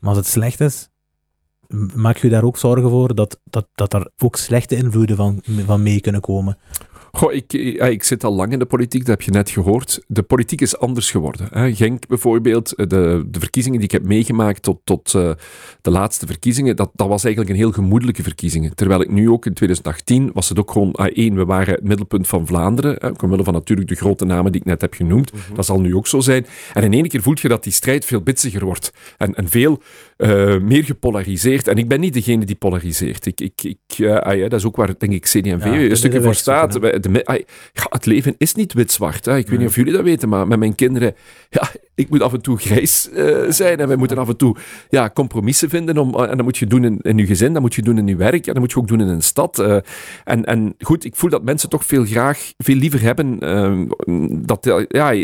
Maar 0.00 0.08
als 0.08 0.16
het 0.16 0.26
slecht 0.26 0.60
is, 0.60 0.88
maak 1.94 2.16
je 2.16 2.28
daar 2.28 2.42
ook 2.44 2.58
zorgen 2.58 2.90
voor 2.90 3.14
dat, 3.14 3.40
dat, 3.44 3.68
dat 3.74 3.92
er 3.94 4.10
ook 4.18 4.36
slechte 4.36 4.76
invloeden 4.76 5.16
van, 5.16 5.42
van 5.66 5.82
mee 5.82 6.00
kunnen 6.00 6.20
komen. 6.20 6.58
Goh, 7.12 7.32
ik, 7.32 7.52
ja, 7.52 7.84
ik 7.84 8.02
zit 8.02 8.24
al 8.24 8.34
lang 8.34 8.52
in 8.52 8.58
de 8.58 8.66
politiek, 8.66 9.00
dat 9.00 9.10
heb 9.10 9.22
je 9.22 9.30
net 9.30 9.50
gehoord. 9.50 10.02
De 10.06 10.22
politiek 10.22 10.60
is 10.60 10.78
anders 10.78 11.10
geworden. 11.10 11.48
Hè. 11.50 11.74
Genk 11.74 12.06
bijvoorbeeld, 12.06 12.72
de, 12.76 13.24
de 13.26 13.38
verkiezingen 13.38 13.78
die 13.78 13.88
ik 13.88 13.94
heb 13.94 14.04
meegemaakt 14.04 14.62
tot, 14.62 14.80
tot 14.84 15.14
eh, 15.14 15.30
de 15.80 15.90
laatste 15.90 16.26
verkiezingen, 16.26 16.76
dat, 16.76 16.90
dat 16.94 17.08
was 17.08 17.24
eigenlijk 17.24 17.54
een 17.54 17.60
heel 17.60 17.72
gemoedelijke 17.72 18.22
verkiezingen. 18.22 18.74
Terwijl 18.74 19.00
ik 19.00 19.10
nu 19.10 19.30
ook 19.30 19.46
in 19.46 19.54
2018 19.54 20.30
was 20.34 20.48
het 20.48 20.58
ook 20.58 20.70
gewoon, 20.70 20.92
ah, 20.92 21.10
één, 21.14 21.34
we 21.34 21.44
waren 21.44 21.74
het 21.74 21.84
middelpunt 21.84 22.28
van 22.28 22.46
Vlaanderen, 22.46 22.96
hè, 22.98 23.08
ook 23.08 23.22
omwille 23.22 23.44
van 23.44 23.54
natuurlijk 23.54 23.88
de 23.88 23.94
grote 23.94 24.24
namen 24.24 24.52
die 24.52 24.60
ik 24.60 24.66
net 24.66 24.80
heb 24.80 24.94
genoemd. 24.94 25.32
Dat 25.54 25.66
zal 25.66 25.80
nu 25.80 25.94
ook 25.94 26.06
zo 26.06 26.20
zijn. 26.20 26.46
En 26.72 26.82
in 26.82 26.92
één 26.92 27.08
keer 27.08 27.22
voelt 27.22 27.40
je 27.40 27.48
dat 27.48 27.62
die 27.62 27.72
strijd 27.72 28.04
veel 28.04 28.20
bitsiger 28.20 28.64
wordt 28.64 28.92
en, 29.16 29.34
en 29.34 29.48
veel 29.48 29.80
eh, 30.20 30.60
meer 30.60 30.84
gepolariseerd. 30.84 31.68
En 31.68 31.76
ik 31.76 31.88
ben 31.88 32.00
niet 32.00 32.14
degene 32.14 32.44
die 32.44 32.56
polariseert. 32.56 33.26
Ik, 33.26 33.40
ik, 33.40 33.62
ik, 33.62 33.98
eh, 33.98 34.16
ah 34.16 34.36
ja, 34.36 34.48
dat 34.48 34.58
is 34.58 34.66
ook 34.66 34.76
waar, 34.76 34.94
denk 34.98 35.12
ik, 35.12 35.22
CD&V 35.22 35.64
Ja, 35.64 35.72
een 35.72 35.96
stukje 35.96 36.22
voor 36.22 36.34
staat. 36.34 36.72
zoeken, 36.72 37.02
de 37.02 37.22
ja, 37.72 37.86
het 37.88 38.06
leven 38.06 38.34
is 38.38 38.54
niet 38.54 38.72
wit-zwart. 38.72 39.26
Ik 39.26 39.48
weet 39.48 39.58
niet 39.58 39.68
of 39.68 39.74
jullie 39.74 39.92
dat 39.92 40.02
weten, 40.02 40.28
maar 40.28 40.46
met 40.46 40.58
mijn 40.58 40.74
kinderen... 40.74 41.14
Ja, 41.48 41.70
ik 41.94 42.08
moet 42.10 42.22
af 42.22 42.32
en 42.32 42.40
toe 42.40 42.58
grijs 42.58 43.10
eh, 43.10 43.36
zijn 43.48 43.78
en 43.78 43.88
wij 43.88 43.96
moeten 43.96 44.18
af 44.18 44.28
en 44.28 44.36
toe 44.36 44.56
ja, 44.88 45.10
compromissen 45.10 45.68
vinden. 45.68 45.98
Om, 45.98 46.14
en 46.14 46.36
dat 46.36 46.44
moet 46.44 46.58
je 46.58 46.66
doen 46.66 46.84
in, 46.84 46.98
in 47.00 47.18
je 47.18 47.26
gezin, 47.26 47.52
dat 47.52 47.62
moet 47.62 47.74
je 47.74 47.82
doen 47.82 47.98
in 47.98 48.06
je 48.06 48.16
werk 48.16 48.46
en 48.46 48.52
dat 48.52 48.62
moet 48.62 48.72
je 48.72 48.78
ook 48.78 48.88
doen 48.88 49.00
in 49.00 49.08
een 49.08 49.22
stad. 49.22 49.58
en, 50.24 50.44
en 50.44 50.74
goed, 50.78 51.04
ik 51.04 51.16
voel 51.16 51.30
dat 51.30 51.42
mensen 51.42 51.68
toch 51.68 51.84
veel 51.84 52.04
graag, 52.04 52.52
veel 52.58 52.76
liever 52.76 53.02
hebben 53.02 53.38
eh, 53.38 53.80
dat, 54.46 54.84
ja, 54.88 55.14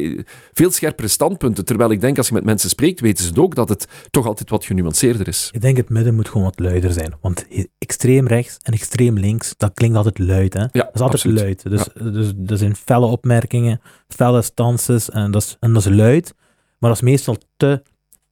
veel 0.52 0.70
scherpere 0.70 1.08
standpunten. 1.08 1.64
Terwijl 1.64 1.90
ik 1.90 2.00
denk, 2.00 2.18
als 2.18 2.28
je 2.28 2.34
met 2.34 2.44
mensen 2.44 2.68
spreekt, 2.68 3.00
weten 3.00 3.24
ze 3.24 3.30
het 3.30 3.38
ook 3.38 3.54
dat 3.54 3.68
het 3.68 3.86
toch 4.10 4.26
altijd 4.26 4.50
wat 4.50 4.64
genuanceerder 4.86 5.28
is. 5.28 5.48
Ik 5.52 5.60
denk 5.60 5.76
het 5.76 5.88
midden 5.88 6.14
moet 6.14 6.28
gewoon 6.28 6.42
wat 6.42 6.58
luider 6.58 6.92
zijn. 6.92 7.14
Want 7.20 7.46
extreem 7.78 8.26
rechts 8.26 8.56
en 8.62 8.72
extreem 8.72 9.18
links, 9.18 9.54
dat 9.56 9.74
klinkt 9.74 9.96
altijd 9.96 10.18
luid. 10.18 10.52
Hè? 10.54 10.60
Ja, 10.60 10.68
dat 10.72 10.94
is 10.94 11.00
altijd 11.00 11.12
absoluut. 11.12 11.38
luid. 11.40 11.62
Dus, 11.70 11.88
dus 12.14 12.32
er 12.46 12.58
zijn 12.58 12.76
felle 12.76 13.06
opmerkingen, 13.06 13.80
felle 14.08 14.42
stances 14.42 15.10
en 15.10 15.30
dat, 15.30 15.42
is, 15.42 15.56
en 15.60 15.72
dat 15.72 15.86
is 15.86 15.94
luid. 15.94 16.34
Maar 16.78 16.90
dat 16.90 16.98
is 17.02 17.08
meestal 17.08 17.36
te 17.56 17.82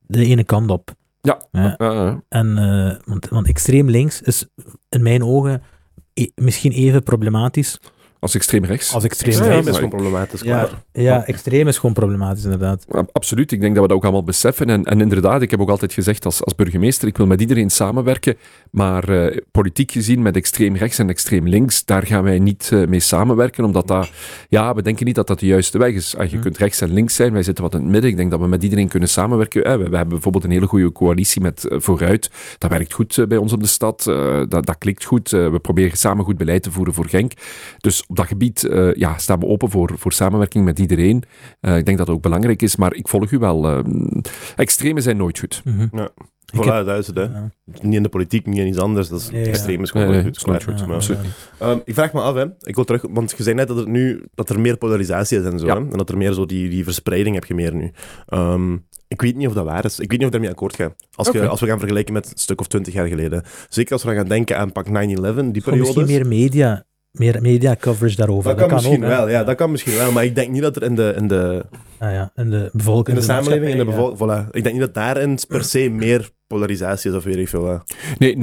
de 0.06 0.24
ene 0.24 0.44
kant 0.44 0.70
op. 0.70 0.94
Ja. 1.20 1.38
Ja. 1.52 1.76
Eh, 1.76 2.14
En, 2.28 2.58
eh, 2.58 2.96
want, 3.04 3.28
want 3.28 3.48
extreem 3.48 3.90
links 3.90 4.22
is 4.22 4.46
in 4.88 5.02
mijn 5.02 5.24
ogen 5.24 5.62
e- 6.14 6.26
misschien 6.34 6.72
even 6.72 7.02
problematisch 7.02 7.78
als 8.24 8.34
extreem 8.34 8.64
rechts. 8.64 8.92
als 8.94 9.04
extreem 9.04 9.30
Extreem 9.30 9.52
rechts. 9.52 9.68
is 9.68 9.74
gewoon 9.74 9.90
problematisch, 9.90 10.40
klaar. 10.42 10.82
Ja, 10.92 11.02
ja, 11.02 11.26
extreem 11.26 11.68
is 11.68 11.78
gewoon 11.78 11.94
problematisch, 11.94 12.44
inderdaad. 12.44 12.86
Absoluut, 13.12 13.52
ik 13.52 13.60
denk 13.60 13.72
dat 13.74 13.82
we 13.82 13.88
dat 13.88 13.96
ook 13.96 14.02
allemaal 14.02 14.24
beseffen. 14.24 14.66
En, 14.70 14.84
en 14.84 15.00
inderdaad, 15.00 15.42
ik 15.42 15.50
heb 15.50 15.60
ook 15.60 15.68
altijd 15.70 15.92
gezegd 15.92 16.24
als, 16.24 16.44
als 16.44 16.54
burgemeester, 16.54 17.08
ik 17.08 17.16
wil 17.16 17.26
met 17.26 17.40
iedereen 17.40 17.70
samenwerken, 17.70 18.36
maar 18.70 19.08
eh, 19.08 19.36
politiek 19.50 19.90
gezien 19.90 20.22
met 20.22 20.36
extreem 20.36 20.76
rechts 20.76 20.98
en 20.98 21.08
extreem 21.08 21.48
links, 21.48 21.84
daar 21.84 22.06
gaan 22.06 22.22
wij 22.22 22.38
niet 22.38 22.70
eh, 22.72 22.86
mee 22.86 23.00
samenwerken, 23.00 23.64
omdat 23.64 23.88
dat, 23.88 24.10
ja, 24.48 24.74
we 24.74 24.82
denken 24.82 25.06
niet 25.06 25.14
dat 25.14 25.26
dat 25.26 25.40
de 25.40 25.46
juiste 25.46 25.78
weg 25.78 25.92
is. 25.94 26.16
Ah, 26.16 26.30
je 26.30 26.36
Hm. 26.36 26.42
kunt 26.42 26.58
rechts 26.58 26.80
en 26.80 26.92
links 26.92 27.14
zijn, 27.14 27.32
wij 27.32 27.42
zitten 27.42 27.64
wat 27.64 27.74
in 27.74 27.80
het 27.80 27.88
midden. 27.90 28.10
Ik 28.10 28.16
denk 28.16 28.30
dat 28.30 28.40
we 28.40 28.46
met 28.46 28.62
iedereen 28.62 28.88
kunnen 28.88 29.08
samenwerken. 29.08 29.64
Eh, 29.64 29.70
we, 29.72 29.78
we 29.88 29.96
hebben 29.96 30.08
bijvoorbeeld 30.08 30.44
een 30.44 30.50
hele 30.50 30.66
goede 30.66 30.92
coalitie 30.92 31.40
met 31.42 31.64
Vooruit. 31.68 32.30
Dat 32.58 32.70
werkt 32.70 32.92
goed 32.92 33.24
bij 33.28 33.38
ons 33.38 33.52
op 33.52 33.60
de 33.60 33.66
stad, 33.68 34.06
Eh, 34.06 34.42
dat, 34.48 34.66
dat 34.66 34.78
klikt 34.78 35.04
goed. 35.04 35.30
We 35.30 35.58
proberen 35.62 35.96
samen 35.98 36.24
goed 36.24 36.36
beleid 36.36 36.62
te 36.62 36.70
voeren 36.70 36.94
voor 36.94 37.08
Genk. 37.08 37.32
Dus 37.78 38.04
op 38.14 38.20
dat 38.20 38.26
gebied 38.26 38.64
eh, 38.64 38.94
ja, 38.94 39.18
staan 39.18 39.40
we 39.40 39.46
open 39.46 39.70
voor, 39.70 39.92
voor 39.98 40.12
samenwerking 40.12 40.64
met 40.64 40.78
iedereen. 40.78 41.22
Eh, 41.60 41.76
ik 41.76 41.84
denk 41.84 41.98
dat 41.98 42.06
dat 42.06 42.16
ook 42.16 42.22
belangrijk 42.22 42.62
is, 42.62 42.76
maar 42.76 42.94
ik 42.94 43.08
volg 43.08 43.30
u 43.30 43.38
wel. 43.38 43.66
eh, 43.68 43.78
extreme 44.56 45.00
zijn 45.00 45.16
nooit 45.16 45.38
goed. 45.38 45.60
Mhm. 45.64 45.86
Ja. 45.96 46.08
Voilà, 46.56 46.58
heb- 46.74 46.86
dat 46.86 47.06
het, 47.06 47.16
hè. 47.16 47.22
Ja. 47.22 47.50
Niet 47.82 47.94
in 47.94 48.02
de 48.02 48.08
politiek, 48.08 48.46
niet 48.46 48.58
in 48.58 48.66
iets 48.66 48.78
anders. 48.78 49.08
Dat 49.08 49.20
is 49.20 49.28
Ja, 49.32 49.38
ja. 49.38 49.44
extreem, 49.46 49.82
is 49.82 49.90
gewoon 49.90 50.06
Nee, 50.06 50.16
goed. 50.16 50.24
dat 50.26 50.36
is 50.36 50.44
nooit 50.44 50.64
klaar. 50.64 50.78
goed. 51.02 51.06
Ja, 51.06 51.14
Ja. 51.14 51.20
ja. 51.58 51.66
Ehm, 51.70 51.78
ik 51.84 51.94
vraag 51.94 52.12
me 52.12 52.20
af, 52.20 52.34
hè. 52.34 52.44
ik 52.60 52.74
wil 52.74 52.84
terug, 52.84 53.04
want 53.10 53.34
je 53.36 53.42
zei 53.42 53.54
net 53.54 53.68
dat 53.68 53.78
er 53.78 53.88
nu 53.88 54.24
dat 54.34 54.48
er 54.50 54.60
meer 54.60 54.76
polarisatie 54.76 55.38
is 55.38 55.44
en 55.44 55.58
zo, 55.58 55.66
Ja. 55.66 55.74
hè? 55.74 55.80
en 55.80 55.96
dat 55.98 56.08
er 56.10 56.16
meer 56.16 56.32
zo 56.32 56.46
die, 56.46 56.68
die 56.68 56.84
verspreiding 56.84 57.34
heb 57.34 57.44
je 57.44 57.54
meer 57.54 57.74
nu. 57.74 57.90
Ehm, 58.26 58.72
ik 59.08 59.22
weet 59.22 59.36
niet 59.36 59.46
of 59.46 59.54
dat 59.54 59.64
waar 59.64 59.84
is. 59.84 59.98
Ik 59.98 60.10
weet 60.10 60.10
niet 60.10 60.20
of 60.20 60.26
ik 60.26 60.32
daarmee 60.32 60.50
akkoord 60.50 60.76
ga. 60.76 60.94
Als, 61.14 61.28
je, 61.30 61.46
als 61.48 61.60
we 61.60 61.66
gaan 61.66 61.78
vergelijken 61.78 62.12
met 62.14 62.26
een 62.26 62.38
stuk 62.38 62.60
of 62.60 62.66
twintig 62.66 62.92
jaar 62.94 63.06
geleden. 63.06 63.42
Zeker 63.68 63.92
als 63.92 64.04
we 64.04 64.14
gaan 64.14 64.28
denken 64.28 64.58
aan 64.58 64.72
pak 64.72 64.86
9-11, 64.86 64.90
die 64.92 65.62
periode. 65.62 65.78
misschien 65.78 66.06
meer 66.06 66.26
media, 66.26 66.84
meer 67.18 67.42
media 67.42 67.76
coverage 67.76 68.16
daarover. 68.16 68.56
Dat, 68.56 68.66
kan, 68.66 68.74
misschien 68.74 69.02
ook, 69.04 69.10
wel, 69.10 69.28
ja, 69.28 69.44
dat 69.44 69.56
kan 69.56 69.70
misschien 69.70 69.96
wel. 69.96 70.12
Maar 70.12 70.24
ik 70.24 70.34
denk 70.34 70.50
niet 70.50 70.62
dat 70.62 70.76
er 70.76 70.82
in 70.82 70.94
de, 70.94 71.14
in 71.16 71.28
de, 71.28 71.64
Ah, 71.98 72.12
ja. 72.12 72.30
En 72.34 72.50
de 72.50 72.70
bevolking. 72.72 73.08
in 73.08 73.14
de 73.14 73.22
samenleving, 73.32 73.70
in 73.70 73.78
de 73.78 73.84
bevolking, 73.84 74.18
voilà. 74.18 74.50
Ik 74.50 74.62
denk 74.62 74.74
niet 74.74 74.84
dat 74.84 74.94
daarin 74.94 75.38
per 75.48 75.64
se 75.64 75.88
meer 75.90 76.30
polarisatie 76.46 77.10
is 77.10 77.16
of 77.16 77.24
weet 77.24 77.36
ik 77.36 77.48
veel. 77.48 77.66
hè. 77.66 77.76
Nee, 78.18 78.36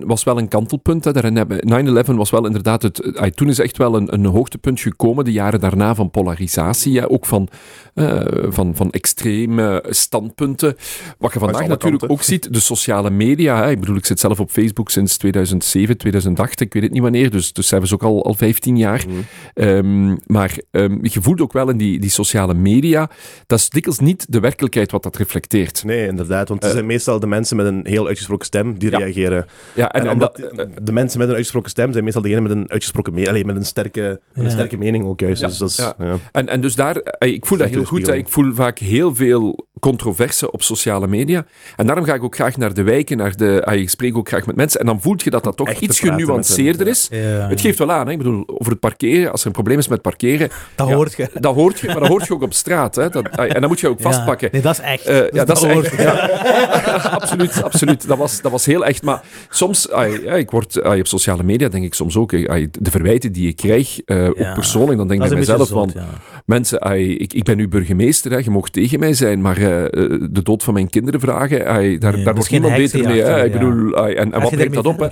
9-11 0.00 0.04
was 0.06 0.24
wel 0.24 0.38
een 0.38 0.48
kantelpunt. 0.48 1.04
Hè. 1.04 1.12
Daarin 1.12 1.36
hebben, 1.36 1.58
9-11 2.04 2.16
was 2.16 2.30
wel 2.30 2.46
inderdaad 2.46 2.82
het. 2.82 3.32
toen 3.34 3.48
is 3.48 3.58
echt 3.58 3.76
wel 3.76 3.96
een, 3.96 4.12
een 4.14 4.24
hoogtepunt 4.24 4.80
gekomen, 4.80 5.24
de 5.24 5.32
jaren 5.32 5.60
daarna 5.60 5.94
van 5.94 6.10
polarisatie. 6.10 7.08
Ook 7.08 7.26
van, 7.26 7.48
eh, 7.94 8.20
van, 8.48 8.76
van 8.76 8.90
extreme 8.90 9.84
standpunten. 9.88 10.76
Wat 11.18 11.32
je 11.32 11.38
vandaag 11.38 11.66
natuurlijk 11.66 11.82
kanten. 11.98 12.10
ook 12.10 12.22
ziet, 12.22 12.52
de 12.52 12.60
sociale 12.60 13.10
media. 13.10 13.62
Hè. 13.62 13.70
Ik 13.70 13.80
bedoel, 13.80 13.96
ik 13.96 14.06
zit 14.06 14.20
zelf 14.20 14.40
op 14.40 14.50
Facebook 14.50 14.90
sinds 14.90 15.16
2007, 15.16 15.96
2008, 15.98 16.60
ik 16.60 16.72
weet 16.72 16.82
het 16.82 16.92
niet 16.92 17.02
wanneer. 17.02 17.30
Dus, 17.30 17.52
dus 17.52 17.70
hebben 17.70 17.88
ze 17.88 17.94
ook 17.94 18.02
al, 18.02 18.24
al 18.24 18.34
15 18.34 18.76
jaar. 18.76 19.04
Mhm. 19.08 19.18
Ehm, 19.54 20.16
maar 20.26 20.58
ehm, 20.70 20.98
je 21.02 21.22
voelt 21.22 21.40
ook 21.40 21.52
wel 21.52 21.68
in 21.70 21.76
die, 21.76 22.00
die 22.00 22.10
sociale 22.10 22.54
media, 22.54 23.10
dat 23.46 23.58
is 23.58 23.68
dikwijls 23.68 24.00
niet 24.00 24.26
de 24.32 24.40
werkelijkheid 24.40 24.90
wat 24.90 25.02
dat 25.02 25.16
reflecteert. 25.16 25.84
Nee, 25.84 26.06
inderdaad. 26.06 26.48
Want 26.48 26.60
het 26.60 26.70
Eh. 26.70 26.76
zijn 26.76 26.86
meestal 26.86 27.20
de 27.20 27.26
mensen 27.28 27.56
met 27.56 27.66
een 27.66 27.80
heel 27.84 28.06
uitgesproken 28.06 28.46
stem 28.46 28.78
die 28.78 28.90
Ja. 28.90 28.98
reageren. 28.98 29.46
Ja, 29.74 29.88
en, 29.90 30.06
En, 30.06 30.18
dat- 30.18 30.36
de 30.82 30.92
mensen 30.92 31.18
met 31.18 31.28
een 31.28 31.34
uitgesproken 31.34 31.70
stem 31.70 31.92
zijn 31.92 32.04
meestal 32.04 32.22
degenen 32.22 32.42
met 32.42 32.52
een 32.52 32.70
uitgesproken 32.70 33.14
me- 33.14 33.28
allee, 33.28 33.44
met 33.44 33.56
een 33.56 33.64
sterke, 33.64 34.20
met 34.34 34.44
een 34.44 34.50
sterke 34.50 34.76
mening 34.78 35.04
ook 35.06 35.20
juist. 35.20 35.40
Ja, 35.40 35.46
Dus 35.48 35.58
dat 35.58 35.68
is, 35.68 35.76
ja. 35.76 35.94
ja. 35.98 36.16
En, 36.32 36.48
en 36.48 36.60
dus 36.60 36.74
daar, 36.74 36.96
eh, 36.96 37.32
ik 37.32 37.46
voel 37.46 37.58
dat 37.58 37.68
heel 37.68 37.84
goed. 37.84 38.08
Ik 38.08 38.28
voel 38.28 38.54
vaak 38.54 38.78
heel 38.78 39.14
veel 39.14 39.66
controverse 39.80 40.50
op 40.52 40.62
sociale 40.62 41.06
media. 41.06 41.44
En 41.76 41.86
daarom 41.86 42.04
ga 42.04 42.14
ik 42.14 42.22
ook 42.22 42.34
graag 42.34 42.56
naar 42.56 42.74
de 42.74 42.82
wijken, 42.82 43.16
naar 43.16 43.36
de, 43.36 43.62
ah, 43.64 43.74
ik 43.74 43.90
spreek 43.90 44.16
ook 44.16 44.28
graag 44.28 44.46
met 44.46 44.56
mensen. 44.56 44.80
En 44.80 44.86
dan 44.86 45.00
voelt 45.00 45.22
je 45.22 45.30
dat 45.30 45.44
dat 45.44 45.56
toch 45.56 45.68
Echt 45.68 45.80
iets 45.80 46.00
genuanceerder 46.00 46.86
is. 46.86 47.08
Ja, 47.10 47.18
Het 47.48 47.60
geeft 47.60 47.78
wel 47.78 47.92
aan, 47.92 48.06
hè. 48.06 48.12
ik 48.12 48.18
bedoel, 48.18 48.44
over 48.46 48.70
het 48.72 48.80
parkeren, 48.80 49.30
als 49.32 49.40
er 49.40 49.46
een 49.46 49.52
probleem 49.52 49.78
is 49.78 49.88
met 49.88 50.02
parkeren, 50.02 50.48
dat 50.74 50.88
ja. 50.88 50.94
hoort 50.94 51.14
je. 51.16 51.28
dat 51.40 51.54
hoort 51.54 51.80
je, 51.80 51.86
maar 51.86 52.00
dat 52.00 52.08
hoort 52.08 52.26
je 52.26 52.32
ook 52.32 52.42
op 52.42 52.52
straat. 52.54 52.94
Hè. 52.94 53.08
Dat, 53.08 53.36
ah, 53.36 53.54
en 53.54 53.60
dan 53.60 53.68
moet 53.68 53.80
je 53.80 53.88
ook 53.88 54.00
vastpakken. 54.00 54.46
Ja. 54.46 54.52
Nee, 54.52 54.62
dat 54.62 54.72
is 54.72 54.80
echt. 54.84 55.04
Eh, 55.06 55.30
ja, 55.30 55.44
dat 55.44 55.56
is 55.56 55.72
hoort 55.72 55.84
echt. 55.84 55.96
Ja. 56.02 57.17
Absoluut, 57.20 57.62
absoluut. 57.62 58.08
Dat 58.08 58.18
was, 58.18 58.40
dat 58.40 58.52
was 58.52 58.66
heel 58.66 58.84
echt. 58.84 59.02
Maar 59.02 59.22
soms, 59.48 59.90
ai, 59.90 60.22
ja, 60.22 60.34
ik 60.34 60.50
word 60.50 60.82
ai, 60.82 61.00
op 61.00 61.06
sociale 61.06 61.42
media, 61.42 61.68
denk 61.68 61.84
ik 61.84 61.94
soms 61.94 62.16
ook, 62.16 62.30
de 62.30 62.90
verwijten 62.90 63.32
die 63.32 63.48
ik 63.48 63.56
krijg, 63.56 64.00
eh, 64.04 64.28
ook 64.28 64.54
persoonlijk, 64.54 64.98
dan 64.98 65.08
denk 65.08 65.22
ik 65.22 65.28
bij 65.28 65.38
mezelf 65.38 65.68
van, 65.68 65.90
ja. 65.94 66.06
mensen, 66.44 66.80
ai, 66.82 67.16
ik, 67.16 67.32
ik 67.32 67.44
ben 67.44 67.56
nu 67.56 67.68
burgemeester, 67.68 68.30
hè, 68.30 68.38
je 68.38 68.50
mag 68.50 68.68
tegen 68.68 69.00
mij 69.00 69.12
zijn, 69.14 69.40
maar 69.40 69.56
eh, 69.56 69.84
eh, 69.84 69.90
de 70.30 70.42
dood 70.42 70.62
van 70.62 70.74
mijn 70.74 70.90
kinderen 70.90 71.20
vragen, 71.20 71.66
ai, 71.66 71.98
daar, 71.98 72.22
daar 72.22 72.34
wordt 72.34 72.50
niemand 72.50 72.76
beter 72.76 73.04
mee. 73.04 73.44
Ik 73.44 73.52
bedoel, 73.52 73.96
en, 73.96 74.30
wat 74.30 74.50
brengt 74.50 74.74
dat 74.74 74.86
op? 74.86 74.98
Hè? 74.98 75.06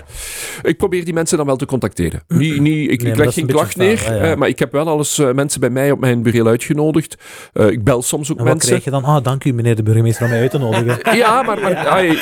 Ik 0.62 0.76
probeer 0.76 1.04
die 1.04 1.14
mensen 1.14 1.36
dan 1.36 1.46
wel 1.46 1.56
te 1.56 1.66
contacteren. 1.66 2.22
Niet, 2.28 2.60
niet, 2.60 2.90
ik, 2.90 3.02
ik 3.02 3.16
leg 3.16 3.34
geen 3.34 3.44
een 3.44 3.50
klacht 3.50 3.76
neer, 3.76 4.20
eh, 4.20 4.36
maar 4.36 4.48
ik 4.48 4.58
heb 4.58 4.72
wel 4.72 4.88
alles 4.88 5.22
mensen 5.34 5.60
bij 5.60 5.70
mij 5.70 5.90
op 5.90 6.00
mijn 6.00 6.22
bureau 6.22 6.48
uitgenodigd. 6.48 7.16
Ik 7.52 7.84
bel 7.84 8.02
soms 8.02 8.32
ook 8.32 8.38
En 8.38 8.44
wat 8.44 8.52
mensen. 8.52 8.68
krijg 8.68 8.84
je 8.84 8.90
dan? 8.90 9.04
Ah, 9.04 9.24
dank 9.24 9.44
u 9.44 9.52
meneer 9.52 9.76
de 9.76 9.82
burgemeester 9.82 10.24
om 10.24 10.30
mij 10.30 10.40
uit 10.40 10.50
te 10.50 10.58
nodigen. 10.58 10.98
Ja, 11.16 11.42
maar, 11.42 11.60
maar 11.60 11.86
ai, 11.96 12.18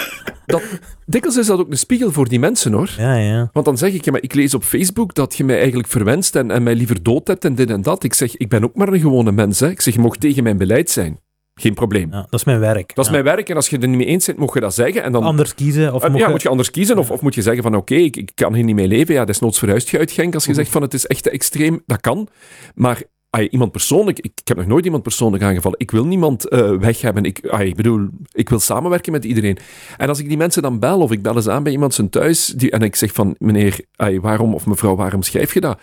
dat, 0.47 0.63
dikwijls 1.07 1.39
is 1.39 1.47
dat 1.47 1.59
ook 1.59 1.71
een 1.71 1.79
spiegel 1.79 2.13
voor 2.13 2.29
die 2.29 2.39
mensen, 2.39 2.73
hoor. 2.73 2.91
Ja, 2.99 3.15
ja. 3.17 3.49
Want 3.53 3.67
dan 3.67 3.79
zeg 3.79 3.93
ik, 3.93 4.05
ja, 4.05 4.13
maar 4.13 4.23
ik 4.23 4.35
lees 4.35 4.55
op 4.55 4.63
Facebook 4.65 5.15
dat 5.15 5.37
je 5.37 5.45
mij 5.45 5.59
eigenlijk 5.59 5.89
verwenst 5.89 6.37
en, 6.37 6.51
en 6.51 6.63
mij 6.63 6.75
liever 6.75 7.03
dood 7.03 7.27
hebt 7.27 7.45
en 7.45 7.55
dit 7.55 7.71
en 7.71 7.83
dat. 7.83 8.05
Ik 8.05 8.15
zeg, 8.15 8.37
ik 8.37 8.49
ben 8.49 8.65
ook 8.65 8.75
maar 8.75 8.89
een 8.89 9.01
gewone 9.01 9.33
mens. 9.33 9.61
Hè. 9.61 9.71
Ik 9.71 9.81
zeg, 9.81 9.95
je 9.95 10.01
mag 10.01 10.17
tegen 10.17 10.43
mijn 10.43 10.57
beleid 10.57 10.91
zijn. 10.91 11.19
Geen 11.61 11.75
probleem. 11.75 12.09
ja. 12.13 12.21
Dat 12.31 12.41
is 12.41 12.45
mijn 12.45 12.61
werk. 12.61 12.95
Dat 12.95 13.05
is 13.05 13.11
ja. 13.11 13.23
mijn 13.23 13.25
werk 13.37 13.49
en 13.49 13.57
als 13.57 13.69
je 13.69 13.79
er 13.79 13.89
niet 13.89 13.97
mee 13.97 14.07
eens 14.07 14.27
bent, 14.27 14.39
mag 14.39 14.55
je 14.55 14.61
dat 14.61 14.75
zeggen. 14.75 15.03
En 15.03 15.13
dan, 15.13 15.23
Anders 15.23 15.55
kiezen 15.55 15.95
of 15.95 16.03
mocht 16.03 16.19
ja, 16.19 16.25
je- 16.25 16.31
moet 16.31 16.43
je 16.43 16.49
anders 16.49 16.71
kiezen 16.71 16.99
of, 16.99 17.11
of 17.11 17.21
moet 17.21 17.35
je 17.35 17.43
zeggen 17.43 17.63
van 17.63 17.75
oké, 17.75 17.95
ik, 17.95 18.17
ik 18.17 18.31
kan 18.35 18.55
hier 18.55 18.65
niet 18.65 18.75
mee 18.75 18.89
leven. 18.89 19.15
Ja, 19.15 19.25
desnoods 19.25 19.59
verhuist 19.59 19.89
je 19.89 19.99
uit 19.99 20.11
Genk. 20.11 20.35
Als 20.35 20.45
je 20.45 20.55
zegt 20.55 20.71
van 20.71 20.83
het 20.83 20.95
is 20.95 21.07
echt 21.07 21.23
te 21.23 21.31
extreem, 21.31 21.83
dat 21.87 22.01
kan. 22.01 22.29
Maar 22.75 23.03
ah, 23.35 23.47
iemand 23.51 23.73
persoonlijk, 23.73 24.19
ik, 24.19 24.33
ik 24.35 24.49
heb 24.49 24.57
nog 24.57 24.67
nooit 24.67 24.85
iemand 24.85 25.03
persoonlijk 25.03 25.43
aangevallen. 25.43 25.79
Ik 25.79 25.91
wil 25.91 26.07
niemand 26.07 26.49
eh, 26.49 26.71
weg 26.71 27.01
hebben. 27.01 27.25
Ik, 27.25 27.47
ah, 27.47 27.61
ik 27.61 27.75
bedoel, 27.77 28.09
ik 28.33 28.49
wil 28.49 28.61
samenwerken 28.61 29.13
met 29.13 29.25
iedereen. 29.25 29.59
En 29.97 30.09
als 30.09 30.19
ik 30.19 30.29
die 30.29 30.37
mensen 30.37 30.63
dan 30.63 30.79
bel 30.79 31.01
of 31.01 31.11
ik 31.11 31.23
bel 31.23 31.37
eens 31.37 31.49
aan 31.49 31.63
bij 31.63 31.73
iemand 31.73 31.95
zijn 31.95 32.11
thuis 32.11 32.47
die, 32.47 32.71
en 32.71 32.83
ik 32.83 32.97
zeg 32.97 33.13
van 33.13 33.35
meneer, 33.39 33.81
ah, 33.97 34.21
waarom 34.21 34.55
of 34.55 34.67
mevrouw, 34.67 34.97
waarom 34.97 35.23
schrijf 35.23 35.55
je 35.55 35.61
dat? 35.61 35.79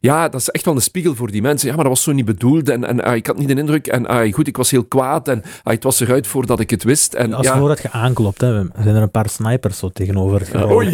Ja, 0.00 0.28
dat 0.28 0.40
is 0.40 0.48
echt 0.48 0.64
wel 0.64 0.74
een 0.74 0.82
spiegel 0.82 1.14
voor 1.14 1.30
die 1.30 1.42
mensen. 1.42 1.68
Ja, 1.68 1.74
maar 1.74 1.84
dat 1.84 1.92
was 1.92 2.02
zo 2.02 2.12
niet 2.12 2.24
bedoeld 2.24 2.68
en, 2.68 2.84
en 2.84 3.14
ik 3.14 3.26
had 3.26 3.38
niet 3.38 3.48
de 3.48 3.54
indruk. 3.54 3.86
En 3.86 4.32
goed, 4.32 4.46
ik 4.46 4.56
was 4.56 4.70
heel 4.70 4.84
kwaad 4.84 5.28
en 5.28 5.42
het 5.62 5.84
was 5.84 6.00
eruit 6.00 6.26
voordat 6.26 6.60
ik 6.60 6.70
het 6.70 6.82
wist. 6.82 7.14
En, 7.14 7.32
Als 7.32 7.46
ja, 7.46 7.58
voordat 7.58 7.82
je 7.82 7.90
aanklopt, 7.90 8.40
hè, 8.40 8.52
zijn 8.82 8.96
er 8.96 9.02
een 9.02 9.10
paar 9.10 9.28
snipers 9.28 9.78
zo 9.78 9.88
tegenover 9.88 10.40
het 10.40 10.48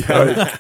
ja. 0.07 0.49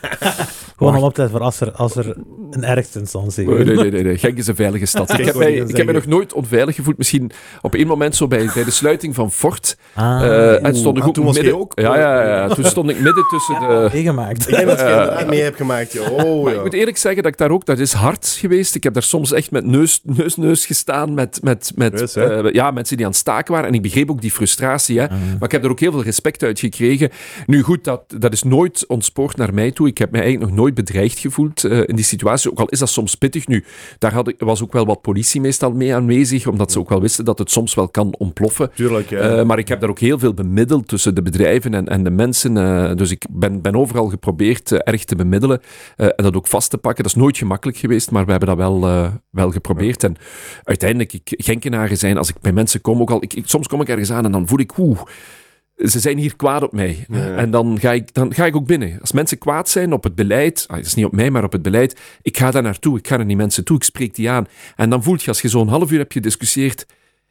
Gewoon 0.76 0.97
om 0.97 1.03
op 1.03 1.14
te 1.14 1.20
letten 1.20 1.38
voor 1.38 1.47
als 1.47 1.61
er, 1.61 1.72
als 1.72 1.97
er 1.97 2.16
een 2.51 2.64
ergste 2.64 2.99
instantie 2.99 3.49
Nee, 3.49 3.64
nee, 3.64 3.76
nee, 3.76 3.90
nee, 3.90 4.03
nee. 4.03 4.18
Genk 4.18 4.38
is 4.38 4.47
een 4.47 4.55
veilige 4.57 4.86
stad. 4.86 5.18
Ik 5.18 5.24
heb, 5.34 5.36
mij, 5.39 5.53
ik 5.55 5.76
heb 5.76 5.87
me 5.87 5.93
nog 5.93 6.07
nooit 6.07 6.32
onveilig 6.32 6.74
gevoeld. 6.74 6.99
Misschien 6.99 7.30
op 7.62 7.74
één 7.74 7.87
moment 7.87 8.16
zo 8.16 8.26
bij, 8.28 8.51
bij 8.55 8.64
de 8.64 8.70
sluiting 8.70 9.14
van 9.14 9.32
Fort. 9.32 9.76
Ah, 9.95 10.22
eh, 10.22 10.64
en 10.64 10.74
stond 10.76 10.97
ik 10.97 11.03
Ah, 11.03 11.09
ook 11.09 11.14
toen 11.14 11.24
midden... 11.24 11.59
ook? 11.59 11.72
Ja, 11.80 11.99
ja, 11.99 12.26
ja. 12.26 12.49
Toen 12.49 12.64
stond 12.64 12.91
ik 12.91 13.01
midden 13.01 13.24
tussen 13.28 13.61
de... 13.61 13.89
meegemaakt. 13.93 14.49
Ik 14.49 14.55
denk 14.55 14.66
dat 14.68 14.78
je 14.78 14.84
Eh, 14.84 14.91
inderdaad 14.93 15.26
mee 15.28 15.41
hebt 15.43 15.57
gemaakt. 15.57 15.93
joh. 15.93 16.12
Oh, 16.12 16.45
Maar 16.45 16.55
ik 16.55 16.62
moet 16.62 16.72
eerlijk 16.72 16.97
zeggen 16.97 17.22
dat 17.22 17.32
ik 17.32 17.39
daar 17.39 17.51
ook... 17.51 17.64
Dat 17.66 17.78
is 17.78 17.93
hard 17.93 18.37
geweest. 18.41 18.74
Ik 18.74 18.82
heb 18.82 18.93
daar 18.95 19.03
soms 19.03 19.32
echt 19.32 19.51
met 19.51 19.64
neus, 19.64 20.01
neus, 20.03 20.37
neus 20.37 20.66
gestaan 20.66 21.14
met, 21.14 21.39
met, 21.43 21.72
met 21.74 22.16
eh, 22.16 22.53
ja, 22.53 22.70
mensen 22.70 22.97
die 22.97 23.05
aan 23.07 23.11
het 23.12 23.20
staken 23.20 23.53
waren. 23.53 23.68
En 23.68 23.74
ik 23.74 23.82
begreep 23.82 24.11
ook 24.11 24.20
die 24.20 24.30
frustratie. 24.30 24.99
Hè. 24.99 25.05
Ah. 25.05 25.11
Maar 25.11 25.43
ik 25.43 25.53
heb 25.53 25.64
er 25.64 25.70
ook 25.70 25.80
heel 25.80 25.93
veel 25.93 26.03
respect 26.03 26.43
uit 26.43 26.59
gekregen. 26.59 27.11
Nu 27.47 27.62
goed, 27.62 27.84
dat, 27.84 28.03
dat 28.18 28.32
is 28.32 28.43
nooit 28.43 28.84
ontspoord 28.87 29.37
naar 29.37 29.55
mij 29.55 29.70
toe. 29.70 29.87
Ik 29.89 29.99
heb 29.99 30.11
mij 30.11 30.20
eigenlijk 30.20 30.51
nog 30.51 30.61
nooit 30.61 30.74
bedreigd 30.74 31.18
gevoeld 31.18 31.64
eh, 31.64 31.78
in 31.78 31.97
die 31.97 32.05
situatie. 32.05 32.51
Ook 32.51 32.59
al 32.59 32.68
is 32.68 32.78
dat 32.78 32.89
soms 32.89 33.14
pittig. 33.14 33.47
Nu, 33.47 33.64
daar 33.99 34.12
had 34.12 34.28
ik, 34.28 34.34
was 34.39 34.62
ook 34.62 34.72
wel 34.72 34.87
wat 34.87 35.01
politie 35.03 35.24
meestal 35.34 35.72
mee 35.72 35.94
aanwezig. 35.94 36.46
Omdat 36.46 36.72
ze 36.72 36.78
ook 36.78 36.88
wel 36.88 37.00
wisten 37.00 37.24
dat 37.24 37.38
het 37.38 37.50
soms 37.50 37.74
wel 37.74 37.88
kan 37.88 38.14
ontploffen. 38.18 38.70
Tuurlijk, 38.74 39.10
ja. 39.10 39.18
Eh, 39.18 39.44
maar 39.44 39.58
ik 39.58 39.68
heb 39.68 39.80
daar 39.80 39.90
ook 39.90 39.98
heel 39.98 40.18
veel 40.18 40.34
bemiddeld 40.34 40.88
tussen 40.88 41.14
de 41.14 41.22
bedrijven 41.22 41.74
en, 41.74 41.88
en 41.88 42.04
de 42.04 42.10
mensen. 42.10 42.56
eh, 42.56 42.96
dus 42.96 43.10
ik 43.10 43.24
ben, 43.30 43.60
ben 43.60 43.74
overal 43.76 44.06
geprobeerd 44.08 44.72
eh, 44.72 44.78
erg 44.84 45.04
te 45.04 45.16
bemiddelen 45.16 45.60
en 45.96 46.12
dat 46.16 46.36
ook 46.36 46.46
vast 46.46 46.70
te 46.70 46.78
pakken. 46.78 47.02
Dat 47.02 47.12
is 47.12 47.18
nooit 47.20 47.36
gemakkelijk 47.38 47.78
geweest, 47.78 48.10
maar 48.10 48.24
we 48.24 48.30
hebben 48.30 48.48
dat 48.48 48.56
wel, 48.58 48.80
wel 49.30 49.50
geprobeerd. 49.50 50.04
En 50.04 50.16
uiteindelijk, 50.64 51.12
ik, 51.12 51.34
Genkenaren 51.36 51.96
zijn, 51.98 52.16
als 52.18 52.28
ik 52.28 52.36
bij 52.40 52.52
mensen 52.52 52.80
kom, 52.80 53.00
ook 53.00 53.10
al, 53.10 53.22
ik, 53.22 53.34
ik- 53.34 53.48
soms 53.48 53.66
kom 53.66 53.80
ik 53.80 53.88
ergens 53.88 54.10
aan 54.12 54.24
en 54.24 54.32
dan 54.32 54.48
voel 54.48 54.58
ik, 54.60 54.78
oeh, 54.78 55.00
ze 55.76 56.00
zijn 56.00 56.18
hier 56.18 56.36
kwaad 56.36 56.62
op 56.62 56.72
mij. 56.72 57.06
Ja. 57.08 57.34
En 57.34 57.50
dan 57.50 57.80
ga, 57.80 57.92
ik, 57.92 58.14
dan 58.14 58.34
ga 58.34 58.46
ik 58.46 58.56
ook 58.56 58.66
binnen. 58.66 59.00
Als 59.00 59.12
mensen 59.12 59.38
kwaad 59.38 59.68
zijn 59.68 59.92
op 59.92 60.04
het 60.04 60.14
beleid, 60.14 60.64
ah, 60.66 60.76
het 60.76 60.86
is 60.86 60.94
niet 60.94 61.04
op 61.04 61.12
mij, 61.12 61.30
maar 61.30 61.44
op 61.44 61.52
het 61.52 61.62
beleid, 61.62 62.00
ik 62.22 62.38
ga 62.38 62.50
daar 62.50 62.62
naartoe, 62.62 62.98
ik 62.98 63.08
ga 63.08 63.16
naar 63.16 63.26
die 63.26 63.36
mensen 63.36 63.64
toe, 63.64 63.76
ik 63.76 63.82
spreek 63.82 64.14
die 64.14 64.30
aan. 64.30 64.46
En 64.76 64.90
dan 64.90 65.02
voelt 65.02 65.22
je, 65.22 65.28
als 65.28 65.40
je 65.40 65.48
zo'n 65.48 65.68
half 65.68 65.90
uur 65.90 65.98
hebt 65.98 66.12
gediscussieerd, 66.12 66.86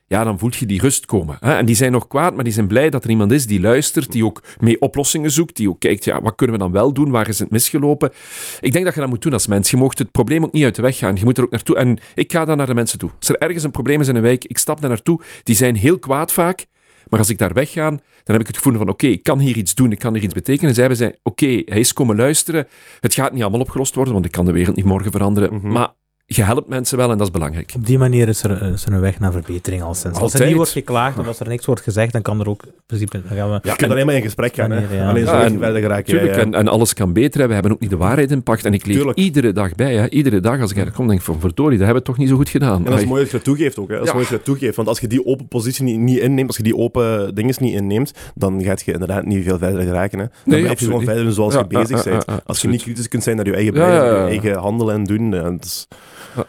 ja, 0.07 0.23
dan 0.23 0.39
voelt 0.39 0.55
je 0.55 0.65
die 0.65 0.81
rust 0.81 1.05
komen. 1.05 1.37
Hè? 1.39 1.53
En 1.53 1.65
die 1.65 1.75
zijn 1.75 1.91
nog 1.91 2.07
kwaad, 2.07 2.35
maar 2.35 2.43
die 2.43 2.53
zijn 2.53 2.67
blij 2.67 2.89
dat 2.89 3.03
er 3.03 3.09
iemand 3.09 3.31
is 3.31 3.47
die 3.47 3.59
luistert, 3.59 4.11
die 4.11 4.25
ook 4.25 4.43
mee 4.59 4.81
oplossingen 4.81 5.31
zoekt, 5.31 5.55
die 5.55 5.69
ook 5.69 5.79
kijkt, 5.79 6.03
ja, 6.03 6.21
wat 6.21 6.35
kunnen 6.35 6.55
we 6.55 6.61
dan 6.61 6.71
wel 6.71 6.93
doen, 6.93 7.09
waar 7.11 7.27
is 7.27 7.39
het 7.39 7.51
misgelopen? 7.51 8.11
Ik 8.59 8.73
denk 8.73 8.85
dat 8.85 8.93
je 8.93 8.99
dat 8.99 9.09
moet 9.09 9.21
doen 9.21 9.33
als 9.33 9.47
mens. 9.47 9.71
Je 9.71 9.77
mocht 9.77 9.97
het 9.97 10.11
probleem 10.11 10.43
ook 10.43 10.51
niet 10.51 10.63
uit 10.63 10.75
de 10.75 10.81
weg 10.81 10.97
gaan. 10.97 11.15
Je 11.15 11.23
moet 11.23 11.37
er 11.37 11.43
ook 11.43 11.51
naartoe. 11.51 11.75
En 11.75 11.97
ik 12.15 12.31
ga 12.31 12.45
dan 12.45 12.57
naar 12.57 12.67
de 12.67 12.73
mensen 12.73 12.99
toe. 12.99 13.09
Als 13.19 13.29
er 13.29 13.37
ergens 13.37 13.63
een 13.63 13.71
probleem 13.71 14.01
is 14.01 14.07
in 14.07 14.15
een 14.15 14.21
wijk, 14.21 14.45
ik 14.45 14.57
stap 14.57 14.81
daar 14.81 14.89
naartoe. 14.89 15.21
Die 15.43 15.55
zijn 15.55 15.75
heel 15.75 15.99
kwaad 15.99 16.31
vaak. 16.31 16.65
Maar 17.09 17.19
als 17.19 17.29
ik 17.29 17.37
daar 17.37 17.53
wegga, 17.53 17.89
dan 17.89 17.99
heb 18.23 18.39
ik 18.39 18.47
het 18.47 18.57
gevoel 18.57 18.77
van 18.77 18.89
oké, 18.89 19.07
ik 19.07 19.23
kan 19.23 19.39
hier 19.39 19.57
iets 19.57 19.75
doen, 19.75 19.91
ik 19.91 19.99
kan 19.99 20.13
hier 20.13 20.23
iets 20.23 20.33
betekenen. 20.33 20.73
Zij 20.73 20.85
hebben 20.85 20.99
zei, 20.99 21.13
oké, 21.23 21.61
hij 21.65 21.79
is 21.79 21.93
komen 21.93 22.15
luisteren. 22.15 22.67
Het 22.99 23.13
gaat 23.13 23.33
niet 23.33 23.41
allemaal 23.41 23.59
opgelost 23.59 23.95
worden, 23.95 24.13
want 24.13 24.25
ik 24.25 24.31
kan 24.31 24.45
de 24.45 24.51
wereld 24.51 24.75
niet 24.75 24.85
morgen 24.85 25.11
veranderen. 25.11 25.53
Mhm. 25.53 25.71
Maar 25.71 25.93
je 26.27 26.43
helpt 26.43 26.67
mensen 26.67 26.97
wel 26.97 27.11
en 27.11 27.17
dat 27.17 27.27
is 27.27 27.33
belangrijk. 27.33 27.71
Op 27.75 27.85
die 27.85 27.97
manier 27.97 28.27
is 28.27 28.43
er, 28.43 28.61
is 28.73 28.85
er 28.85 28.93
een 28.93 28.99
weg 28.99 29.19
naar 29.19 29.31
verbetering 29.31 29.81
al 29.83 29.93
sinds. 29.93 30.19
Als 30.19 30.33
er 30.33 30.45
niet 30.45 30.55
wordt 30.55 30.71
geklaagd 30.71 31.19
of 31.19 31.27
als 31.27 31.39
er 31.39 31.47
niks 31.47 31.65
wordt 31.65 31.81
gezegd, 31.81 32.11
dan 32.11 32.21
kan 32.21 32.39
er 32.39 32.49
ook 32.49 32.63
in 32.65 32.71
principe... 32.85 33.21
Dan 33.27 33.37
gaan 33.37 33.49
we, 33.51 33.59
je 33.63 33.75
kunt 33.75 33.91
alleen 33.91 34.05
maar 34.05 34.15
in 34.15 34.21
gesprek 34.21 34.55
gaan. 34.55 34.69
Ja. 34.71 35.09
Alleen 35.09 35.25
zo 35.25 35.31
Ja, 35.31 35.39
ja, 35.39 35.45
en- 35.45 35.57
verder 35.59 35.81
geraken. 35.81 36.05
Tuurlijk, 36.05 36.31
ja, 36.31 36.37
ja. 36.37 36.43
En, 36.45 36.53
en 36.53 36.67
alles 36.67 36.93
kan 36.93 37.13
beter. 37.13 37.41
hè. 37.41 37.47
We 37.47 37.53
hebben 37.53 37.71
ook 37.71 37.79
niet 37.79 37.89
de 37.89 37.97
waarheid 37.97 38.31
in 38.31 38.43
pacht. 38.43 38.65
En 38.65 38.73
ik 38.73 38.85
leer 38.85 38.95
Tuurlijk. 38.95 39.17
iedere 39.17 39.51
dag 39.51 39.75
bij. 39.75 39.95
Hè. 39.95 40.09
Iedere 40.09 40.39
dag 40.39 40.61
als 40.61 40.71
ik 40.71 40.77
er 40.77 40.91
kom, 40.91 41.07
denk 41.07 41.19
ik 41.19 41.25
van 41.25 41.39
verdorie, 41.39 41.77
dat 41.77 41.85
hebben 41.85 42.03
we 42.03 42.09
toch 42.09 42.17
niet 42.17 42.29
zo 42.29 42.35
goed 42.35 42.49
gedaan. 42.49 42.77
En 42.77 42.83
dat 42.83 42.93
is 42.93 42.99
Ai, 42.99 43.07
mooi 43.07 43.21
dat 43.21 43.29
je 43.29 43.35
het 43.35 43.45
toegeeft 43.45 43.79
ook. 43.79 43.87
Hè. 43.89 43.93
Dat 43.95 44.03
is 44.03 44.09
Ja. 44.09 44.15
mooi 44.15 44.27
dat 44.29 44.37
je 44.39 44.45
toegeeft. 44.45 44.75
Want 44.75 44.87
als 44.87 44.99
je 44.99 45.07
die 45.07 45.25
open 45.25 45.47
positie 45.47 45.83
niet, 45.83 45.99
niet 45.99 46.17
inneemt, 46.17 46.47
als 46.47 46.57
je 46.57 46.63
die 46.63 46.75
open 46.77 47.35
dingen 47.35 47.55
niet 47.59 47.73
inneemt, 47.73 48.11
dan 48.35 48.63
gaat 48.63 48.81
je 48.81 48.91
inderdaad 48.93 49.25
niet 49.25 49.43
veel 49.43 49.57
verder 49.57 49.81
geraken. 49.81 50.19
Hè. 50.19 50.25
Dan 50.25 50.33
Nee, 50.45 50.61
blijf 50.61 50.79
je 50.79 50.85
gewoon 50.85 50.99
niet. 50.99 51.07
verder 51.09 51.25
doen 51.25 51.33
zoals 51.33 51.53
Ja, 51.53 51.59
je 51.59 51.67
bezig 51.67 51.89
ja, 51.89 52.11
ja, 52.11 52.17
bent. 52.17 52.23
ja, 52.27 52.39
als 52.45 52.61
je 52.61 52.67
niet 52.67 52.81
kritisch 52.81 53.07
kunt 53.07 53.23
zijn 53.23 53.35
naar 53.35 53.45
je 53.45 53.53
eigen 53.53 53.73
Ja, 53.73 53.79
beleid, 53.79 54.01
ja, 54.03 54.09
naar 54.11 54.19
ja. 54.19 54.23
je 54.25 54.29
eigen 54.39 54.57
handelen 54.61 54.95
en 54.95 55.03
doen, 55.03 55.33
eh, 55.33 55.43
dat 55.43 55.63
is, 55.65 55.87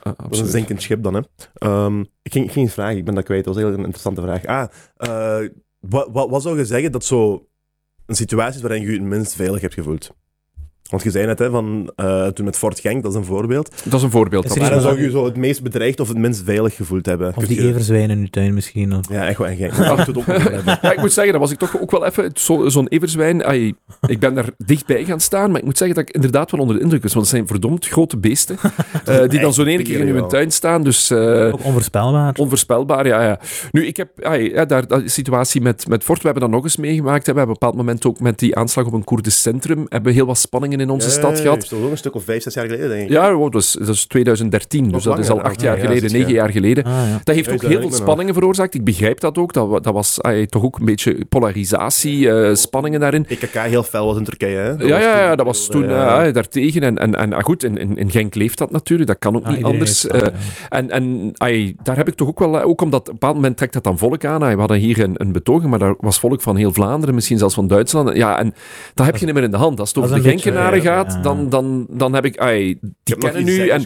dat 0.02 0.30
is 0.30 0.38
een 0.38 0.46
zinkend 0.46 0.82
schip 0.82 1.02
dan. 1.02 1.14
Hè. 1.14 1.20
Ehm, 1.54 2.00
ik, 2.00 2.32
ging, 2.32 2.44
ik 2.44 2.52
ging 2.52 2.64
iets 2.64 2.74
vragen, 2.74 2.96
ik 2.96 3.04
ben 3.04 3.14
dat 3.14 3.24
kwijt. 3.24 3.44
Dat 3.44 3.54
was 3.54 3.62
heel 3.62 3.72
een 3.72 3.78
interessante 3.78 4.20
vraag. 4.20 4.44
Ah, 4.44 4.68
eh, 4.96 5.48
wat, 5.78 6.08
wat, 6.12 6.30
wat 6.30 6.42
zou 6.42 6.58
je 6.58 6.64
zeggen 6.64 6.92
dat 6.92 7.04
zo 7.04 7.48
een 8.06 8.16
situatie 8.16 8.56
is 8.56 8.62
waarin 8.62 8.80
je 8.80 8.86
je 8.86 8.98
het 8.98 9.02
minst 9.02 9.34
veilig 9.34 9.60
hebt 9.60 9.74
gevoeld? 9.74 10.14
Want 10.90 11.02
je 11.02 11.10
zei 11.10 11.26
net, 11.26 11.38
hè, 11.38 11.50
van, 11.50 11.92
eh, 11.96 12.26
toen 12.26 12.44
met 12.44 12.56
Fort 12.56 12.80
Genk, 12.80 13.02
dat 13.02 13.12
is 13.12 13.18
een 13.18 13.24
voorbeeld. 13.24 13.70
Dat 13.84 13.92
is 13.94 14.02
een 14.02 14.10
voorbeeld. 14.10 14.44
Is 14.44 14.50
Maar 14.50 14.58
iets 14.58 14.68
dan 14.68 14.78
wat- 14.82 14.88
zou 14.92 15.02
je 15.04 15.10
zo 15.10 15.24
het 15.24 15.36
meest 15.36 15.62
bedreigd 15.62 16.00
of 16.00 16.08
het 16.08 16.16
minst 16.18 16.42
veilig 16.44 16.74
gevoeld 16.74 17.06
hebben. 17.06 17.28
of 17.28 17.34
Kun 17.34 17.46
die 17.46 17.62
je- 17.62 17.68
everzwijn 17.68 18.10
in 18.10 18.18
uw 18.18 18.26
tuin 18.30 18.54
misschien. 18.54 18.92
Of, 18.94 19.00
Ja, 19.10 19.26
echt 19.26 19.38
wel. 19.38 19.46
En 19.46 19.56
Genk. 19.56 19.72
Ja, 19.86 19.96
het 19.96 20.18
ook 20.18 20.24
wel 20.24 20.40
hebben. 20.40 20.78
Ja, 20.82 20.92
ik 20.92 21.00
moet 21.00 21.12
zeggen, 21.12 21.32
dat 21.32 21.42
was 21.42 21.50
ik 21.50 21.58
toch 21.58 21.80
ook 21.80 21.90
wel 21.90 22.06
even. 22.06 22.30
zo- 22.34 22.68
Zo'n 22.68 22.88
everzwijn. 22.88 23.44
ai, 23.44 23.74
ik 24.06 24.18
ben 24.20 24.34
daar 24.34 24.48
dichtbij 24.58 25.04
gaan 25.04 25.20
staan, 25.20 25.50
maar 25.50 25.58
ik 25.58 25.64
moet 25.64 25.78
zeggen 25.78 25.96
dat 25.96 26.08
ik 26.08 26.14
inderdaad 26.14 26.50
wel 26.50 26.60
onder 26.60 26.76
de 26.76 26.82
indruk 26.82 27.02
was. 27.02 27.12
Want 27.14 27.26
het 27.26 27.34
zijn 27.34 27.46
verdomd 27.48 27.86
grote 27.86 28.16
beesten. 28.16 28.56
eh, 29.04 29.28
die 29.30 29.40
dan 29.40 29.54
zo'n 29.54 29.66
ene 29.66 29.82
keer 29.82 29.98
in 30.00 30.14
uw 30.16 30.26
tuin 30.26 30.50
staan. 30.50 30.82
Dus 30.84 31.10
eh, 31.10 31.46
ook 31.46 31.64
onvoorspelbaar. 31.64 32.34
onvoorspelbaar, 32.36 33.06
ja, 33.06 33.22
ja. 33.22 33.40
Nu, 33.72 33.86
ik 33.86 33.96
heb 33.96 34.20
ai, 34.22 34.50
ja, 34.50 34.64
daar, 34.64 34.86
dat 34.86 35.02
situatie 35.04 35.60
met, 35.60 35.88
met 35.88 36.04
Fort, 36.04 36.18
we 36.18 36.24
hebben 36.24 36.42
dat 36.42 36.52
nog 36.52 36.62
eens 36.64 36.76
meegemaakt. 36.76 37.26
hè. 37.26 37.32
We 37.32 37.38
hebben 37.38 37.56
op 37.56 37.62
een 37.62 37.68
bepaald 37.68 37.86
moment 37.86 38.06
ook 38.06 38.20
met 38.20 38.38
die 38.38 38.56
aanslag 38.56 38.86
op 38.86 38.92
een 38.92 39.04
Koerdisch 39.04 39.42
centrum 39.42 39.86
hebben 39.88 40.10
we 40.12 40.16
heel 40.18 40.26
wat 40.26 40.38
spanningen 40.38 40.75
in 40.80 40.90
onze 40.90 41.10
stad 41.10 41.40
gehad. 41.40 41.62
is 41.62 41.68
toch 41.68 41.82
ook 41.82 41.90
een 41.90 41.96
stuk 41.96 42.14
of 42.14 42.24
vijf, 42.24 42.42
zes 42.42 42.54
jaar 42.54 42.64
geleden, 42.64 42.88
denk 42.88 43.02
ik. 43.02 43.08
Ja, 43.08 43.30
dat 43.38 43.54
is, 43.54 43.76
dat 43.78 43.88
is 43.88 44.04
2013, 44.04 44.90
dus 44.90 45.02
dat 45.02 45.18
is 45.18 45.30
al 45.30 45.40
acht 45.40 45.60
jaar 45.60 45.76
ja, 45.76 45.82
geleden, 45.86 46.12
negen 46.12 46.32
jaar. 46.32 46.50
geleden. 46.50 46.84
Ah. 46.84 46.92
Dat 47.24 47.34
heeft 47.34 47.52
ook 47.52 47.60
dat 47.60 47.70
heel 47.70 47.80
veel 47.80 47.92
spanningen 47.92 48.34
veroorzaakt. 48.34 48.74
Ik 48.74 48.84
begrijp 48.84 49.20
dat 49.20 49.38
ook. 49.38 49.52
Dat, 49.52 49.84
dat 49.84 49.92
was 49.94 50.22
ay, 50.22 50.46
toch 50.46 50.62
ook 50.64 50.78
een 50.78 50.84
beetje 50.84 51.24
polarisatie, 51.28 52.30
eh, 52.30 52.54
spanningen 52.54 53.00
daarin. 53.00 53.26
EKK 53.28 53.54
heel 53.54 53.82
fel 53.82 54.06
was 54.06 54.16
in 54.16 54.24
Turkije, 54.24 54.56
hè? 54.56 54.70
Ja, 54.70 54.98
ja, 54.98 55.18
ja, 55.20 55.36
dat 55.36 55.46
was 55.46 55.66
toen 55.66 55.84
eh, 55.88 56.26
eh, 56.26 56.34
daartegen. 56.34 56.82
En, 56.82 56.98
en, 56.98 57.14
en 57.14 57.32
ah, 57.32 57.44
goed, 57.44 57.64
in, 57.64 57.76
in, 57.78 57.96
in 57.96 58.10
Genk 58.10 58.34
leeft 58.34 58.58
dat 58.58 58.70
natuurlijk. 58.70 59.08
Dat 59.08 59.18
kan 59.18 59.36
ook 59.36 59.44
Ah, 59.44 59.52
niet 59.52 59.64
anders. 59.64 60.00
dat, 60.00 60.22
Eh, 60.22 60.28
en 60.68 60.90
en 60.90 61.30
ay, 61.36 61.76
daar 61.82 61.96
heb 61.96 62.08
ik 62.08 62.14
toch 62.14 62.28
ook 62.28 62.38
wel, 62.38 62.60
eh, 62.60 62.66
ook 62.68 62.80
omdat 62.80 63.00
op 63.00 63.06
een 63.06 63.12
bepaald 63.12 63.34
moment 63.34 63.56
trekt 63.56 63.72
dat 63.72 63.84
dan 63.84 63.98
volk 63.98 64.24
aan. 64.24 64.42
Ay, 64.42 64.52
we 64.52 64.58
hadden 64.58 64.78
hier 64.78 65.00
een, 65.02 65.14
een 65.16 65.32
betoging, 65.32 65.70
maar 65.70 65.78
daar 65.78 65.94
was 65.98 66.18
volk 66.18 66.42
van 66.42 66.56
heel 66.56 66.72
Vlaanderen, 66.72 67.14
misschien 67.14 67.38
zelfs 67.38 67.54
van 67.54 67.66
Duitsland. 67.66 68.16
Ja, 68.16 68.38
en 68.38 68.54
dat 68.94 69.06
heb 69.06 69.16
je 69.16 69.24
niet 69.24 69.34
meer 69.34 69.42
in 69.42 69.50
de 69.50 69.56
hand. 69.56 69.80
Als 69.80 69.88
het 69.88 69.96
dat 69.96 70.04
over 70.04 70.16
is 70.16 70.22
de 70.22 70.30
een 70.30 70.56
gaat, 70.72 71.18
dan, 71.22 71.48
dan, 71.48 71.86
dan 71.90 72.14
heb 72.14 72.24
ik, 72.24 72.36
ay, 72.38 72.78
die 73.02 73.16
kennen 73.16 73.44
nu. 73.44 73.68
En, 73.68 73.84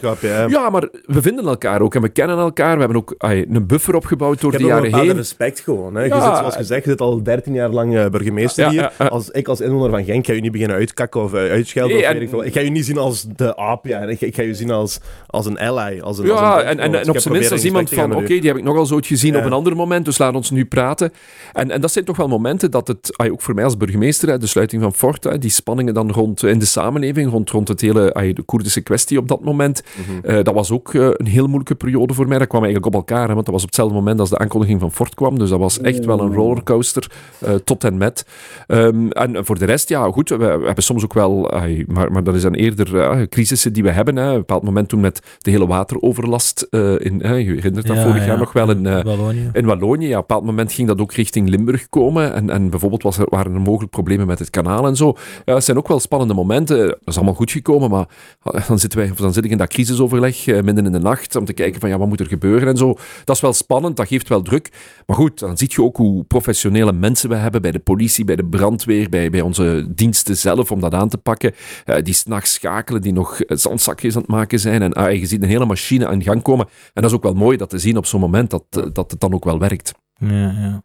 ja. 0.49 0.71
maar 0.71 0.89
we 1.07 1.23
vinden 1.23 1.47
elkaar 1.47 1.81
ook 1.81 1.95
en 1.95 2.03
we 2.03 2.09
kennen 2.09 2.39
elkaar. 2.39 2.75
We 2.75 2.79
hebben 2.79 2.97
ook 2.97 3.15
ay, 3.19 3.47
een 3.51 3.67
buffer 3.67 3.95
opgebouwd 3.95 4.41
door 4.41 4.53
de 4.53 4.65
jaren 4.65 4.95
heen. 4.95 5.13
respect 5.13 5.61
gewoon. 5.61 5.95
Hè. 5.95 6.03
Je 6.03 6.13
zit, 6.13 6.23
zoals 6.23 6.57
gezegd, 6.57 6.85
je 6.85 6.91
zit 6.91 7.01
al 7.01 7.23
13 7.23 7.55
jaar 7.55 7.69
lang 7.69 7.97
eh, 7.97 8.07
burgemeester 8.07 8.69
hier. 8.69 8.93
Als, 9.09 9.31
ik 9.31 9.49
als 9.49 9.61
inwoner 9.61 9.91
van 9.91 10.05
Genk 10.05 10.27
ga 10.27 10.33
je 10.33 10.41
niet 10.41 10.53
beginnen 10.53 10.77
uitkakken 10.77 11.23
of 11.23 11.35
eh, 11.35 11.51
uitschelden. 11.51 11.97
Nee, 11.97 12.07
of 12.07 12.13
weet 12.13 12.23
ik, 12.23 12.29
veel. 12.29 12.45
ik 12.45 12.53
ga 12.53 12.61
je 12.61 12.71
niet 12.71 12.85
zien 12.85 12.99
als 12.99 13.27
de 13.37 13.57
aap. 13.57 13.87
Ja. 13.87 14.01
Ik, 14.01 14.21
ik 14.21 14.35
ga 14.35 14.43
je 14.43 14.55
zien 14.55 14.71
als, 14.71 15.01
als 15.27 15.47
een 15.47 15.59
ally. 15.59 16.01
Als 16.01 16.19
een, 16.19 16.27
Ja, 16.27 16.33
als 16.33 16.63
een 16.63 16.69
en, 16.69 16.95
en, 16.95 17.09
op 17.09 17.19
zijn 17.19 17.35
minst 17.35 17.53
als 17.53 17.65
iemand 17.65 17.91
van, 17.91 18.15
oké, 18.17 18.27
die 18.27 18.49
heb 18.49 18.57
ik 18.57 18.65
nog 18.65 18.77
al 18.77 18.87
zo 18.87 18.99
gezien 19.01 19.37
op 19.37 19.45
een 19.45 19.53
ander 19.53 19.77
moment, 19.77 20.05
dus 20.05 20.19
laat 20.19 20.35
ons 20.35 20.51
nu 20.51 20.67
praten. 20.67 21.13
En, 21.53 21.71
en 21.71 21.81
dat 21.81 21.93
zijn 21.93 22.05
toch 22.05 22.17
wel 22.17 22.29
momenten 22.29 22.71
dat 22.71 22.89
het, 22.89 23.19
ook 23.31 23.41
voor 23.41 23.55
mij 23.55 23.65
als 23.65 23.77
burgemeester, 23.77 24.39
de 24.39 24.47
sluiting 24.47 24.83
van 24.83 24.95
Fort, 24.95 25.25
hè, 25.25 25.39
die 25.39 25.51
spanningen 25.51 25.95
dan 25.95 26.11
rond, 26.11 26.43
in 26.43 26.59
de 26.59 26.65
samenleving, 26.71 27.31
rond, 27.31 27.51
rond 27.51 27.69
het 27.69 27.81
hele, 27.81 28.33
de 28.35 28.43
Koerdische 28.43 28.81
kwestie 28.81 29.19
op 29.19 29.29
dat 29.29 29.45
moment. 29.45 29.83
Mhm. 29.97 30.27
eh, 30.27 30.45
dat 30.45 30.55
was 30.55 30.71
ook 30.71 30.95
eh, 30.95 31.09
een 31.13 31.27
heel 31.27 31.47
moeilijke 31.47 31.75
periode 31.75 32.15
voor 32.15 32.29
mij. 32.29 32.39
Dat 32.39 32.49
kwam 32.49 32.63
eigenlijk 32.65 32.95
op 32.95 33.01
elkaar, 33.01 33.29
hè, 33.29 33.35
want 33.35 33.45
dat 33.45 33.55
was 33.55 33.63
op 33.63 33.69
hetzelfde 33.69 33.95
moment 33.95 34.21
als 34.21 34.31
de 34.31 34.39
aankondiging 34.39 34.81
van 34.81 34.93
Fort 34.93 35.15
kwam, 35.15 35.39
dus 35.39 35.51
dat 35.51 35.59
was 35.59 35.81
echt 35.81 36.05
wel 36.05 36.21
een 36.21 36.35
rollercoaster, 36.35 37.11
eh, 37.39 37.55
tot 37.55 37.85
en 37.85 37.97
met. 37.97 38.27
Ehm, 38.67 39.09
en 39.09 39.45
voor 39.45 39.59
de 39.59 39.65
rest, 39.65 39.89
ja, 39.89 40.11
goed, 40.11 40.29
we, 40.29 40.37
we 40.37 40.65
hebben 40.65 40.85
soms 40.85 41.05
ook 41.05 41.15
wel, 41.15 41.51
maar, 41.87 42.13
maar 42.13 42.25
dat 42.25 42.35
is 42.35 42.43
dan 42.43 42.55
eerder 42.55 43.29
crisissen 43.29 43.73
die 43.73 43.83
we 43.83 43.91
hebben. 43.91 44.17
Hè. 44.17 44.29
Op 44.29 44.33
een 44.33 44.39
bepaald 44.39 44.63
moment 44.63 44.89
toen 44.89 45.01
met 45.01 45.21
de 45.39 45.51
hele 45.51 45.67
wateroverlast, 45.67 46.67
in, 46.71 47.19
je 47.19 47.27
herinnert 47.27 47.87
dat 47.87 47.97
Ja, 47.97 48.03
vorig 48.03 48.21
ja. 48.21 48.27
jaar 48.27 48.39
nog 48.39 48.53
wel 48.53 48.71
in, 48.71 48.83
Wallonië. 48.83 49.51
in 49.53 49.67
Wallonië. 49.67 50.07
Ja, 50.07 50.19
op 50.19 50.21
een 50.21 50.27
bepaald 50.27 50.45
moment 50.45 50.73
ging 50.73 50.89
dat 50.89 51.01
ook 51.01 51.13
richting 51.13 51.49
Limburg 51.49 51.89
komen. 51.89 52.35
En, 52.35 52.51
en 52.51 52.71
bijvoorbeeld 52.71 53.03
was 53.03 53.19
er, 53.19 53.27
waren 53.29 53.55
er 53.55 53.61
mogelijk 53.61 53.91
problemen 53.91 54.27
met 54.27 54.39
het 54.39 54.51
kanaal 54.51 54.87
en 54.87 54.97
zo. 54.97 55.15
Ja, 55.45 55.55
het 55.55 55.65
zijn 55.65 55.77
ook 55.77 55.89
wel 55.89 56.01
spannende 56.01 56.35
momenten. 56.35 56.60
Dat 56.69 56.99
is 57.05 57.17
allemaal 57.17 57.35
goed 57.35 57.51
gekomen, 57.51 57.91
maar 57.91 58.09
ah, 58.41 58.69
dan, 58.69 58.79
zitten 58.79 58.99
wij, 58.99 59.13
dan 59.17 59.33
zit 59.33 59.45
ik 59.45 59.51
in 59.51 59.59
dat 59.59 59.69
crisisoverleg 59.69 60.47
eh, 60.47 60.63
midden 60.63 60.87
in 60.87 60.93
de 60.93 60.99
nacht 60.99 61.37
om 61.37 61.45
te 61.45 61.53
kijken 61.53 61.81
van 61.81 61.89
ja, 61.89 61.99
wat 61.99 62.09
moet 62.09 62.21
er 62.21 62.27
gebeuren 62.27 62.69
en 62.69 62.77
zo. 62.77 62.99
Dat 63.25 63.37
is 63.37 63.43
wel 63.43 63.53
spannend, 63.53 63.97
dat 63.97 64.09
geeft 64.09 64.29
wel 64.29 64.43
druk. 64.43 64.69
Maar 65.07 65.17
goed, 65.17 65.39
dan 65.39 65.59
zie 65.59 65.69
je 65.71 65.83
ook 65.83 65.97
hoe 65.97 66.25
professionele 66.25 66.93
mensen 66.93 67.29
we 67.29 67.35
hebben 67.35 67.63
bij 67.63 67.71
de 67.71 67.79
politie, 67.79 68.25
bij 68.25 68.37
de 68.37 68.45
brandweer, 68.45 69.09
bij, 69.09 69.31
bij 69.31 69.41
onze 69.41 69.87
diensten 69.95 70.37
zelf 70.37 70.71
om 70.71 70.81
dat 70.81 70.95
aan 70.95 71.09
te 71.09 71.19
pakken. 71.19 71.55
Eh, 71.85 72.03
die 72.03 72.15
s'nachts 72.15 72.53
schakelen, 72.53 73.03
die 73.03 73.13
nog 73.13 73.41
eh, 73.41 73.57
zandzakjes 73.57 74.15
aan 74.15 74.21
het 74.21 74.31
maken 74.31 74.61
zijn. 74.61 74.83
En 74.83 74.93
ah, 74.93 75.13
je 75.13 75.27
ziet 75.27 75.43
een 75.43 75.49
hele 75.49 75.67
machine 75.67 76.07
aan 76.07 76.23
gang 76.23 76.43
komen. 76.43 76.67
En 76.67 77.03
dat 77.03 77.11
is 77.11 77.17
ook 77.17 77.23
wel 77.23 77.35
mooi 77.35 77.57
dat 77.57 77.71
te 77.71 77.79
zien 77.79 77.97
op 77.97 78.07
zo'n 78.07 78.21
moment 78.21 78.51
dat, 78.51 78.65
eh, 78.71 78.85
dat 78.93 79.11
het 79.11 79.21
dan 79.21 79.35
ook 79.35 79.45
wel 79.45 79.59
werkt. 79.59 79.93
Ja, 80.15 80.51
ja. 80.51 80.83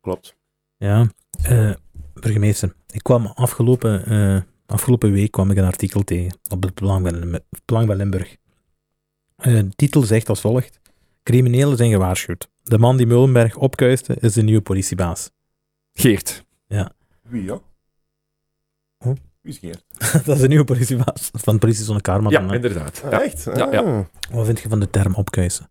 Klopt. 0.00 0.36
Ja, 0.76 1.06
eh, 1.42 1.74
burgemeester. 2.12 2.74
Ik 2.90 3.02
kwam 3.02 3.26
afgelopen, 3.26 4.06
eh, 4.06 4.40
afgelopen 4.68 5.12
week 5.12 5.30
kwam 5.30 5.50
ik 5.50 5.56
een 5.56 5.64
artikel 5.64 6.04
tegen 6.04 6.38
op 6.50 6.62
het 6.62 6.74
Belang 7.64 7.86
bij 7.86 7.96
Limburg. 7.96 8.36
Eh, 9.36 9.52
de 9.52 9.68
titel 9.76 10.02
zegt 10.02 10.28
als 10.28 10.40
volgt. 10.40 10.80
Criminelen 11.22 11.76
zijn 11.76 11.90
gewaarschuwd. 11.90 12.48
De 12.62 12.78
man 12.78 12.96
die 12.96 13.06
Meulenberg 13.06 13.56
opkuiste 13.56 14.16
is 14.20 14.32
de 14.32 14.42
nieuwe 14.42 14.60
politiebaas. 14.60 15.30
Geert. 15.92 16.44
Wie, 16.66 16.78
ja? 16.78 16.92
Wie 17.22 17.52
is 17.52 17.60
Dat 20.24 20.34
is 20.36 20.40
de 20.40 20.48
nieuwe 20.48 20.64
politiebaas 20.64 21.30
van 21.32 21.54
de 21.54 21.60
politie 21.60 21.84
zonder 21.84 22.02
Karma. 22.02 22.30
Ja, 22.30 22.46
hè. 22.46 22.54
inderdaad. 22.54 23.02
Ah, 23.04 23.10
Ja. 23.10 23.22
Echt? 23.22 23.44
Ja, 23.56 23.68
ja. 23.72 23.80
Ah. 23.80 23.98
Wat 24.30 24.46
vind 24.46 24.60
je 24.60 24.68
van 24.68 24.80
de 24.80 24.90
term 24.90 25.14
opkuisen? 25.14 25.70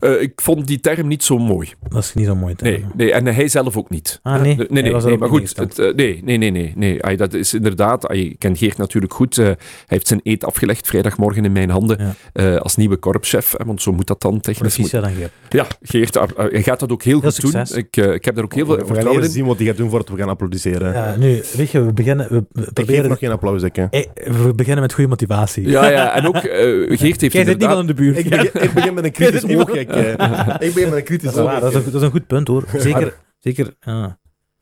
Eh, 0.00 0.20
ik 0.22 0.40
vond 0.40 0.66
die 0.66 0.80
term 0.80 1.06
niet 1.06 1.22
zo 1.24 1.38
mooi. 1.38 1.72
Dat 1.88 2.02
is 2.04 2.14
niet 2.14 2.26
zo 2.26 2.34
mooi. 2.36 2.54
term. 2.54 2.70
Nee, 2.70 2.84
nee 2.96 3.12
en 3.12 3.26
hij 3.26 3.48
zelf 3.48 3.76
ook 3.76 3.90
niet. 3.90 4.18
Ah, 4.22 4.40
nee? 4.40 4.56
Nee, 4.56 4.66
Hij 4.70 4.82
nee, 4.82 4.92
was 4.92 5.04
nee, 5.04 5.12
erop 5.16 5.30
maar 5.30 5.38
goed. 5.38 5.56
Het, 5.56 5.78
eh, 5.78 5.94
nee, 5.94 6.20
nee, 6.24 6.36
nee, 6.36 6.50
nee. 6.50 6.72
nee. 6.76 7.02
Ai, 7.04 7.16
dat 7.16 7.34
is 7.34 7.54
inderdaad, 7.54 8.08
ai, 8.08 8.24
je 8.28 8.36
kent 8.36 8.58
Geert 8.58 8.76
natuurlijk 8.76 9.12
goed. 9.14 9.38
eh, 9.38 9.44
hij 9.44 9.56
heeft 9.86 10.06
zijn 10.06 10.20
eet 10.22 10.44
afgelegd 10.44 10.86
vrijdagmorgen 10.86 11.44
in 11.44 11.52
mijn 11.52 11.70
handen 11.70 11.98
Ja. 12.00 12.14
eh, 12.32 12.56
als 12.60 12.76
nieuwe 12.76 12.96
korpschef. 12.96 13.54
want 13.64 13.82
zo 13.82 13.92
moet 13.92 14.06
dat 14.06 14.20
dan 14.20 14.40
technisch. 14.40 14.76
Moet, 14.78 14.90
Proficiat 14.90 15.02
dan 15.02 15.12
Geert. 15.12 15.32
ja, 15.48 15.66
Geert, 15.82 16.16
ah, 16.16 16.28
hij 16.50 16.62
gaat 16.62 16.80
dat 16.80 16.92
ook 16.92 17.02
heel 17.02 17.20
Heel 17.20 17.30
goed 17.30 17.52
doen. 17.52 17.78
Ik, 17.78 17.96
eh, 17.96 18.12
ik 18.12 18.24
heb 18.24 18.34
daar 18.34 18.44
ook 18.44 18.54
heel 18.54 18.64
veel 18.66 18.74
We 18.74 18.80
gaan 18.80 18.86
vertrouwen 18.88 19.22
eerst 19.22 19.34
in. 19.34 19.40
zien 19.40 19.48
wat 19.48 19.56
hij 19.58 19.66
gaat 19.66 19.76
doen 19.76 19.90
voordat 19.90 20.08
we 20.08 20.16
gaan 20.16 20.28
applaudisseren. 20.28 20.92
Ja, 20.92 21.16
nu, 21.16 21.42
weet 21.56 21.70
je, 21.70 21.84
we 21.84 21.92
beginnen, 21.92 22.26
we, 22.30 22.44
we 22.52 22.62
Ik 22.62 22.72
proberen, 22.72 23.09
nog 23.10 23.18
geen 23.18 23.30
applaus, 23.30 23.62
ik. 23.62 23.76
hè. 23.76 23.84
Eh, 23.90 24.06
we 24.42 24.54
beginnen 24.54 24.82
met 24.82 24.92
goede 24.92 25.08
motivatie. 25.08 25.68
Ja, 25.68 25.88
ja, 25.90 26.12
en 26.14 26.26
ook 26.26 26.36
eh, 26.36 26.98
Geert 26.98 27.20
heeft 27.20 27.32
Jij 27.32 27.44
zit 27.44 27.58
niet 27.58 27.68
van 27.68 27.78
in 27.80 27.86
de 27.86 27.94
buurt. 27.94 28.18
Ik 28.18 28.28
begin, 28.30 28.62
ik 28.62 28.72
begin 28.72 28.94
met 28.94 29.04
een 29.04 29.12
kritisch 29.20 29.44
oog. 29.56 29.68
Ik, 29.74 29.88
eh. 29.90 30.08
ik 30.68 30.74
begin 30.74 30.88
met 30.88 30.98
een 30.98 31.04
kritisch 31.04 31.24
Dat 31.32 31.34
is, 31.34 31.40
oog. 31.40 31.50
waar, 31.50 31.60
dat, 31.60 31.70
is 31.70 31.76
een, 31.76 31.84
dat 31.84 31.94
is 31.94 32.02
een 32.02 32.10
goed 32.10 32.26
punt 32.26 32.48
hoor. 32.48 32.64
Zeker, 32.76 33.14
zeker. 33.38 33.74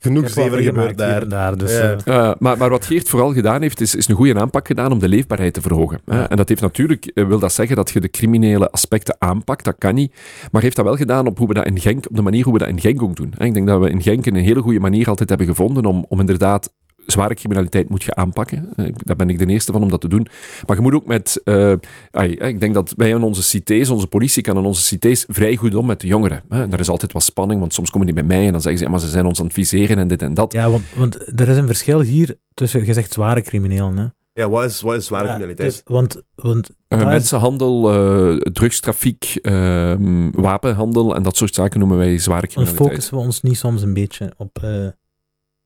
Genoeg 0.00 0.30
zever 0.30 0.62
gebeurt 0.62 0.98
daar. 0.98 1.28
daar. 1.28 1.56
Dus, 1.58 1.72
Ja. 1.78 1.96
eh, 2.04 2.14
Uh, 2.14 2.32
maar, 2.38 2.56
maar 2.58 2.70
wat 2.70 2.84
Geert 2.86 3.08
vooral 3.08 3.32
gedaan 3.32 3.62
heeft, 3.62 3.80
is, 3.80 3.94
is 3.94 4.08
een 4.08 4.14
goede 4.14 4.40
aanpak 4.40 4.66
gedaan 4.66 4.92
om 4.92 4.98
de 4.98 5.08
leefbaarheid 5.08 5.54
te 5.54 5.60
verhogen. 5.60 6.00
hè. 6.06 6.22
En 6.22 6.36
dat 6.36 6.48
heeft 6.48 6.60
natuurlijk, 6.60 7.10
wil 7.14 7.38
dat 7.38 7.52
zeggen 7.52 7.76
dat 7.76 7.90
je 7.90 8.00
de 8.00 8.10
criminele 8.10 8.70
aspecten 8.70 9.16
aanpakt, 9.18 9.64
dat 9.64 9.74
kan 9.78 9.94
niet. 9.94 10.14
Maar 10.52 10.62
heeft 10.62 10.76
dat 10.76 10.84
wel 10.84 10.96
gedaan 10.96 11.26
op, 11.26 11.38
hoe 11.38 11.48
we 11.48 11.54
dat 11.54 11.66
in 11.66 11.80
Genk, 11.80 12.06
op 12.08 12.16
de 12.16 12.22
manier 12.22 12.44
hoe 12.44 12.52
we 12.52 12.58
dat 12.58 12.68
in 12.68 12.80
Genk 12.80 13.02
ook 13.02 13.16
doen. 13.16 13.32
hè. 13.36 13.44
Ik 13.44 13.54
denk 13.54 13.66
dat 13.66 13.80
we 13.80 13.90
in 13.90 14.02
Genk 14.02 14.26
een 14.26 14.34
hele 14.34 14.60
goede 14.60 14.80
manier 14.80 15.08
altijd 15.08 15.28
hebben 15.28 15.46
gevonden 15.46 15.84
om, 15.84 16.04
om 16.08 16.20
inderdaad 16.20 16.72
zware 17.12 17.34
criminaliteit 17.34 17.88
moet 17.88 18.02
je 18.02 18.14
aanpakken. 18.14 18.68
Eh, 18.76 18.86
Daar 18.96 19.16
ben 19.16 19.28
ik 19.30 19.38
de 19.38 19.46
eerste 19.46 19.72
van 19.72 19.82
om 19.82 19.88
dat 19.88 20.00
te 20.00 20.08
doen. 20.08 20.26
Maar 20.66 20.76
je 20.76 20.82
moet 20.82 20.94
ook 20.94 21.06
met... 21.06 21.40
eh, 21.44 21.72
ai, 22.10 22.34
eh, 22.34 22.48
ik 22.48 22.60
denk 22.60 22.74
dat 22.74 22.92
wij 22.96 23.08
in 23.08 23.22
onze 23.22 23.42
cités, 23.42 23.88
onze 23.90 24.06
politie 24.06 24.42
kan 24.42 24.56
in 24.56 24.64
onze 24.64 24.82
cités 24.82 25.24
vrij 25.28 25.56
goed 25.56 25.74
om 25.74 25.86
met 25.86 26.00
de 26.00 26.06
jongeren. 26.06 26.42
hè. 26.48 26.62
En 26.62 26.70
daar 26.70 26.80
is 26.80 26.88
altijd 26.88 27.12
wat 27.12 27.22
spanning, 27.22 27.60
want 27.60 27.74
soms 27.74 27.90
komen 27.90 28.06
die 28.06 28.14
bij 28.16 28.24
mij 28.36 28.46
en 28.46 28.52
dan 28.52 28.60
zeggen 28.60 28.78
ze, 28.78 28.84
ja, 28.84 28.90
maar 28.90 29.00
ze 29.00 29.08
zijn 29.08 29.26
ons 29.26 29.38
aan 29.38 29.44
het 29.44 29.54
viseren 29.54 29.98
en 29.98 30.08
dit 30.08 30.22
en 30.22 30.34
dat. 30.34 30.52
ja, 30.52 30.70
want, 30.70 30.82
want 30.96 31.40
er 31.40 31.48
is 31.48 31.56
een 31.56 31.66
verschil 31.66 32.00
hier 32.00 32.38
tussen, 32.54 32.86
je 32.86 32.92
zegt 32.92 33.12
zware 33.12 33.42
criminelen. 33.42 33.96
Hè? 33.96 34.06
Ja, 34.32 34.48
wat 34.48 34.64
is, 34.64 34.80
wat 34.80 34.94
is 34.96 35.06
zware 35.06 35.24
Ja, 35.24 35.28
criminaliteit? 35.30 35.70
dus- 35.70 35.80
want, 35.84 36.22
want 36.34 36.70
Uh, 36.88 37.04
mensenhandel, 37.04 37.92
eh, 37.92 38.36
drugstrafiek, 38.52 39.38
ehm, 39.42 40.30
wapenhandel 40.30 41.14
en 41.14 41.22
dat 41.22 41.36
soort 41.36 41.54
zaken 41.54 41.78
noemen 41.78 41.98
wij 41.98 42.18
zware 42.18 42.40
dan 42.40 42.48
criminaliteit. 42.50 42.88
focussen 42.90 43.14
we 43.16 43.20
ons 43.22 43.40
niet 43.42 43.56
soms 43.56 43.82
een 43.82 43.94
beetje 43.94 44.32
op, 44.36 44.58
eh, 44.62 44.86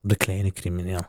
op 0.02 0.08
de 0.08 0.16
kleine 0.16 0.52
crimineel. 0.52 1.00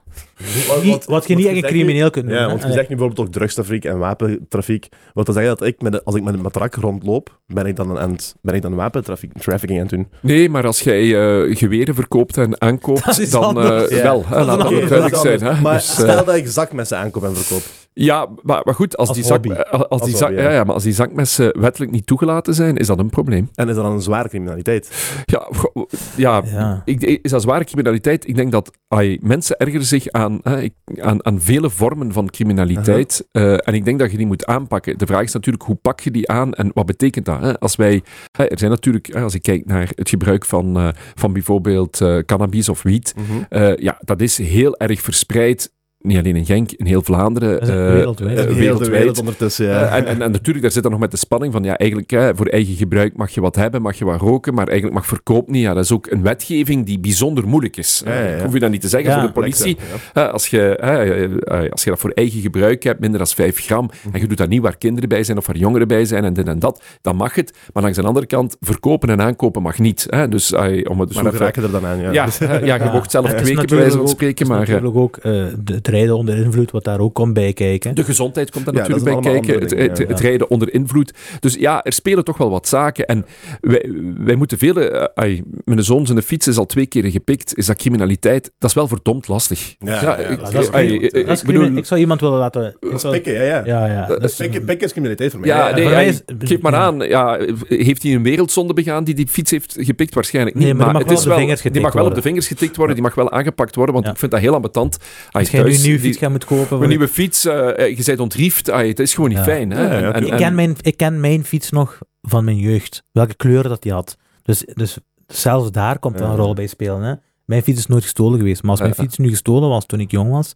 Wat- 0.67 0.83
wat- 0.83 1.05
wat 1.05 1.27
je 1.27 1.35
niet 1.35 1.43
je 1.45 1.49
echt 1.51 1.63
een 1.63 1.69
crimineel 1.69 2.09
kunt 2.09 2.25
Ja, 2.25 2.31
noemen. 2.31 2.49
want 2.49 2.61
je 2.63 2.71
zegt 2.71 2.89
nu 2.89 2.95
bijvoorbeeld 2.95 3.27
ook 3.27 3.33
drugstrafiek 3.33 3.85
en 3.85 3.97
wapentrafiek. 3.97 4.87
Wat 5.13 5.25
dan 5.25 5.35
zeggen 5.35 5.57
dat 5.57 5.67
ik, 5.67 5.81
met 5.81 5.91
de- 5.91 6.03
als 6.03 6.15
ik 6.15 6.23
met 6.23 6.33
een 6.33 6.41
matrak 6.41 6.75
rondloop, 6.75 7.39
ben 7.47 7.65
ik 7.65 7.75
dan 7.75 7.97
aan 7.99 8.11
het, 8.11 8.35
ben 8.41 8.55
ik 8.55 8.61
dan 8.61 8.75
wapentrafficking 8.75 9.43
trafficking 9.43 9.79
aan 9.79 9.85
het 9.85 9.95
doen. 9.95 10.07
Nee, 10.21 10.49
maar 10.49 10.65
als 10.65 10.79
jij 10.79 11.01
eh, 11.01 11.55
geweren 11.55 11.95
verkoopt 11.95 12.37
en 12.37 12.61
aankoopt, 12.61 13.05
Dat 13.05 13.19
is 13.19 13.29
dan 13.29 13.43
anders. 13.43 13.87
eh, 13.87 13.97
Ja. 13.97 14.03
wel. 14.03 14.23
Hè, 14.25 14.29
Dat 14.29 14.39
is 14.39 14.45
laat 14.45 14.57
dat 14.57 14.65
anders. 14.65 14.83
ook 14.83 14.89
duidelijk 14.89 15.15
dat 15.23 15.25
is 15.25 15.39
zijn. 15.39 15.55
Hè. 15.55 15.61
Maar 15.61 15.73
Dus, 15.73 15.87
eh, 15.89 16.09
stel 16.09 16.25
dat 16.25 16.35
ik 16.35 16.47
zakmessen 16.47 16.97
aankoop 16.97 17.23
en 17.23 17.35
verkoop. 17.35 17.61
ja, 17.93 18.27
maar, 18.41 18.61
maar 18.63 18.75
goed, 18.75 18.97
als, 18.97 19.07
Als 19.07 19.17
die, 19.17 19.25
zak, 19.27 19.45
hobby. 19.45 19.59
eh, 19.61 19.71
als, 19.71 20.01
die 20.01 20.09
Als 20.11 20.19
zak, 20.19 20.27
hobby, 20.27 20.43
ja. 20.43 20.49
ja. 20.49 20.55
Ja, 20.55 20.63
maar 20.63 20.73
als 20.73 20.83
die 20.83 20.93
zakmessen 20.93 21.59
wettelijk 21.59 21.91
niet 21.91 22.05
toegelaten 22.07 22.53
zijn, 22.53 22.77
is 22.77 22.87
dat 22.87 22.99
een 22.99 23.09
probleem. 23.09 23.49
En 23.55 23.69
is 23.69 23.75
dat 23.75 23.83
dan 23.83 23.93
een 23.93 24.01
zware 24.01 24.29
criminaliteit? 24.29 24.89
Ja, 25.25 25.47
go- 25.51 25.87
ja, 26.15 26.41
Ja. 26.45 26.81
Ik, 26.85 27.01
is 27.21 27.31
dat 27.31 27.41
zware 27.41 27.63
criminaliteit? 27.63 28.27
Ik 28.27 28.35
denk 28.35 28.51
dat 28.51 28.71
ai, 28.87 29.17
mensen 29.21 29.57
ergeren 29.57 29.85
zich 29.85 30.02
aan, 30.11 30.39
hè, 30.43 30.67
aan, 31.01 31.25
aan 31.25 31.41
vele 31.41 31.69
vormen 31.69 32.11
van 32.11 32.29
criminaliteit. 32.29 33.27
Eh, 33.31 33.67
en 33.67 33.73
ik 33.73 33.85
denk 33.85 33.99
dat 33.99 34.11
je 34.11 34.17
die 34.17 34.25
moet 34.25 34.45
aanpakken. 34.45 34.97
De 34.97 35.05
vraag 35.05 35.23
is 35.23 35.33
natuurlijk, 35.33 35.63
hoe 35.63 35.75
pak 35.75 35.99
je 35.99 36.11
die 36.11 36.29
aan 36.29 36.53
en 36.53 36.71
wat 36.73 36.85
betekent 36.85 37.25
dat? 37.25 37.41
Hè? 37.41 37.59
Als 37.59 37.75
wij, 37.75 38.01
hè, 38.31 38.45
er 38.45 38.59
zijn 38.59 38.71
natuurlijk, 38.71 39.15
als 39.15 39.35
ik 39.35 39.41
kijk 39.41 39.65
naar 39.65 39.91
het 39.95 40.09
gebruik 40.09 40.45
van, 40.45 40.77
eh, 40.77 40.87
van 41.15 41.33
bijvoorbeeld 41.33 42.01
eh, 42.01 42.17
cannabis 42.25 42.69
of 42.69 42.83
wiet, 42.83 43.15
eh, 43.49 43.75
ja, 43.75 43.97
dat 43.99 44.21
is 44.21 44.37
heel 44.37 44.77
erg 44.77 45.01
verspreid. 45.01 45.71
Niet 46.03 46.17
alleen 46.17 46.35
in 46.35 46.45
Genk, 46.45 46.71
in 46.71 46.85
heel 46.85 47.01
Vlaanderen. 47.01 47.61
Eh, 47.61 47.67
wereldwijd. 47.67 48.37
eh, 48.39 48.45
wereldwijd. 48.55 48.91
wereld 48.91 49.19
ondertussen, 49.19 49.65
ja. 49.65 49.85
Eh, 49.87 49.95
en, 49.97 50.05
en, 50.05 50.21
en 50.21 50.31
natuurlijk, 50.31 50.61
daar 50.61 50.71
zit 50.71 50.83
dan 50.83 50.91
nog 50.91 50.99
met 51.01 51.11
de 51.11 51.17
spanning 51.17 51.53
van, 51.53 51.63
ja, 51.63 51.77
eigenlijk 51.77 52.31
voor 52.35 52.45
eigen 52.47 52.75
gebruik 52.75 53.17
mag 53.17 53.31
je 53.31 53.41
wat 53.41 53.55
hebben, 53.55 53.81
mag 53.81 53.97
je 53.97 54.05
wat 54.05 54.21
roken, 54.21 54.53
maar 54.53 54.67
eigenlijk 54.67 54.97
mag 54.97 55.07
verkoop 55.07 55.49
niet. 55.49 55.61
Ja, 55.61 55.73
dat 55.73 55.83
is 55.83 55.91
ook 55.91 56.11
een 56.11 56.21
wetgeving 56.21 56.85
die 56.85 56.99
bijzonder 56.99 57.47
moeilijk 57.47 57.77
is. 57.77 58.01
Ja, 58.05 58.13
ja, 58.13 58.19
ja. 58.25 58.35
Ik 58.35 58.41
hoef 58.41 58.53
je 58.53 58.59
dat 58.59 58.69
niet 58.71 58.81
te 58.81 58.87
zeggen 58.87 59.09
Ja, 59.09 59.17
voor 59.19 59.27
de 59.27 59.33
politie. 59.33 59.77
Als, 60.13 60.47
je, 60.47 60.77
hè, 60.81 61.69
als 61.71 61.83
je 61.83 61.89
dat 61.89 61.99
voor 61.99 62.11
eigen 62.11 62.41
gebruik 62.41 62.83
hebt, 62.83 62.99
minder 62.99 63.17
dan 63.19 63.27
5 63.27 63.57
gram, 63.59 63.89
en 64.11 64.19
je 64.21 64.27
doet 64.27 64.37
dat 64.37 64.49
niet 64.49 64.61
waar 64.61 64.77
kinderen 64.77 65.09
bij 65.09 65.23
zijn 65.23 65.37
of 65.37 65.47
waar 65.47 65.57
jongeren 65.57 65.87
bij 65.87 66.05
zijn 66.05 66.23
en 66.23 66.33
dit 66.33 66.47
en 66.47 66.59
dat, 66.59 66.83
dan 67.01 67.15
mag 67.15 67.35
het. 67.35 67.53
Maar 67.73 67.83
langs 67.83 67.97
de 67.97 68.03
andere 68.03 68.25
kant, 68.25 68.57
verkopen 68.59 69.09
en 69.09 69.21
aankopen 69.21 69.61
mag 69.61 69.79
niet. 69.79 70.05
Hè. 70.09 70.27
Dus 70.27 70.53
om 70.53 70.59
het 70.63 71.07
Dus 71.09 71.21
maar 71.21 71.35
hoe 71.35 71.51
je 71.55 71.61
er 71.61 71.71
dan 71.71 71.85
aan? 71.85 71.99
Ja. 71.99 72.11
Ja, 72.11 72.27
je 72.39 72.65
Ja. 72.65 72.91
mocht 72.91 73.11
zelf 73.11 73.33
is 73.33 73.41
kweken, 73.41 73.65
bij 73.67 73.77
wijze 73.77 73.97
van 73.97 74.07
spreken, 74.07 74.47
maar... 74.47 74.59
natuurlijk 74.59 74.95
ook, 74.95 75.17
eh, 75.17 75.45
de- 75.63 75.81
rijden 75.93 76.17
onder 76.17 76.37
invloed, 76.37 76.71
wat 76.71 76.83
daar 76.83 76.99
ook 76.99 77.13
komt 77.13 77.33
bij 77.33 77.53
kijken. 77.53 77.95
De 77.95 78.03
gezondheid 78.03 78.51
komt 78.51 78.65
daar 78.65 78.73
Ja, 78.73 78.79
natuurlijk 78.87 79.21
bij 79.21 79.31
kijken. 79.31 79.53
Het, 79.53 79.61
het, 79.61 79.95
dingen, 79.95 80.07
het 80.07 80.19
ja. 80.19 80.27
rijden 80.27 80.49
onder 80.49 80.73
invloed. 80.73 81.13
Dus 81.39 81.53
ja, 81.53 81.83
er 81.83 81.93
spelen 81.93 82.23
toch 82.23 82.37
wel 82.37 82.49
wat 82.49 82.67
zaken. 82.67 83.05
En 83.05 83.25
wij, 83.61 83.91
wij 84.17 84.35
moeten 84.35 84.57
vele... 84.57 85.11
ai, 85.15 85.43
mijn 85.63 85.83
zoon 85.83 86.05
zijn 86.05 86.21
fiets 86.21 86.47
is 86.47 86.57
al 86.57 86.65
twee 86.65 86.85
keer 86.85 87.05
gepikt. 87.05 87.57
Is 87.57 87.65
dat 87.65 87.75
criminaliteit? 87.75 88.51
Dat 88.57 88.69
is 88.69 88.75
wel 88.75 88.87
verdomd 88.87 89.27
lastig. 89.27 89.75
Ja, 89.79 90.17
ik, 90.17 91.85
zou 91.85 91.99
iemand 91.99 92.21
willen 92.21 92.37
laten... 92.37 92.75
Pikken, 93.11 93.33
ja, 93.33 93.41
ja. 93.41 93.61
Ja, 93.65 93.85
ja. 93.85 94.17
Dus, 94.17 94.35
Pikken, 94.35 94.65
pikken 94.65 94.85
is 94.85 94.91
criminaliteit 94.91 95.31
voor 95.31 95.39
mij. 95.39 95.49
Ja, 95.49 95.77
ja. 95.77 95.95
nee, 95.95 96.19
geef 96.39 96.61
maar 96.61 96.75
aan. 96.75 96.99
Ja, 96.99 97.39
heeft 97.67 98.03
hij 98.03 98.13
een 98.13 98.23
wereldzonde 98.23 98.73
begaan 98.73 99.03
die 99.03 99.15
die 99.15 99.27
fiets 99.27 99.51
heeft 99.51 99.75
gepikt? 99.79 100.13
Waarschijnlijk 100.13 100.55
niet. 100.55 100.65
Nee, 100.65 100.73
maar 100.73 100.85
die 100.85 100.93
mag 100.93 101.01
het 101.01 101.11
wel 101.11 101.17
is 101.17 101.25
op 101.25 101.31
de 101.31 101.39
vingers 101.39 101.61
die 101.61 101.71
getikt 101.71 101.83
mag 101.83 101.93
wel 101.93 102.03
op 102.03 102.09
de 102.09 102.13
worden. 102.13 102.31
vingers 102.31 102.47
getikt 102.47 102.75
worden. 102.75 102.95
Die 102.95 103.03
mag 103.03 103.15
wel 103.15 103.31
aangepakt 103.31 103.75
worden, 103.75 103.95
want 103.95 104.07
ik 104.07 104.17
vind 104.17 104.31
dat 104.31 104.39
heel 104.39 104.53
ambetant. 104.53 104.97
Ai, 104.99 105.43
Als 105.43 105.49
jij 105.49 105.63
nu 105.63 105.69
thuis, 105.69 105.82
een 105.83 105.89
nieuwe 105.89 106.01
die- 106.01 106.09
fiets 106.09 106.21
gaat 106.21 106.29
moeten 106.29 106.47
kopen... 106.49 106.81
Een 106.81 106.87
nieuwe 106.89 107.07
fiets, 107.07 107.45
eh, 107.45 107.97
je 107.97 108.03
bent 108.05 108.19
ontriefd. 108.19 108.69
Ai, 108.69 108.87
het 108.87 108.99
is 108.99 109.13
gewoon 109.13 109.29
niet 109.29 109.37
Ja. 109.37 109.43
fijn. 109.43 109.71
Hè? 109.71 109.81
Ja, 109.81 109.91
ja, 109.93 109.99
En- 109.99 110.13
en- 110.13 110.25
ik, 110.25 110.31
en- 110.31 110.37
ken 110.37 110.55
mijn, 110.55 110.75
ik 110.81 110.97
ken 110.97 111.19
mijn 111.19 111.45
fiets 111.45 111.69
nog 111.69 111.99
van 112.21 112.43
mijn 112.43 112.57
jeugd. 112.57 113.03
Welke 113.11 113.35
kleuren 113.35 113.69
dat 113.69 113.81
die 113.81 113.91
had. 113.91 114.17
Dus, 114.43 114.65
dus 114.73 114.97
zelfs 115.27 115.71
daar 115.71 115.99
komt 115.99 116.19
wel 116.19 116.29
een 116.29 116.35
rol 116.35 116.53
bij 116.53 116.67
spelen. 116.67 117.01
Hè. 117.01 117.13
Mijn 117.45 117.63
fiets 117.63 117.79
is 117.79 117.85
nooit 117.87 118.03
gestolen 118.03 118.37
geweest. 118.39 118.61
Maar 118.61 118.71
als 118.71 118.79
mijn 118.79 118.93
Ja. 118.97 119.03
fiets 119.03 119.17
nu 119.17 119.29
gestolen 119.29 119.69
was 119.69 119.85
toen 119.85 119.99
ik 119.99 120.11
jong 120.11 120.31
was, 120.31 120.55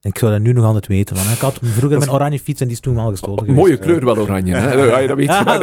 ik 0.00 0.18
zou 0.18 0.32
dat 0.32 0.40
nu 0.40 0.52
nog 0.52 0.64
altijd 0.64 0.86
weten. 0.86 1.16
Want 1.16 1.28
ik 1.30 1.38
had 1.38 1.58
vroeger 1.62 1.98
mijn 1.98 2.10
oranje 2.10 2.38
fiets 2.40 2.60
en 2.60 2.66
die 2.66 2.76
is 2.76 2.82
toen 2.82 2.98
al 2.98 3.10
gestolen 3.10 3.38
geweest. 3.38 3.56
Mooie 3.58 3.76
kleur 3.78 4.04
wel 4.04 4.18
oranje. 4.18 4.54
Hè? 4.54 5.06
Dat 5.06 5.16
weet 5.16 5.26
je. 5.26 5.32
Ja, 5.32 5.58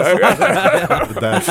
dat 1.19 1.43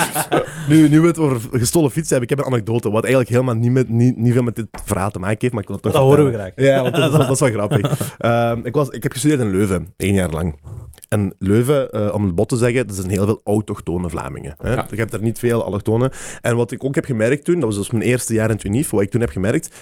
nu, 0.69 0.89
nu 0.89 1.01
we 1.01 1.07
het 1.07 1.19
over 1.19 1.41
gestolen 1.59 1.91
fietsen 1.91 2.17
hebben, 2.17 2.31
ik 2.31 2.37
heb 2.37 2.47
een 2.47 2.53
anekdote, 2.53 2.91
wat 2.91 3.03
eigenlijk 3.05 3.33
helemaal 3.33 3.55
niet, 3.55 3.71
met, 3.71 3.89
niet, 3.89 4.17
niet 4.17 4.33
veel 4.33 4.43
met 4.43 4.57
dit 4.57 4.67
verhaal 4.85 5.11
te 5.11 5.19
maken 5.19 5.37
heeft, 5.41 5.53
maar 5.53 5.63
ik 5.63 5.69
wil 5.69 5.77
het 5.77 5.85
toch 5.85 5.95
Dat 5.95 6.03
horen 6.03 6.25
we 6.27 6.33
graag. 6.33 6.53
Ja, 6.57 6.83
want 6.83 6.95
dat, 6.95 7.13
is- 7.13 7.19
dat 7.27 7.31
is 7.31 7.41
wel 7.41 7.51
grappig. 7.51 8.15
Ehm, 8.19 8.61
ik, 8.63 8.75
was, 8.75 8.89
ik 8.89 9.03
heb 9.03 9.13
gestudeerd 9.13 9.41
in 9.41 9.51
Leuven, 9.51 9.93
één 9.97 10.15
jaar 10.15 10.31
lang. 10.31 10.61
En 11.09 11.35
Leuven, 11.39 11.91
eh, 11.91 12.15
om 12.15 12.25
het 12.25 12.35
bot 12.35 12.49
te 12.49 12.57
zeggen, 12.57 12.87
er 12.89 12.95
zijn 12.95 13.11
heel 13.11 13.25
veel 13.25 13.41
autochtone 13.45 14.09
Vlamingen. 14.11 14.55
Hè? 14.59 14.73
Ja. 14.75 14.87
Ik 14.91 14.99
heb 14.99 15.11
daar 15.11 15.23
niet 15.23 15.39
veel 15.39 15.65
allochtonen. 15.65 16.11
En 16.41 16.57
wat 16.57 16.71
ik 16.73 16.85
ook 16.85 16.95
heb 16.95 17.05
gemerkt 17.05 17.45
toen, 17.45 17.55
dat 17.55 17.65
was 17.65 17.77
dus 17.77 17.91
mijn 17.91 18.05
eerste 18.05 18.35
jaar 18.35 18.51
in 18.51 18.57
Tunief, 18.57 18.91
wat 18.91 19.01
ik 19.03 19.11
toen 19.11 19.21
heb 19.21 19.31
gemerkt, 19.31 19.75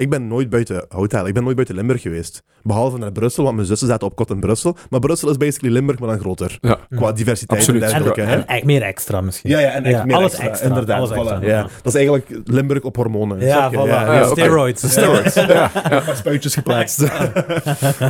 ik 0.00 0.10
ben 0.10 0.26
nooit 0.26 0.50
buiten 0.50 0.84
Houthalen, 0.88 1.26
ik 1.28 1.34
ben 1.34 1.42
nooit 1.42 1.54
buiten 1.54 1.74
Limburg 1.74 2.02
geweest. 2.02 2.42
Behalve 2.62 2.98
naar 2.98 3.12
Brussel, 3.12 3.42
want 3.44 3.54
mijn 3.56 3.66
zussen 3.68 3.88
zaten 3.88 4.06
op 4.06 4.16
kot 4.16 4.30
in 4.30 4.40
Brussel. 4.40 4.76
Maar 4.90 5.00
Brussel 5.00 5.30
is 5.30 5.36
basically 5.36 5.74
Limburg, 5.74 5.98
maar 5.98 6.08
dan 6.08 6.18
groter. 6.18 6.58
Ja. 6.60 6.78
Qua 6.96 7.12
diversiteit 7.12 7.60
Absoluut. 7.60 7.82
en 7.82 7.88
dergelijke. 7.88 8.20
hè? 8.20 8.32
en 8.32 8.46
echt 8.46 8.64
meer 8.64 8.82
extra 8.82 9.20
misschien. 9.20 9.50
Ja, 9.50 9.58
ja, 9.58 9.70
en 9.70 9.84
echt 9.84 9.94
Ja, 9.96 10.04
meer 10.04 10.16
alles 10.16 10.30
extra, 10.32 10.48
extra, 10.48 10.68
Inderdaad, 10.68 10.96
alles 10.98 11.10
voilà, 11.10 11.30
extra. 11.32 11.40
ja. 11.48 11.62
Dat 11.62 11.94
is 11.94 11.94
eigenlijk 11.94 12.26
Limburg 12.44 12.82
op 12.82 12.96
hormonen. 12.96 13.40
Ja, 13.40 13.70
voilà. 13.70 13.74
Ja, 13.74 13.84
ja, 13.86 14.14
ja, 14.14 14.24
oké. 14.30 14.40
Steroids. 14.40 14.90
Steroids. 14.90 15.34
ja. 15.34 15.70
Spuitjes 16.14 16.54
geplaatst. 16.54 17.02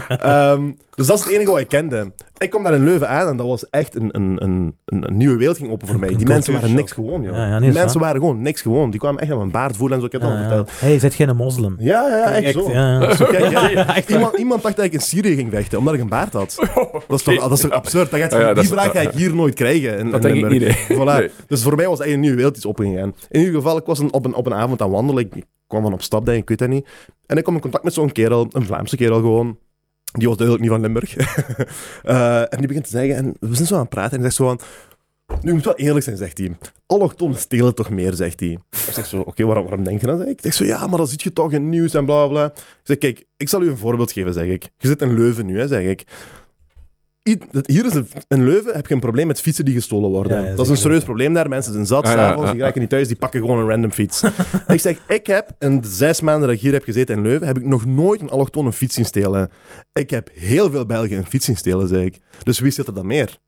Ehm, 0.09 0.71
dus 0.95 1.07
dat 1.07 1.19
is 1.19 1.25
het 1.25 1.33
enige 1.33 1.51
wat 1.51 1.61
ik 1.61 1.69
kende. 1.69 2.13
Ik 2.39 2.51
kom 2.51 2.63
daar 2.63 2.75
in 2.75 2.85
Leuven 2.85 3.09
aan 3.09 3.29
en 3.29 3.37
dat 3.37 3.47
was 3.47 3.71
echt 3.71 3.95
een, 3.97 4.09
een, 4.13 4.37
een, 4.43 4.75
een, 4.85 5.07
een 5.09 5.17
nieuwe 5.17 5.37
wereld 5.37 5.57
ging 5.57 5.71
open 5.71 5.89
voor 5.89 5.99
mij. 5.99 6.09
Die 6.09 6.19
Een 6.19 6.25
mensen 6.27 6.53
waren 6.53 6.75
niks 6.75 6.93
gewoon, 6.93 7.23
joh. 7.23 7.37
Ja, 7.37 7.61
Die 7.61 7.73
mensen 7.73 7.99
waar. 7.99 8.07
waren 8.09 8.21
gewoon 8.21 8.43
niks 8.43 8.61
gewoon. 8.63 8.91
Die 8.91 9.01
kwamen 9.01 9.21
echt 9.23 9.31
aan 9.31 9.37
mijn 9.39 9.51
baard 9.51 9.77
voelen 9.77 9.95
en 9.95 10.01
zo. 10.01 10.07
Ik 10.07 10.13
heb 10.13 10.23
al 10.31 10.37
verteld. 10.37 10.71
Hey, 10.81 10.99
zit 10.99 11.15
geen 11.15 11.37
moslim? 11.37 11.77
Ja, 11.79 12.09
ja, 12.09 12.17
ja, 12.17 12.31
echt 12.33 12.55
zo. 12.55 12.71
ja, 12.73 13.01
ja. 13.01 13.15
Zo, 13.15 13.25
kijk, 13.25 13.51
ja. 13.51 13.97
iemand, 14.07 14.37
iemand 14.41 14.63
dacht 14.63 14.77
dat 14.77 14.85
ik 14.85 14.93
in 14.93 15.01
Syrië 15.01 15.35
ging 15.35 15.51
vechten, 15.51 15.79
omdat 15.79 15.95
ik 15.95 16.01
een 16.01 16.09
baard 16.09 16.33
had. 16.33 16.55
Dat 17.09 17.19
is 17.19 17.23
toch, 17.23 17.41
dat 17.41 17.53
is 17.53 17.61
toch 17.61 17.71
absurd? 17.71 18.11
Dat 18.11 18.21
gaat, 18.21 18.33
Ja, 18.33 18.41
ja, 18.41 18.47
dat 18.47 18.65
die 18.65 18.73
vraag 18.73 18.93
ga 18.93 19.01
ik 19.01 19.11
hier 19.11 19.35
nooit 19.35 19.55
krijgen. 19.55 19.99
In, 19.99 20.11
Dat 20.11 20.25
in 20.25 20.33
denk 20.33 20.45
ik 20.45 20.51
niet, 20.51 20.61
nee. 20.89 20.99
Voilà. 20.99 21.19
Nee. 21.19 21.31
Dus 21.47 21.63
voor 21.63 21.77
mij 21.77 21.87
was 21.89 22.01
eigenlijk 22.01 22.13
een 22.13 22.21
nieuwe 22.21 22.37
wereld 22.37 22.57
iets 22.57 22.67
opengegaan. 22.67 23.15
In 23.29 23.39
ieder 23.41 23.55
geval, 23.55 23.77
ik 23.77 23.87
was 23.87 23.99
een, 23.99 24.13
op, 24.13 24.25
een, 24.25 24.35
op 24.35 24.47
een 24.47 24.55
avond 24.55 24.83
aan 24.83 24.91
wandelen. 24.91 25.29
Ik 25.33 25.45
kwam 25.67 25.83
van 25.83 25.93
op 25.93 26.03
stap, 26.03 26.25
denk 26.25 26.37
ik, 26.37 26.43
ik 26.43 26.49
weet 26.49 26.59
dat 26.59 26.69
niet. 26.69 26.89
En 27.27 27.37
ik 27.37 27.45
kom 27.45 27.55
in 27.55 27.61
contact 27.61 27.85
met 27.85 27.95
zo'n 27.95 28.13
kerel, 28.13 28.49
een 28.53 28.65
Vlaamse 28.65 28.97
kerel 28.97 29.21
gewoon. 29.21 29.59
Die 30.13 30.29
was 30.29 30.37
duidelijk 30.37 30.69
niet 30.69 30.73
van 30.75 30.81
Limburg. 30.81 31.17
Eh, 32.03 32.41
en 32.41 32.59
die 32.59 32.67
begint 32.67 32.85
te 32.85 32.91
zeggen, 32.91 33.17
en 33.17 33.35
we 33.41 33.55
zijn 33.55 33.67
zo 33.67 33.75
aan 33.75 33.81
het 33.81 33.89
praten, 33.89 34.13
en 34.13 34.21
hij 34.23 34.31
zegt 34.31 34.35
zo 34.35 34.47
van... 34.47 34.61
Nu 35.43 35.53
moet 35.53 35.65
wel 35.65 35.77
eerlijk 35.77 36.05
zijn, 36.05 36.17
zegt 36.17 36.39
hij. 36.39 36.57
Allochtonen 36.87 37.39
stelen 37.39 37.75
toch 37.75 37.91
meer, 37.91 38.15
zegt 38.15 38.41
hij. 38.41 38.59
Ik 38.71 38.93
zeg 38.93 39.07
zo, 39.07 39.21
oké, 39.21 39.45
waarom, 39.45 39.85
denk 39.85 40.01
je 40.01 40.07
dat? 40.07 40.27
Ik 40.27 40.39
zeg 40.43 40.55
zo, 40.55 40.65
ja, 40.65 40.87
maar 40.87 40.99
dan 40.99 41.07
zit 41.07 41.23
je 41.23 41.33
toch 41.33 41.53
in 41.53 41.69
nieuws 41.69 41.95
en 41.95 42.05
bla 42.05 42.27
bla. 42.27 42.45
Ik 42.45 42.81
zeg, 42.83 42.99
kijk, 42.99 43.25
ik 43.37 43.49
zal 43.49 43.63
u 43.63 43.69
een 43.69 43.79
voorbeeld 43.79 44.13
geven, 44.13 44.33
zeg 44.33 44.47
ik. 44.47 44.71
Je 44.79 44.89
zit 44.89 45.03
in 45.03 45.15
Leuven 45.15 45.47
nu, 45.47 45.59
hè, 45.59 45.67
zeg 45.67 45.83
ik. 45.83 46.05
Dat- 47.51 47.67
Hier 47.67 47.87
is 47.87 47.95
een, 47.95 48.09
in 48.29 48.45
Leuven 48.45 48.75
heb 48.75 48.87
je 48.87 48.95
een 48.95 49.01
probleem 49.01 49.27
met 49.27 49.41
fietsen 49.41 49.65
die 49.65 49.75
gestolen 49.75 50.11
worden. 50.11 50.43
Ja, 50.43 50.49
ja, 50.49 50.55
dat 50.55 50.65
is 50.65 50.71
een 50.71 50.77
serieus 50.77 51.05
probleem 51.05 51.35
daar. 51.35 51.49
Mensen 51.49 51.73
zijn 51.73 51.87
zat, 51.87 52.05
Ah, 52.05 52.11
ja, 52.13 52.17
s'avonds, 52.17 52.47
ja, 52.47 52.53
die 52.53 52.63
raken 52.63 52.81
niet 52.81 52.91
thuis, 52.91 53.07
die 53.09 53.17
pakken 53.17 53.41
gewoon 53.41 53.59
een 53.59 53.69
random 53.69 53.91
fiets. 53.93 54.23
Ik 54.69 54.81
zeg, 54.81 54.99
ik 55.09 55.27
heb 55.27 55.51
in 55.59 55.81
de 55.81 55.89
zes 55.89 56.21
maanden 56.21 56.47
dat 56.49 56.57
ik 56.57 56.63
hier 56.63 56.73
heb 56.73 56.85
gezeten 56.85 57.17
in 57.17 57.23
Leuven, 57.23 57.47
heb 57.47 57.59
ik 57.59 57.65
nog 57.65 57.85
nooit 57.87 58.21
een 58.21 58.31
allochtone 58.31 58.73
fiets 58.73 58.95
zien 58.95 59.05
stelen. 59.05 59.51
Ik 59.93 60.11
heb 60.11 60.31
heel 60.35 60.71
veel 60.71 60.87
Belgen 60.87 61.17
een 61.17 61.27
fiets 61.27 61.45
zien 61.45 61.57
stelen, 61.57 61.89
zeg 61.89 62.03
ik. 62.03 62.19
Dus 62.43 62.59
wie 62.59 62.71
zit 62.71 62.87
er 62.87 62.95
dan 62.95 63.07
meer? 63.07 63.39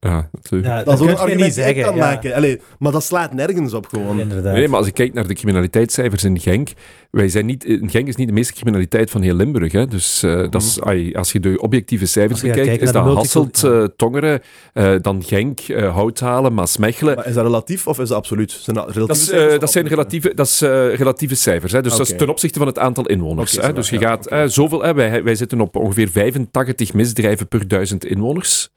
Ja. 0.00 0.30
Ja, 0.48 0.82
Dat 0.82 0.94
is 0.94 1.00
ook 1.00 1.00
een 1.00 1.06
kun 1.06 1.06
je 1.06 1.16
argument 1.16 1.54
dat 1.56 1.66
ik 1.68 1.82
kan 1.82 1.94
ja. 1.94 2.00
maken. 2.06 2.34
Allee, 2.34 2.60
maar 2.78 2.92
dat 2.92 3.04
slaat 3.04 3.32
nergens 3.34 3.72
op 3.74 3.86
gewoon. 3.86 4.16
Nee, 4.42 4.68
maar 4.68 4.78
als 4.78 4.86
ik 4.86 4.94
kijk 4.94 5.12
naar 5.14 5.26
de 5.26 5.34
criminaliteitscijfers 5.34 6.24
in 6.24 6.40
Genk, 6.40 6.68
wij 7.12 7.28
zijn 7.28 7.46
niet, 7.46 7.64
in 7.64 7.90
Genk 7.90 8.08
is 8.08 8.16
niet 8.16 8.28
de 8.28 8.32
meeste 8.34 8.52
criminaliteit 8.52 9.10
van 9.10 9.22
heel 9.22 9.34
Limburg. 9.34 9.72
Hè? 9.72 9.86
Dus 9.86 10.22
eh, 10.22 10.50
dat 10.50 10.62
is, 10.62 10.80
ai, 10.80 11.14
als 11.14 11.32
je 11.32 11.40
de 11.40 11.60
objectieve 11.60 12.06
cijfers 12.06 12.40
bekijkt, 12.40 12.66
kijken 12.66 12.86
is 12.86 12.92
dat 12.92 13.04
Hasselt, 13.04 13.64
eh, 13.64 13.84
Tongeren, 13.96 14.40
eh, 14.72 14.94
dan 15.00 15.22
Genk, 15.22 15.60
eh 15.60 15.94
Houthalen, 15.94 16.54
Maasmechelen. 16.54 17.14
Maar 17.14 17.26
is 17.26 17.34
dat 17.34 17.44
relatief 17.44 17.86
of 17.86 17.98
is 17.98 18.08
dat 18.08 18.16
absoluut? 18.16 18.50
Zijn 18.50 18.76
dat 18.76 18.90
relatieve 18.90 19.32
Dat, 19.32 19.50
eh, 19.52 19.58
cijfers 19.58 19.70
zijn 19.70 19.86
relatieve, 19.86 20.34
dat 20.34 20.46
is, 20.46 20.62
eh, 20.62 20.94
relatieve 20.94 21.34
cijfers. 21.34 21.72
Hè? 21.72 21.82
Dus 21.82 21.96
dat 21.96 22.08
is 22.08 22.16
ten 22.16 22.28
opzichte 22.28 22.58
van 22.58 22.68
het 22.68 22.78
aantal 22.78 23.06
inwoners. 23.06 23.56
Hè? 23.56 23.72
Dus 23.72 23.90
je 23.90 23.98
ja, 23.98 24.08
gaat 24.08 24.26
eh, 24.26 24.44
zoveel... 24.46 24.82
Hè? 24.82 24.94
Wij, 24.94 25.22
wij 25.22 25.34
zitten 25.34 25.60
op 25.60 25.76
ongeveer 25.76 26.08
85 26.08 26.92
misdrijven 26.92 27.48
per 27.48 27.68
duizend 27.68 28.04
inwoners. 28.04 28.70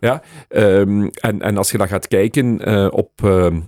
Ja, 0.00 0.22
ehm, 0.48 1.08
en, 1.20 1.42
en 1.42 1.56
als 1.56 1.70
je 1.70 1.78
dan 1.78 1.88
gaat 1.88 2.08
kijken 2.08 2.64
eh, 2.64 2.86
op, 2.90 3.10
ehm, 3.24 3.60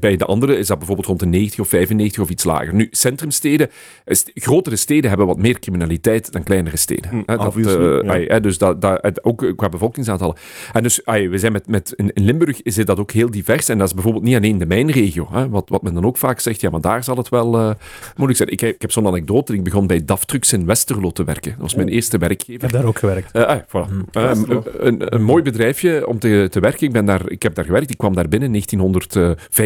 bij 0.00 0.16
de 0.16 0.24
andere, 0.24 0.56
is 0.56 0.66
dat 0.66 0.78
bijvoorbeeld 0.78 1.06
rond 1.06 1.20
de 1.20 1.26
90 1.26 1.60
of 1.60 1.68
95 1.68 2.22
of 2.22 2.30
iets 2.30 2.44
lager. 2.44 2.74
Nu, 2.74 2.88
centrumsteden, 2.90 3.68
eh, 4.04 4.14
st- 4.14 4.30
grotere 4.34 4.76
steden 4.76 5.08
hebben 5.08 5.26
wat 5.26 5.38
meer 5.38 5.58
criminaliteit 5.58 6.32
dan 6.32 6.42
kleinere 6.42 6.76
steden. 6.76 7.10
Hm, 7.10 7.22
Hè, 7.26 7.36
dat, 7.36 7.56
eh, 7.56 7.62
ja. 8.02 8.10
ai, 8.12 8.26
hè, 8.26 8.40
dus 8.40 8.58
dat, 8.58 8.80
dat, 8.80 9.24
ook 9.24 9.52
qua 9.56 9.68
bevolkingsaantallen. 9.68 10.36
En 10.72 10.82
dus, 10.82 11.04
ai, 11.04 11.28
we 11.28 11.38
zijn 11.38 11.52
met, 11.52 11.66
met, 11.68 11.92
in, 11.96 12.12
in 12.12 12.24
Limburg 12.24 12.62
is 12.62 12.74
dat 12.74 12.98
ook 12.98 13.10
heel 13.12 13.30
divers. 13.30 13.68
En 13.68 13.78
dat 13.78 13.86
is 13.86 13.94
bijvoorbeeld 13.94 14.24
niet 14.24 14.36
alleen 14.36 14.58
de 14.58 14.66
mijnregio. 14.66 15.28
Hè, 15.32 15.48
wat, 15.48 15.68
wat 15.68 15.82
men 15.82 15.94
dan 15.94 16.04
ook 16.04 16.16
vaak 16.16 16.40
zegt, 16.40 16.60
ja, 16.60 16.70
maar 16.70 16.80
daar 16.80 17.04
zal 17.04 17.16
het 17.16 17.28
wel 17.28 17.54
eh, 17.58 17.70
moeilijk 18.16 18.36
zijn. 18.38 18.50
Ik, 18.50 18.60
heb- 18.60 18.74
ik 18.74 18.80
heb 18.80 18.92
zo'n 18.92 19.06
anekdote. 19.06 19.54
Ik 19.54 19.62
begon 19.64 19.86
bij 19.86 20.04
DAF 20.04 20.24
Trucks 20.24 20.52
in 20.52 20.66
Westerlo 20.66 21.10
te 21.10 21.24
werken. 21.24 21.50
Dat 21.50 21.60
was 21.60 21.74
mijn 21.74 21.88
eerste 21.88 22.16
Ik 22.16 22.22
werkgever. 22.22 22.62
heb 22.62 22.70
daar 22.72 22.84
ook 22.84 22.98
gewerkt. 22.98 23.32
Eh, 23.32 23.56
voilà. 23.66 23.88
Hm. 23.88 24.18
Eh, 24.18 24.30
een, 24.48 24.62
een, 24.78 25.14
een 25.14 25.22
mooi 25.22 25.42
bedrijfje 25.42 26.06
om 26.06 26.18
te, 26.18 26.46
te 26.50 26.60
werken. 26.60 26.86
Ik, 26.86 26.92
ben 26.92 27.04
daar, 27.04 27.30
ik 27.30 27.42
heb 27.42 27.54
daar 27.54 27.64
gewerkt. 27.64 27.90
Ik 27.90 27.98
kwam 27.98 28.14
daar 28.14 28.28
binnen. 28.28 28.54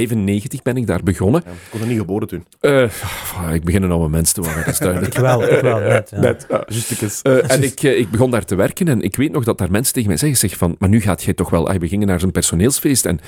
1995 0.09 0.63
ben 0.63 0.77
ik 0.77 0.87
daar 0.87 1.03
begonnen. 1.03 1.43
Ja, 1.45 1.51
ik 1.51 1.73
was 1.73 1.81
er 1.81 1.87
niet 1.87 1.99
geboren 1.99 2.29
toen. 2.29 2.47
Eh, 2.61 2.91
ah, 3.37 3.55
ik 3.55 3.65
begin 3.65 3.83
een 3.83 3.91
oude 3.91 4.09
mens 4.09 4.33
te 4.33 4.41
worden, 4.41 4.65
dat 4.65 4.73
is 4.73 4.79
duidelijk. 4.79 5.15
Ik 5.15 5.21
wel, 5.21 5.43
ik 5.43 5.61
wel, 5.61 5.79
net. 5.79 6.11
Ja. 6.11 6.21
Net, 6.21 6.47
ja. 6.49 6.65
Justicus. 6.69 7.23
Eh, 7.23 7.51
en 7.51 7.63
ik, 7.63 7.83
eh, 7.83 7.99
ik 7.99 8.11
begon 8.11 8.31
daar 8.31 8.45
te 8.45 8.55
werken 8.55 8.89
en 8.89 9.03
ik 9.03 9.17
weet 9.17 9.33
nog 9.33 9.45
dat 9.45 9.59
daar 9.59 9.71
mensen 9.71 9.93
tegen 9.93 10.09
mij 10.09 10.19
zeggen, 10.19 10.39
zeg 10.39 10.59
van, 10.59 10.77
maar 10.79 10.89
nu 10.89 11.01
gaat 11.01 11.23
jij 11.23 11.35
toch 11.35 11.51
wel... 11.51 11.69
ah, 11.69 11.77
we 11.77 11.89
gingen 11.89 12.07
naar 12.07 12.21
zo'n 12.21 12.31
personeelsfeest 12.31 13.07
en 13.07 13.21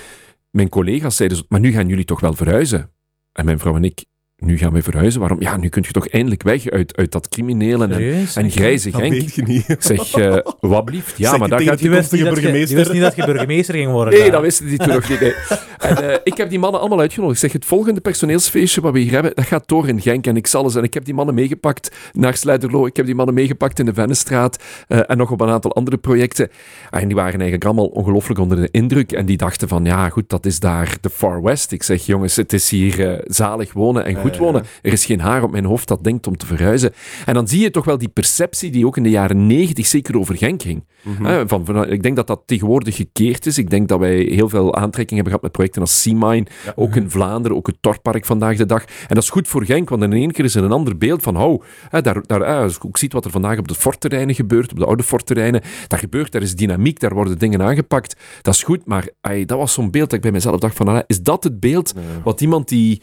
mijn 0.50 0.68
collega's 0.68 1.16
zeiden, 1.16 1.44
maar 1.48 1.60
nu 1.60 1.72
gaan 1.72 1.88
jullie 1.88 2.04
toch 2.04 2.20
wel 2.20 2.34
verhuizen? 2.34 2.90
En 3.32 3.44
mijn 3.44 3.58
vrouw 3.58 3.76
en 3.76 3.84
ik, 3.84 4.04
nu 4.38 4.58
gaan 4.58 4.72
we 4.72 4.82
verhuizen? 4.82 5.20
Waarom? 5.20 5.40
Ja, 5.40 5.56
nu 5.56 5.68
kun 5.68 5.82
je 5.86 5.92
toch 5.92 6.08
eindelijk 6.08 6.42
weg 6.42 6.68
uit, 6.70 6.96
uit 6.96 7.12
dat 7.12 7.28
criminele 7.28 7.84
en, 7.86 8.26
en 8.34 8.50
grijze 8.50 8.90
Dat 8.90 9.00
Genk. 9.00 9.12
weet 9.12 9.34
je 9.34 9.42
niet. 9.42 9.68
Ik 9.68 9.82
zeg, 9.92 10.12
eh, 10.12 10.36
wat 10.60 10.84
blieft? 10.84 11.18
Ja, 11.18 11.30
Zeg 11.30 11.38
maar 11.38 11.48
daar 11.48 11.60
gaat 11.62 11.78
Die 11.78 11.90
wist, 11.90 12.12
niet 12.12 12.20
dat 12.24 12.28
je, 12.28 12.34
die 12.34 12.42
burgemeester. 12.42 12.76
wist 12.76 12.92
niet 12.92 13.02
dat 13.02 13.16
je 13.16 13.24
burgemeester 13.24 13.74
ging 13.74 13.90
worden. 13.90 14.12
Nee, 14.12 14.22
daar. 14.22 14.30
dat 14.30 14.40
wisten 14.40 14.66
die 14.66 14.78
toen 14.78 14.88
nog 14.88 15.08
niet. 15.08 15.20
nee. 15.20 15.34
En, 15.78 16.10
eh, 16.10 16.18
ik 16.24 16.36
heb 16.36 16.50
die 16.50 16.58
mannen 16.58 16.80
allemaal 16.80 17.00
uitgenodigd. 17.00 17.34
Ik 17.42 17.50
zeg, 17.50 17.52
het 17.60 17.64
volgende 17.68 18.00
personeelsfeestje 18.00 18.80
wat 18.80 18.92
we 18.92 18.98
hier 18.98 19.12
hebben, 19.12 19.32
dat 19.34 19.44
gaat 19.44 19.68
door 19.68 19.88
in 19.88 20.00
Genk. 20.00 20.26
En 20.26 20.36
ik 20.36 20.46
zal 20.46 20.64
eens... 20.64 20.74
En 20.74 20.82
ik 20.84 20.94
heb 20.94 21.04
die 21.04 21.14
mannen 21.14 21.34
meegepakt 21.34 21.96
naar 22.12 22.36
Slijderlo. 22.36 22.86
Ik 22.86 22.96
heb 22.96 23.06
die 23.06 23.14
mannen 23.14 23.34
meegepakt 23.34 23.78
in 23.78 23.84
de 23.86 23.94
Vennestraat. 23.94 24.62
eh, 24.88 25.00
en 25.06 25.16
nog 25.16 25.30
op 25.30 25.40
een 25.40 25.48
aantal 25.48 25.74
andere 25.74 25.96
projecten. 25.96 26.50
Ah, 26.90 27.00
En 27.00 27.06
die 27.06 27.16
waren 27.16 27.32
eigenlijk 27.32 27.64
allemaal 27.64 27.86
ongelooflijk 27.86 28.40
onder 28.40 28.56
de 28.60 28.68
indruk. 28.70 29.12
En 29.12 29.26
die 29.26 29.36
dachten 29.36 29.68
van, 29.68 29.84
ja 29.84 30.08
goed, 30.08 30.28
dat 30.28 30.46
is 30.46 30.60
daar 30.60 30.96
de 31.00 31.10
Far 31.10 31.42
West. 31.42 31.72
Ik 31.72 31.82
zeg, 31.82 32.06
jongens, 32.06 32.36
het 32.36 32.52
is 32.52 32.70
hier 32.70 33.20
zalig 33.26 33.72
wonen 33.72 34.04
en 34.04 34.16
goed 34.28 34.36
wonen. 34.38 34.64
Er 34.82 34.92
is 34.92 35.04
geen 35.04 35.20
haar 35.20 35.42
op 35.42 35.50
mijn 35.50 35.64
hoofd 35.64 35.88
dat 35.88 36.04
denkt 36.04 36.26
om 36.26 36.36
te 36.36 36.46
verhuizen. 36.46 36.92
En 37.26 37.34
dan 37.34 37.48
zie 37.48 37.60
je 37.60 37.70
toch 37.70 37.84
wel 37.84 37.98
die 37.98 38.08
perceptie 38.08 38.70
die 38.70 38.86
ook 38.86 38.96
in 38.96 39.02
de 39.02 39.10
jaren 39.10 39.46
negentig 39.46 39.86
zeker 39.86 40.18
over 40.18 40.36
Genk 40.36 40.62
ging. 40.62 40.84
Hè, 41.22 41.48
van, 41.48 41.64
van- 41.64 41.90
ik 41.90 42.02
denk 42.02 42.16
dat 42.16 42.26
dat 42.26 42.42
tegenwoordig 42.46 42.96
gekeerd 42.96 43.46
is. 43.46 43.58
Ik 43.58 43.70
denk 43.70 43.88
dat 43.88 43.98
wij 43.98 44.16
heel 44.16 44.48
veel 44.48 44.74
aantrekking 44.74 45.14
hebben 45.20 45.26
gehad 45.26 45.42
met 45.42 45.52
projecten 45.52 45.80
als 45.80 46.02
Seamine, 46.02 46.46
ook 46.74 46.96
in 46.96 47.10
Vlaanderen, 47.10 47.56
ook 47.56 47.66
het 47.66 47.76
Torpark 47.80 48.24
vandaag 48.24 48.56
de 48.56 48.66
dag. 48.66 48.84
En 48.84 49.14
dat 49.14 49.22
is 49.22 49.30
goed 49.30 49.48
voor 49.48 49.64
Genk, 49.64 49.88
want 49.88 50.02
in 50.02 50.12
één 50.12 50.30
keer 50.30 50.44
is 50.44 50.54
er 50.54 50.64
een 50.64 50.72
ander 50.72 50.98
beeld 50.98 51.22
van, 51.22 51.36
oh, 51.36 51.62
hè, 51.88 52.00
daar, 52.00 52.22
daar, 52.26 52.44
als 52.44 52.76
ik 52.76 52.84
ook 52.84 52.96
ziet 52.98 53.12
wat 53.12 53.24
er 53.24 53.30
vandaag 53.30 53.58
op 53.58 53.68
de 53.68 53.74
fortterreinen 53.74 54.34
gebeurt, 54.34 54.72
op 54.72 54.78
de 54.78 54.84
oude 54.86 55.02
fortterreinen, 55.02 55.60
daar 55.88 55.98
gebeurt, 55.98 56.32
daar 56.32 56.42
is 56.42 56.54
dynamiek, 56.56 57.00
daar 57.00 57.14
worden 57.14 57.38
dingen 57.38 57.62
aangepakt. 57.62 58.16
Dat 58.42 58.54
is 58.54 58.62
goed, 58.62 58.86
maar 58.86 59.08
ai, 59.20 59.44
dat 59.44 59.58
was 59.58 59.72
zo'n 59.72 59.90
beeld 59.90 60.04
dat 60.10 60.18
ik 60.18 60.20
bij 60.22 60.32
mezelf 60.32 60.58
dacht 60.60 60.76
van, 60.76 60.88
ah, 60.88 61.00
is 61.06 61.22
dat 61.22 61.44
het 61.44 61.60
beeld 61.60 61.94
wat 62.24 62.40
iemand 62.40 62.68
die... 62.68 63.02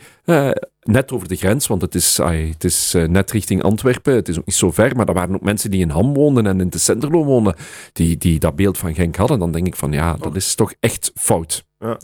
net 0.83 1.11
over 1.11 1.27
de 1.27 1.35
grens, 1.35 1.67
want 1.67 1.81
het 1.81 1.95
is, 1.95 2.17
het 2.17 2.63
is 2.63 2.93
eh, 2.93 3.07
net 3.07 3.31
richting 3.31 3.63
Antwerpen. 3.63 4.13
Het 4.13 4.27
is 4.27 4.39
ook 4.39 4.45
niet 4.45 4.55
zo 4.55 4.71
ver, 4.71 4.95
maar 4.95 5.07
er 5.07 5.13
waren 5.13 5.35
ook 5.35 5.41
mensen 5.41 5.71
die 5.71 5.81
in 5.81 5.89
Ham 5.89 6.13
woonden 6.13 6.47
en 6.47 6.59
in 6.59 6.69
de 6.69 6.77
Senderlo 6.77 7.23
woonden, 7.23 7.55
die, 7.93 8.17
die 8.17 8.39
dat 8.39 8.55
beeld 8.55 8.77
van 8.77 8.95
Genk 8.95 9.15
hadden. 9.15 9.39
Dan 9.39 9.51
denk 9.51 9.67
ik 9.67 9.75
van, 9.75 9.91
ja, 9.91 10.13
dat 10.13 10.35
is 10.35 10.55
toch 10.55 10.73
echt 10.79 11.11
fout. 11.15 11.65
Ja. 11.79 11.97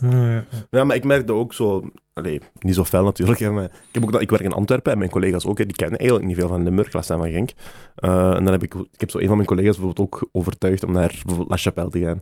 Ja, 0.70 0.84
maar 0.84 0.96
ik 0.96 1.04
merkte 1.04 1.32
ook 1.32 1.54
zo... 1.54 1.90
Allee, 2.12 2.40
niet 2.58 2.74
zo 2.74 2.84
fel 2.84 3.04
natuurlijk, 3.04 3.38
hè, 3.38 3.50
maar 3.50 3.64
ik, 3.64 3.70
heb 3.92 4.02
ook 4.02 4.12
dat, 4.12 4.20
ik 4.20 4.30
werk 4.30 4.42
in 4.42 4.52
Antwerpen 4.52 4.92
en 4.92 4.98
mijn 4.98 5.10
collega's 5.10 5.46
ook, 5.46 5.58
hè, 5.58 5.66
die 5.66 5.76
kennen 5.76 5.98
eigenlijk 5.98 6.28
niet 6.28 6.38
veel 6.38 6.48
van 6.48 6.62
Limburg, 6.62 6.92
laat 6.92 7.04
staan 7.04 7.18
van 7.18 7.30
Genk. 7.30 7.50
Eh, 7.94 8.30
en 8.30 8.44
dan 8.44 8.52
heb 8.52 8.62
ik, 8.62 8.74
ik 8.74 9.00
heb 9.00 9.10
zo 9.10 9.18
een 9.18 9.26
van 9.26 9.36
mijn 9.36 9.48
collega's 9.48 9.76
bijvoorbeeld 9.76 10.06
ook 10.06 10.28
overtuigd 10.32 10.84
om 10.84 10.92
naar 10.92 11.08
bijvoorbeeld 11.08 11.50
La 11.50 11.56
Chapelle 11.56 11.90
te 11.90 12.00
gaan. 12.00 12.20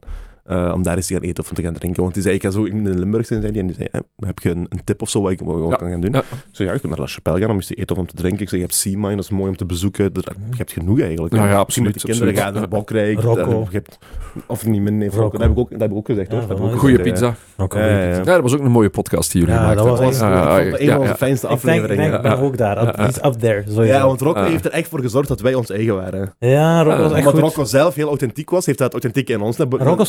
Eh, 0.49 0.70
om 0.74 0.82
daar 0.82 0.96
eens 0.96 1.07
te 1.07 1.12
gaan 1.14 1.22
eten 1.22 1.44
of 1.44 1.51
te 1.53 1.62
gaan 1.62 1.72
drinken. 1.74 2.03
Want 2.03 2.14
die 2.14 2.22
zei, 2.22 2.34
ik 2.34 2.42
ga 2.42 2.51
zo 2.51 2.64
in 2.64 2.99
Limburg 2.99 3.26
zijn, 3.26 3.40
zei 3.40 3.53
die, 3.53 3.61
en 3.61 3.66
die 3.66 3.76
zei, 3.76 3.88
eh, 3.92 4.01
heb 4.26 4.38
je 4.38 4.51
een, 4.51 4.66
een 4.68 4.80
tip 4.84 5.03
of 5.03 5.11
zo 5.11 5.22
wat 5.22 5.30
ik 5.30 5.40
wat 5.40 5.57
ik 5.64 5.70
Ja. 5.70 5.76
kan 5.76 5.90
gaan 5.90 6.01
doen? 6.01 6.12
Ja. 6.12 6.18
Ik 6.18 6.24
zei, 6.53 6.68
ja, 6.68 6.74
je 6.74 6.80
kunt 6.80 6.92
naar 6.92 7.01
La 7.03 7.07
Chapelle 7.12 7.38
gaan 7.40 7.51
om 7.51 7.57
eens 7.57 7.66
te 7.66 7.74
eten 7.74 7.96
of 7.96 8.03
om 8.03 8.07
te 8.09 8.14
drinken. 8.14 8.40
Ik 8.42 8.49
zei, 8.49 8.61
je 8.61 8.66
hebt 8.66 8.78
Sea 8.78 9.11
dat 9.11 9.24
is 9.24 9.30
mooi 9.30 9.49
om 9.49 9.57
te 9.57 9.66
bezoeken. 9.66 10.05
Je 10.14 10.57
hebt 10.57 10.72
genoeg 10.72 11.01
eigenlijk. 11.01 11.34
Ja, 11.34 11.42
hè. 11.42 11.51
ja, 11.51 11.62
Misschien 11.64 11.84
met 11.84 11.92
de 11.94 12.01
absoluut, 12.01 12.18
kinderen 12.18 12.44
absoluut. 12.44 12.61
gaan 12.61 12.70
naar 12.70 12.80
Bokrijk. 12.80 13.20
Rocco. 13.20 13.61
je 13.70 13.76
hebt, 13.76 13.99
of 14.46 14.66
niet 14.66 14.82
nee, 14.82 15.09
Rocco. 15.09 15.20
Rocco. 15.22 15.38
Dat 15.38 15.40
heb 15.40 15.51
ik 15.51 15.59
ook, 15.59 15.70
dat 15.70 15.80
heb 15.80 15.90
ik 15.90 15.96
ook 15.96 16.07
gezegd, 16.07 16.30
Ja, 16.32 16.38
hoor. 16.38 16.49
Dat 16.49 16.59
ik 16.59 16.64
ook 16.64 16.78
Goeie 16.78 16.96
ja. 16.96 17.03
pizza. 17.03 17.34
Al 17.57 17.78
Ja, 17.78 18.18
ik 18.18 18.24
dat 18.24 18.40
was 18.40 18.55
ook 18.55 18.61
een 18.61 18.70
mooie 18.70 18.90
podcast 18.90 19.32
die 19.32 19.40
jullie 19.40 19.57
Ja, 19.57 19.61
maakten. 19.62 19.84
dat 19.86 19.99
was 19.99 20.16
ik 20.20 20.22
het 20.22 20.80
een 20.80 20.86
ja, 20.86 20.92
van 20.92 21.01
onze 21.01 21.14
fijnste 21.14 21.46
Ik 21.46 21.53
ik 21.53 21.59
afleveringen. 21.59 22.14
ik 22.14 22.22
ben 22.22 22.38
ook 22.38 22.57
daar. 22.57 23.09
Is 23.09 23.16
up 23.24 23.32
there, 23.32 23.62
sowieso. 23.66 23.82
Ja, 23.82 24.07
want 24.07 24.20
Rocco 24.20 24.40
Ah. 24.40 24.46
heeft 24.49 24.64
er 24.64 24.70
echt 24.70 24.88
voor 24.88 25.01
gezorgd 25.01 25.28
dat 25.28 25.40
wij 25.40 25.55
ons 25.55 25.70
eigen 25.70 25.94
waren. 25.94 26.34
Ja, 26.38 26.82
Rocco 26.82 27.03
was 27.03 27.12
echt 27.12 27.26
Omdat. 27.26 27.42
Rocco 27.42 27.64
zelf 27.64 27.94
heel 27.94 28.09
authentiek 28.09 28.51
was, 28.51 28.66
heeft 28.66 28.78
dat 28.78 28.92
authentiek 28.92 29.28
in 29.28 29.40
ons 29.40 29.57
Rocco 29.57 30.03
is 30.03 30.09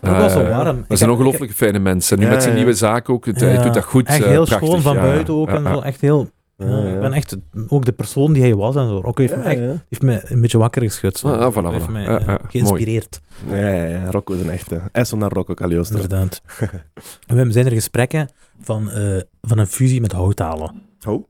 was 0.00 0.32
zo 0.32 0.40
Ja, 0.40 0.48
ja. 0.48 0.56
warm. 0.56 0.76
Dat 0.76 0.84
Ik 0.90 0.96
zijn 0.96 1.10
ongelooflijk 1.10 1.52
fijne 1.52 1.78
mensen. 1.78 2.18
Nu 2.18 2.24
Ja, 2.24 2.30
met 2.30 2.40
zijn 2.42 2.54
ja. 2.54 2.58
nieuwe 2.58 2.74
zaak 2.76 3.08
ook. 3.08 3.26
Het, 3.26 3.40
Ja. 3.40 3.46
Hij 3.46 3.62
doet 3.62 3.74
dat 3.74 3.84
goed. 3.84 4.06
Echt 4.06 4.22
eh, 4.22 4.28
heel 4.28 4.44
prachtig. 4.44 4.68
schoon 4.68 4.80
van 4.82 4.94
Ja, 4.94 5.00
buiten 5.02 5.34
ook. 5.34 5.48
ja, 5.48 5.54
en 5.54 5.62
zo. 5.74 5.80
Echt 5.80 6.00
heel... 6.00 6.28
Ja, 6.56 6.66
Ja, 6.68 6.78
ja. 6.78 6.94
Ik 6.94 7.00
ben 7.00 7.12
echt 7.12 7.36
ook 7.68 7.84
de 7.84 7.92
persoon 7.92 8.32
die 8.32 8.42
hij 8.42 8.54
was 8.54 8.76
en 8.76 8.88
zo. 8.88 9.00
Rocco 9.00 9.22
heeft, 9.22 9.36
me, 9.36 9.42
Ja, 9.42 9.48
echt, 9.48 9.58
ja. 9.60 9.82
heeft 9.88 10.02
me 10.02 10.20
een 10.24 10.40
beetje 10.40 10.58
wakker 10.58 10.82
geschud. 10.82 11.18
Zo. 11.18 11.28
Ah, 11.28 11.52
voilà, 11.54 11.72
heeft 11.72 11.84
voilà. 11.88 11.90
mij 11.92 12.02
Ja, 12.02 12.18
eh, 12.18 12.26
ja, 12.26 12.38
geïnspireerd, 12.48 13.20
Ja, 13.48 13.56
ja, 13.56 13.84
ja, 13.84 14.10
Rocco 14.10 14.34
is 14.34 14.40
een 14.40 14.50
echte. 14.50 14.80
Esso 14.92 15.16
naar 15.16 15.30
Rocco 15.32 15.54
Cagliostro. 15.54 16.00
inderdaad. 16.00 16.42
En 17.26 17.46
we 17.46 17.52
zijn 17.52 17.66
er 17.66 17.72
gesprekken 17.72 18.28
van, 18.60 18.90
eh, 18.90 19.20
van 19.40 19.58
een 19.58 19.66
fusie 19.66 20.00
met 20.00 20.12
houthalen. 20.12 20.82
Oh. 21.08 21.24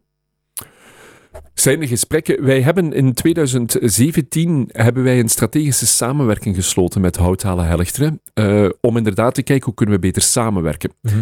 Zijn 1.54 1.80
er 1.80 1.88
gesprekken? 1.88 2.44
Wij 2.44 2.60
hebben 2.62 2.92
in 2.92 3.12
2017 3.14 4.68
hebben 4.72 5.02
wij 5.02 5.18
een 5.18 5.28
strategische 5.28 5.86
samenwerking 5.86 6.54
gesloten 6.54 7.00
met 7.00 7.16
Houthalen 7.16 7.66
Helchteren. 7.66 8.20
eh, 8.34 8.68
om 8.80 8.96
inderdaad 8.96 9.34
te 9.34 9.42
kijken 9.42 9.64
hoe 9.64 9.74
kunnen 9.74 9.94
we 9.94 10.00
beter 10.00 10.22
samenwerken. 10.22 10.90
Eh, 11.02 11.12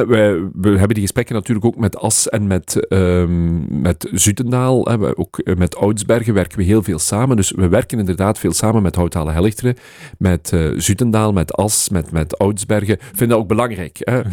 wij, 0.00 0.32
we 0.52 0.68
hebben 0.68 0.88
die 0.88 1.00
gesprekken 1.00 1.34
natuurlijk 1.34 1.66
ook 1.66 1.76
met 1.76 1.96
As 1.96 2.28
en 2.28 2.46
met, 2.46 2.86
ehm, 2.88 3.80
met 3.80 4.08
Zutendaal. 4.12 4.88
ook 5.16 5.38
eh, 5.38 5.56
met 5.56 5.76
Oudsbergen 5.76 6.34
werken 6.34 6.58
we 6.58 6.64
heel 6.64 6.82
veel 6.82 6.98
samen. 6.98 7.36
Dus 7.36 7.50
we 7.50 7.68
werken 7.68 7.98
inderdaad 7.98 8.38
veel 8.38 8.52
samen 8.52 8.82
met 8.82 8.94
Houthalen 8.94 9.32
Helchteren, 9.34 9.76
met 10.18 10.52
Zutendaal, 10.76 11.32
met 11.32 11.52
As, 11.52 11.88
met, 11.88 12.10
met 12.10 12.38
Oudsbergen. 12.38 12.94
Ik 12.94 13.02
vind 13.14 13.30
dat 13.30 13.38
ook 13.38 13.48
belangrijk. 13.48 13.96
Hè. 14.00 14.18
Mhm. 14.20 14.28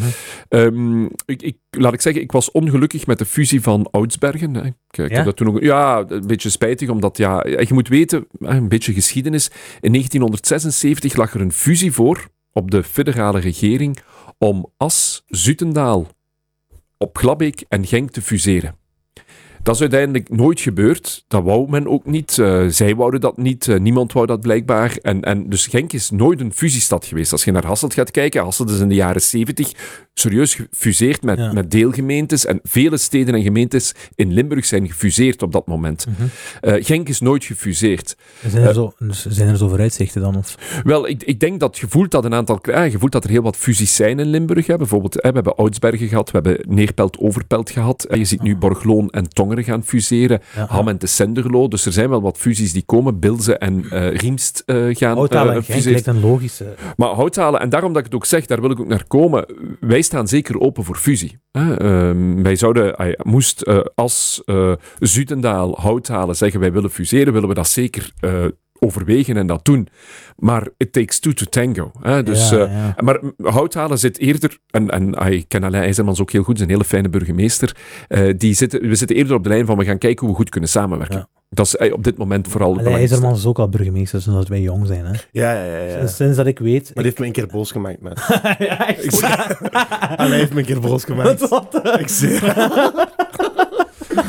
Ehm, 0.49 1.03
ik, 1.25 1.41
ik, 1.41 1.57
laat 1.69 1.93
ik 1.93 2.01
zeggen, 2.01 2.21
ik 2.21 2.31
was 2.31 2.51
ongelukkig 2.51 3.07
met 3.07 3.17
de 3.17 3.25
fusie 3.25 3.61
van 3.61 3.87
Oudsbergen. 3.91 4.53
hè. 4.55 4.61
Ik, 4.65 4.73
ik 4.97 5.09
Ja? 5.09 5.15
heb 5.15 5.25
dat 5.25 5.38
ja, 5.59 6.05
een 6.07 6.27
beetje 6.27 6.49
spijtig, 6.49 6.89
omdat 6.89 7.17
ja, 7.17 7.45
je 7.47 7.73
moet 7.73 7.87
weten, 7.87 8.27
een 8.39 8.67
beetje 8.67 8.93
geschiedenis. 8.93 9.47
In 9.79 9.91
1976 9.91 11.15
lag 11.15 11.33
er 11.33 11.41
een 11.41 11.51
fusie 11.51 11.91
voor 11.91 12.27
op 12.53 12.71
de 12.71 12.83
federale 12.83 13.39
regering 13.39 13.99
om 14.37 14.71
As, 14.77 15.23
Zutendaal, 15.27 16.07
op 16.97 17.17
Glabbeek 17.17 17.63
en 17.67 17.85
Genk 17.85 18.11
te 18.11 18.21
fuseren. 18.21 18.75
Dat 19.63 19.75
is 19.75 19.81
uiteindelijk 19.81 20.29
nooit 20.29 20.59
gebeurd. 20.59 21.23
Dat 21.27 21.43
wou 21.43 21.69
men 21.69 21.87
ook 21.87 22.05
niet. 22.05 22.37
Eh, 22.39 22.65
zij 22.67 22.95
wouden 22.95 23.21
dat 23.21 23.37
niet. 23.37 23.67
Eh, 23.67 23.79
niemand 23.79 24.13
wou 24.13 24.25
dat 24.25 24.41
blijkbaar. 24.41 24.97
En, 25.01 25.21
en 25.21 25.49
dus 25.49 25.67
Genk 25.67 25.93
is 25.93 26.09
nooit 26.09 26.39
een 26.41 26.53
fusiestad 26.53 27.05
geweest. 27.05 27.31
Als 27.31 27.43
je 27.43 27.51
naar 27.51 27.65
Hasselt 27.65 27.93
gaat 27.93 28.11
kijken, 28.11 28.43
Hasselt 28.43 28.69
is 28.69 28.79
in 28.79 28.89
de 28.89 28.95
jaren 28.95 29.21
70 29.21 29.71
serieus 30.13 30.55
gefuseerd 30.55 31.23
met, 31.23 31.37
Ja. 31.37 31.53
met 31.53 31.71
deelgemeentes. 31.71 32.45
En 32.45 32.59
vele 32.63 32.97
steden 32.97 33.35
en 33.35 33.41
gemeentes 33.43 33.93
in 34.15 34.33
Limburg 34.33 34.65
zijn 34.65 34.87
gefuseerd 34.87 35.41
op 35.41 35.51
dat 35.51 35.67
moment. 35.67 36.05
Eh, 36.61 36.73
Genk 36.85 37.09
is 37.09 37.19
nooit 37.19 37.43
gefuseerd. 37.43 38.17
Zijn, 38.47 38.63
er 38.63 38.73
zo, 38.73 38.91
zijn 39.27 39.49
er 39.49 39.57
zo 39.57 39.67
vooruitzichten 39.67 40.21
dan? 40.21 40.35
Of? 40.37 40.55
Wel, 40.83 41.07
ik, 41.07 41.23
ik 41.23 41.39
denk 41.39 41.59
dat 41.59 41.77
je 41.77 41.85
voelt 41.89 42.11
dat 42.11 42.25
een 42.25 42.33
aantal... 42.33 42.59
Ja, 42.61 42.83
je 42.83 42.99
voelt 42.99 43.11
dat 43.11 43.23
er 43.23 43.29
heel 43.29 43.41
wat 43.41 43.55
fusies 43.57 43.95
zijn 43.95 44.19
in 44.19 44.27
Limburg. 44.27 44.67
Hè. 44.67 44.77
Bijvoorbeeld, 44.77 45.13
hè, 45.13 45.29
we 45.29 45.35
hebben 45.35 45.55
Oudsbergen 45.55 46.07
gehad, 46.07 46.31
we 46.31 46.39
hebben 46.43 46.65
Neerpelt, 46.75 47.17
Overpelt 47.17 47.69
gehad. 47.69 48.03
En 48.03 48.17
je 48.19 48.25
ziet 48.25 48.41
nu 48.41 48.55
Borgloon 48.57 49.09
en 49.09 49.27
Gaan 49.57 49.83
fuseren. 49.83 50.41
Ja, 50.55 50.65
Ham 50.65 50.87
en 50.87 50.97
de 50.97 51.07
Senderlo. 51.07 51.67
Dus 51.67 51.85
er 51.85 51.91
zijn 51.91 52.09
wel 52.09 52.21
wat 52.21 52.37
fusies 52.37 52.73
die 52.73 52.83
komen. 52.85 53.19
Bilze 53.19 53.57
en 53.57 53.85
eh 53.89 54.15
Riemst 54.15 54.63
eh, 54.65 54.75
gaan 54.89 55.17
Houthalen 55.17 55.51
eh, 55.51 55.57
en 55.57 55.63
Genk 55.63 55.75
fuseren. 55.75 55.91
lijkt 55.91 56.07
een 56.07 56.29
logische... 56.29 56.75
Maar 56.95 57.09
houthalen, 57.09 57.59
en 57.59 57.69
daarom 57.69 57.93
dat 57.93 57.99
ik 57.99 58.05
het 58.05 58.15
ook 58.15 58.25
zeg, 58.25 58.45
daar 58.45 58.61
wil 58.61 58.71
ik 58.71 58.79
ook 58.79 58.87
naar 58.87 59.07
komen. 59.07 59.45
Wij 59.79 60.01
staan 60.01 60.27
zeker 60.27 60.59
open 60.59 60.83
voor 60.83 60.95
fusie. 60.95 61.39
Ehm, 61.51 62.41
wij 62.41 62.55
zouden, 62.55 63.15
moest 63.23 63.71
als 63.95 64.43
Zutendaal 64.99 65.75
houthalen 65.79 66.35
zeggen 66.35 66.59
wij 66.59 66.71
willen 66.71 66.91
fuseren, 66.91 67.33
willen 67.33 67.49
we 67.49 67.55
dat 67.55 67.69
zeker 67.69 68.13
overwegen 68.79 69.37
en 69.37 69.47
dat 69.47 69.65
doen. 69.65 69.87
Maar 70.35 70.67
it 70.77 70.91
takes 70.93 71.19
two 71.19 71.33
to 71.33 71.45
tango. 71.49 71.91
Hè. 72.01 72.23
Dus, 72.23 72.49
ja, 72.49 72.93
eh, 72.97 73.03
maar 73.03 73.19
houthalen 73.43 73.99
zit 73.99 74.17
eerder, 74.19 74.57
en, 74.69 74.89
en 74.89 75.13
ik 75.31 75.45
ken 75.47 75.63
Alain 75.63 75.83
IJzermans 75.83 76.21
ook 76.21 76.31
heel 76.31 76.43
goed, 76.43 76.55
is 76.55 76.61
een 76.61 76.69
hele 76.69 76.83
fijne 76.83 77.09
burgemeester. 77.09 77.75
eh, 78.07 78.33
die 78.37 78.53
zitten, 78.53 78.81
we 78.81 78.95
zitten 78.95 79.17
eerder 79.17 79.35
op 79.35 79.43
de 79.43 79.49
lijn 79.49 79.65
van 79.65 79.77
we 79.77 79.85
gaan 79.85 79.97
kijken 79.97 80.19
hoe 80.19 80.29
we 80.29 80.35
goed 80.41 80.49
kunnen 80.49 80.69
samenwerken. 80.69 81.17
Ja. 81.17 81.27
Dat 81.49 81.65
is 81.65 81.75
eh, 81.75 81.93
op 81.93 82.03
dit 82.03 82.17
moment 82.17 82.47
vooral 82.47 82.77
het. 82.77 82.85
IJzermans 82.85 83.39
is 83.39 83.45
ook 83.45 83.59
al 83.59 83.69
burgemeester 83.69 84.21
sinds 84.21 84.49
wij 84.49 84.61
jong 84.61 84.87
zijn. 84.87 85.05
Hè? 85.05 85.11
Ja, 85.31 85.53
ja, 85.53 85.63
ja. 85.63 85.77
ja. 85.77 85.97
Sinds, 85.97 86.15
sinds 86.15 86.37
dat 86.37 86.45
ik 86.45 86.59
weet... 86.59 86.83
Maar 86.83 86.93
die 86.93 87.03
heeft 87.03 87.19
me 87.19 87.25
een 87.25 87.31
keer 87.31 87.47
boos 87.47 87.71
gemaakt, 87.71 88.01
man. 88.01 88.13
ja, 88.59 88.87
Ik 88.87 89.11
Hij 90.15 90.29
heeft 90.39 90.53
me 90.53 90.59
een 90.59 90.65
keer 90.65 90.79
boos 90.79 91.03
gemaakt. 91.09 91.47
Wat? 91.49 91.81
Ik 91.99 92.07
zie 92.07 92.39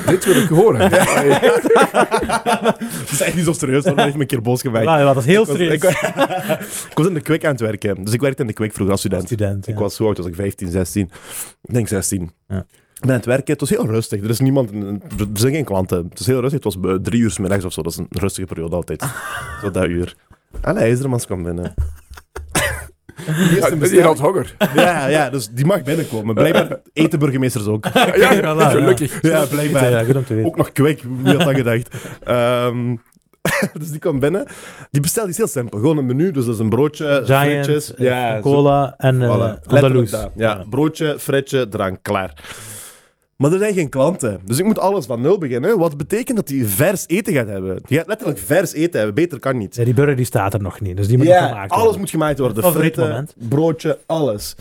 Dit 0.06 0.24
wil 0.24 0.36
ik 0.36 0.48
horen. 0.48 0.90
Het 2.90 3.10
is 3.10 3.20
echt 3.20 3.34
niet 3.34 3.44
zo 3.44 3.52
serieus, 3.52 3.84
maar 3.84 3.94
hij 3.94 4.04
heeft 4.04 4.16
me 4.16 4.22
een 4.22 4.28
keer 4.28 4.42
boos 4.42 4.60
gemaakt. 4.60 4.84
Ja, 4.84 5.04
dat 5.04 5.16
is 5.16 5.24
heel 5.24 5.40
Ik 5.42 5.46
was- 5.46 5.56
serieus. 5.56 5.74
Ik, 5.74 5.84
ik 6.90 6.94
was 6.94 7.06
in 7.06 7.14
de 7.14 7.20
Kwik 7.20 7.44
aan 7.44 7.50
het 7.50 7.60
werken. 7.60 8.04
Dus 8.04 8.12
ik 8.14 8.20
werkte 8.20 8.40
in 8.40 8.46
de 8.48 8.52
Kwik 8.52 8.72
vroeger 8.72 8.92
als 8.92 9.00
student. 9.00 9.24
Student, 9.26 9.66
ja. 9.66 9.72
Ik 9.72 9.78
was 9.78 9.94
zo 9.94 10.06
oud, 10.06 10.16
was 10.16 10.26
ik 10.26 10.34
15, 10.34 10.70
16. 10.70 11.10
Ik 11.62 11.74
denk 11.74 11.88
16. 11.88 12.30
Ja. 12.48 12.56
Ik 12.94 13.00
ben 13.00 13.10
aan 13.10 13.16
het 13.16 13.26
werken. 13.26 13.52
Het 13.52 13.60
was 13.60 13.70
heel 13.70 13.86
rustig. 13.86 14.22
Er 14.22 14.30
is 14.30 14.40
niemand, 14.40 14.70
er 15.18 15.26
zijn 15.32 15.52
geen 15.52 15.64
klanten. 15.64 16.06
Het 16.10 16.20
is 16.20 16.26
heel 16.26 16.40
rustig. 16.40 16.64
Het 16.64 16.74
was 16.74 16.90
eh, 16.92 16.98
drie 17.02 17.20
uur 17.20 17.30
's 17.30 17.38
middags 17.38 17.64
of 17.64 17.72
zo. 17.72 17.82
Dat 17.82 17.92
is 17.92 17.98
een 17.98 18.06
rustige 18.10 18.46
periode 18.46 18.76
altijd. 18.76 19.04
Zo 19.62 19.70
dat 19.70 19.86
uur. 19.86 20.14
Allee, 20.60 20.82
IJzermans 20.82 21.26
kwam 21.26 21.42
binnen. 21.42 21.74
Die 23.26 23.56
Ja, 23.60 23.70
die 23.88 24.02
had 24.02 24.18
honger. 24.18 24.54
ja, 24.74 25.06
ja, 25.06 25.30
dus 25.30 25.48
die 25.48 25.64
mag 25.64 25.82
binnenkomen. 25.82 26.34
Blijkbaar 26.34 26.78
eten 26.92 27.18
burgemeesters 27.18 27.66
ook. 27.66 27.86
Ja, 27.94 28.14
ja, 28.42 28.70
gelukkig. 28.70 29.18
Ja, 29.22 29.44
blijkbaar. 29.44 29.90
Ja, 29.90 30.04
goed 30.04 30.16
om 30.16 30.24
te 30.24 30.34
weten. 30.34 30.48
Ook 30.50 30.56
nog 30.56 30.72
kwik, 30.72 31.02
wie 31.22 31.34
had 31.36 31.44
dat 31.44 31.54
gedacht? 31.54 31.88
Ehm, 32.24 32.96
dus 33.80 33.90
die 33.90 33.98
kwam 33.98 34.18
binnen. 34.20 34.46
Die 34.90 35.00
bestelt 35.00 35.28
iets 35.28 35.36
heel 35.36 35.46
simpel. 35.46 35.78
Gewoon 35.78 35.96
een 35.98 36.06
menu, 36.06 36.30
dus 36.30 36.44
dat 36.44 36.54
is 36.54 36.60
een 36.60 36.68
broodje, 36.68 37.22
Giant, 37.24 37.44
frietjes. 37.64 37.94
eh, 37.94 38.06
Ja, 38.06 38.40
cola 38.40 38.94
en 38.96 39.20
zo. 39.20 39.22
eh 39.42 39.54
Voilà. 39.56 39.66
Andalus. 39.66 40.14
Ja, 40.36 40.64
broodje, 40.70 41.14
frietje, 41.18 41.68
drank, 41.68 41.98
klaar. 42.02 42.32
Maar 43.40 43.52
er 43.52 43.58
zijn 43.58 43.74
geen 43.74 43.88
klanten. 43.88 44.40
Dus 44.44 44.58
ik 44.58 44.64
moet 44.64 44.78
alles 44.78 45.06
van 45.06 45.20
nul 45.20 45.38
beginnen. 45.38 45.78
Wat 45.78 45.96
betekent 45.96 46.36
dat 46.36 46.48
hij 46.48 46.64
vers 46.64 47.04
eten 47.06 47.32
gaat 47.32 47.46
hebben. 47.48 47.80
Die 47.86 47.98
gaat 47.98 48.06
letterlijk 48.06 48.38
vers 48.38 48.72
eten 48.72 48.96
hebben. 48.96 49.14
Beter 49.14 49.38
kan 49.38 49.58
niet. 49.58 49.76
Ja, 49.76 49.84
die 49.84 49.94
burger 49.94 50.16
die 50.16 50.24
staat 50.24 50.54
er 50.54 50.62
nog 50.62 50.80
niet, 50.80 50.96
dus 50.96 51.06
die 51.08 51.16
moet 51.16 51.26
nog 51.26 51.34
Ja, 51.34 51.46
gemaakt 51.48 51.70
alles 51.70 51.82
worden. 51.82 52.00
moet 52.00 52.10
gemaakt 52.10 52.38
worden. 52.38 52.62
Favoriet 52.62 52.92
Fritten, 52.92 53.08
moment? 53.08 53.34
broodje, 53.48 53.98
alles. 54.06 54.54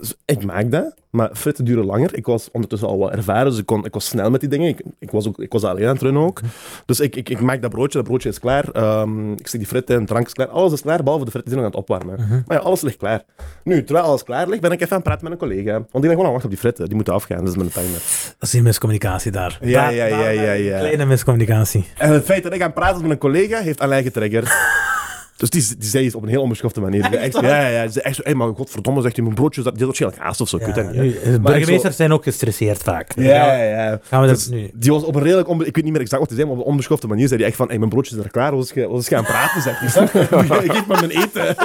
Dus 0.00 0.14
ik 0.24 0.44
maak 0.44 0.70
dat, 0.70 0.94
maar 1.10 1.30
fritten 1.32 1.64
duren 1.64 1.84
langer. 1.84 2.14
Ik 2.16 2.26
was 2.26 2.48
ondertussen 2.52 2.88
al 2.88 2.98
wat 2.98 3.10
ervaren, 3.12 3.50
dus 3.50 3.58
ik, 3.58 3.66
kon, 3.66 3.84
ik 3.84 3.94
was 3.94 4.06
snel 4.06 4.30
met 4.30 4.40
die 4.40 4.48
dingen. 4.48 4.68
Ik, 4.68 4.80
ik, 4.98 5.10
was, 5.10 5.28
ook, 5.28 5.38
ik 5.38 5.52
was 5.52 5.64
alleen 5.64 5.86
aan 5.86 5.92
het 5.92 6.02
runnen 6.02 6.22
ook. 6.22 6.40
Dus 6.86 7.00
ik, 7.00 7.16
ik, 7.16 7.28
ik 7.28 7.40
maak 7.40 7.62
dat 7.62 7.70
broodje, 7.70 7.98
dat 7.98 8.06
broodje 8.06 8.28
is 8.28 8.38
klaar. 8.40 8.68
Ehm, 8.70 9.32
ik 9.32 9.46
steek 9.46 9.60
die 9.60 9.68
fritten 9.68 9.96
en 9.96 10.06
drank 10.06 10.26
is 10.26 10.32
klaar. 10.32 10.48
Alles 10.48 10.72
is 10.72 10.80
klaar, 10.82 11.02
behalve 11.02 11.24
de 11.24 11.30
fritten 11.30 11.52
zijn 11.52 11.64
nog 11.64 11.74
aan 11.74 11.80
het 11.80 11.90
opwarmen. 11.90 12.20
Mhm. 12.26 12.40
Maar 12.46 12.56
ja, 12.58 12.62
alles 12.64 12.80
ligt 12.80 12.96
klaar. 12.96 13.22
Nu, 13.64 13.84
terwijl 13.84 14.06
alles 14.06 14.22
klaar 14.22 14.48
ligt, 14.48 14.60
ben 14.60 14.70
ik 14.72 14.80
even 14.80 14.90
aan 14.90 14.96
het 14.98 15.06
praten 15.06 15.24
met 15.24 15.32
een 15.32 15.48
collega. 15.48 15.72
Want 15.72 15.90
die 15.92 16.00
ben 16.00 16.10
gewoon 16.10 16.24
aan 16.26 16.32
wachten 16.32 16.44
op 16.44 16.50
die 16.50 16.60
fritten. 16.60 16.84
Die 16.86 16.94
moeten 16.94 17.14
afgaan, 17.14 17.38
dat 17.38 17.48
is 17.48 17.56
mijn 17.56 17.68
timer. 17.70 17.92
Dat 17.92 18.34
is 18.40 18.50
die 18.50 18.62
miscommunicatie 18.62 19.30
daar. 19.30 19.58
Ja, 19.60 19.82
Daar- 19.82 19.94
ja, 19.94 20.04
ja, 20.04 20.18
daar- 20.18 20.34
ja, 20.34 20.52
ja. 20.52 20.78
Kleine 20.78 21.04
miscommunicatie. 21.04 21.84
En 21.98 22.12
het 22.12 22.24
feit 22.24 22.42
dat 22.42 22.52
ik 22.52 22.60
aan 22.60 22.66
het 22.66 22.74
praten 22.74 23.02
met 23.02 23.10
een 23.10 23.18
collega, 23.18 23.58
heeft 23.60 23.80
Alain 23.80 24.02
getriggerd. 24.02 24.48
Dus 25.36 25.50
die, 25.50 25.66
die 25.78 25.88
zei 25.88 26.04
het 26.04 26.14
op 26.14 26.22
een 26.22 26.28
heel 26.28 26.42
onbeschofte 26.42 26.80
manier. 26.80 27.14
Echt, 27.14 27.40
ja, 27.40 27.42
ja, 27.60 27.66
ja. 27.82 27.88
Zei 27.88 28.04
echt 28.04 28.16
zo, 28.16 28.20
hey, 28.24 28.34
maar 28.34 28.54
godverdomme, 28.54 29.02
zegt 29.02 29.14
hij, 29.16 29.24
mijn 29.24 29.36
broodje, 29.36 29.62
dat 29.62 29.72
had 29.72 29.82
waarschijnlijk 29.82 30.22
haast 30.22 30.40
of 30.40 30.48
zo. 30.48 30.56
ik 30.56 30.64
weet 30.66 30.74
Ja, 30.74 30.82
niet. 30.82 30.94
nu, 30.94 31.08
ik 31.34 31.42
burgemeesters 31.42 31.96
zijn 31.96 32.12
ook 32.12 32.22
gestresseerd 32.22 32.82
vaak. 32.82 33.12
Ja, 33.16 33.56
ja, 33.56 33.62
ja. 33.86 33.98
Gaan 34.02 34.20
we 34.22 34.26
Dus 34.28 34.44
dat 34.44 34.54
nu... 34.54 34.70
die 34.74 34.90
was 34.92 35.04
op 35.04 35.14
een 35.14 35.22
redelijk, 35.22 35.48
onbe- 35.48 35.66
ik 35.66 35.74
weet 35.74 35.84
niet 35.84 35.92
meer 35.92 36.02
exact 36.02 36.20
wat 36.20 36.30
hij 36.30 36.38
zei, 36.38 36.50
maar 36.50 36.58
op 36.58 36.64
een 36.64 36.70
onbeschofte 36.70 37.06
manier 37.06 37.28
zei 37.28 37.40
hij 37.40 37.48
echt 37.48 37.58
van, 37.58 37.68
hey, 37.68 37.78
mijn 37.78 37.90
broodje 37.90 38.16
is 38.18 38.24
er 38.24 38.30
klaar, 38.30 38.56
was 38.56 38.72
ik, 38.72 38.86
was 38.88 39.04
ik 39.06 39.12
gaan 39.12 39.24
praten, 39.24 39.62
zegt 39.62 39.80
hij. 39.80 40.06
Geef 40.70 40.86
maar 40.86 41.06
mijn 41.06 41.10
eten. 41.22 41.56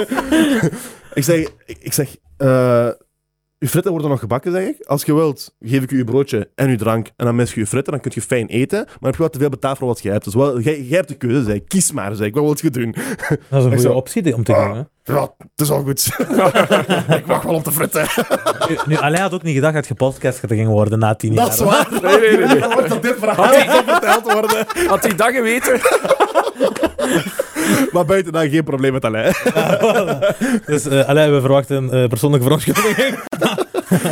ik 1.14 1.24
zeg, 1.24 1.38
ik, 1.66 1.76
ik 1.80 1.92
zeg, 1.92 2.16
eh, 2.36 2.88
uw 3.60 3.68
fritten 3.68 3.90
worden 3.92 4.10
nog 4.10 4.20
gebakken, 4.20 4.52
zeg 4.52 4.66
ik. 4.66 4.86
Als 4.86 5.04
je 5.04 5.14
wilt, 5.14 5.54
geef 5.60 5.82
ik 5.82 5.90
u 5.90 5.98
uw 5.98 6.04
broodje 6.04 6.48
en 6.54 6.68
uw 6.68 6.76
drank. 6.76 7.10
En 7.16 7.26
dan 7.26 7.34
mis 7.34 7.54
je 7.54 7.60
je 7.60 7.66
fritten, 7.66 7.92
dan 7.92 8.02
kun 8.02 8.10
je 8.14 8.22
fijn 8.22 8.46
eten. 8.46 8.84
Maar 8.84 8.96
heb 9.00 9.12
je 9.12 9.18
wel 9.18 9.30
te 9.30 9.38
veel 9.38 9.48
betaald 9.48 9.78
voor 9.78 9.86
wat 9.86 10.02
je 10.02 10.10
hebt. 10.10 10.24
Dus 10.24 10.34
wel, 10.34 10.60
jij, 10.60 10.82
jij 10.82 10.96
hebt 10.96 11.08
de 11.08 11.14
keuze, 11.14 11.42
zeg 11.42 11.54
ik. 11.54 11.68
Kies 11.68 11.92
maar, 11.92 12.14
zeg 12.14 12.26
ik. 12.26 12.34
Wat 12.34 12.44
wil 12.44 12.54
je 12.60 12.70
doen? 12.70 12.94
Dat 13.48 13.58
is 13.58 13.64
een 13.64 13.74
goede 13.78 13.92
optie 13.92 14.34
om 14.34 14.44
te 14.44 14.52
doen. 14.52 14.76
Hè? 14.76 14.82
Ja, 15.10 15.20
het 15.38 15.48
is 15.60 15.70
al 15.70 15.82
goed. 15.82 16.06
ik 17.18 17.26
wacht 17.26 17.44
wel 17.44 17.54
op 17.54 17.64
de 17.64 17.72
fritten. 17.72 18.06
Nu, 18.68 18.78
nu, 18.86 18.96
Alain 18.96 19.22
had 19.22 19.34
ook 19.34 19.42
niet 19.42 19.54
gedacht 19.54 19.74
dat 19.74 19.86
je 19.88 19.94
podcast 19.94 20.40
ging 20.46 20.68
worden 20.68 20.98
na 20.98 21.14
tien 21.14 21.32
jaar. 21.32 21.44
Dat 21.44 21.54
is 21.54 21.60
waar. 21.60 21.88
Nee, 22.02 22.18
nee, 22.20 22.36
nee, 22.36 22.46
nee. 22.46 22.58
Dan 22.60 22.72
wordt 22.72 22.88
dat 22.88 23.02
dit 23.02 23.16
verhaal 23.18 23.52
zo 23.52 23.82
verteld 23.86 24.32
worden. 24.32 24.66
Had 24.86 25.02
hij 25.02 25.14
dat 25.14 25.30
geweten? 25.32 25.80
Maar 27.92 28.04
buiten 28.04 28.32
dan 28.32 28.48
geen 28.50 28.64
probleem 28.64 28.92
met 28.92 29.04
Alain. 29.04 29.34
Dus 30.66 30.86
eh 30.86 31.08
Alain, 31.08 31.32
we 31.34 31.40
verwachten 31.40 31.76
een 31.76 32.02
eh, 32.02 32.08
persoonlijke 32.08 32.46
verontschuldiging. 32.46 33.18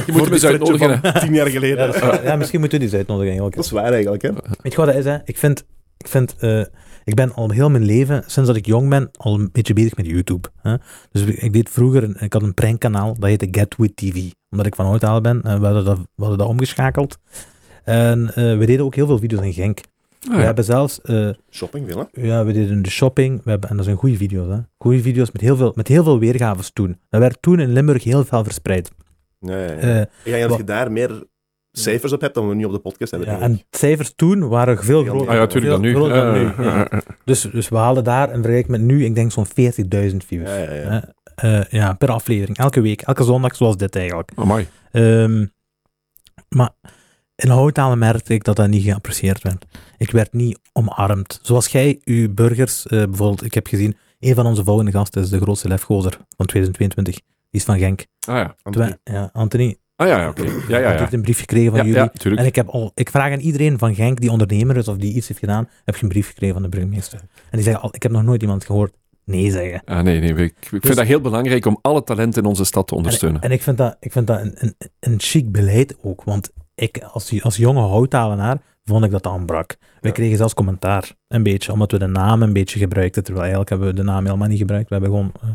Je 0.06 0.12
moet 0.12 0.24
hem 0.24 0.32
eens 0.32 0.44
uitnodigen. 0.46 0.90
hè. 0.90 1.12
Van 1.12 1.20
tien 1.20 1.34
jaar 1.34 1.46
Ja, 1.46 1.52
geleden. 1.52 1.88
is 1.94 2.00
ja, 2.22 2.36
misschien 2.36 2.60
moeten 2.60 2.78
we 2.78 2.84
die 2.84 2.94
eens 2.94 3.06
uitnodigen 3.08 3.26
eigenlijk. 3.26 3.56
Dat 3.56 3.64
is 3.64 3.70
waar 3.70 3.92
eigenlijk, 3.92 4.22
hè. 4.22 4.30
Weet 4.62 4.72
je 4.72 4.76
wat 4.78 4.86
dat 4.86 4.94
is? 4.94 5.04
Hè? 5.04 5.16
Ik 5.24 5.38
vind, 5.38 5.64
ik, 5.98 6.08
vind 6.08 6.34
eh, 6.38 6.62
ik 7.08 7.14
ben 7.14 7.34
al 7.34 7.50
heel 7.50 7.70
mijn 7.70 7.84
leven, 7.84 8.22
sinds 8.26 8.48
dat 8.48 8.56
ik 8.58 8.66
jong 8.66 8.88
ben, 8.88 9.10
al 9.16 9.34
een 9.34 9.48
beetje 9.52 9.72
bezig 9.74 9.96
met 9.96 10.06
YouTube. 10.06 10.48
Hè? 10.62 10.74
Dus 11.10 11.22
ik, 11.22 11.52
deed 11.52 11.68
vroeger, 11.70 12.02
een- 12.02 12.16
ik 12.20 12.32
had 12.32 12.42
een 12.42 12.54
prankkanaal, 12.54 13.14
dat 13.18 13.28
heette 13.28 13.48
Get 13.50 13.74
With 13.76 13.96
TV. 13.96 14.30
Omdat 14.50 14.66
ik 14.66 14.74
van 14.74 14.86
Oud-Haal 14.86 15.20
ben, 15.20 15.42
we, 15.42 15.48
hadden 15.48 15.84
dat, 15.84 15.98
we 15.98 16.04
hadden 16.22 16.38
dat 16.38 16.48
omgeschakeld. 16.48 17.18
En 17.84 18.28
eh, 18.34 18.58
we 18.58 18.66
deden 18.66 18.84
ook 18.84 18.94
heel 18.94 19.06
veel 19.06 19.18
video's 19.18 19.42
in 19.44 19.52
Genk. 19.52 19.78
Ah, 19.78 20.30
We 20.34 20.38
ja. 20.38 20.44
hebben 20.44 20.64
zelfs, 20.64 21.00
eh, 21.00 21.28
Shopping 21.50 21.94
hè. 21.94 22.22
ja, 22.26 22.44
we 22.44 22.52
deden 22.52 22.82
de 22.82 22.90
shopping, 22.90 23.40
we 23.44 23.50
hebben, 23.50 23.70
en 23.70 23.76
dat 23.76 23.84
zijn 23.84 23.96
goede 23.96 24.16
video's. 24.16 24.48
Hè? 24.48 24.58
Goede 24.78 25.00
video's 25.02 25.32
met 25.32 25.40
heel, 25.40 25.56
veel, 25.56 25.72
met 25.74 25.88
heel 25.88 26.04
veel 26.04 26.18
weergaves 26.18 26.70
toen. 26.72 26.98
Dat 27.08 27.20
werd 27.20 27.42
toen 27.42 27.60
in 27.60 27.72
Limburg 27.72 28.04
heel 28.04 28.24
veel 28.24 28.44
verspreid. 28.44 28.90
Ja, 29.40 29.56
ja, 29.58 29.64
ja. 29.72 29.76
Eh, 29.78 30.00
Ik 30.00 30.08
denk 30.24 30.40
dat 30.40 30.48
wat- 30.50 30.58
je 30.58 30.64
daar 30.64 30.92
meer 30.92 31.22
cijfers 31.78 32.12
op 32.12 32.20
hebt 32.20 32.34
dan 32.34 32.48
we 32.48 32.54
nu 32.54 32.64
op 32.64 32.72
de 32.72 32.78
podcast 32.78 33.10
hebben. 33.10 33.28
ja, 33.28 33.40
en 33.40 33.62
cijfers 33.70 34.12
toen 34.16 34.48
waren 34.48 34.84
veel 34.84 35.04
groter. 35.04 35.28
Ah 35.28 35.34
ja, 35.34 35.40
natuurlijk 35.40 35.72
dan 35.72 35.80
nu. 35.80 35.92
Veel 35.92 36.04
groter 36.04 36.24
dan 36.24 36.34
nu, 36.34 36.64
ja. 36.64 36.88
Dus, 37.24 37.40
dus 37.40 37.68
we 37.68 37.76
halen 37.76 38.04
daar, 38.04 38.28
in 38.28 38.34
vergelijking 38.34 38.70
met 38.70 38.80
nu, 38.80 39.04
ik 39.04 39.14
denk 39.14 39.32
zo'n 39.32 39.46
40.000 39.46 40.16
views. 40.16 40.48
Ja, 40.48 40.56
ja, 40.56 40.72
ja. 40.72 41.66
Ja, 41.70 41.92
per 41.92 42.10
aflevering. 42.10 42.58
Elke 42.58 42.80
week, 42.80 43.00
elke 43.00 43.24
zondag, 43.24 43.56
zoals 43.56 43.76
dit 43.76 43.96
eigenlijk. 43.96 44.30
Amai. 44.34 44.68
Ehm, 44.90 45.46
maar 46.48 46.70
in 47.36 47.48
Houttalen 47.50 47.98
merkte 47.98 48.34
ik 48.34 48.44
dat 48.44 48.56
dat 48.56 48.68
niet 48.68 48.82
geapprecieerd 48.82 49.42
werd. 49.42 49.64
Ik 49.96 50.10
werd 50.10 50.32
niet 50.32 50.58
omarmd. 50.72 51.38
Zoals 51.42 51.66
jij, 51.66 52.00
uw 52.04 52.34
burgers, 52.34 52.86
eh, 52.86 53.04
bijvoorbeeld, 53.04 53.44
ik 53.44 53.54
heb 53.54 53.66
gezien, 53.66 53.96
een 54.20 54.34
van 54.34 54.46
onze 54.46 54.64
volgende 54.64 54.90
gasten 54.90 55.22
is 55.22 55.28
de 55.28 55.40
grootste 55.40 55.68
lefgozer 55.68 56.18
van 56.36 56.46
2022. 56.46 57.14
Die 57.14 57.24
is 57.60 57.64
van 57.64 57.78
Genk. 57.78 58.06
Ah 58.26 58.36
ja. 58.36 58.54
Anthony. 58.62 58.96
Ja, 59.04 59.30
Anthony, 59.32 59.76
Ah 60.00 60.08
ja, 60.08 60.20
ja, 60.20 60.28
oké. 60.28 60.42
Ja, 60.42 60.78
ja, 60.78 60.90
ik 60.90 60.98
ja. 60.98 61.02
heb 61.04 61.12
een 61.12 61.22
brief 61.22 61.38
gekregen 61.38 61.76
van 61.76 61.86
jullie. 61.86 62.36
En 62.36 62.46
ik, 62.46 62.54
heb 62.54 62.68
al, 62.68 62.90
ik 62.94 63.10
vraag 63.10 63.32
aan 63.32 63.38
iedereen 63.38 63.78
van 63.78 63.94
Genk 63.94 64.20
die 64.20 64.30
ondernemer 64.30 64.76
is 64.76 64.88
of 64.88 64.96
die 64.96 65.14
iets 65.14 65.28
heeft 65.28 65.40
gedaan, 65.40 65.68
heb 65.84 65.96
je 65.96 66.02
een 66.02 66.08
brief 66.08 66.26
gekregen 66.28 66.54
van 66.54 66.62
de 66.62 66.68
burgemeester. 66.68 67.18
En 67.20 67.26
die 67.50 67.62
zeggen 67.62 67.82
al, 67.82 67.94
ik 67.94 68.02
heb 68.02 68.12
nog 68.12 68.22
nooit 68.22 68.42
iemand 68.42 68.64
gehoord 68.64 68.92
nee 69.24 69.50
zeggen. 69.50 69.82
Ah, 69.84 70.00
nee, 70.02 70.20
nee. 70.20 70.30
Ik, 70.30 70.38
ik 70.38 70.66
vind 70.68 70.82
Dus- 70.82 70.96
dat 70.96 71.06
heel 71.06 71.20
belangrijk 71.20 71.66
om 71.66 71.78
alle 71.82 72.04
talenten 72.04 72.42
in 72.42 72.48
onze 72.48 72.64
stad 72.64 72.86
te 72.86 72.92
En, 72.92 72.98
ondersteunen. 72.98 73.40
en 73.40 73.50
ik 73.50 73.62
vind 73.62 73.76
dat, 73.78 73.96
ik 74.00 74.12
vind 74.12 74.26
dat 74.26 74.40
een, 74.40 74.52
een, 74.54 74.74
een 75.00 75.20
chic 75.20 75.52
beleid 75.52 75.96
ook, 76.02 76.24
want 76.24 76.50
ik 76.74 76.98
als, 77.12 77.42
als 77.42 77.56
jonge 77.56 77.80
houttalenaar 77.80 78.58
vond 78.84 79.04
ik 79.04 79.10
dat 79.10 79.22
dat 79.22 79.32
ontbrak. 79.32 79.76
We 80.00 80.08
Ja. 80.08 80.14
kregen 80.14 80.36
zelfs 80.36 80.54
commentaar, 80.54 81.12
een 81.28 81.42
beetje, 81.42 81.72
omdat 81.72 81.92
we 81.92 81.98
de 81.98 82.06
naam 82.06 82.42
een 82.42 82.52
beetje 82.52 82.78
gebruikten, 82.78 83.22
terwijl 83.22 83.42
eigenlijk 83.44 83.70
hebben 83.70 83.88
we 83.88 83.94
de 83.94 84.02
naam 84.02 84.24
helemaal 84.24 84.48
niet 84.48 84.58
gebruikt. 84.58 84.88
We 84.88 84.94
hebben 84.94 85.10
gewoon 85.12 85.32
eh, 85.42 85.48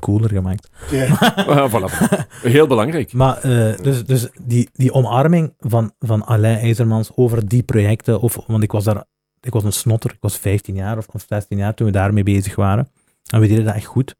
cooler 0.00 0.28
gemaakt. 0.30 0.68
Ja. 0.90 1.06
Ah, 1.48 1.72
voilà. 1.72 2.16
Heel 2.42 2.66
belangrijk. 2.66 3.12
Maar 3.12 3.36
eh, 3.36 3.76
dus, 3.82 4.04
dus 4.04 4.28
die, 4.42 4.68
die 4.72 4.92
omarming 4.92 5.54
van, 5.58 5.92
van 5.98 6.24
Alain 6.24 6.58
IJzermans 6.58 7.10
over 7.14 7.48
die 7.48 7.62
projecten, 7.62 8.20
of, 8.20 8.38
want 8.46 8.62
ik 8.62 8.72
was 8.72 8.84
daar, 8.84 9.04
ik 9.40 9.52
was 9.52 9.64
een 9.64 9.72
snotter, 9.72 10.10
ik 10.10 10.20
was 10.20 10.36
15 10.38 10.74
jaar 10.74 10.96
of, 10.98 11.06
of 11.12 11.24
16 11.28 11.58
jaar 11.58 11.74
toen 11.74 11.86
we 11.86 11.92
daarmee 11.92 12.22
bezig 12.22 12.54
waren. 12.54 12.88
En 13.30 13.40
we 13.40 13.46
deden 13.46 13.64
dat 13.64 13.74
echt 13.74 13.84
goed. 13.86 14.14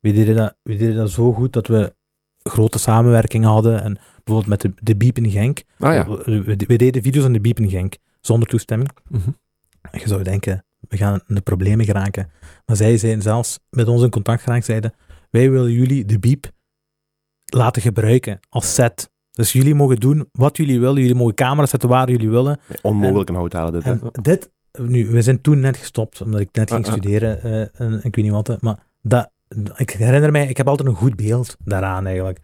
We 0.00 0.12
deden 0.12 0.36
dat, 0.36 0.54
we 0.62 0.76
deden 0.76 0.96
dat 0.96 1.10
zo 1.10 1.32
goed 1.32 1.52
dat 1.52 1.66
we 1.66 1.94
grote 2.42 2.78
samenwerkingen 2.78 3.48
hadden. 3.48 3.82
En 3.82 3.98
bijvoorbeeld 4.24 4.46
met 4.46 4.60
de, 4.60 4.72
de 4.84 4.96
Biep 4.96 5.16
in 5.18 5.30
Genk. 5.30 5.62
Ah 5.78 5.94
ja. 5.94 6.08
we, 6.08 6.42
we- 6.42 6.64
we 6.66 6.76
deden 6.76 7.02
video's 7.02 7.24
aan 7.24 7.32
de 7.32 7.40
Biep 7.40 7.58
in 7.60 7.70
Genk, 7.70 7.94
zonder 8.20 8.48
toestemming. 8.48 8.90
En 9.90 10.00
je 10.00 10.08
zou 10.08 10.22
denken, 10.22 10.64
we 10.88 10.96
gaan 10.96 11.20
in 11.26 11.34
de 11.34 11.40
problemen 11.40 11.84
geraken. 11.84 12.30
Maar 12.66 12.76
zij 12.76 12.96
zijn 12.98 13.22
zelfs 13.22 13.58
met 13.70 13.88
ons 13.88 14.02
in 14.02 14.10
contact 14.10 14.42
geraakt, 14.42 14.64
zeiden, 14.64 14.92
wij 15.30 15.50
willen 15.50 15.72
jullie 15.72 16.04
de 16.04 16.18
biep 16.18 16.50
laten 17.44 17.82
gebruiken 17.82 18.40
als 18.48 18.74
set. 18.74 19.10
Dus 19.30 19.52
jullie 19.52 19.74
mogen 19.74 19.96
doen 19.96 20.28
wat 20.32 20.56
jullie 20.56 20.80
willen, 20.80 21.00
jullie 21.00 21.14
mogen 21.16 21.34
camera's 21.34 21.70
zetten 21.70 21.88
waar 21.88 22.10
jullie 22.10 22.30
willen. 22.30 22.60
Onmogelijk 22.82 23.28
een 23.28 23.34
hout 23.34 23.52
halen 23.52 23.72
dit. 23.72 23.84
hè. 23.84 23.96
Dit, 24.22 24.50
nu, 24.78 25.06
we 25.06 25.22
zijn 25.22 25.40
toen 25.40 25.60
net 25.60 25.76
gestopt, 25.76 26.20
omdat 26.20 26.40
ik 26.40 26.48
net 26.52 26.70
ging 26.70 26.84
Ah, 26.86 26.92
ah. 26.92 26.98
studeren, 26.98 27.42
eh, 27.42 27.80
en 27.80 27.94
ik 28.02 28.14
weet 28.16 28.24
niet 28.24 28.30
wat, 28.30 28.60
maar 28.62 28.78
dat, 29.02 29.30
ik 29.76 29.90
herinner 29.90 30.32
mij, 30.32 30.48
ik 30.48 30.56
heb 30.56 30.68
altijd 30.68 30.88
een 30.88 30.94
goed 30.94 31.16
beeld 31.16 31.56
daaraan 31.64 32.06
eigenlijk. 32.06 32.38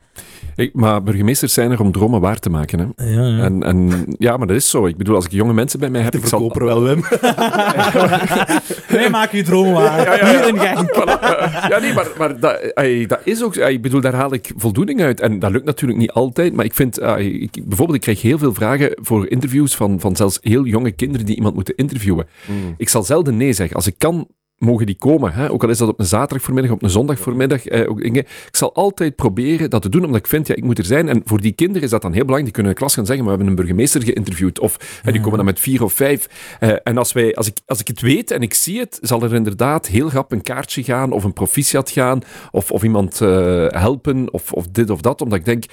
Ik, 0.56 0.74
maar 0.74 1.02
burgemeesters 1.02 1.52
zijn 1.52 1.70
er 1.70 1.80
om 1.80 1.92
dromen 1.92 2.20
waar 2.20 2.38
te 2.38 2.50
maken. 2.50 2.78
Hè. 2.78 3.04
Ja, 3.04 3.26
ja. 3.26 3.44
En, 3.44 3.62
en 3.62 4.04
ja, 4.18 4.36
maar 4.36 4.46
dat 4.46 4.56
is 4.56 4.70
zo. 4.70 4.86
Ik 4.86 4.96
bedoel, 4.96 5.14
als 5.14 5.24
ik 5.24 5.30
jonge 5.32 5.52
mensen 5.52 5.80
bij 5.80 5.90
mij 5.90 6.00
heb, 6.00 6.12
De 6.12 6.18
ik 6.18 6.26
zal... 6.26 6.38
verkoper 6.38 6.64
wel, 6.64 6.82
Wim. 6.82 7.00
Wij 8.88 9.10
maken 9.10 9.38
je 9.38 9.44
dromen 9.44 9.72
waar. 9.72 10.00
Ja, 10.00 10.14
ja, 10.14 10.46
ja. 10.62 10.84
Voilà. 10.84 11.20
Ja, 11.68 11.78
nee, 11.78 11.92
maar, 11.92 12.08
maar 12.18 12.40
dat, 12.40 12.60
ey, 12.60 13.06
dat 13.06 13.20
is 13.24 13.42
ook... 13.42 13.56
ey, 13.56 13.72
Ik 13.72 13.82
bedoel, 13.82 14.00
daar 14.00 14.14
haal 14.14 14.32
ik 14.32 14.52
voldoening 14.56 15.02
uit. 15.02 15.20
En 15.20 15.38
dat 15.38 15.50
lukt 15.50 15.64
natuurlijk 15.64 15.98
niet 16.00 16.10
altijd, 16.10 16.52
maar 16.54 16.64
ik 16.64 16.74
vind... 16.74 16.98
ey, 16.98 17.26
ik, 17.26 17.50
bijvoorbeeld, 17.64 17.96
ik 17.96 18.00
krijg 18.02 18.22
heel 18.22 18.38
veel 18.38 18.54
vragen 18.54 18.90
voor 19.02 19.28
interviews 19.28 19.76
van, 19.76 20.00
van 20.00 20.16
zelfs 20.16 20.38
heel 20.40 20.64
jonge 20.64 20.90
kinderen 20.90 21.26
die 21.26 21.36
iemand 21.36 21.54
moeten 21.54 21.74
interviewen. 21.76 22.26
Mm. 22.46 22.74
Ik 22.76 22.88
zal 22.88 23.02
zelden 23.02 23.36
nee 23.36 23.52
zeggen. 23.52 23.76
Als 23.76 23.86
ik 23.86 23.94
kan, 23.98 24.28
mogen 24.58 24.86
die 24.86 24.96
komen. 24.96 25.32
Hè? 25.32 25.50
Ook 25.50 25.62
al 25.62 25.68
is 25.68 25.78
dat 25.78 25.88
op 25.88 26.00
een 26.00 26.06
zaterdag 26.06 26.42
voormiddag, 26.42 26.72
op 26.72 26.82
een 26.82 26.90
zondag 26.90 27.18
voormiddag. 27.18 27.66
Eh, 27.66 27.90
ook. 27.90 28.00
Ik 28.00 28.26
zal 28.50 28.74
altijd 28.74 29.16
proberen 29.16 29.70
dat 29.70 29.82
te 29.82 29.88
doen, 29.88 30.04
omdat 30.04 30.18
ik 30.18 30.26
vind, 30.26 30.46
ja, 30.46 30.54
ik 30.54 30.64
moet 30.64 30.78
er 30.78 30.84
zijn. 30.84 31.08
En 31.08 31.22
voor 31.24 31.40
die 31.40 31.52
kinderen 31.52 31.82
is 31.82 31.90
dat 31.90 32.02
dan 32.02 32.12
heel 32.12 32.24
belangrijk. 32.24 32.44
Die 32.44 32.62
kunnen 32.62 32.72
in 32.72 32.78
de 32.78 32.84
klas 32.84 32.94
gaan 32.94 33.06
zeggen, 33.06 33.24
maar 33.24 33.34
we 33.36 33.42
hebben 33.42 33.58
een 33.58 33.66
burgemeester 33.66 34.02
geïnterviewd. 34.02 34.58
Of 34.58 35.00
eh, 35.04 35.12
die 35.12 35.20
komen 35.20 35.36
dan 35.36 35.46
met 35.46 35.60
vier 35.60 35.82
of 35.82 35.92
vijf. 35.92 36.28
Eh, 36.60 36.70
en 36.82 36.98
als, 36.98 37.12
wij, 37.12 37.34
als, 37.34 37.46
ik, 37.46 37.58
als 37.66 37.80
ik 37.80 37.88
het 37.88 38.00
weet 38.00 38.30
en 38.30 38.42
ik 38.42 38.54
zie 38.54 38.78
het, 38.78 38.98
zal 39.02 39.22
er 39.22 39.34
inderdaad 39.34 39.86
heel 39.86 40.08
grap 40.08 40.32
een 40.32 40.42
kaartje 40.42 40.82
gaan, 40.82 41.12
of 41.12 41.24
een 41.24 41.32
proficiat 41.32 41.90
gaan, 41.90 42.20
of, 42.50 42.70
of 42.70 42.82
iemand 42.82 43.20
eh, 43.20 43.66
helpen, 43.68 44.32
of, 44.32 44.52
of 44.52 44.66
dit 44.68 44.90
of 44.90 45.00
dat. 45.00 45.22
Omdat 45.22 45.38
ik 45.38 45.44
denk... 45.44 45.64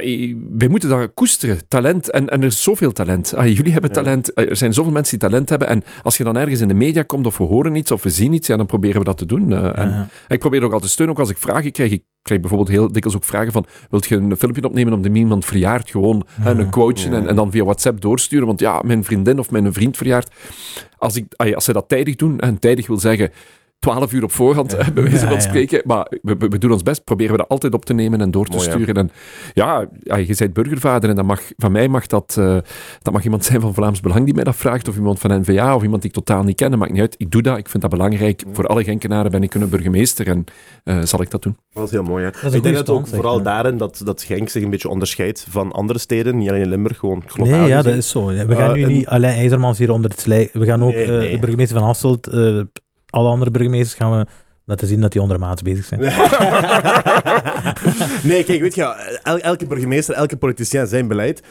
eh, 0.00 0.34
wij 0.58 0.68
moeten 0.68 0.88
dat 0.88 1.10
koesteren, 1.14 1.68
talent. 1.68 2.10
En, 2.10 2.28
en 2.28 2.40
er 2.40 2.46
is 2.46 2.62
zoveel 2.62 2.92
talent. 2.92 3.34
Ah, 3.34 3.46
jullie 3.56 3.72
hebben 3.72 3.92
talent. 3.92 4.32
Eh, 4.32 4.48
Er 4.48 4.56
zijn 4.56 4.72
zoveel 4.74 4.92
mensen 4.92 5.18
die 5.18 5.28
talent 5.28 5.48
hebben. 5.48 5.68
En 5.68 5.82
als 6.02 6.16
je 6.16 6.24
dan 6.24 6.36
ergens 6.36 6.60
in 6.60 6.68
de 6.68 6.74
media 6.74 7.02
komt, 7.02 7.26
of 7.26 7.38
we 7.38 7.44
horen 7.44 7.74
iets, 7.74 7.90
of 7.90 8.02
we 8.02 8.10
zien 8.10 8.32
iets, 8.32 8.46
ja, 8.46 8.56
dan 8.56 8.66
proberen 8.66 8.98
we 8.98 9.04
dat 9.04 9.18
te 9.18 9.26
doen. 9.26 9.52
Eh, 9.52 9.78
en, 9.78 9.88
Ja. 9.88 10.08
ik 10.28 10.38
probeer 10.38 10.58
ook 10.58 10.64
altijd 10.72 10.82
te 10.82 10.88
steunen, 10.88 11.14
ook 11.14 11.20
als 11.20 11.30
ik 11.30 11.38
vragen 11.38 11.72
krijg. 11.72 11.90
Ik 11.90 12.02
krijg 12.22 12.40
bijvoorbeeld 12.40 12.70
heel 12.70 12.92
dikwijls 12.92 13.16
ook 13.16 13.24
vragen 13.24 13.52
van, 13.52 13.66
wilt 13.90 14.06
je 14.06 14.16
een 14.16 14.36
filmpje 14.36 14.64
opnemen 14.64 14.92
om 14.92 15.02
de 15.02 15.10
iemand 15.12 15.44
verjaart? 15.44 15.90
Gewoon 15.90 16.26
hè, 16.40 16.50
een 16.50 16.70
quoteje 16.70 17.10
Ja. 17.10 17.16
en, 17.16 17.28
en 17.28 17.36
dan 17.36 17.50
via 17.50 17.64
WhatsApp 17.64 18.00
doorsturen. 18.00 18.46
Want 18.46 18.60
ja, 18.60 18.82
mijn 18.84 19.04
vriendin 19.04 19.38
of 19.38 19.50
mijn 19.50 19.72
vriend 19.72 19.96
verjaart. 19.96 20.30
Als, 20.98 21.16
ik, 21.16 21.34
als 21.54 21.64
ze 21.64 21.72
dat 21.72 21.88
tijdig 21.88 22.16
doen, 22.16 22.40
en 22.40 22.58
tijdig 22.58 22.86
wil 22.86 22.98
zeggen... 22.98 23.30
12 23.82 24.12
uur 24.12 24.22
op 24.22 24.32
voorhand, 24.32 24.70
Ja. 24.72 24.84
hè, 24.84 24.92
bij 24.92 25.02
wijze 25.02 25.18
van 25.26 25.32
ja. 25.34 25.40
spreken. 25.40 25.82
Maar 25.84 26.06
we, 26.22 26.58
doen 26.58 26.72
ons 26.72 26.82
best, 26.82 27.04
proberen 27.04 27.32
we 27.32 27.38
dat 27.38 27.48
altijd 27.48 27.74
op 27.74 27.84
te 27.84 27.94
nemen 27.94 28.20
en 28.20 28.30
door 28.30 28.44
te 28.46 28.56
Mooi, 28.56 28.68
ja. 28.68 28.72
sturen. 28.72 28.94
En 28.94 29.10
ja, 29.54 29.86
ja, 30.02 30.16
je 30.16 30.34
bent 30.38 30.52
burgervader 30.52 31.10
en 31.10 31.16
dat 31.16 31.24
mag, 31.24 31.40
van 31.56 31.72
mij 31.72 31.88
mag 31.88 32.06
dat, 32.06 32.34
eh, 32.38 32.56
dat 33.02 33.12
mag 33.12 33.24
iemand 33.24 33.44
zijn 33.44 33.60
van 33.60 33.74
Vlaams 33.74 34.00
Belang 34.00 34.24
die 34.24 34.34
mij 34.34 34.44
dat 34.44 34.56
vraagt, 34.56 34.88
of 34.88 34.96
iemand 34.96 35.18
van 35.18 35.40
NVA, 35.40 35.74
of 35.74 35.82
iemand 35.82 36.02
die 36.02 36.10
ik 36.10 36.16
totaal 36.16 36.42
niet 36.42 36.56
ken, 36.56 36.70
dat 36.70 36.78
maakt 36.78 36.92
niet 36.92 37.00
uit. 37.00 37.14
Ik 37.18 37.30
doe 37.30 37.42
dat, 37.42 37.58
ik 37.58 37.68
vind 37.68 37.82
dat 37.82 37.90
belangrijk. 37.92 38.44
Voor 38.52 38.66
alle 38.66 38.84
Genkenaren 38.84 39.30
ben 39.30 39.42
ik 39.42 39.54
een 39.54 39.68
burgemeester 39.68 40.26
en 40.26 40.44
eh, 40.84 41.00
zal 41.02 41.22
ik 41.22 41.30
dat 41.30 41.42
doen. 41.42 41.56
Dat 41.72 41.84
is 41.84 41.90
heel 41.90 42.02
mooi, 42.02 42.24
hè. 42.24 42.46
is 42.46 42.54
ik 42.54 42.62
denk 42.62 42.74
dat 42.74 42.90
ook 42.90 43.06
zeg, 43.06 43.14
vooral 43.14 43.36
ja. 43.36 43.42
daarin 43.44 43.76
dat, 43.76 44.00
dat 44.04 44.22
Genk 44.22 44.48
zich 44.48 44.62
een 44.62 44.70
beetje 44.70 44.88
onderscheidt 44.88 45.46
van 45.50 45.72
andere 45.72 45.98
steden, 45.98 46.36
niet 46.36 46.48
alleen 46.48 46.62
in 46.62 46.68
Limburg, 46.68 46.98
gewoon 46.98 47.22
globaal 47.26 47.58
Nee, 47.58 47.68
ja, 47.68 47.82
dat 47.82 47.94
is 47.94 48.08
zo. 48.08 48.26
We 48.26 48.54
gaan 48.56 48.68
Eh, 48.70 48.74
nu 48.74 48.82
en- 48.82 48.88
niet 48.88 49.06
Alain 49.06 49.36
IJzermans 49.38 49.78
hier 49.78 49.90
onder 49.90 50.10
het 50.10 50.20
slijk. 50.20 50.50
We 50.52 50.64
gaan 50.66 50.82
ook 50.84 50.92
Nee, 50.94 51.04
eh, 51.04 51.10
nee. 51.18 51.30
de 51.30 51.38
burgemeester 51.38 51.76
van 51.78 51.86
Hasselt, 51.86 52.26
eh, 52.26 52.60
alle 53.12 53.28
andere 53.28 53.50
burgemeesters 53.50 53.94
gaan 53.94 54.18
we 54.18 54.26
laten 54.64 54.86
zien 54.86 55.00
dat 55.00 55.12
die 55.12 55.22
ondermaats 55.22 55.62
bezig 55.62 55.84
zijn. 55.84 56.00
nee, 58.30 58.44
kijk, 58.44 58.60
weet 58.60 58.74
je, 58.74 59.18
el- 59.22 59.38
elke 59.38 59.66
burgemeester, 59.66 60.14
elke 60.14 60.36
politicien 60.36 60.86
zijn 60.86 61.08
beleid. 61.08 61.42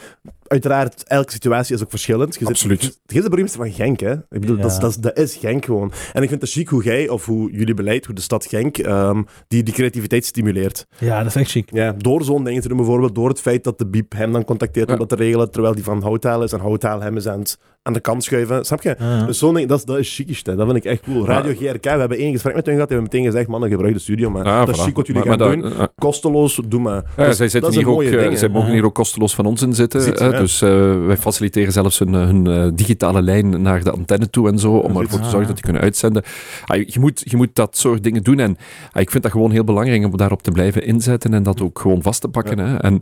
Uiteraard, 0.52 1.02
elke 1.06 1.32
situatie 1.32 1.74
is 1.74 1.82
ook 1.82 1.90
verschillend. 1.90 2.32
Je 2.34 2.38
zit- 2.38 2.48
Absoluut. 2.48 2.82
Je 2.82 2.88
is 3.16 3.22
de 3.22 3.28
burgemeester 3.28 3.60
van 3.60 3.72
Genk, 3.72 4.00
hè? 4.00 4.12
Ik 4.12 4.40
bedoel, 4.40 4.56
dat, 4.56 4.70
is, 4.70 4.74
Ja. 4.74 4.80
dat, 4.80 4.90
is, 4.90 4.96
dat 4.96 5.18
is 5.18 5.36
Genk 5.36 5.64
gewoon. 5.64 5.92
En 6.12 6.22
ik 6.22 6.28
vind 6.28 6.40
het 6.40 6.50
chic 6.50 6.68
hoe 6.68 6.82
jij, 6.84 7.08
of 7.08 7.26
hoe 7.26 7.50
jullie 7.52 7.74
beleid, 7.74 8.06
hoe 8.06 8.14
de 8.14 8.20
stad 8.20 8.46
Genk, 8.46 8.78
ehm, 8.78 9.22
die, 9.48 9.62
die 9.62 9.74
creativiteit 9.74 10.24
stimuleert. 10.24 10.86
Ja, 10.98 11.18
dat 11.18 11.26
is 11.26 11.34
echt 11.36 11.50
chic. 11.50 11.68
Ja, 11.72 11.94
door 11.98 12.24
zo'n 12.24 12.44
dingen 12.44 12.62
te 12.62 12.68
doen, 12.68 12.76
bijvoorbeeld 12.76 13.14
door 13.14 13.28
het 13.28 13.40
feit 13.40 13.64
dat 13.64 13.78
de 13.78 13.86
Biep 13.86 14.12
hem 14.12 14.32
dan 14.32 14.44
contacteert 14.44 14.90
om 14.90 14.98
dat 14.98 15.08
te 15.08 15.14
regelen, 15.16 15.50
terwijl 15.50 15.74
die 15.74 15.84
van 15.84 16.02
Houtaal 16.02 16.42
is 16.42 16.52
en 16.52 16.60
Houtaal 16.60 17.00
hem 17.00 17.16
is 17.16 17.28
aan, 17.28 17.38
het- 17.38 17.58
aan 17.82 17.92
de 17.92 18.00
kant 18.00 18.24
schuiven. 18.24 18.64
Snap 18.64 18.82
je? 18.82 18.94
Ja. 18.98 19.24
Dus 19.26 19.38
zo'n 19.38 19.54
ding, 19.54 19.68
dat, 19.68 19.78
is- 19.78 19.84
dat 19.84 19.98
is 19.98 20.14
chicste. 20.14 20.54
Dat 20.54 20.66
vind 20.66 20.76
ik 20.76 20.84
echt 20.84 21.00
cool. 21.02 21.26
Radio 21.26 21.52
GRK, 21.54 21.82
we 21.84 21.88
hebben 21.90 22.18
één 22.18 22.32
gesprek 22.32 22.54
met 22.54 22.66
hun 22.66 22.74
gehad, 22.74 22.88
die 22.88 22.96
hebben 22.98 23.16
meteen 23.18 23.30
gezegd, 23.32 23.48
mannen, 23.50 23.70
gebruik 23.70 23.94
de 23.94 24.00
studio, 24.00 24.30
maar 24.30 24.44
Ah, 24.44 24.58
dat 24.66 24.68
is 24.74 24.80
voilà. 24.80 24.84
chic 24.84 24.96
wat 24.96 25.06
jullie 25.06 25.24
Maar- 25.24 25.38
gaan 25.38 25.48
maar 25.48 25.60
doen. 25.70 25.78
dat- 25.78 25.92
Kosteloos, 25.98 26.60
doe 26.68 26.80
maar. 26.80 26.94
Ja, 26.94 27.02
Dat 27.16 27.28
is- 27.28 27.36
zij, 27.36 27.48
zitten 27.48 27.72
hier 27.72 27.88
ook, 27.88 27.94
mooie 27.94 28.16
eh, 28.16 28.22
ding, 28.22 28.38
zij 28.38 28.48
mogen 28.48 28.72
hier 28.72 28.84
ook 28.84 28.94
kosteloos 28.94 29.34
van 29.34 29.46
ons 29.46 29.62
in 29.62 29.74
zitten. 29.74 30.00
Je. 30.00 30.41
Dus 30.42 30.62
eh, 30.62 31.06
wij 31.06 31.16
faciliteren 31.16 31.72
zelfs 31.72 31.98
hun, 31.98 32.14
eh, 32.14 32.20
hun 32.20 32.46
eh, 32.46 32.66
digitale 32.74 33.22
lijn 33.22 33.62
naar 33.62 33.82
de 33.84 33.90
antenne 33.90 34.30
toe 34.30 34.48
en 34.48 34.58
zo, 34.58 34.72
om 34.72 34.96
ervoor 34.96 35.18
te 35.18 35.24
ah, 35.24 35.30
zorgen 35.30 35.46
dat 35.46 35.54
die 35.54 35.64
kunnen 35.64 35.82
uitzenden. 35.82 36.22
Ah, 36.64 36.76
je, 36.86 37.00
moet, 37.00 37.22
je 37.24 37.36
moet 37.36 37.48
dat 37.52 37.76
soort 37.76 38.02
dingen 38.02 38.22
doen 38.22 38.38
en 38.38 38.56
ah, 38.92 39.02
ik 39.02 39.10
vind 39.10 39.22
dat 39.22 39.32
gewoon 39.32 39.50
heel 39.50 39.64
belangrijk 39.64 40.04
om 40.04 40.16
daarop 40.16 40.42
te 40.42 40.50
blijven 40.50 40.84
inzetten 40.86 41.34
en 41.34 41.42
dat 41.42 41.60
ook 41.62 41.78
gewoon 41.78 42.02
vast 42.02 42.20
te 42.20 42.28
pakken. 42.28 42.58
Hè. 42.58 42.76
En 42.76 43.00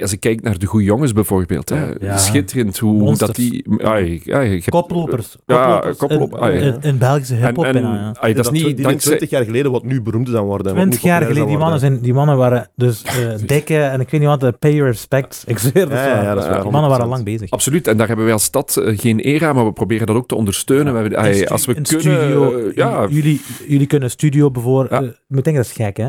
als 0.00 0.12
ik 0.12 0.20
kijk 0.20 0.42
naar 0.42 0.58
de 0.58 0.66
goede 0.66 0.84
jongens 0.84 1.12
bijvoorbeeld, 1.12 1.68
hè, 1.68 1.84
Ja. 2.00 2.16
schitterend 2.16 2.78
hoe 2.78 2.92
Monsters. 2.98 3.26
dat 3.30 3.36
die... 3.36 3.64
hebt- 3.78 4.68
Koplopers. 4.70 5.36
Ja, 5.46 5.78
Koplopers. 5.96 5.96
koplop- 5.96 6.44
In, 6.50 6.60
in, 6.60 6.76
in 6.80 6.98
Belgische 6.98 7.34
En, 7.34 7.46
hip-hop. 7.46 7.64
en, 7.64 8.34
dat 8.34 8.44
is 8.44 8.50
niet 8.50 8.64
die 8.76 8.84
dankzij... 8.84 9.16
20 9.16 9.30
jaar 9.30 9.44
geleden 9.44 9.72
wat 9.72 9.84
nu 9.84 10.02
beroemd 10.02 10.28
is 10.28 10.34
aan 10.34 10.44
worden. 10.44 10.66
wat 10.66 10.74
nu 10.74 10.80
20 10.90 11.02
jaar 11.02 11.22
geleden, 11.22 11.48
die 11.48 11.58
mannen, 11.58 11.80
zijn, 11.80 12.00
die 12.00 12.14
mannen 12.14 12.36
waren 12.36 12.68
dus 12.76 13.02
eh 13.04 13.12
dikke 13.46 13.78
en 13.78 14.00
ik 14.00 14.10
weet 14.10 14.20
niet 14.20 14.28
wat, 14.30 14.40
de 14.40 14.52
pay 14.52 14.72
your 14.74 14.90
respect. 14.90 15.44
Ik 15.46 15.58
zweer 15.58 15.88
dat, 15.88 15.98
Ja, 15.98 16.06
ja, 16.06 16.22
ja, 16.22 16.34
dat 16.34 16.42
is 16.44 16.50
waar, 16.50 16.62
Die 16.72 16.80
mannen 16.80 16.90
waren 16.90 17.06
100%. 17.06 17.08
lang 17.08 17.24
bezig. 17.24 17.50
Absoluut, 17.50 17.86
en 17.86 17.96
daar 17.96 18.06
hebben 18.06 18.24
wij 18.24 18.34
als 18.34 18.44
stad 18.44 18.76
eh, 18.76 18.98
geen 18.98 19.18
era, 19.18 19.52
maar 19.52 19.64
we 19.64 19.72
proberen 19.72 20.06
dat 20.06 20.16
ook 20.16 20.28
te 20.28 20.34
ondersteunen. 20.34 21.02
We 21.02 21.32
stu- 21.34 21.44
als 21.46 21.66
we 21.66 21.76
een 21.76 21.82
kunnen... 21.82 22.00
studio, 22.02 22.58
eh, 22.58 22.74
ja, 22.74 23.06
jullie, 23.10 23.40
jullie 23.68 23.86
kunnen 23.86 24.10
studio 24.10 24.50
bijvoorbeeld. 24.50 24.90
Ja. 24.90 25.00
eh, 25.00 25.04
ik 25.06 25.18
moet 25.28 25.44
denken, 25.44 25.62
dat 25.62 25.70
is 25.70 25.76
gek, 25.84 25.96
hè? 25.96 26.08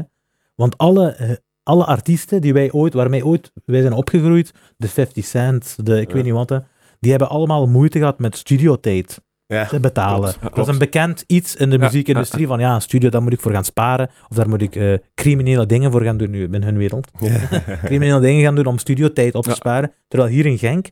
Want 0.56 0.78
alle, 0.78 1.40
alle 1.64 1.86
artiesten 1.86 2.42
die 2.42 2.54
wij 2.54 2.72
ooit, 2.72 2.94
waarmee 2.94 3.26
ooit 3.26 3.52
wij 3.66 3.82
zijn 3.82 3.94
opgegroeid, 3.94 4.52
de 4.78 4.88
50 4.88 5.26
Cent, 5.26 5.76
de 5.84 6.02
ik 6.02 6.08
Ja. 6.08 6.14
weet 6.14 6.24
niet 6.24 6.34
wat, 6.34 6.64
die 7.00 7.10
hebben 7.12 7.30
allemaal 7.30 7.68
moeite 7.68 7.98
gehad 8.00 8.20
met 8.20 8.38
studiotijd 8.38 9.22
Ja. 9.48 9.66
te 9.66 9.80
betalen. 9.80 10.34
Klopt, 10.40 10.56
Dat 10.56 10.68
is 10.68 10.74
een 10.74 10.80
bekend 10.80 11.24
iets 11.28 11.56
in 11.56 11.70
de 11.70 11.78
Ja, 11.78 11.84
muziekindustrie 11.84 12.48
van 12.48 12.60
ja, 12.60 12.76
een 12.76 12.82
studio, 12.82 13.10
daar 13.10 13.22
moet 13.24 13.34
ik 13.34 13.40
voor 13.40 13.52
gaan 13.52 13.66
sparen, 13.66 14.10
of 14.30 14.36
daar 14.36 14.50
moet 14.50 14.62
ik 14.62 14.76
eh, 14.76 14.94
criminele 15.16 15.66
dingen 15.66 15.92
voor 15.92 16.02
gaan 16.02 16.18
doen 16.18 16.30
nu 16.30 16.44
in 16.52 16.64
hun 16.64 16.78
wereld. 16.78 17.12
criminele 17.84 18.20
dingen 18.20 18.44
gaan 18.44 18.56
doen 18.56 18.66
om 18.66 18.78
studiotijd 18.78 19.36
op 19.36 19.44
te 19.44 19.50
Ja. 19.50 19.56
sparen. 19.56 19.92
Terwijl 20.08 20.32
hier 20.32 20.46
in 20.46 20.58
Genk, 20.58 20.90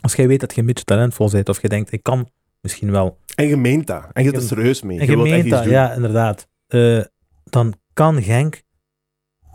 als 0.00 0.14
jij 0.14 0.28
weet 0.28 0.40
dat 0.40 0.54
je 0.54 0.60
een 0.60 0.66
beetje 0.66 0.84
talentvol 0.84 1.30
bent, 1.30 1.48
of 1.48 1.62
je 1.62 1.68
denkt, 1.68 1.92
ik 1.92 2.02
kan 2.02 2.30
misschien 2.60 2.90
wel 2.90 3.18
En 3.34 3.46
je 3.46 3.56
meent 3.56 3.86
dat. 3.86 4.06
En 4.12 4.22
je 4.24 4.28
zit 4.28 4.38
er 4.38 4.46
serieus 4.46 4.82
mee. 4.82 4.98
en 5.00 5.06
Je 5.06 5.16
meent 5.16 5.50
dat, 5.50 5.64
ja, 5.64 5.92
inderdaad. 5.92 6.48
Eh, 6.66 7.00
dan 7.44 7.74
kan 7.92 8.22
Genk... 8.22 8.62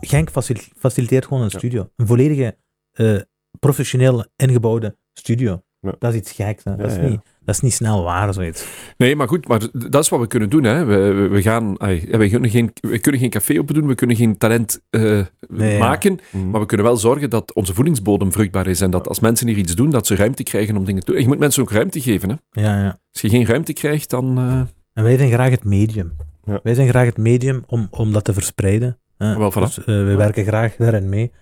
Genk 0.00 0.30
facil- 0.30 0.56
faciliteert 0.78 1.24
gewoon 1.26 1.42
een 1.42 1.48
Ja. 1.52 1.58
studio. 1.58 1.90
Een 1.96 2.06
volledige, 2.06 2.56
eh, 2.92 3.16
professioneel 3.58 4.24
ingebouwde 4.36 4.96
studio. 5.12 5.62
Ja. 5.80 5.94
Dat 5.98 6.12
is 6.12 6.18
iets 6.18 6.32
geks. 6.32 6.64
Hè. 6.64 6.76
dat, 6.76 6.90
is. 6.90 6.98
Niet, 7.10 7.20
dat 7.44 7.54
is 7.54 7.60
niet 7.60 7.72
snel 7.72 8.02
waar, 8.04 8.34
zoiets. 8.34 8.66
Nee, 8.96 9.16
maar 9.16 9.28
goed, 9.28 9.48
maar 9.48 9.60
dat 9.72 10.02
is 10.02 10.08
wat 10.08 10.20
we 10.20 10.26
kunnen 10.26 10.50
doen. 10.50 10.64
Hè. 10.64 10.84
We, 10.84 11.28
we, 11.28 11.42
gaan, 11.42 11.80
ai, 11.80 12.06
we, 12.10 12.28
kunnen 12.28 12.50
geen, 12.50 12.72
we 12.80 12.98
kunnen 12.98 13.20
geen 13.20 13.30
café 13.30 13.58
open 13.58 13.74
doen, 13.74 13.86
we 13.86 13.94
kunnen 13.94 14.16
geen 14.16 14.38
talent 14.38 14.80
eh, 14.90 15.20
Nee, 15.48 15.78
maken, 15.78 16.18
Mhm. 16.30 16.50
maar 16.50 16.60
we 16.60 16.66
kunnen 16.66 16.86
wel 16.86 16.96
zorgen 16.96 17.30
dat 17.30 17.54
onze 17.54 17.74
voedingsbodem 17.74 18.32
vruchtbaar 18.32 18.66
is 18.66 18.80
en 18.80 18.90
dat 18.90 19.08
als 19.08 19.20
mensen 19.20 19.46
hier 19.48 19.56
iets 19.56 19.74
doen, 19.74 19.90
dat 19.90 20.06
ze 20.06 20.16
ruimte 20.16 20.42
krijgen 20.42 20.76
om 20.76 20.84
dingen 20.84 21.00
te 21.00 21.06
doen. 21.06 21.16
En 21.16 21.22
je 21.22 21.28
moet 21.28 21.38
mensen 21.38 21.62
ook 21.62 21.70
ruimte 21.70 22.00
geven. 22.00 22.28
Hè. 22.28 22.60
Ja, 22.62 22.78
ja. 22.82 22.98
Als 23.12 23.20
je 23.22 23.28
geen 23.28 23.46
ruimte 23.46 23.72
krijgt, 23.72 24.10
dan... 24.10 24.38
eh, 24.38 24.60
En 24.92 25.02
wij 25.04 25.16
zijn 25.16 25.30
graag 25.30 25.50
het 25.50 25.64
medium. 25.64 26.12
Ja. 26.44 26.60
Wij 26.62 26.74
zijn 26.74 26.88
graag 26.88 27.06
het 27.06 27.18
medium 27.18 27.62
om, 27.66 27.86
om 27.90 28.12
dat 28.12 28.24
te 28.24 28.32
verspreiden. 28.32 28.98
Wel, 29.16 29.52
voilà. 29.52 29.54
Dus 29.54 29.78
eh, 29.78 29.84
we 29.84 30.14
werken 30.16 30.44
graag 30.44 30.76
daarin 30.76 31.08
mee. 31.08 31.32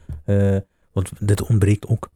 Want 0.92 1.10
dit 1.18 1.42
ontbreekt 1.42 1.86
ook. 1.86 2.08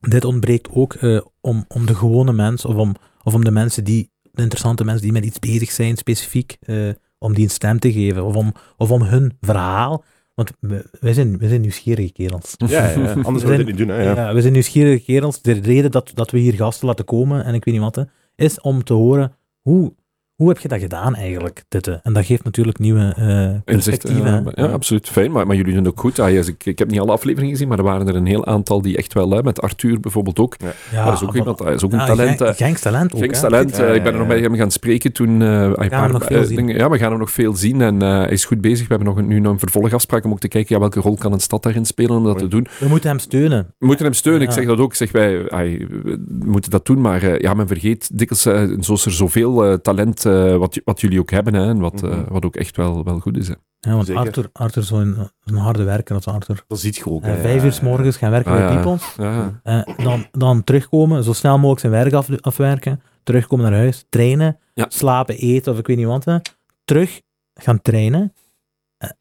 Dit 0.00 0.24
ontbreekt 0.24 0.68
ook 0.72 0.94
eh, 0.94 1.20
om, 1.40 1.64
om 1.68 1.86
de 1.86 1.94
gewone 1.94 2.32
mens, 2.32 2.64
of 2.64 2.74
om, 2.74 2.94
of 3.22 3.34
om 3.34 3.44
de 3.44 3.50
mensen 3.50 3.84
die, 3.84 4.10
de 4.32 4.42
interessante 4.42 4.84
mensen 4.84 5.02
die 5.02 5.12
met 5.12 5.24
iets 5.24 5.38
bezig 5.38 5.70
zijn, 5.70 5.96
specifiek, 5.96 6.56
eh, 6.60 6.88
om 7.18 7.34
die 7.34 7.44
een 7.44 7.50
stem 7.50 7.78
te 7.78 7.92
geven. 7.92 8.24
Of 8.24 8.34
om, 8.36 8.52
of 8.76 8.90
om 8.90 9.02
hun 9.02 9.36
verhaal. 9.40 10.04
Want 10.34 10.50
we- 10.60 10.88
wij 11.00 11.12
zijn, 11.12 11.38
wij 11.38 11.48
zijn 11.48 11.60
nieuwsgierige 11.60 12.12
kerels. 12.12 12.54
Ja, 12.56 12.88
ja, 12.90 13.12
anders 13.22 13.44
wil 13.44 13.52
je 13.52 13.58
dit 13.58 13.66
niet 13.66 13.76
doen. 13.78 13.88
Hè, 13.88 14.02
ja. 14.02 14.14
Ja, 14.14 14.34
we 14.34 14.40
zijn 14.40 14.52
nieuwsgierige 14.52 15.04
kerels. 15.04 15.42
De 15.42 15.52
reden 15.52 15.90
dat, 15.90 16.10
dat 16.14 16.30
we 16.30 16.38
hier 16.38 16.54
gasten 16.54 16.86
laten 16.86 17.04
komen, 17.04 17.44
en 17.44 17.54
ik 17.54 17.64
weet 17.64 17.74
niet 17.74 17.82
wat, 17.82 17.94
hè, 17.96 18.02
is 18.36 18.60
om 18.60 18.84
te 18.84 18.92
horen 18.92 19.32
hoe, 19.60 19.94
hoe 20.40 20.48
heb 20.48 20.58
je 20.58 20.68
dat 20.68 20.80
gedaan 20.80 21.14
eigenlijk, 21.14 21.62
dit? 21.68 21.86
En 22.02 22.12
dat 22.12 22.24
geeft 22.24 22.44
natuurlijk 22.44 22.78
nieuwe 22.78 23.12
eh 23.16 23.26
Inzicht, 23.26 23.64
perspectieven. 23.64 24.54
eh, 24.54 24.64
ja, 24.64 24.70
absoluut. 24.70 25.08
Fijn, 25.08 25.30
maar, 25.32 25.46
maar 25.46 25.56
jullie 25.56 25.74
doen 25.74 25.86
ook 25.86 26.00
goed. 26.00 26.18
Ah, 26.18 26.30
ik, 26.32 26.64
ik 26.64 26.78
heb 26.78 26.90
niet 26.90 27.00
alle 27.00 27.12
afleveringen 27.12 27.52
gezien, 27.52 27.68
maar 27.68 27.78
er 27.78 27.84
waren 27.84 28.08
er 28.08 28.14
een 28.16 28.26
heel 28.26 28.46
aantal 28.46 28.82
die 28.82 28.96
echt 28.96 29.12
wel, 29.12 29.30
hè, 29.30 29.42
met 29.42 29.60
Arthur 29.60 30.00
bijvoorbeeld 30.00 30.38
ook. 30.38 30.56
Ja, 30.92 31.04
dat 31.04 31.14
is 31.14 31.20
ook, 31.20 31.26
maar- 31.26 31.36
iemand, 31.36 31.58
dat 31.58 31.68
is 31.68 31.84
ook 31.84 31.92
een 31.92 31.98
talent. 32.06 32.42
Genks 32.56 32.80
talent 32.80 33.12
ook. 33.14 33.20
Genks 33.20 33.40
hè. 33.40 33.48
talent. 33.48 33.76
Ja, 33.76 33.84
eh, 33.86 33.94
ik 33.94 34.02
ben 34.02 34.12
er 34.12 34.18
nog 34.26 34.28
hem 34.28 34.54
gaan 34.56 34.70
spreken 34.70 35.12
toen. 35.12 35.40
een 35.40 35.74
paar, 35.88 36.02
hem 36.02 36.12
nog 36.12 36.24
veel 36.24 36.44
zien. 36.44 36.56
dingen- 36.56 36.76
ja, 36.76 36.90
we 36.90 36.98
gaan 36.98 37.10
hem 37.10 37.18
nog 37.18 37.30
veel 37.30 37.54
zien 37.54 37.80
en 37.80 38.02
eh, 38.02 38.08
hij 38.08 38.28
is 38.28 38.44
goed 38.44 38.60
bezig. 38.60 38.88
We 38.88 38.94
hebben 38.94 39.08
nog 39.14 39.16
een, 39.16 39.26
nu 39.26 39.40
nog 39.40 39.52
een 39.52 39.58
vervolgafspraak 39.58 40.24
om 40.24 40.30
ook 40.30 40.40
te 40.40 40.48
kijken 40.48 40.74
ja, 40.74 40.80
welke 40.80 41.00
rol 41.00 41.16
kan 41.16 41.32
een 41.32 41.40
stad 41.40 41.62
daarin 41.62 41.84
spelen 41.86 42.16
om 42.16 42.24
dat 42.24 42.38
te 42.38 42.48
doen. 42.48 42.66
We 42.78 42.88
moeten 42.88 43.08
hem 43.10 43.18
steunen. 43.18 43.74
We 43.78 43.86
moeten 43.86 44.04
hem 44.04 44.14
steunen. 44.14 44.42
Ik 44.42 44.50
zeg 44.50 44.66
dat 44.66 44.78
ook. 44.78 44.90
Ik 44.90 44.96
zeg 44.96 45.12
wij, 45.12 45.46
we 45.46 46.18
moeten 46.44 46.70
dat 46.70 46.86
doen, 46.86 47.00
maar 47.00 47.42
ja, 47.42 47.54
men 47.54 47.66
vergeet 47.66 48.18
dikwijls, 48.18 48.76
zo 48.86 48.92
is 48.92 49.04
er 49.04 49.12
zoveel 49.12 49.80
talent 49.80 50.26
eh, 50.30 50.56
wat, 50.56 50.80
wat 50.84 51.00
jullie 51.00 51.20
ook 51.20 51.30
hebben 51.30 51.54
hè, 51.54 51.68
en 51.68 51.78
wat, 51.80 52.02
eh, 52.02 52.10
Mhm. 52.10 52.32
wat 52.32 52.44
ook 52.44 52.56
echt 52.56 52.76
wel, 52.76 53.04
wel 53.04 53.18
goed 53.18 53.36
is. 53.36 53.48
Hè. 53.48 53.54
Ja, 53.80 53.92
want 53.94 54.06
Zeker. 54.06 54.22
Arthur, 54.22 54.48
Arthur 54.52 54.82
is 54.82 54.88
zo'n 54.88 55.16
een 55.44 55.54
harde 55.56 55.82
werker. 55.82 56.14
Dat 56.14 56.26
is 56.26 56.32
Arthur. 56.32 56.64
Dat 56.66 56.80
ziet 56.80 56.96
je 56.96 57.06
ook. 57.06 57.22
Eh, 57.22 57.28
hè. 57.34 57.40
vijf 57.40 57.64
uur 57.64 57.72
s 57.72 57.80
morgens 57.80 58.16
gaan 58.16 58.30
werken 58.30 58.52
Ah, 58.52 58.58
bij 58.58 58.72
ja. 58.76 58.82
People. 58.82 59.24
Ja. 59.24 59.60
Eh, 59.62 60.04
dan, 60.04 60.26
dan 60.32 60.64
terugkomen, 60.64 61.24
zo 61.24 61.32
snel 61.32 61.54
mogelijk 61.56 61.80
zijn 61.80 61.92
werk 61.92 62.12
af, 62.12 62.28
afwerken. 62.40 63.00
Terugkomen 63.22 63.70
naar 63.70 63.80
huis, 63.80 64.04
trainen, 64.08 64.58
Ja. 64.74 64.86
slapen, 64.88 65.34
eten 65.36 65.72
of 65.72 65.78
ik 65.78 65.86
weet 65.86 65.96
niet 65.96 66.06
wat. 66.06 66.24
hè. 66.24 66.36
Terug 66.84 67.20
gaan 67.54 67.82
trainen. 67.82 68.32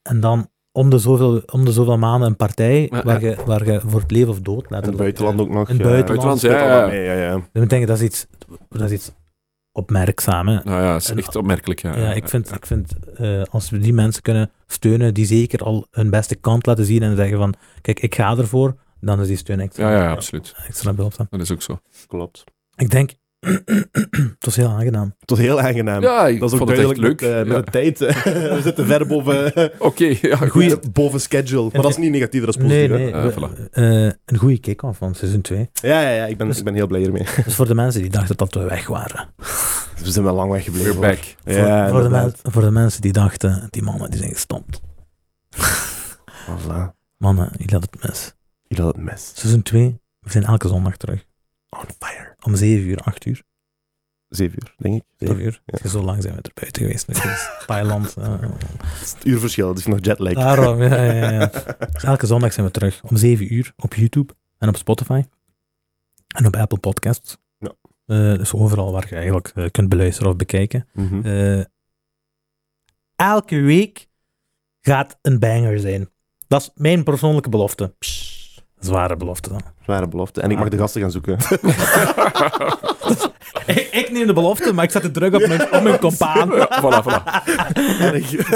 En 0.01 0.19
dan 0.19 0.47
om 0.71 0.89
de, 0.89 0.97
zoveel, 0.97 1.41
om 1.51 1.65
de 1.65 1.71
zoveel 1.71 1.97
maanden 1.97 2.29
een 2.29 2.35
partij 2.35 2.87
Ja, 2.91 3.03
waar, 3.03 3.21
je, 3.21 3.37
waar 3.45 3.65
je 3.71 3.81
voor 3.85 3.99
het 3.99 4.11
leven 4.11 4.29
of 4.29 4.39
dood 4.39 4.63
In 4.63 4.67
laat. 4.69 4.85
het 4.85 4.95
buitenland 4.97 5.39
ook 5.39 5.49
nog. 5.49 5.69
In 5.69 5.75
het 5.75 5.83
ja. 5.85 5.91
buitenland, 5.91 6.41
ja, 6.41 6.63
ja. 6.79 6.87
mee, 6.87 7.03
ja, 7.03 7.13
ja. 7.13 7.41
Ik 7.61 7.69
denk 7.69 7.87
dat 7.87 7.97
is 7.97 8.03
iets, 8.03 8.27
dat 8.69 8.81
is 8.81 8.91
iets 8.91 9.11
opmerkzaam. 9.71 10.47
Hè. 10.47 10.53
Nou 10.63 10.81
ja, 10.83 10.91
dat 10.91 11.01
is 11.01 11.09
En- 11.09 11.17
echt 11.17 11.35
opmerkelijk. 11.35 11.81
Ja, 11.81 11.97
Ja, 11.97 12.13
ik 12.13 12.29
vind, 12.29 12.55
ik 12.55 12.65
vind 12.65 12.93
eh, 13.17 13.41
als 13.49 13.69
we 13.69 13.77
die 13.79 13.93
mensen 13.93 14.21
kunnen 14.21 14.51
steunen, 14.67 15.13
die 15.13 15.25
zeker 15.25 15.59
al 15.63 15.87
hun 15.91 16.09
beste 16.09 16.35
kant 16.35 16.65
laten 16.65 16.85
zien 16.85 17.03
en 17.03 17.15
zeggen 17.15 17.37
van, 17.37 17.53
kijk, 17.81 17.99
ik 17.99 18.15
ga 18.15 18.37
ervoor, 18.37 18.75
dan 19.01 19.21
is 19.21 19.27
die 19.27 19.37
steun 19.37 19.59
extra, 19.59 19.91
Ja, 19.91 20.03
ja, 20.03 20.11
absoluut. 20.11 20.55
extra 20.67 20.93
behulpzaam. 20.93 21.27
Dat 21.29 21.41
is 21.41 21.51
ook 21.51 21.61
zo. 21.61 21.79
Klopt. 22.07 22.43
Ik 22.75 22.89
denk, 22.89 23.11
het 23.39 24.35
was 24.45 24.55
heel 24.55 24.67
aangenaam. 24.69 25.15
Het 25.19 25.29
was 25.29 25.39
heel 25.39 25.61
aangenaam. 25.61 26.01
Ja, 26.01 26.27
ik 26.27 26.39
dat 26.39 26.47
is 26.53 26.59
ook 26.59 26.65
vond 26.67 26.69
het 26.77 26.79
echt 26.79 26.95
duidelijk 26.95 27.21
leuk. 27.21 27.29
met, 27.31 27.39
eh, 27.39 27.51
Ja. 27.51 27.57
met 27.57 27.65
de 27.65 27.71
tijd. 27.71 27.97
we 28.55 28.59
zitten 28.63 28.85
ver 28.85 29.07
boven, 29.07 29.53
Oké, 29.79 30.15
ja, 30.21 30.35
goed. 30.35 30.49
goeie, 30.49 30.79
boven 30.91 31.21
schedule. 31.21 31.69
Maar 31.73 31.81
dat 31.81 31.91
is 31.91 31.97
niet 31.97 32.11
negatief, 32.11 32.45
dat 32.45 32.49
is 32.57 32.63
Nee, 32.63 32.87
positief. 32.89 33.11
hè. 33.13 33.19
nee. 33.21 33.33
Ah, 33.33 33.49
we- 33.51 33.69
eh, 33.71 34.11
een 34.25 34.37
goede 34.37 34.59
kick-off 34.59 34.97
van 34.97 35.15
seizoen 35.15 35.41
2. 35.41 35.69
Ja, 35.73 36.01
ja, 36.01 36.09
ja 36.09 36.25
ik, 36.25 36.37
ben, 36.37 36.47
Dus- 36.47 36.57
ik 36.57 36.63
ben 36.63 36.73
heel 36.73 36.87
blij 36.87 37.05
ermee. 37.05 37.25
Dus 37.45 37.55
voor 37.55 37.67
de 37.67 37.75
mensen 37.75 38.01
die 38.01 38.11
dachten 38.11 38.37
dat 38.37 38.53
we 38.53 38.63
weg 38.63 38.87
waren. 38.87 39.27
We 40.03 40.11
zijn 40.11 40.25
wel 40.25 40.35
lang 40.35 40.51
weggebleven. 40.51 40.99
We're 40.99 41.07
back. 41.15 41.35
Voor, 41.43 41.53
Ja, 41.53 41.89
voor, 41.89 42.01
de 42.03 42.09
men- 42.09 42.33
voor 42.43 42.61
de 42.61 42.71
mensen 42.71 43.01
die 43.01 43.11
dachten, 43.11 43.67
die 43.69 43.81
mannen 43.81 44.09
die 44.09 44.19
zijn 44.19 44.31
gestopt. 44.31 44.81
Voilà. 46.49 46.97
Mannen, 47.17 47.49
jullie 47.51 47.71
hadden 47.71 47.89
het 47.91 48.03
mis. 48.09 48.33
Jullie 48.67 48.83
hadden 48.83 49.01
het 49.03 49.11
mes. 49.11 49.31
Seizoen 49.35 49.61
2, 49.61 49.99
we 50.19 50.31
zijn 50.31 50.43
elke 50.43 50.67
zondag 50.67 50.97
terug. 50.97 51.25
On 51.69 51.85
fire. 51.99 52.28
Om 52.41 52.55
7 52.55 52.87
uur, 52.87 52.97
8 52.97 53.25
uur. 53.25 53.43
Zeven 54.29 54.57
uur, 54.61 54.73
denk 54.77 54.95
ik. 54.95 55.03
7 55.17 55.41
uur. 55.41 55.61
Ja. 55.65 55.89
Zo 55.89 56.01
lang 56.03 56.21
zijn 56.21 56.35
we 56.35 56.41
er 56.41 56.51
buiten 56.53 56.81
geweest. 56.83 57.07
Dus 57.07 57.49
Thailand. 57.67 58.13
eh, 58.17 58.39
Het 58.39 59.25
uurverschil, 59.25 59.73
dus 59.73 59.85
nog 59.85 59.97
jetlag. 60.01 60.33
Daarom, 60.33 60.81
ja, 60.83 61.03
ja, 61.03 61.31
ja. 61.31 61.45
Dus 61.93 62.03
elke 62.03 62.25
zondag 62.25 62.53
zijn 62.53 62.65
we 62.65 62.71
terug 62.71 63.03
om 63.03 63.17
7 63.17 63.53
uur 63.53 63.73
op 63.77 63.93
YouTube 63.93 64.33
en 64.57 64.69
op 64.69 64.75
Spotify 64.77 65.23
en 66.27 66.45
op 66.45 66.55
Apple 66.55 66.77
Podcasts. 66.79 67.37
Ja. 67.57 67.73
Eh, 68.05 68.37
dus 68.37 68.53
overal 68.53 68.91
waar 68.91 69.05
je 69.09 69.15
eigenlijk 69.15 69.51
eh, 69.55 69.65
kunt 69.71 69.89
beluisteren 69.89 70.31
of 70.31 70.35
bekijken. 70.37 70.87
Mhm. 70.93 71.63
Elke 73.15 73.59
week 73.59 74.07
gaat 74.81 75.17
een 75.21 75.39
banger 75.39 75.79
zijn. 75.79 76.09
Dat 76.47 76.61
is 76.61 76.69
mijn 76.75 77.03
persoonlijke 77.03 77.49
belofte. 77.49 77.95
Zware 78.79 79.15
belofte 79.17 79.49
dan. 79.49 79.61
Zware 79.83 80.07
belofte. 80.07 80.41
En 80.41 80.51
ik 80.51 80.57
mag 80.57 80.69
de 80.69 80.77
gasten 80.77 81.01
gaan 81.01 81.11
zoeken. 81.11 81.37
ik, 83.65 83.87
ik 83.91 84.09
neem 84.11 84.27
de 84.27 84.33
belofte, 84.33 84.73
maar 84.73 84.83
ik 84.83 84.91
zet 84.91 85.01
de 85.01 85.11
druk 85.11 85.33
op 85.35 85.47
mijn, 85.47 85.61
op 85.73 85.81
mijn 85.83 85.99
compaan. 85.99 86.49
voilà, 86.51 87.03
voilà. 87.03 87.23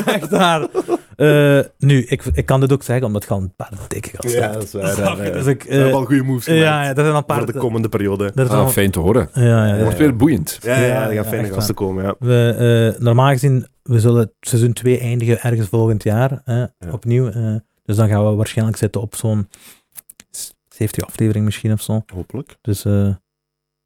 Echt 0.05 0.29
waar. 0.29 0.67
Eh, 1.15 1.59
nu, 1.77 2.03
ik, 2.03 2.23
ik 2.33 2.45
kan 2.45 2.59
dit 2.59 2.73
ook 2.73 2.83
zeggen, 2.83 3.05
omdat 3.05 3.23
ik 3.23 3.29
al 3.29 3.41
een 3.41 3.53
paar 3.55 3.71
dikke 3.87 4.09
gasten 4.13 4.41
Ja, 4.41 4.51
dat 4.51 4.63
is 4.63 4.73
waar. 4.73 5.17
Ja, 5.17 5.23
ja. 5.23 5.29
Dus 5.31 5.45
ik, 5.45 5.63
We 5.63 5.69
hebben 5.73 5.89
eh, 5.89 5.95
al 5.95 6.05
goede 6.05 6.23
moves 6.23 6.45
ja, 6.45 6.53
gemaakt 6.53 6.87
ja, 6.87 6.93
dat 6.93 7.05
zijn 7.05 7.17
een 7.17 7.25
paar... 7.25 7.37
voor 7.37 7.51
de 7.51 7.59
komende 7.59 7.89
periode. 7.89 8.31
dat 8.35 8.45
is 8.45 8.51
Ah, 8.51 8.59
al- 8.59 8.69
fijn 8.69 8.91
te 8.91 8.99
horen. 8.99 9.29
ja, 9.33 9.41
ja, 9.43 9.65
Het 9.67 9.77
ja. 9.77 9.83
wordt 9.83 9.97
weer 9.97 10.15
boeiend. 10.15 10.59
Ja, 10.61 10.75
ja, 10.79 10.85
Ja, 10.85 11.03
er 11.05 11.13
ja, 11.13 11.21
gaan 11.21 11.31
fijne 11.31 11.53
gasten 11.53 11.75
komen, 11.75 12.03
ja. 12.03 12.15
We, 12.19 12.93
eh, 12.95 13.01
normaal 13.03 13.29
gezien, 13.29 13.67
we 13.83 13.99
zullen 13.99 14.31
seizoen 14.39 14.73
2 14.73 14.99
eindigen 14.99 15.41
ergens 15.41 15.67
volgend 15.67 16.03
jaar, 16.03 16.41
hè, 16.43 16.63
opnieuw. 16.91 17.29
eh, 17.29 17.55
dus 17.85 17.95
dan 17.95 18.07
gaan 18.09 18.25
we 18.29 18.35
waarschijnlijk 18.35 18.77
zitten 18.77 19.01
op 19.01 19.15
zo'n 19.15 19.47
70 20.73 21.05
aflevering 21.05 21.45
misschien 21.45 21.71
of 21.71 21.81
zo. 21.81 22.01
Hopelijk. 22.13 22.57
Dus 22.61 22.85
eh, 22.85 23.15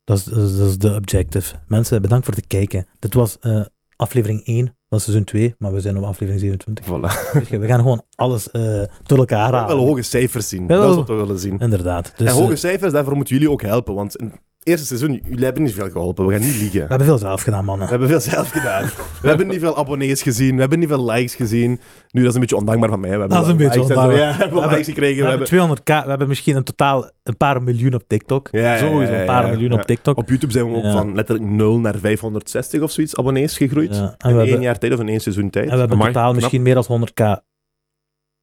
dat, 0.04 0.18
is, 0.18 0.24
dat, 0.24 0.68
is, 0.70 0.78
de 0.78 0.96
objective. 0.96 1.56
Mensen, 1.68 2.02
bedankt 2.02 2.26
voor 2.26 2.34
het 2.34 2.48
kijken. 2.48 2.86
Dit 3.00 3.14
was 3.14 3.40
eh, 3.40 3.62
aflevering 3.96 4.46
1 4.46 4.76
van 4.90 5.00
seizoen 5.00 5.24
2, 5.26 5.56
maar 5.58 5.74
we 5.74 5.82
zijn 5.82 5.98
op 5.98 6.04
aflevering 6.04 6.40
27. 6.40 6.86
Voilà. 6.86 7.32
Dus 7.40 7.50
we 7.50 7.68
gaan 7.68 7.80
gewoon 7.80 8.04
alles 8.16 8.52
eh, 8.52 8.84
door 9.04 9.18
elkaar 9.18 9.50
We 9.50 9.56
halen. 9.56 9.68
willen 9.76 9.90
hoge 9.92 10.02
cijfers 10.02 10.50
zien. 10.50 10.68
Wel- 10.68 10.82
Dat 10.82 10.90
is 10.90 10.96
wat 10.96 11.08
we 11.08 11.14
willen 11.14 11.40
zien. 11.40 11.60
Inderdaad. 11.60 12.14
Dus, 12.18 12.28
en 12.28 12.34
hoge 12.34 12.56
cijfers, 12.56 12.92
daarvoor 12.94 13.16
moeten 13.16 13.36
jullie 13.36 13.52
ook 13.52 13.62
helpen. 13.62 13.94
Want 13.96 14.16
in 14.16 14.34
eerste 14.68 14.86
seizoen, 14.86 15.22
jullie 15.30 15.44
hebben 15.44 15.64
niet 15.64 15.74
veel 15.74 15.90
geholpen. 15.90 16.26
We 16.26 16.32
gaan 16.34 16.42
niet 16.42 16.58
liegen. 16.60 16.80
we 16.82 16.88
hebben 16.88 17.08
veel 17.08 17.18
zelf 17.18 17.42
gedaan, 17.42 17.66
mannen. 17.66 17.86
We 17.86 17.92
hebben 17.92 18.10
veel 18.10 18.20
zelf 18.20 18.50
gedaan. 18.50 18.84
We 19.22 19.28
hebben 19.28 19.48
niet 19.48 19.60
veel 19.60 19.78
abonnees 19.78 20.22
gezien. 20.22 20.54
We 20.56 20.60
hebben 20.60 20.80
niet 20.80 20.88
veel 20.88 21.06
likes 21.12 21.36
gezien. 21.36 21.80
Nu, 22.12 22.20
dat 22.22 22.30
is 22.30 22.34
een 22.34 22.40
beetje 22.40 22.56
ondankbaar 22.56 22.90
van 22.90 23.00
mij. 23.00 23.10
We 23.10 23.18
hebben 23.20 23.38
Dat 23.38 23.46
is 23.46 23.52
een 23.52 23.58
beetje 23.58 23.74
zo. 23.74 23.82
ondankbaar. 23.82 24.18
Ja, 24.18 24.32
we 24.32 24.38
hebben 24.44 24.62
We 24.62 24.68
likes 24.68 24.86
gekregen. 24.86 25.16
We 25.18 25.24
We 25.24 25.30
hebben 25.30 25.48
hebben... 25.50 25.78
200k, 25.78 26.04
we 26.04 26.10
hebben 26.10 26.28
misschien 26.28 26.56
in 26.56 26.64
totaal 26.64 27.10
een 27.24 27.38
paar 27.38 27.64
miljoen 27.64 27.94
op 27.94 28.04
TikTok. 28.08 28.48
Ja, 28.52 28.60
ja, 28.74 28.78
Sowieso 28.78 29.14
ja, 29.14 29.20
een 29.20 29.26
paar 29.26 29.44
ja, 29.46 29.50
miljoen 29.52 29.72
ja. 29.72 29.76
op 29.76 29.82
TikTok. 29.86 30.18
Op 30.18 30.30
YouTube 30.30 30.52
zijn 30.52 30.72
we 30.72 30.78
ook 30.78 30.84
Ja. 30.84 30.92
van 30.92 31.16
letterlijk 31.16 31.50
0 31.50 31.80
naar 31.80 31.96
560 31.98 32.82
of 32.82 32.92
zoiets 32.92 33.16
abonnees 33.18 33.58
gegroeid. 33.58 33.90
En, 33.92 33.98
In 34.02 34.08
we 34.18 34.28
één 34.28 34.38
hebben, 34.38 34.62
jaar 34.62 34.78
tijd 34.78 34.94
of 34.94 35.00
in 35.00 35.08
één 35.10 35.20
seizoen 35.22 35.50
tijd. 35.50 35.66
en 35.66 35.72
we 35.74 35.78
hebben 35.80 36.00
in 36.00 36.06
totaal 36.06 36.24
knap. 36.24 36.36
misschien 36.36 36.62
meer 36.62 36.74
dan 36.74 36.84
100k. 37.08 37.46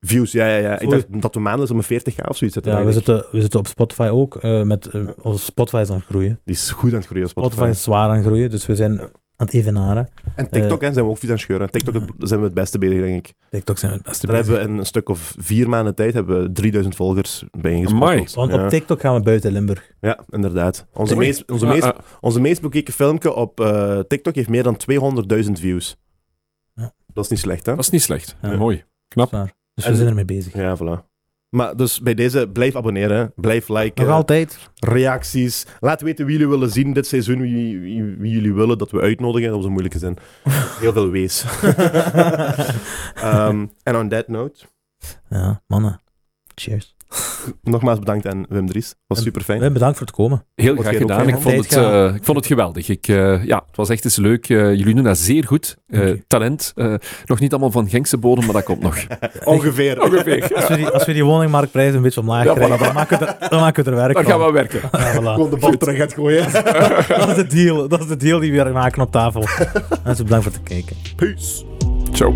Views, 0.06 0.32
ja, 0.32 0.47
ja, 0.47 0.56
ja. 0.56 0.78
Ik 0.78 0.90
dacht 0.90 1.06
dat 1.22 1.35
we 1.35 1.40
maandelijks 1.40 1.72
om 1.72 1.78
een 1.78 2.01
40k 2.02 2.28
of 2.28 2.36
zoiets 2.36 2.55
zitten. 2.55 2.72
Ja, 2.72 2.85
we 2.85 2.93
zitten, 2.93 3.24
we 3.32 3.40
zitten 3.40 3.59
op 3.60 3.66
Spotify 3.66 4.09
ook. 4.12 4.36
eh, 4.36 4.62
met, 4.62 4.86
eh, 4.86 5.09
onze 5.22 5.44
Spotify 5.44 5.81
is 5.81 5.90
aan 5.90 5.97
het 5.97 6.05
groeien. 6.05 6.40
Die 6.44 6.55
is 6.55 6.70
goed 6.70 6.90
aan 6.93 6.97
het 6.98 7.06
groeien. 7.06 7.28
Spotify. 7.28 7.55
Spotify 7.55 7.76
is 7.76 7.82
zwaar 7.82 8.09
aan 8.09 8.16
het 8.16 8.24
groeien, 8.24 8.51
dus 8.51 8.66
we 8.66 8.76
zijn 8.76 9.01
aan 9.36 9.47
het 9.47 9.55
evenaren. 9.55 10.09
En 10.36 10.48
TikTok 10.51 10.81
Eh, 10.82 10.86
hè, 10.89 10.93
zijn 10.93 11.05
we 11.05 11.10
ook 11.10 11.18
vies 11.18 11.28
aan 11.28 11.35
het 11.35 11.44
scheuren. 11.44 11.70
TikTok 11.70 11.94
zijn 12.18 12.40
we 12.40 12.47
het 12.47 12.55
beste 12.55 12.78
bezig, 12.78 13.01
denk 13.01 13.26
ik. 13.26 13.35
TikTok 13.51 13.78
zijn 13.78 13.90
we 13.90 13.97
het 13.97 14.06
beste 14.06 14.26
Daar 14.26 14.36
bezig. 14.36 14.51
hebben 14.52 14.66
we 14.68 14.72
in 14.74 14.78
een 14.81 14.86
stuk 14.86 15.09
of 15.09 15.35
vier 15.39 15.68
maanden 15.68 15.94
tijd 15.94 16.14
hebben 16.14 16.43
we 16.43 16.52
3000 16.52 16.97
volgers 16.97 17.44
bij 17.51 17.72
Amai. 17.72 17.82
ingesprokkeld. 17.82 18.35
Want 18.35 18.52
ja. 18.52 18.62
op 18.64 18.68
TikTok 18.68 19.01
gaan 19.01 19.14
we 19.14 19.20
buiten 19.20 19.52
Limburg. 19.52 19.93
ja, 20.01 20.24
inderdaad. 20.28 20.86
Onze, 20.93 21.16
meest, 21.16 21.51
onze, 21.51 21.66
Ah, 21.66 21.72
meest, 21.72 21.85
ah, 21.85 21.98
onze 22.20 22.40
meest 22.40 22.60
bekeken 22.60 22.93
filmpje 22.94 23.35
op 23.35 23.60
eh, 23.60 23.98
TikTok 23.98 24.35
heeft 24.35 24.48
meer 24.48 24.62
dan 24.62 24.76
200.000 24.76 25.51
views. 25.60 25.97
Ja. 26.74 26.93
Dat 27.12 27.24
is 27.24 27.31
niet 27.31 27.39
slecht, 27.40 27.66
hè? 27.66 27.74
dat 27.74 27.85
is 27.85 27.90
niet 27.90 28.02
slecht. 28.02 28.36
Ja. 28.43 28.56
Mooi. 28.56 28.85
Knap. 29.09 29.28
Zwaar. 29.28 29.52
Dus 29.74 29.84
En- 29.84 29.90
we 29.90 29.96
zijn 29.96 30.09
ermee 30.09 30.24
bezig. 30.24 30.52
Ja, 30.55 30.76
voilà. 30.76 31.12
Maar 31.48 31.76
dus 31.76 32.01
bij 32.01 32.14
deze, 32.14 32.48
blijf 32.52 32.76
abonneren, 32.76 33.32
blijf 33.36 33.68
liken, 33.68 34.05
Nog 34.06 34.14
altijd. 34.14 34.70
reacties. 34.78 35.66
Laat 35.80 36.01
weten 36.01 36.24
wie 36.26 36.34
jullie 36.38 36.48
willen 36.51 36.70
zien 36.70 36.92
dit 36.92 37.06
seizoen, 37.06 37.40
wie, 37.40 37.78
wie, 37.80 38.02
wie 38.05 38.32
jullie 38.32 38.55
willen 38.55 38.78
dat 38.78 38.90
we 38.90 39.01
uitnodigen. 39.01 39.46
Dat 39.46 39.56
was 39.56 39.64
een 39.66 39.70
moeilijke 39.72 39.98
zin. 39.98 40.16
Heel 40.80 40.92
veel 40.92 41.10
wees. 41.10 41.44
Ehm, 43.14 43.66
En 43.82 43.96
on 43.96 44.09
that 44.09 44.28
note, 44.28 44.64
Ja, 45.28 45.62
mannen. 45.66 46.01
Cheers. 46.55 46.93
nogmaals 47.62 47.98
bedankt 47.98 48.26
aan 48.26 48.46
Wim 48.48 48.66
Dries. 48.66 48.94
Was 49.06 49.22
super 49.22 49.42
fijn. 49.42 49.60
Wim, 49.60 49.72
bedankt 49.72 49.96
voor 49.98 50.06
het 50.06 50.16
komen. 50.16 50.44
Heel 50.54 50.76
graag 50.76 50.96
gedaan. 50.96 51.28
Ik 51.28 51.36
vond, 51.38 51.56
het, 51.56 51.76
eh, 51.76 52.14
ik 52.14 52.24
vond 52.24 52.36
het 52.36 52.46
geweldig. 52.46 52.88
Ik, 52.88 53.08
eh, 53.08 53.44
ja, 53.44 53.62
het 53.66 53.76
was 53.76 53.88
echt 53.88 54.04
eens 54.04 54.16
leuk. 54.16 54.48
Eh, 54.48 54.56
jullie 54.74 54.94
doen 54.94 55.04
dat 55.04 55.18
zeer 55.18 55.44
goed. 55.44 55.76
Eh, 55.86 56.10
talent. 56.26 56.72
Eh, 56.74 56.94
nog 57.26 57.40
niet 57.40 57.50
allemaal 57.52 57.70
van 57.70 57.88
Genkse 57.88 58.18
bodem, 58.18 58.44
maar 58.44 58.54
dat 58.54 58.64
komt 58.64 58.80
nog. 58.80 58.96
Ongeveer. 59.44 60.02
Ongeveer. 60.02 60.50
Als 60.56 60.68
we 60.68 60.76
die, 60.76 60.88
als 60.88 61.04
we 61.04 61.12
die 61.12 61.24
woningmarktprijs 61.24 61.94
een 61.94 62.02
beetje 62.02 62.20
omlaag 62.20 62.44
Ja, 62.44 62.52
krijgen, 62.54 62.76
voilà. 62.76 62.80
dan 62.80 62.94
maken 62.94 63.18
we 63.18 63.24
er, 63.24 63.48
dan 63.48 63.60
maken 63.60 63.84
we 63.84 63.90
er 63.90 63.96
werk 63.96 64.14
Dan 64.14 64.24
gaan 64.24 64.44
we 64.44 64.52
werken. 64.52 64.80
Ja, 64.92 65.12
voilà. 65.12 65.24
Gewoon 65.24 65.50
de 65.50 65.56
bal 65.56 65.76
terug 65.76 65.96
gaat 65.96 66.14
gooien. 66.14 66.52
Dat 67.08 67.28
is 67.28 67.34
de 67.34 67.46
deal. 67.46 67.88
Dat 67.88 68.00
is 68.00 68.06
de 68.06 68.16
deal 68.16 68.40
die 68.40 68.52
we 68.52 68.62
weer 68.62 68.72
maken 68.72 69.02
op 69.02 69.10
tafel. 69.12 69.44
Mensen, 70.04 70.24
bedankt 70.24 70.44
voor 70.44 70.54
het 70.54 70.62
kijken. 70.62 70.96
Peace. 71.16 71.64
Ciao. 72.12 72.34